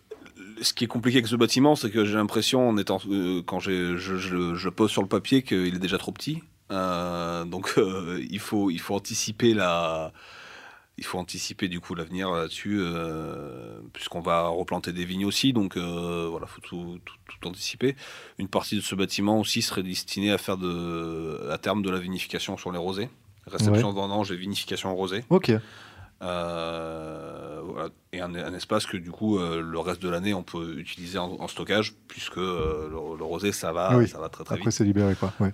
ce 0.62 0.72
qui 0.72 0.84
est 0.84 0.88
compliqué 0.88 1.18
avec 1.18 1.26
ce 1.28 1.36
bâtiment, 1.36 1.74
c'est 1.76 1.90
que 1.90 2.04
j'ai 2.04 2.14
l'impression, 2.14 2.68
en 2.68 2.76
étant, 2.78 2.98
euh, 3.10 3.42
quand 3.44 3.58
je, 3.60 3.96
je- 3.96 4.54
je 4.54 4.68
pose 4.68 4.90
sur 4.90 5.02
le 5.02 5.08
papier, 5.08 5.42
qu'il 5.42 5.74
est 5.74 5.78
déjà 5.78 5.98
trop 5.98 6.12
petit. 6.12 6.42
Euh, 6.70 7.44
donc 7.44 7.74
euh, 7.78 8.24
il, 8.30 8.38
faut, 8.40 8.70
il 8.70 8.80
faut 8.80 8.94
anticiper 8.94 9.54
la. 9.54 10.12
Il 10.96 11.04
faut 11.04 11.18
anticiper 11.18 11.66
du 11.66 11.80
coup 11.80 11.96
l'avenir 11.96 12.30
là-dessus, 12.30 12.78
euh, 12.80 13.80
puisqu'on 13.92 14.20
va 14.20 14.46
replanter 14.46 14.92
des 14.92 15.04
vignes 15.04 15.24
aussi, 15.26 15.52
donc 15.52 15.76
voilà, 15.76 16.46
faut 16.46 16.60
tout, 16.60 17.00
tout, 17.04 17.14
tout 17.40 17.48
anticiper. 17.48 17.96
Une 18.38 18.46
partie 18.46 18.76
de 18.76 18.80
ce 18.80 18.94
bâtiment 18.94 19.40
aussi 19.40 19.60
serait 19.60 19.82
destinée 19.82 20.30
à 20.30 20.38
faire 20.38 20.56
de, 20.56 21.48
à 21.50 21.58
terme 21.58 21.82
de 21.82 21.90
la 21.90 21.98
vinification 21.98 22.56
sur 22.56 22.70
les 22.70 22.78
rosés, 22.78 23.10
réception 23.48 23.88
Ouais. 23.88 23.92
de 23.92 23.98
vendange 23.98 24.30
et 24.30 24.36
vinification 24.36 24.90
en 24.90 24.94
rosé. 24.94 25.24
Ok. 25.30 25.50
Euh, 26.22 27.60
voilà. 27.64 27.88
Et 28.12 28.20
un, 28.20 28.34
un 28.34 28.54
espace 28.54 28.86
que 28.86 28.96
du 28.96 29.10
coup 29.10 29.38
euh, 29.38 29.60
le 29.60 29.78
reste 29.80 30.00
de 30.00 30.08
l'année 30.08 30.32
on 30.32 30.44
peut 30.44 30.76
utiliser 30.78 31.18
en, 31.18 31.32
en 31.40 31.48
stockage 31.48 31.94
puisque 32.08 32.38
euh, 32.38 32.84
le, 32.88 33.18
le 33.18 33.24
rosé 33.24 33.50
ça 33.52 33.72
va, 33.72 33.96
Oui. 33.98 34.06
ça 34.08 34.18
va 34.20 34.28
très 34.28 34.44
très 34.44 34.54
Après, 34.54 34.70
vite. 34.70 34.76
c'est 34.78 34.84
libéré, 34.84 35.14
quoi. 35.16 35.32
Ouais. 35.40 35.52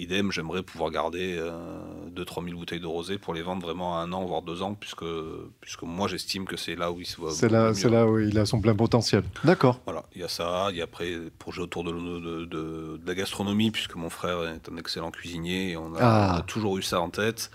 Idem, 0.00 0.30
j'aimerais 0.30 0.62
pouvoir 0.62 0.90
garder 0.92 1.40
2-3 2.14 2.44
000 2.44 2.56
bouteilles 2.56 2.78
de 2.80 2.86
rosé 2.86 3.18
pour 3.18 3.34
les 3.34 3.42
vendre 3.42 3.62
vraiment 3.66 3.98
à 3.98 4.02
un 4.02 4.12
an 4.12 4.24
voire 4.24 4.42
deux 4.42 4.62
ans 4.62 4.74
puisque, 4.74 5.04
puisque 5.60 5.82
moi 5.82 6.06
j'estime 6.06 6.44
que 6.44 6.56
c'est 6.56 6.76
là 6.76 6.92
où 6.92 7.00
il 7.00 7.06
se 7.06 7.16
voit. 7.16 7.32
C'est 7.32 7.48
là, 7.48 7.68
mieux. 7.68 7.74
c'est 7.74 7.88
là 7.88 8.06
où 8.06 8.18
il 8.20 8.38
a 8.38 8.46
son 8.46 8.60
plein 8.60 8.76
potentiel. 8.76 9.24
D'accord. 9.42 9.80
Voilà, 9.86 10.04
il 10.14 10.20
y 10.20 10.24
a 10.24 10.28
ça, 10.28 10.68
il 10.70 10.76
y 10.76 10.80
a 10.80 10.84
après 10.84 11.16
projet 11.40 11.62
autour 11.62 11.82
de, 11.82 11.90
de, 11.92 11.98
de- 12.20 12.44
de- 12.44 12.96
de 12.98 13.06
la 13.06 13.14
gastronomie 13.16 13.72
puisque 13.72 13.96
mon 13.96 14.08
frère 14.08 14.44
est 14.44 14.68
un 14.72 14.76
excellent 14.76 15.10
cuisinier 15.10 15.70
et 15.72 15.76
on 15.76 15.94
a, 15.96 15.98
Ah. 16.00 16.32
on 16.34 16.38
a 16.38 16.42
toujours 16.42 16.78
eu 16.78 16.82
ça 16.82 17.00
en 17.00 17.10
tête. 17.10 17.50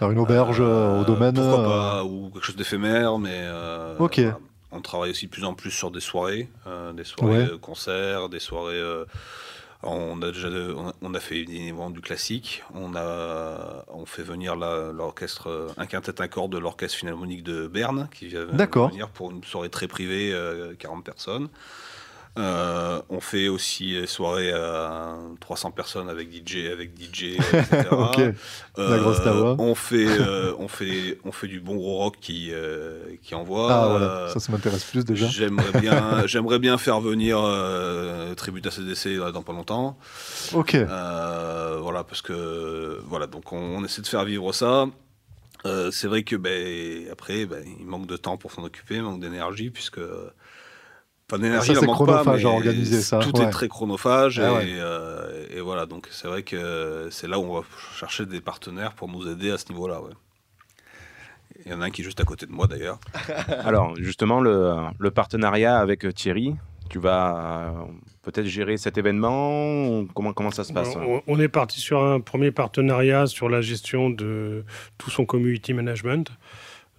Faire 0.00 0.10
une 0.10 0.18
auberge 0.18 0.58
euh, 0.60 1.00
au 1.00 1.04
domaine. 1.04 1.34
Pourquoi 1.34 1.60
euh, 1.60 1.66
pas, 1.68 2.04
ou 2.04 2.30
quelque 2.30 2.44
chose 2.44 2.56
d'éphémère, 2.56 3.18
mais. 3.18 3.30
euh, 3.32 3.94
Ok. 4.00 4.18
voilà. 4.18 4.38
On 4.72 4.80
travaille 4.80 5.10
aussi 5.12 5.26
de 5.26 5.30
plus 5.30 5.44
en 5.44 5.54
plus 5.54 5.70
sur 5.70 5.92
des 5.92 6.00
soirées, 6.00 6.48
euh, 6.66 6.92
des 6.92 7.04
soirées 7.04 7.44
Ouais. 7.44 7.50
euh, 7.52 7.58
concerts, 7.58 8.28
des 8.28 8.40
soirées. 8.40 8.80
Euh, 9.84 9.88
on 9.90 10.22
a 10.22 10.32
déjà 10.32 10.48
on 11.02 11.14
a, 11.14 11.20
fait 11.20 11.38
évidemment 11.38 11.90
du 11.90 12.00
classique. 12.00 12.62
On 12.74 12.94
a 12.94 13.84
on 13.88 14.06
fait 14.06 14.22
venir 14.22 14.56
l'orchestre 14.56 15.48
euh, 15.48 15.68
un 15.76 15.86
quintet 15.86 16.20
un 16.20 16.28
corps 16.28 16.48
de 16.48 16.58
l'orchestre 16.58 16.98
philharmonique 16.98 17.42
de 17.42 17.66
Berne 17.66 18.08
qui 18.12 18.28
vient 18.28 18.44
venir 18.44 19.08
pour 19.08 19.30
une 19.30 19.44
soirée 19.44 19.70
très 19.70 19.88
privée, 19.88 20.32
euh, 20.32 20.74
40 20.78 21.04
personnes. 21.04 21.48
Euh, 22.36 23.00
on 23.10 23.20
fait 23.20 23.46
aussi 23.46 23.92
des 23.92 24.08
soirées 24.08 24.52
à 24.52 25.16
300 25.38 25.70
personnes 25.70 26.08
avec 26.08 26.32
DJ, 26.32 26.66
avec 26.72 26.90
DJ, 27.00 27.22
etc. 27.52 27.86
La 28.76 28.98
grosse 28.98 29.22
tawa. 29.22 29.54
On 29.58 29.76
fait, 29.76 30.06
euh, 30.08 30.52
on 30.58 30.66
fait, 30.66 31.18
on 31.24 31.30
fait 31.30 31.46
du 31.46 31.60
bon 31.60 31.76
gros 31.76 31.98
rock 31.98 32.16
qui, 32.20 32.50
euh, 32.52 32.98
qui 33.22 33.36
envoie. 33.36 33.72
Ah, 33.72 33.88
voilà. 33.88 34.06
Euh, 34.06 34.28
Ça, 34.30 34.40
ça 34.40 34.50
m'intéresse 34.50 34.84
plus 34.84 35.04
déjà. 35.04 35.28
J'aimerais 35.28 35.80
bien, 35.80 36.22
j'aimerais 36.26 36.58
bien 36.58 36.76
faire 36.76 37.00
venir 37.00 37.38
euh, 37.40 38.34
Tribute 38.34 38.66
à 38.66 38.72
CDC 38.72 39.16
là, 39.16 39.30
dans 39.30 39.42
pas 39.42 39.52
longtemps. 39.52 39.96
Ok. 40.54 40.74
Euh, 40.74 41.78
voilà, 41.80 42.02
parce 42.02 42.20
que 42.22 43.00
voilà, 43.04 43.28
donc 43.28 43.52
on, 43.52 43.58
on 43.58 43.84
essaie 43.84 44.02
de 44.02 44.08
faire 44.08 44.24
vivre 44.24 44.52
ça. 44.52 44.86
Euh, 45.66 45.90
c'est 45.92 46.08
vrai 46.08 46.24
que 46.24 46.36
ben, 46.36 47.08
après, 47.12 47.46
ben, 47.46 47.64
il 47.78 47.86
manque 47.86 48.06
de 48.06 48.16
temps 48.16 48.36
pour 48.36 48.50
s'en 48.50 48.64
occuper, 48.64 48.96
il 48.96 49.02
manque 49.02 49.20
d'énergie, 49.20 49.70
puisque. 49.70 50.00
Enfin, 51.30 51.40
d'énergie, 51.40 51.68
Ça, 51.68 51.72
il 51.72 51.78
en 51.78 51.80
c'est 51.80 51.86
manque 51.86 51.98
pas, 52.00 52.04
chronophage 52.04 52.44
à 52.44 52.48
mais 52.48 52.54
organiser 52.54 53.00
ça, 53.00 53.18
Tout 53.20 53.36
ouais. 53.38 53.44
est 53.44 53.50
très 53.50 53.68
chronophage. 53.68 54.38
Ah 54.40 54.50
et, 54.50 54.54
ouais. 54.54 54.66
euh, 54.78 55.46
et 55.56 55.60
voilà, 55.60 55.86
donc 55.86 56.06
c'est 56.10 56.28
vrai 56.28 56.42
que 56.42 57.08
c'est 57.10 57.26
là 57.28 57.38
où 57.38 57.44
on 57.44 57.54
va 57.60 57.66
chercher 57.98 58.26
des 58.26 58.40
partenaires 58.42 58.92
pour 58.92 59.08
nous 59.08 59.26
aider 59.28 59.50
à 59.50 59.56
ce 59.58 59.70
niveau-là. 59.70 60.00
Ouais. 60.02 60.10
Il 61.64 61.72
y 61.72 61.74
en 61.74 61.80
a 61.80 61.86
un 61.86 61.90
qui 61.90 62.02
est 62.02 62.04
juste 62.04 62.20
à 62.20 62.24
côté 62.24 62.44
de 62.46 62.52
moi 62.52 62.66
d'ailleurs. 62.66 62.98
Alors, 63.64 63.96
justement, 63.96 64.40
le, 64.40 64.74
le 64.98 65.10
partenariat 65.10 65.78
avec 65.78 66.06
Thierry, 66.14 66.56
tu 66.90 66.98
vas 66.98 67.70
euh, 67.70 67.70
peut-être 68.22 68.46
gérer 68.46 68.76
cet 68.76 68.98
événement 68.98 70.04
Comment, 70.14 70.34
comment 70.34 70.50
ça 70.50 70.64
se 70.64 70.72
passe 70.74 70.94
On, 70.96 71.22
on 71.26 71.40
est 71.40 71.48
parti 71.48 71.80
sur 71.80 72.02
un 72.04 72.20
premier 72.20 72.50
partenariat 72.50 73.26
sur 73.26 73.48
la 73.48 73.62
gestion 73.62 74.10
de 74.10 74.62
tout 74.98 75.10
son 75.10 75.24
community 75.24 75.72
management, 75.72 76.30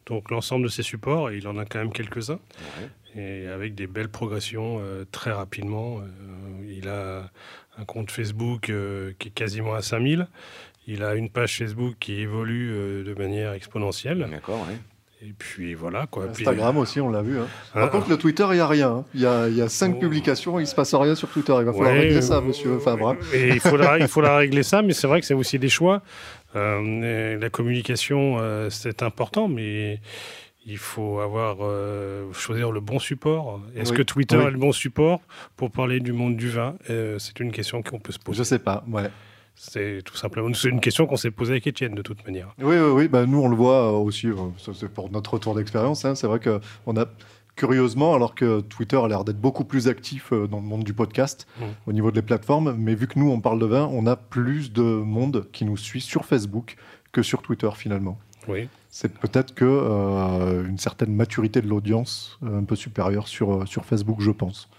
donc 0.08 0.32
l'ensemble 0.32 0.64
de 0.64 0.70
ses 0.70 0.84
supports, 0.84 1.30
et 1.30 1.38
il 1.38 1.48
en 1.48 1.58
a 1.60 1.66
quand 1.66 1.78
même 1.80 1.92
quelques-uns, 1.94 2.40
et 3.16 3.48
avec 3.48 3.76
des 3.76 3.88
belles 3.88 4.10
progressions 4.10 4.80
euh, 4.82 5.06
très 5.12 5.32
rapidement. 5.32 6.00
Euh, 6.00 6.74
il 6.78 6.88
a 6.90 7.30
un 7.78 7.86
compte 7.86 8.12
Facebook 8.12 8.70
euh, 8.70 9.12
qui 9.20 9.30
est 9.30 9.32
quasiment 9.32 9.74
à 9.74 9.82
5000. 9.82 10.28
Il 10.88 11.04
a 11.04 11.16
une 11.16 11.30
page 11.30 11.58
Facebook 11.58 11.96
qui 12.00 12.20
évolue 12.22 12.72
euh, 12.74 13.04
de 13.04 13.14
manière 13.16 13.54
exponentielle. 13.54 14.28
D'accord, 14.30 14.66
oui. 14.70 14.76
Et 15.22 15.34
puis 15.38 15.74
voilà 15.74 16.06
quoi. 16.08 16.28
Puis- 16.28 16.44
Instagram 16.44 16.78
aussi, 16.78 17.00
on 17.02 17.10
l'a 17.10 17.22
vu. 17.24 17.40
hein. 17.40 17.48
Par 17.74 17.86
Ah. 17.86 17.88
contre, 17.88 18.10
le 18.10 18.18
Twitter, 18.18 18.46
il 18.52 18.56
n'y 18.56 18.60
a 18.60 18.68
rien. 18.68 18.90
hein. 18.92 19.06
Il 19.16 19.22
y, 19.22 19.26
a, 19.26 19.48
il 19.48 19.56
y 19.56 19.62
a 19.62 19.70
cinq 19.70 19.94
Oh. 19.96 20.00
publications, 20.00 20.60
il 20.60 20.64
ne 20.64 20.68
se 20.68 20.76
passe 20.76 20.94
rien 20.94 21.16
sur 21.16 21.30
Twitter. 21.30 21.56
Il 21.58 21.66
va 21.66 21.72
falloir 21.74 21.94
Ouais, 21.94 22.00
régler 22.02 22.22
ça, 22.22 22.42
monsieur 22.42 22.78
Fabre. 22.80 23.16
Et 23.34 23.48
il 23.50 23.60
faudra, 23.60 23.98
il 23.98 24.08
faudra 24.08 24.38
régler 24.38 24.62
ça, 24.62 24.82
mais 24.84 24.94
c'est 24.94 25.08
vrai 25.08 25.22
que 25.22 25.26
c'est 25.26 25.34
aussi 25.34 25.58
des 25.58 25.70
choix. 25.70 26.04
Euh, 26.56 27.38
la 27.40 27.50
communication, 27.50 28.38
euh, 28.40 28.70
c'est 28.70 29.02
important, 29.02 29.48
mais 29.48 30.00
il 30.66 30.78
faut 30.78 31.20
avoir 31.20 31.58
euh, 31.62 32.32
choisir 32.34 32.72
le 32.72 32.80
bon 32.80 33.00
support. 33.00 33.62
Est-ce 33.76 33.92
Oui. 33.92 33.98
que 33.98 34.02
Twitter 34.04 34.38
Oui. 34.38 34.46
est 34.46 34.52
le 34.52 34.58
bon 34.58 34.72
support 34.72 35.22
pour 35.56 35.70
parler 35.72 36.00
du 36.00 36.12
monde 36.14 36.36
du 36.36 36.50
vin? 36.50 36.76
Euh, 36.90 37.18
C'est 37.20 37.40
une 37.40 37.52
question 37.52 37.82
qu'on 37.84 38.00
peut 38.00 38.12
se 38.12 38.20
poser. 38.20 38.40
Je 38.40 38.44
sais 38.44 38.60
pas. 38.60 38.84
Ouais. 38.92 39.10
C'est 39.58 40.00
tout 40.04 40.18
simplement 40.18 40.54
c'est 40.54 40.68
une 40.70 40.82
question 40.82 41.06
qu'on 41.08 41.16
s'est 41.16 41.32
posée 41.32 41.52
avec 41.54 41.66
Étienne 41.68 41.96
de 41.96 42.02
toute 42.02 42.26
manière. 42.26 42.54
Oui, 42.60 42.76
oui, 42.76 42.92
oui. 42.94 43.08
Bah, 43.08 43.26
nous, 43.26 43.40
on 43.42 43.48
le 43.48 43.56
voit 43.56 43.88
euh, 43.88 43.98
aussi. 43.98 44.28
c'est 44.74 44.92
pour 44.94 45.10
notre 45.12 45.34
retour 45.36 45.56
d'expérience. 45.56 46.04
hein. 46.04 46.14
C'est 46.16 46.28
vrai 46.28 46.40
que 46.40 46.60
on 46.86 46.98
a 46.98 47.06
curieusement, 47.56 48.14
alors 48.16 48.36
que 48.36 48.60
Twitter 48.60 48.98
a 48.98 49.08
l'air 49.08 49.24
d'être 49.24 49.40
beaucoup 49.40 49.64
plus 49.64 49.88
actif 49.88 50.34
dans 50.34 50.58
le 50.58 50.64
monde 50.66 50.84
du 50.84 50.94
podcast 50.94 51.48
Mm. 51.60 51.64
au 51.88 51.94
niveau 51.94 52.12
des 52.12 52.22
plateformes, 52.22 52.76
mais 52.78 52.96
vu 52.96 53.08
que 53.08 53.18
nous, 53.18 53.30
on 53.32 53.40
parle 53.40 53.60
de 53.60 53.66
vin, 53.66 53.90
on 53.94 54.06
a 54.08 54.18
plus 54.18 54.74
de 54.74 54.82
monde 54.82 55.48
qui 55.54 55.64
nous 55.64 55.78
suit 55.78 56.02
sur 56.02 56.26
Facebook 56.26 56.76
que 57.14 57.22
sur 57.24 57.42
Twitter 57.42 57.70
finalement. 57.76 58.20
Oui. 58.48 58.68
C'est 58.90 59.12
peut-être 59.14 59.54
que 59.54 59.66
euh, 59.66 60.66
une 60.68 60.78
certaine 60.78 61.14
maturité 61.14 61.62
de 61.62 61.68
l'audience 61.68 62.40
euh, 62.44 62.60
un 62.60 62.64
peu 62.64 62.76
supérieure 62.76 63.28
sur, 63.28 63.54
euh, 63.64 63.66
sur 63.66 63.84
Facebook, 63.86 64.22
je 64.22 64.32
pense. 64.32 64.70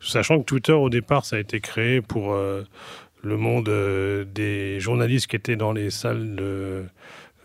Sachant 0.00 0.38
que 0.40 0.44
Twitter, 0.44 0.72
au 0.72 0.90
départ, 0.90 1.24
ça 1.24 1.36
a 1.36 1.38
été 1.38 1.60
créé 1.60 2.00
pour 2.00 2.32
euh, 2.32 2.64
le 3.22 3.36
monde 3.36 3.68
euh, 3.68 4.24
des 4.24 4.80
journalistes 4.80 5.28
qui 5.28 5.36
étaient 5.36 5.56
dans 5.56 5.72
les 5.72 5.90
salles 5.90 6.34
de. 6.34 6.84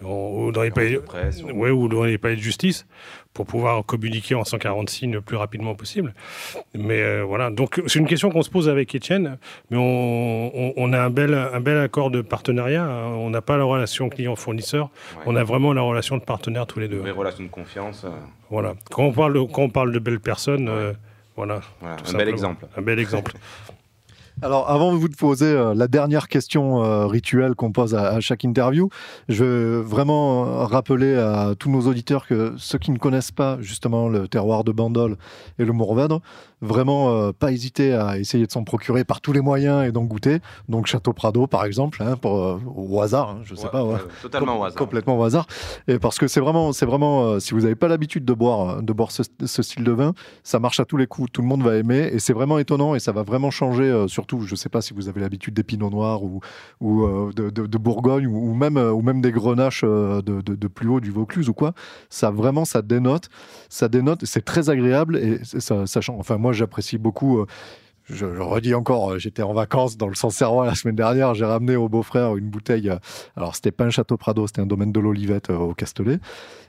en- 0.04 0.32
ou 0.48 0.52
dans 0.52 0.64
les 0.64 0.72
palais, 0.72 0.94
de 0.94 0.98
presse, 1.00 1.44
ou- 1.44 1.52
ouais, 1.52 1.70
ou 1.70 1.88
dans 1.88 2.04
les 2.06 2.18
palais 2.18 2.36
de 2.38 2.42
justice 2.42 2.86
pour 3.34 3.46
pouvoir 3.48 3.84
communiquer 3.86 4.36
en 4.36 4.44
140 4.44 4.90
signes 4.90 5.14
le 5.14 5.22
plus 5.22 5.38
rapidement 5.38 5.74
possible. 5.76 6.14
Mais 6.76 7.02
euh, 7.02 7.24
voilà, 7.24 7.50
donc 7.50 7.82
c'est 7.88 8.00
une 8.00 8.08
question 8.08 8.30
qu'on 8.30 8.44
se 8.44 8.50
pose 8.50 8.70
avec 8.70 8.94
Étienne, 8.94 9.38
mais 9.72 9.78
on, 9.78 10.52
on- 10.56 10.74
on 10.78 10.94
a 10.94 11.00
un 11.02 11.10
bel, 11.10 11.34
un 11.34 11.60
bel 11.60 11.78
accord 11.78 12.12
de 12.12 12.22
partenariat. 12.22 12.84
hein. 12.84 13.08
On 13.16 13.30
n'a 13.30 13.42
pas 13.42 13.58
la 13.58 13.64
relation 13.64 14.10
client-fournisseur, 14.10 14.90
Ouais. 15.18 15.24
on 15.26 15.36
a 15.36 15.44
vraiment 15.44 15.74
la 15.74 15.82
relation 15.82 16.18
de 16.18 16.24
partenaire 16.24 16.68
tous 16.68 16.80
les 16.80 16.88
deux. 16.88 16.98
Une 16.98 17.02
vraie 17.04 17.12
relation 17.12 17.44
de 17.44 17.50
confiance. 17.50 18.04
euh, 18.06 18.10
Voilà. 18.50 18.74
Quand 18.92 19.04
on 19.04 19.12
parle 19.14 19.34
de, 19.34 19.40
quand 19.42 19.64
on 19.64 19.70
parle 19.70 19.92
de 19.92 20.00
belles 20.00 20.20
personnes, 20.20 20.70
euh, 20.70 20.94
voilà, 21.36 21.62
un 21.84 22.14
bel 22.14 22.30
exemple. 22.30 22.68
un 22.78 22.82
bel 22.82 23.00
exemple. 23.00 23.34
Alors, 24.42 24.70
avant 24.70 24.92
de 24.92 24.98
vous 24.98 25.10
poser 25.10 25.46
euh, 25.46 25.74
la 25.74 25.88
dernière 25.88 26.28
question 26.28 26.84
euh, 26.84 27.06
rituelle 27.06 27.56
qu'on 27.56 27.72
pose 27.72 27.96
à, 27.96 28.20
chaque 28.20 28.44
interview, 28.44 28.90
je 29.30 29.44
veux 29.44 29.80
vraiment 29.80 30.46
euh, 30.46 30.66
rappeler 30.66 31.16
à 31.16 31.54
tous 31.58 31.70
nos 31.70 31.82
auditeurs 31.82 32.28
que 32.28 32.54
ceux 32.58 32.80
qui 32.80 32.92
ne 32.92 32.98
connaissent 32.98 33.32
pas 33.32 33.58
justement 33.62 34.10
le 34.10 34.28
terroir 34.28 34.64
de 34.64 34.72
Bandol 34.72 35.18
et 35.60 35.66
le 35.66 35.72
Mourvèdre, 35.72 36.22
vraiment 36.64 37.12
euh, 37.12 37.32
pas 37.32 37.52
hésiter 37.52 37.94
à 37.94 38.18
essayer 38.18 38.46
de 38.48 38.52
s'en 38.52 38.64
procurer 38.64 39.04
par 39.04 39.22
tous 39.22 39.34
les 39.34 39.42
moyens 39.42 39.86
et 39.88 39.92
d'en 39.92 40.04
goûter. 40.04 40.40
Donc, 40.70 40.88
Château 40.88 41.14
Prado, 41.14 41.46
par 41.46 41.66
exemple, 41.66 42.02
hein, 42.02 42.16
pour, 42.18 42.42
euh, 42.44 42.58
au 42.76 43.02
hasard, 43.02 43.30
hein, 43.32 43.40
je 43.44 43.54
sais 43.56 43.66
Ouais, 43.66 43.70
pas. 43.72 43.84
ouais. 43.84 43.98
totalement 44.22 44.60
au 44.60 44.64
hasard. 44.64 44.78
Complètement 44.80 45.18
au 45.20 45.24
hasard. 45.24 45.46
Et 45.88 46.00
parce 46.00 46.18
que 46.18 46.28
c'est 46.28 46.40
vraiment, 46.40 46.72
c'est 46.74 46.86
vraiment, 46.86 47.24
euh, 47.26 47.40
si 47.40 47.54
vous 47.54 47.62
n'avez 47.62 47.76
pas 47.76 47.88
l'habitude 47.88 48.26
de 48.26 48.34
boire, 48.34 48.82
de 48.82 48.94
boire 48.94 49.12
ce, 49.12 49.24
ce 49.46 49.62
style 49.62 49.84
de 49.84 49.92
vin, 49.92 50.14
ça 50.44 50.60
marche 50.60 50.80
à 50.80 50.86
tous 50.86 50.98
les 50.98 51.06
coups. 51.08 51.30
Tout 51.32 51.42
le 51.42 51.48
monde 51.48 51.62
va 51.64 51.76
aimer 51.76 52.10
et 52.12 52.20
c'est 52.20 52.34
vraiment 52.34 52.58
étonnant 52.60 52.96
et 52.96 53.00
ça 53.00 53.12
va 53.12 53.24
vraiment 53.24 53.52
changer. 53.52 54.06
surtout, 54.08 54.42
je 54.42 54.56
sais 54.56 54.70
pas 54.70 54.82
si 54.82 54.94
vous 54.94 55.10
avez 55.10 55.20
l'habitude 55.22 55.54
des 55.54 55.64
pinots 55.64 55.90
noirs 55.90 56.24
ou, 56.24 56.40
ou 56.80 57.06
de, 57.34 57.50
de- 57.50 57.68
de 57.68 57.78
Bourgogne 57.78 58.28
ou, 58.28 58.52
ou 58.52 58.54
même, 58.54 58.78
ou 58.78 59.02
même 59.02 59.22
des 59.22 59.32
grenaches 59.32 59.84
de, 59.84 60.68
plus 60.68 60.88
haut 60.88 61.00
du 61.02 61.12
Vaucluse 61.12 61.50
ou 61.50 61.54
quoi. 61.54 61.74
Ça 62.10 62.32
vraiment, 62.32 62.64
ça 62.66 62.82
dénote, 62.82 63.30
ça 63.70 63.90
dénote. 63.90 64.24
C'est 64.26 64.46
très 64.46 64.70
agréable 64.70 65.18
et 65.18 65.40
c'est- 65.44 65.60
ça, 65.60 65.86
ça 65.86 66.00
change. 66.02 66.20
Enfin, 66.20 66.38
moi, 66.38 66.53
j'apprécie 66.54 66.98
beaucoup. 66.98 67.40
euh, 67.40 67.46
je 68.06 68.26
le 68.26 68.44
redis 68.44 68.74
encore, 68.76 69.12
euh, 69.14 69.18
j'étais 69.18 69.44
en 69.44 69.54
vacances 69.54 69.96
dans 69.98 70.08
le 70.08 70.16
Sancerrois 70.16 70.66
la 70.66 70.76
semaine 70.76 70.96
dernière. 70.96 71.34
J'ai 71.36 71.46
ramené 71.46 71.76
au 71.76 71.88
beau-frère 71.90 72.36
une 72.36 72.50
bouteille. 72.50 72.90
euh, 72.90 72.98
alors, 73.38 73.56
c'était 73.56 73.72
pas 73.72 73.86
un 73.86 73.90
château 73.90 74.18
Prado, 74.18 74.46
c'était 74.48 74.62
un 74.62 74.66
domaine 74.66 74.92
de 74.92 75.00
l'Olivette 75.00 75.50
au 75.50 75.74
Castellet. 75.74 76.20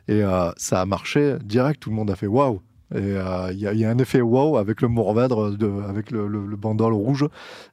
Et 0.07 0.23
ça 0.59 0.83
a 0.83 0.85
marché 0.87 1.37
direct. 1.43 1.81
Tout 1.81 1.89
le 1.91 1.97
monde 1.97 2.11
a 2.11 2.15
fait 2.17 2.27
waouh. 2.27 2.61
Et 2.95 3.15
il 3.53 3.59
y, 3.59 3.85
a- 3.85 3.91
un 3.91 3.99
effet 3.99 4.21
wow 4.21 4.59
avec 4.59 4.83
le 4.83 4.89
Mourvèdre, 4.89 5.57
avec 5.89 6.11
le, 6.11 6.29
le, 6.29 6.57
bandol 6.57 6.93
rouge. 6.93 7.27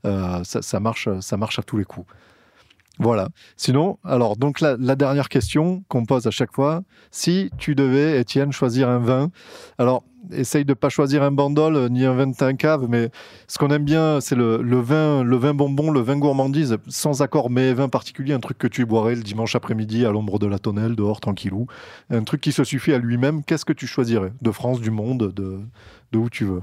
Ça, 0.04 0.44
ça 0.44 0.80
marche, 0.80 1.10
ça 1.20 1.36
marche 1.36 1.60
à 1.60 1.62
tous 1.64 1.76
les 1.78 1.84
coups. 1.84 2.08
Voilà. 3.00 3.30
Sinon, 3.58 3.98
alors, 4.04 4.38
donc 4.38 4.62
la, 4.62 4.78
la 4.78 4.96
dernière 4.96 5.28
question 5.28 5.84
qu'on 5.88 6.06
pose 6.06 6.28
à 6.28 6.32
chaque 6.32 6.54
fois, 6.54 6.84
si 7.10 7.50
tu 7.58 7.76
devais, 7.76 8.20
Étienne, 8.20 8.52
choisir 8.52 8.90
un 8.90 9.00
vin, 9.00 9.32
alors 9.78 10.04
essaye 10.32 10.66
de 10.66 10.74
pas 10.74 10.90
choisir 10.90 11.24
un 11.24 11.32
bandol 11.32 11.76
euh, 11.76 11.90
ni 11.90 12.06
un 12.06 12.14
vin 12.14 12.28
de 12.28 12.52
cave, 12.54 12.86
mais 12.90 13.10
ce 13.48 13.58
qu'on 13.58 13.70
aime 13.70 13.84
bien, 13.84 14.22
c'est 14.22 14.36
le, 14.36 14.58
vin, 14.80 15.24
le 15.24 15.36
vin 15.36 15.54
bonbon, 15.54 15.92
le 15.92 16.00
vin 16.00 16.18
gourmandise, 16.18 16.78
sans 16.88 17.22
accord 17.22 17.50
mais 17.50 17.74
vin 17.74 17.90
particulier, 17.90 18.34
un 18.34 18.40
truc 18.40 18.58
que 18.58 18.68
tu 18.68 18.86
boirais 18.86 19.16
le 19.16 19.24
dimanche 19.24 19.56
après-midi 19.56 20.06
à 20.06 20.12
l'ombre 20.12 20.40
de 20.40 20.48
la 20.48 20.60
tonnelle, 20.60 20.96
dehors 20.96 21.20
tranquillou, 21.20 21.68
un 22.10 22.24
truc 22.24 22.42
qui 22.42 22.52
se 22.52 22.64
suffit 22.64 22.94
à 22.94 22.98
lui-même. 22.98 23.44
Qu'est-ce 23.44 23.66
que 23.66 23.74
tu 23.74 23.88
choisirais? 23.88 24.34
De 24.42 24.52
France, 24.52 24.80
du 24.80 24.92
monde, 24.92 25.32
de, 25.34 25.60
de 26.12 26.18
où 26.18 26.30
tu 26.30 26.46
veux? 26.46 26.62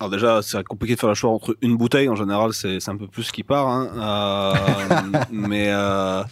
Alors 0.00 0.10
déjà, 0.10 0.42
c'est 0.42 0.62
compliqué 0.64 0.94
de 0.94 1.00
faire 1.00 1.08
le 1.08 1.16
choix 1.16 1.30
entre 1.30 1.56
une 1.60 1.76
bouteille. 1.76 2.08
En 2.08 2.14
général, 2.14 2.52
c'est 2.52 2.78
c'est 2.78 2.90
un 2.90 2.96
peu 2.96 3.08
plus 3.08 3.24
ce 3.24 3.32
qui 3.32 3.42
part. 3.42 3.66
hein. 3.66 3.88
Euh, 3.96 5.18
mais 5.32 5.70
euh, 5.70 6.22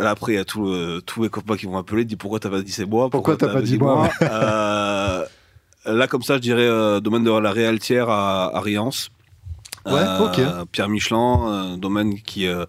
là, 0.00 0.10
après, 0.10 0.32
il 0.32 0.36
y 0.36 0.38
a 0.38 0.44
tout, 0.44 0.66
euh, 0.68 1.00
tous 1.04 1.22
les 1.22 1.28
copains 1.28 1.56
qui 1.56 1.66
vont 1.66 1.72
m'appeler, 1.72 2.04
disent 2.04 2.18
pourquoi 2.18 2.40
t'as 2.40 2.50
pas 2.50 2.62
dit 2.62 2.72
c'est 2.72 2.86
bois 2.86 3.10
Pourquoi 3.10 3.36
t'as 3.36 3.48
pas 3.52 3.62
dit 3.62 3.76
bois 3.78 4.08
Euh, 5.86 5.94
Là, 5.94 6.06
comme 6.06 6.22
ça, 6.22 6.34
je 6.34 6.40
dirais 6.40 6.66
euh, 6.66 7.00
domaine 7.00 7.24
de 7.24 7.30
la 7.30 7.52
Réaltière 7.52 8.10
à, 8.10 8.54
à 8.54 8.60
Riance. 8.60 9.10
Ouais, 9.86 10.02
ok. 10.20 10.40
Pierre 10.72 10.90
Michelin, 10.90 11.78
domaine 11.78 12.20
qui 12.20 12.46
euh, 12.46 12.66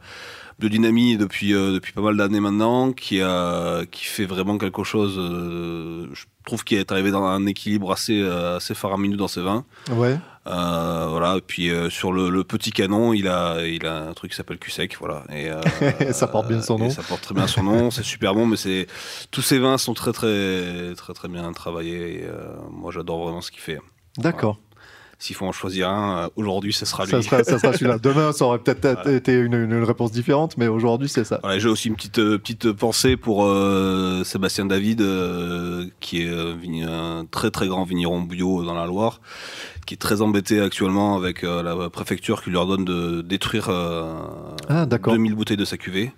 biodynamie 0.60 1.18
depuis 1.18 1.52
depuis 1.52 1.92
pas 1.92 2.02
mal 2.02 2.16
d'années 2.16 2.40
maintenant, 2.40 2.94
qui 2.94 3.20
qui 3.92 4.06
fait 4.06 4.26
vraiment 4.26 4.58
quelque 4.58 4.84
chose. 4.86 5.16
je 5.18 6.24
trouve 6.46 6.64
qu'il 6.64 6.78
est 6.78 6.90
arrivé 6.90 7.12
dans 7.12 7.26
un 7.26 7.46
équilibre 7.48 7.92
assez 7.92 8.24
assez 8.24 8.74
faramineux 8.74 9.18
dans 9.18 9.28
ses 9.28 9.42
vins. 9.42 9.66
Ouais. 9.92 10.18
Euh, 10.48 11.08
voilà. 11.10 11.38
Et 11.38 11.42
puis 11.42 11.70
euh, 11.70 11.90
sur 11.90 12.12
le, 12.12 12.30
le 12.30 12.44
petit 12.44 12.72
canon, 12.72 13.14
il 13.14 13.28
a 13.28 13.66
il 13.66 13.86
a 13.86 14.08
un 14.08 14.14
truc 14.14 14.32
qui 14.32 14.38
s'appelle 14.38 14.58
Cusec, 14.58 14.98
voilà. 15.00 15.24
Et 15.30 15.50
euh, 15.52 15.62
Ça 16.14 16.28
porte 16.28 16.48
bien 16.48 16.62
son 16.62 16.80
nom. 16.80 16.90
Ça 16.90 17.04
porte 17.04 17.22
très 17.22 17.36
bien 17.36 17.48
son 17.48 17.64
nom. 17.64 17.92
c'est 17.92 18.04
super 18.04 18.34
bon, 18.34 18.46
mais 18.46 18.58
c'est 18.58 18.88
tous 19.30 19.42
ces 19.42 19.60
vins 19.60 19.78
sont 19.78 19.94
très 19.94 20.14
très 20.14 20.94
très 20.96 21.14
très 21.14 21.28
bien 21.28 21.52
travaillés. 21.54 22.24
Et, 22.24 22.28
moi, 22.72 22.92
j'adore 22.92 23.24
vraiment 23.24 23.42
ce 23.42 23.52
qu'il 23.52 23.62
fait. 23.62 23.80
D'accord. 24.18 24.58
S'il 25.24 25.36
faut 25.36 25.46
en 25.46 25.52
choisir 25.52 25.88
un, 25.88 26.18
euh, 26.24 26.28
aujourd'hui, 26.36 26.74
ce 26.74 26.84
sera 26.84 27.04
lui. 27.06 27.12
Ça 27.12 27.22
sera, 27.22 27.44
ça 27.44 27.60
sera 27.60 27.74
celui-là. 27.74 28.00
Demain, 28.04 28.32
ça 28.32 28.44
aurait 28.46 28.58
peut-être 28.58 28.82
Voilà. 29.04 29.12
été 29.18 29.34
une, 29.34 29.54
une- 29.54 29.72
une 29.72 29.84
réponse 29.84 30.12
différente, 30.12 30.58
mais 30.58 30.68
aujourd'hui, 30.68 31.10
c'est 31.10 31.24
ça. 31.24 31.40
Voilà, 31.44 31.60
j'ai 31.60 31.70
aussi 31.70 31.90
une 31.90 31.96
petite 31.96 32.18
euh, 32.18 32.40
petite 32.40 32.72
pensée 32.72 33.18
pour 33.18 33.46
euh, 33.46 34.24
Sébastien 34.24 34.66
David, 34.66 35.02
euh, 35.02 35.86
qui 36.00 36.24
est 36.24 36.28
euh, 36.28 36.56
un 36.88 37.26
très 37.30 37.52
très 37.52 37.68
grand 37.68 37.84
vigneron 37.84 38.22
bio 38.22 38.64
dans 38.64 38.74
la 38.74 38.88
Loire, 38.88 39.22
qui 39.86 39.94
est 39.94 39.98
très 39.98 40.24
embêté 40.24 40.60
actuellement 40.60 41.16
avec 41.16 41.44
euh, 41.44 41.62
la 41.62 41.90
préfecture 41.92 42.42
qui 42.42 42.50
lui 42.50 42.58
ordonne 42.58 42.84
de 42.84 43.22
détruire 43.22 43.68
euh, 43.70 44.12
Ah, 44.70 44.88
d'accord. 44.88 45.14
2000 45.14 45.36
bouteilles 45.36 45.56
de 45.58 45.66
sa 45.66 45.78
cuvée. 45.78 46.12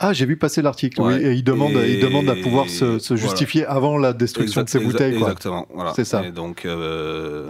Ah, 0.00 0.12
j'ai 0.12 0.26
vu 0.26 0.36
passer 0.36 0.60
l'article. 0.60 1.00
Ouais. 1.00 1.14
Oui, 1.14 1.22
et 1.24 1.32
il 1.32 1.44
demande, 1.44 1.72
Et- 1.76 1.94
il 1.94 2.00
demande 2.00 2.28
à 2.28 2.34
pouvoir 2.34 2.68
se, 2.68 2.98
se 2.98 3.14
voilà. 3.14 3.22
justifier 3.30 3.64
avant 3.64 3.96
la 3.96 4.12
destruction 4.12 4.60
Exact- 4.60 4.64
de 4.64 4.70
ses 4.70 4.84
exa- 4.84 4.92
bouteilles. 4.92 5.16
Quoi. 5.18 5.28
Exactement. 5.28 5.66
Voilà. 5.72 5.92
C'est 5.96 6.04
ça. 6.04 6.22
Et 6.26 6.30
donc, 6.32 6.66
euh, 6.66 7.48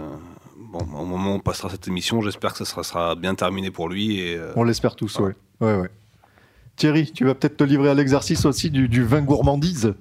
bon, 0.83 0.99
au 0.99 1.05
moment 1.05 1.31
où 1.33 1.35
on 1.35 1.39
passera 1.39 1.69
cette 1.69 1.87
émission, 1.87 2.21
j'espère 2.21 2.51
que 2.53 2.57
ça 2.59 2.65
sera, 2.65 2.83
sera 2.83 3.15
bien 3.15 3.35
terminé 3.35 3.71
pour 3.71 3.89
lui. 3.89 4.19
Et, 4.19 4.35
euh, 4.37 4.51
On 4.55 4.63
l'espère 4.63 4.95
tous, 4.95 5.17
Voilà. 5.19 5.35
ouais. 5.61 5.67
Ouais, 5.75 5.81
ouais. 5.81 5.89
Thierry, 6.75 7.11
tu 7.11 7.23
vas 7.25 7.33
peut-être 7.35 7.57
te 7.57 7.63
livrer 7.63 7.89
à 7.89 7.93
l'exercice 7.93 8.45
aussi 8.45 8.69
du, 8.69 8.89
du 8.89 9.03
vin 9.03 9.21
gourmandise. 9.21 9.93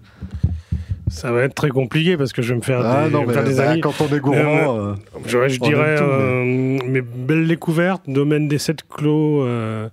Ça 1.08 1.30
va 1.30 1.42
être 1.42 1.54
très 1.54 1.68
compliqué 1.68 2.16
parce 2.16 2.32
que 2.32 2.42
je 2.42 2.50
vais 2.50 2.56
me 2.56 2.62
faire 2.62 2.80
Ah 2.84 3.06
des, 3.06 3.12
non, 3.12 3.22
me 3.22 3.26
mais 3.28 3.34
faire 3.34 3.44
des 3.44 3.56
bah, 3.56 3.70
amis. 3.70 3.80
quand 3.80 3.94
on 4.00 4.08
est 4.12 4.18
gourmand, 4.20 4.78
euh, 4.78 4.94
Je, 5.26 5.48
je 5.48 5.58
on 5.60 5.66
dirais 5.68 5.96
tout, 5.96 6.02
euh, 6.04 6.42
mes 6.44 7.02
belles 7.02 7.46
découvertes, 7.46 8.02
domaine 8.08 8.48
des 8.48 8.58
sept 8.58 8.82
clos 8.88 9.42
euh, 9.44 9.88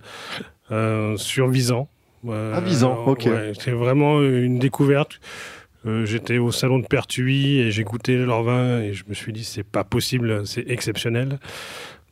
euh, 0.71 1.17
sur 1.17 1.49
Visan. 1.49 1.88
Euh, 2.27 2.53
Ah, 2.55 2.61
Visan, 2.61 2.97
ok. 3.05 3.25
ouais, 3.27 3.51
c'est 3.59 3.71
vraiment 3.71 4.21
une 4.21 4.57
découverte. 4.57 5.19
Euh, 5.86 6.05
J'étais 6.05 6.38
au 6.38 6.51
salon 6.51 6.79
de 6.79 6.86
Pertuis 6.86 7.57
et 7.59 7.71
j'ai 7.71 7.84
goûté 7.84 8.17
leur 8.17 8.43
vin 8.43 8.79
et 8.82 8.93
je 8.93 9.03
me 9.07 9.13
suis 9.13 9.34
dit 9.34 9.43
c'est 9.43 9.63
pas 9.63 9.84
possible, 9.84 10.45
c'est 10.45 10.69
exceptionnel. 10.69 11.39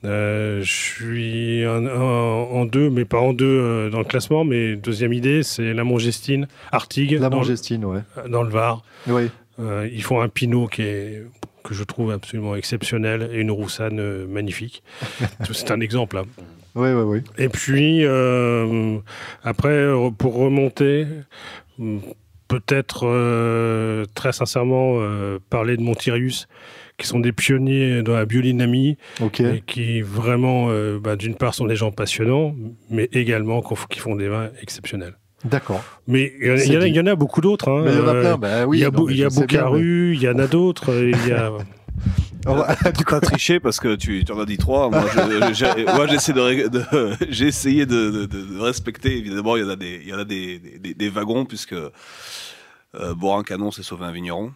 Euh, 0.06 0.62
je 0.62 0.72
suis 0.74 1.68
en, 1.68 1.86
en- 1.86 2.50
en 2.52 2.66
deux, 2.66 2.90
mais 2.90 3.04
pas 3.06 3.20
en 3.20 3.34
deux 3.34 3.46
euh, 3.46 3.90
dans 3.90 4.00
le 4.00 4.06
classement. 4.06 4.44
Mais 4.46 4.76
deuxième 4.76 5.12
idée, 5.14 5.44
c'est 5.44 5.74
la 5.74 5.84
Mongestine, 5.84 6.48
Artigues, 6.72 7.20
la 7.20 7.30
Mangestine, 7.30 7.84
ouais. 7.86 8.00
dans 8.30 8.44
le 8.44 8.50
Var. 8.50 8.84
Oui. 9.08 9.30
Ils 9.92 10.04
font 10.04 10.22
un 10.22 10.30
pinot 10.30 10.68
qui 10.68 10.84
est 10.84 11.24
que 11.66 11.74
je 11.74 11.84
trouve 11.84 12.12
absolument 12.12 12.56
exceptionnel 12.56 13.30
et 13.34 13.40
une 13.42 13.52
roussanne 13.52 14.00
euh, 14.00 14.26
magnifique. 14.26 14.82
C'est 15.52 15.70
un 15.72 15.82
exemple. 15.82 16.18
hein. 16.18 16.24
Oui, 16.76 16.90
oui, 16.94 17.02
oui. 17.04 17.22
Et 17.38 17.50
puis 17.50 18.06
euh, 18.06 18.98
après, 19.44 19.86
pour 20.18 20.36
remonter, 20.36 21.06
peut-être 22.50 23.08
euh, 23.08 24.04
très 24.16 24.34
sincèrement 24.34 24.96
euh, 24.98 25.40
parler 25.50 25.78
de 25.78 25.82
Montirius, 25.82 26.48
qui 26.98 27.08
sont 27.08 27.20
des 27.22 27.32
pionniers 27.32 28.04
dans 28.04 28.14
la 28.14 28.26
biodynamie 28.26 28.98
et 29.56 29.62
qui 29.66 30.02
vraiment, 30.02 30.68
euh, 30.70 31.00
bah, 31.02 31.16
d'une 31.16 31.36
part, 31.36 31.54
sont 31.54 31.66
des 31.68 31.78
gens 31.78 31.92
passionnants, 31.92 32.54
mais 32.90 33.08
également 33.14 33.62
qui 33.88 34.00
font 34.00 34.16
des 34.18 34.28
vins 34.28 34.50
exceptionnels. 34.62 35.14
D'accord. 35.46 35.82
Mais 36.08 36.34
il 36.42 36.48
y, 36.48 36.52
en 36.52 36.82
a- 36.82 36.88
y 36.88 36.92
y 36.96 37.00
en 37.00 37.06
beaucoup 37.16 37.40
d'autres. 37.40 37.70
hein. 37.70 37.86
Il 37.88 37.94
y 37.96 38.00
en 38.02 38.08
a 38.10 38.14
plein. 38.16 38.38
Bah 38.38 38.66
oui. 38.68 38.80
il 38.80 38.82
y 38.82 38.86
a, 38.86 38.90
non, 38.92 39.08
y 39.18 39.24
a 39.24 39.30
il 40.14 40.22
y 40.22 40.28
en 40.28 40.38
a 40.40 40.48
d'autres. 40.48 40.92
Il 41.02 41.28
y 41.30 41.32
a... 41.32 41.52
Oh, 42.48 42.64
Tu 43.08 43.14
as 43.16 43.20
triché 43.20 43.60
parce 43.60 43.80
que 43.80 43.96
tu, 43.96 44.24
tu 44.24 44.32
en 44.32 44.40
as 44.40 44.46
dit 44.46 44.58
trois. 44.58 44.90
Moi, 44.90 45.04
je- 45.14 46.08
j'essaie 46.10 46.34
de, 46.34 46.40
ré- 46.42 46.70
de- 46.70 46.86
j'ai 47.30 47.48
essayé 47.48 47.86
de, 47.86 48.12
de- 48.12 48.26
de- 48.26 48.46
de 48.56 48.60
respecter. 48.60 49.18
Évidemment, 49.18 49.56
il 49.58 49.64
y 49.64 49.66
en 49.66 49.70
a 49.70 49.76
des, 49.76 50.00
il 50.04 50.08
y 50.10 50.14
en 50.14 50.20
a 50.20 50.26
des, 50.26 50.60
des, 50.60 50.94
des 50.94 51.10
wagons 51.10 51.46
puisque 51.46 51.74
euh, 51.74 53.14
boire 53.16 53.38
un 53.40 53.44
canon, 53.44 53.72
c'est 53.72 53.84
sauver 53.84 54.06
un 54.06 54.12
vigneron. 54.12 54.54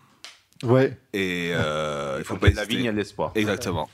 Ouais. 0.63 0.97
Et 1.11 1.51
euh, 1.53 2.15
il 2.19 2.23
faut 2.23 2.37
pas 2.37 2.49
la 2.51 2.63
vigne, 2.63 2.79
il 2.79 2.85
y 2.85 2.87
a 2.87 2.91
de 2.93 2.97
l'espoir. 2.97 3.31
Exactement. 3.35 3.89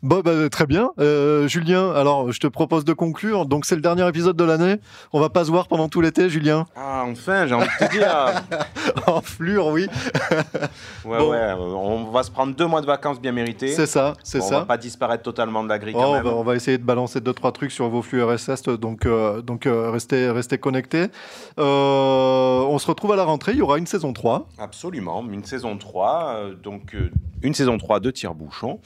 Bon, 0.00 0.20
bah, 0.20 0.48
très 0.48 0.66
bien. 0.66 0.90
Euh, 1.00 1.48
Julien, 1.48 1.90
alors 1.90 2.30
je 2.30 2.38
te 2.38 2.46
propose 2.46 2.84
de 2.84 2.92
conclure. 2.92 3.46
Donc 3.46 3.64
c'est 3.64 3.74
le 3.74 3.80
dernier 3.80 4.06
épisode 4.08 4.36
de 4.36 4.44
l'année. 4.44 4.76
On 5.12 5.18
va 5.18 5.28
pas 5.28 5.44
se 5.44 5.50
voir 5.50 5.66
pendant 5.66 5.88
tout 5.88 6.00
l'été, 6.00 6.30
Julien. 6.30 6.66
Ah, 6.76 7.04
enfin, 7.04 7.48
j'ai 7.48 7.54
envie 7.54 7.66
de 7.80 7.86
te 7.86 7.90
dire. 7.90 8.44
en 9.08 9.20
flure, 9.20 9.66
oui. 9.68 9.88
Ouais, 11.04 11.18
Bon. 11.18 11.30
ouais, 11.30 11.52
on 11.58 12.04
va 12.12 12.22
se 12.22 12.30
prendre 12.30 12.54
deux 12.54 12.66
mois 12.66 12.80
de 12.80 12.86
vacances 12.86 13.20
bien 13.20 13.32
mérités. 13.32 13.72
C'est 13.72 13.86
ça, 13.86 14.14
c'est 14.22 14.38
Bon, 14.38 14.44
On 14.44 14.48
ça. 14.48 14.58
va 14.60 14.64
pas 14.66 14.76
disparaître 14.76 15.24
totalement 15.24 15.64
de 15.64 15.68
la 15.68 15.80
grille 15.80 15.94
Oh, 15.96 16.00
quand 16.00 16.10
on, 16.10 16.14
même. 16.14 16.24
va, 16.24 16.30
on 16.34 16.44
va 16.44 16.54
essayer 16.54 16.78
de 16.78 16.84
balancer 16.84 17.20
deux 17.20 17.32
trois 17.32 17.50
trucs 17.50 17.72
sur 17.72 17.88
vos 17.88 18.00
flux 18.02 18.22
RSS, 18.22 18.62
donc 18.78 19.04
euh, 19.04 19.42
donc 19.42 19.66
euh, 19.66 19.90
restez 19.90 20.30
restez 20.30 20.58
connectés. 20.58 21.06
On 21.56 22.76
se 22.78 22.86
retrouve 22.86 23.12
à 23.12 23.16
la 23.16 23.24
rentrée. 23.24 23.52
Il 23.52 23.58
y 23.58 23.62
aura 23.62 23.78
une 23.78 23.86
saison 23.86 24.12
3. 24.12 24.48
Absolument, 24.58 25.24
une 25.28 25.44
saison 25.44 25.76
3, 25.76 26.24
euh, 26.36 26.54
donc 26.54 26.96
une 27.42 27.54
saison 27.54 27.78
3 27.78 28.00
de 28.00 28.10
tire-bouchon. 28.10 28.80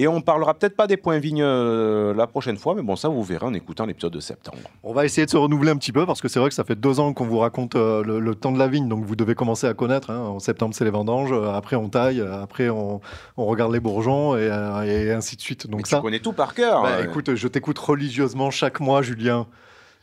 Et 0.00 0.06
on 0.06 0.20
parlera 0.20 0.54
peut-être 0.54 0.76
pas 0.76 0.86
des 0.86 0.96
points 0.96 1.18
vignes 1.18 1.42
euh, 1.42 2.14
la 2.14 2.28
prochaine 2.28 2.56
fois, 2.56 2.74
mais 2.76 2.82
bon, 2.82 2.94
ça 2.94 3.08
vous 3.08 3.22
verrez 3.24 3.46
en 3.46 3.52
écoutant 3.52 3.84
l'épisode 3.84 4.12
de 4.12 4.20
septembre. 4.20 4.58
On 4.84 4.92
va 4.92 5.04
essayer 5.04 5.26
de 5.26 5.30
se 5.30 5.36
renouveler 5.36 5.72
un 5.72 5.76
petit 5.76 5.90
peu 5.90 6.06
parce 6.06 6.20
que 6.20 6.28
c'est 6.28 6.38
vrai 6.38 6.48
que 6.50 6.54
ça 6.54 6.62
fait 6.62 6.76
deux 6.76 7.00
ans 7.00 7.12
qu'on 7.12 7.26
vous 7.26 7.38
raconte 7.38 7.74
euh, 7.74 8.04
le, 8.04 8.20
le 8.20 8.34
temps 8.36 8.52
de 8.52 8.60
la 8.60 8.68
vigne, 8.68 8.88
donc 8.88 9.04
vous 9.04 9.16
devez 9.16 9.34
commencer 9.34 9.66
à 9.66 9.74
connaître. 9.74 10.10
hein. 10.10 10.20
En 10.20 10.38
septembre, 10.38 10.72
c'est 10.72 10.84
les 10.84 10.90
vendanges, 10.92 11.32
euh, 11.32 11.52
après 11.52 11.74
on 11.74 11.88
taille, 11.88 12.20
après 12.20 12.68
on, 12.68 13.00
on 13.36 13.44
regarde 13.46 13.72
les 13.72 13.80
bourgeons 13.80 14.36
et, 14.36 14.48
euh, 14.48 14.82
et 14.82 15.12
ainsi 15.12 15.34
de 15.34 15.40
suite. 15.40 15.66
Donc 15.68 15.80
Mais 15.82 15.88
ça, 15.88 15.96
tu 15.96 16.02
connais 16.02 16.20
tout 16.20 16.32
par 16.32 16.54
cœur. 16.54 16.82
bah, 16.84 17.02
écoute, 17.02 17.34
je 17.34 17.48
t'écoute 17.48 17.78
religieusement 17.80 18.50
chaque 18.52 18.78
mois, 18.78 19.02
Julien. 19.02 19.46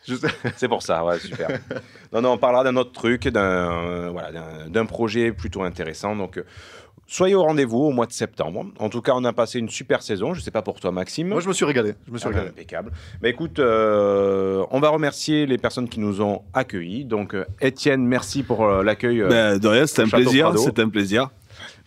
C'est 0.57 0.67
pour 0.67 0.83
ça, 0.83 1.03
ouais, 1.03 1.17
super. 1.17 1.49
non, 2.13 2.21
non, 2.21 2.33
on 2.33 2.37
parlera 2.37 2.63
d'un 2.63 2.75
autre 2.75 2.91
truc, 2.91 3.27
d'un 3.27 3.41
euh, 3.41 4.09
voilà, 4.11 4.29
projet 4.87 5.31
plutôt 5.31 5.63
intéressant. 5.63 6.15
Donc, 6.15 6.39
soyez 7.07 7.35
au 7.35 7.43
rendez-vous 7.43 7.77
au 7.79 7.91
mois 7.91 8.05
de 8.05 8.11
septembre. 8.11 8.65
En 8.79 8.89
tout 8.89 9.01
cas, 9.01 9.13
on 9.15 9.23
a 9.25 9.33
passé 9.33 9.59
une 9.59 9.69
super 9.69 10.01
saison. 10.01 10.33
Je 10.33 10.41
sais 10.41 10.51
pas 10.51 10.61
pour 10.61 10.79
toi, 10.79 10.91
Maxime. 10.91 11.27
Moi, 11.29 11.41
je 11.41 11.47
me 11.47 11.53
suis 11.53 11.65
régalé. 11.65 11.93
Je 12.07 12.11
me 12.11 12.17
suis 12.17 12.27
Ah 12.27 12.31
ben, 12.31 12.35
régalé. 12.39 12.49
impeccable. 12.51 12.91
Bah, 13.21 13.29
écoute, 13.29 13.59
euh, 13.59 14.63
on 14.71 14.79
va 14.79 14.89
remercier 14.89 15.45
les 15.45 15.57
personnes 15.57 15.87
qui 15.89 15.99
nous 15.99 16.21
ont 16.21 16.41
accueillis. 16.53 17.05
Donc, 17.05 17.33
euh, 17.33 17.45
Étienne, 17.61 18.05
merci 18.05 18.43
pour 18.43 18.65
euh, 18.65 18.83
l'accueil. 18.83 19.21
euh, 19.21 19.27
Ben, 19.29 19.57
de 19.59 19.67
rien, 19.67 19.85
c'était 19.85 20.03
un 20.03 20.07
plaisir. 20.09 20.57
C'était 20.57 20.81
un 20.81 20.89
plaisir. 20.89 21.29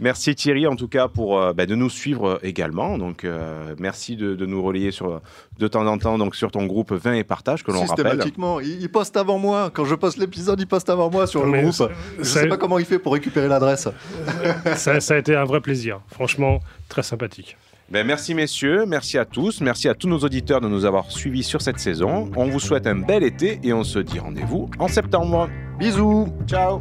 Merci 0.01 0.35
Thierry, 0.35 0.67
en 0.67 0.77
tout 0.77 0.87
cas, 0.89 1.09
pour 1.09 1.41
euh, 1.41 1.53
bah, 1.53 1.67
de 1.67 1.75
nous 1.75 1.91
suivre 1.91 2.39
également. 2.43 2.99
Donc, 2.99 3.25
euh, 3.25 3.75
merci 3.79 4.17
de, 4.17 4.35
de 4.37 4.47
nous 4.47 4.63
relayer 4.63 4.91
sur, 4.93 5.21
de 5.59 5.69
temps 5.69 5.87
en 5.87 5.99
temps 5.99 6.19
donc, 6.19 6.37
sur 6.37 6.51
ton 6.53 6.67
groupe 6.67 6.93
20 6.93 7.15
et 7.15 7.25
partage 7.25 7.65
que 7.65 7.73
l'on 7.73 7.81
rappelle. 7.85 8.05
Systématiquement, 8.05 8.61
il, 8.61 8.81
il 8.81 8.89
poste 8.91 9.17
avant 9.17 9.39
moi. 9.39 9.71
Quand 9.73 9.85
je 9.85 9.95
poste 9.97 10.19
l'épisode, 10.19 10.61
il 10.61 10.67
poste 10.67 10.89
avant 10.89 11.11
moi 11.11 11.27
sur 11.27 11.45
le 11.45 11.51
Mais 11.51 11.63
groupe. 11.63 11.73
ça- 11.75 11.89
Je 12.19 12.23
ça- 12.25 12.41
sais 12.43 12.49
pas 12.49 12.57
comment 12.57 12.79
il 12.79 12.85
fait 12.85 12.99
pour 13.01 13.13
récupérer 13.13 13.49
l'adresse. 13.49 13.89
ça, 14.77 15.01
ça 15.01 15.15
a 15.15 15.19
été 15.19 15.35
un 15.35 15.45
vrai 15.45 15.61
plaisir. 15.61 16.01
Franchement, 16.09 16.61
très 16.89 17.03
sympathique. 17.03 17.57
Ben, 17.91 18.07
merci 18.07 18.35
messieurs, 18.35 18.85
merci 18.87 19.17
à 19.17 19.25
tous, 19.25 19.63
merci 19.63 19.89
à 19.89 19.95
tous 19.95 20.09
nos 20.09 20.19
auditeurs 20.19 20.61
de 20.61 20.69
nous 20.69 20.85
avoir 20.85 21.11
suivis 21.11 21.43
sur 21.43 21.63
cette 21.63 21.79
saison. 21.81 22.31
On 22.37 22.45
vous 22.45 22.61
souhaite 22.61 22.87
un 22.87 22.97
bel 22.97 23.23
été 23.25 23.59
et 23.63 23.73
on 23.73 23.83
se 23.83 23.99
dit 23.99 24.19
rendez-vous 24.19 24.69
en 24.79 24.89
septembre. 24.89 25.49
Bisous. 25.79 26.29
Ciao 26.47 26.81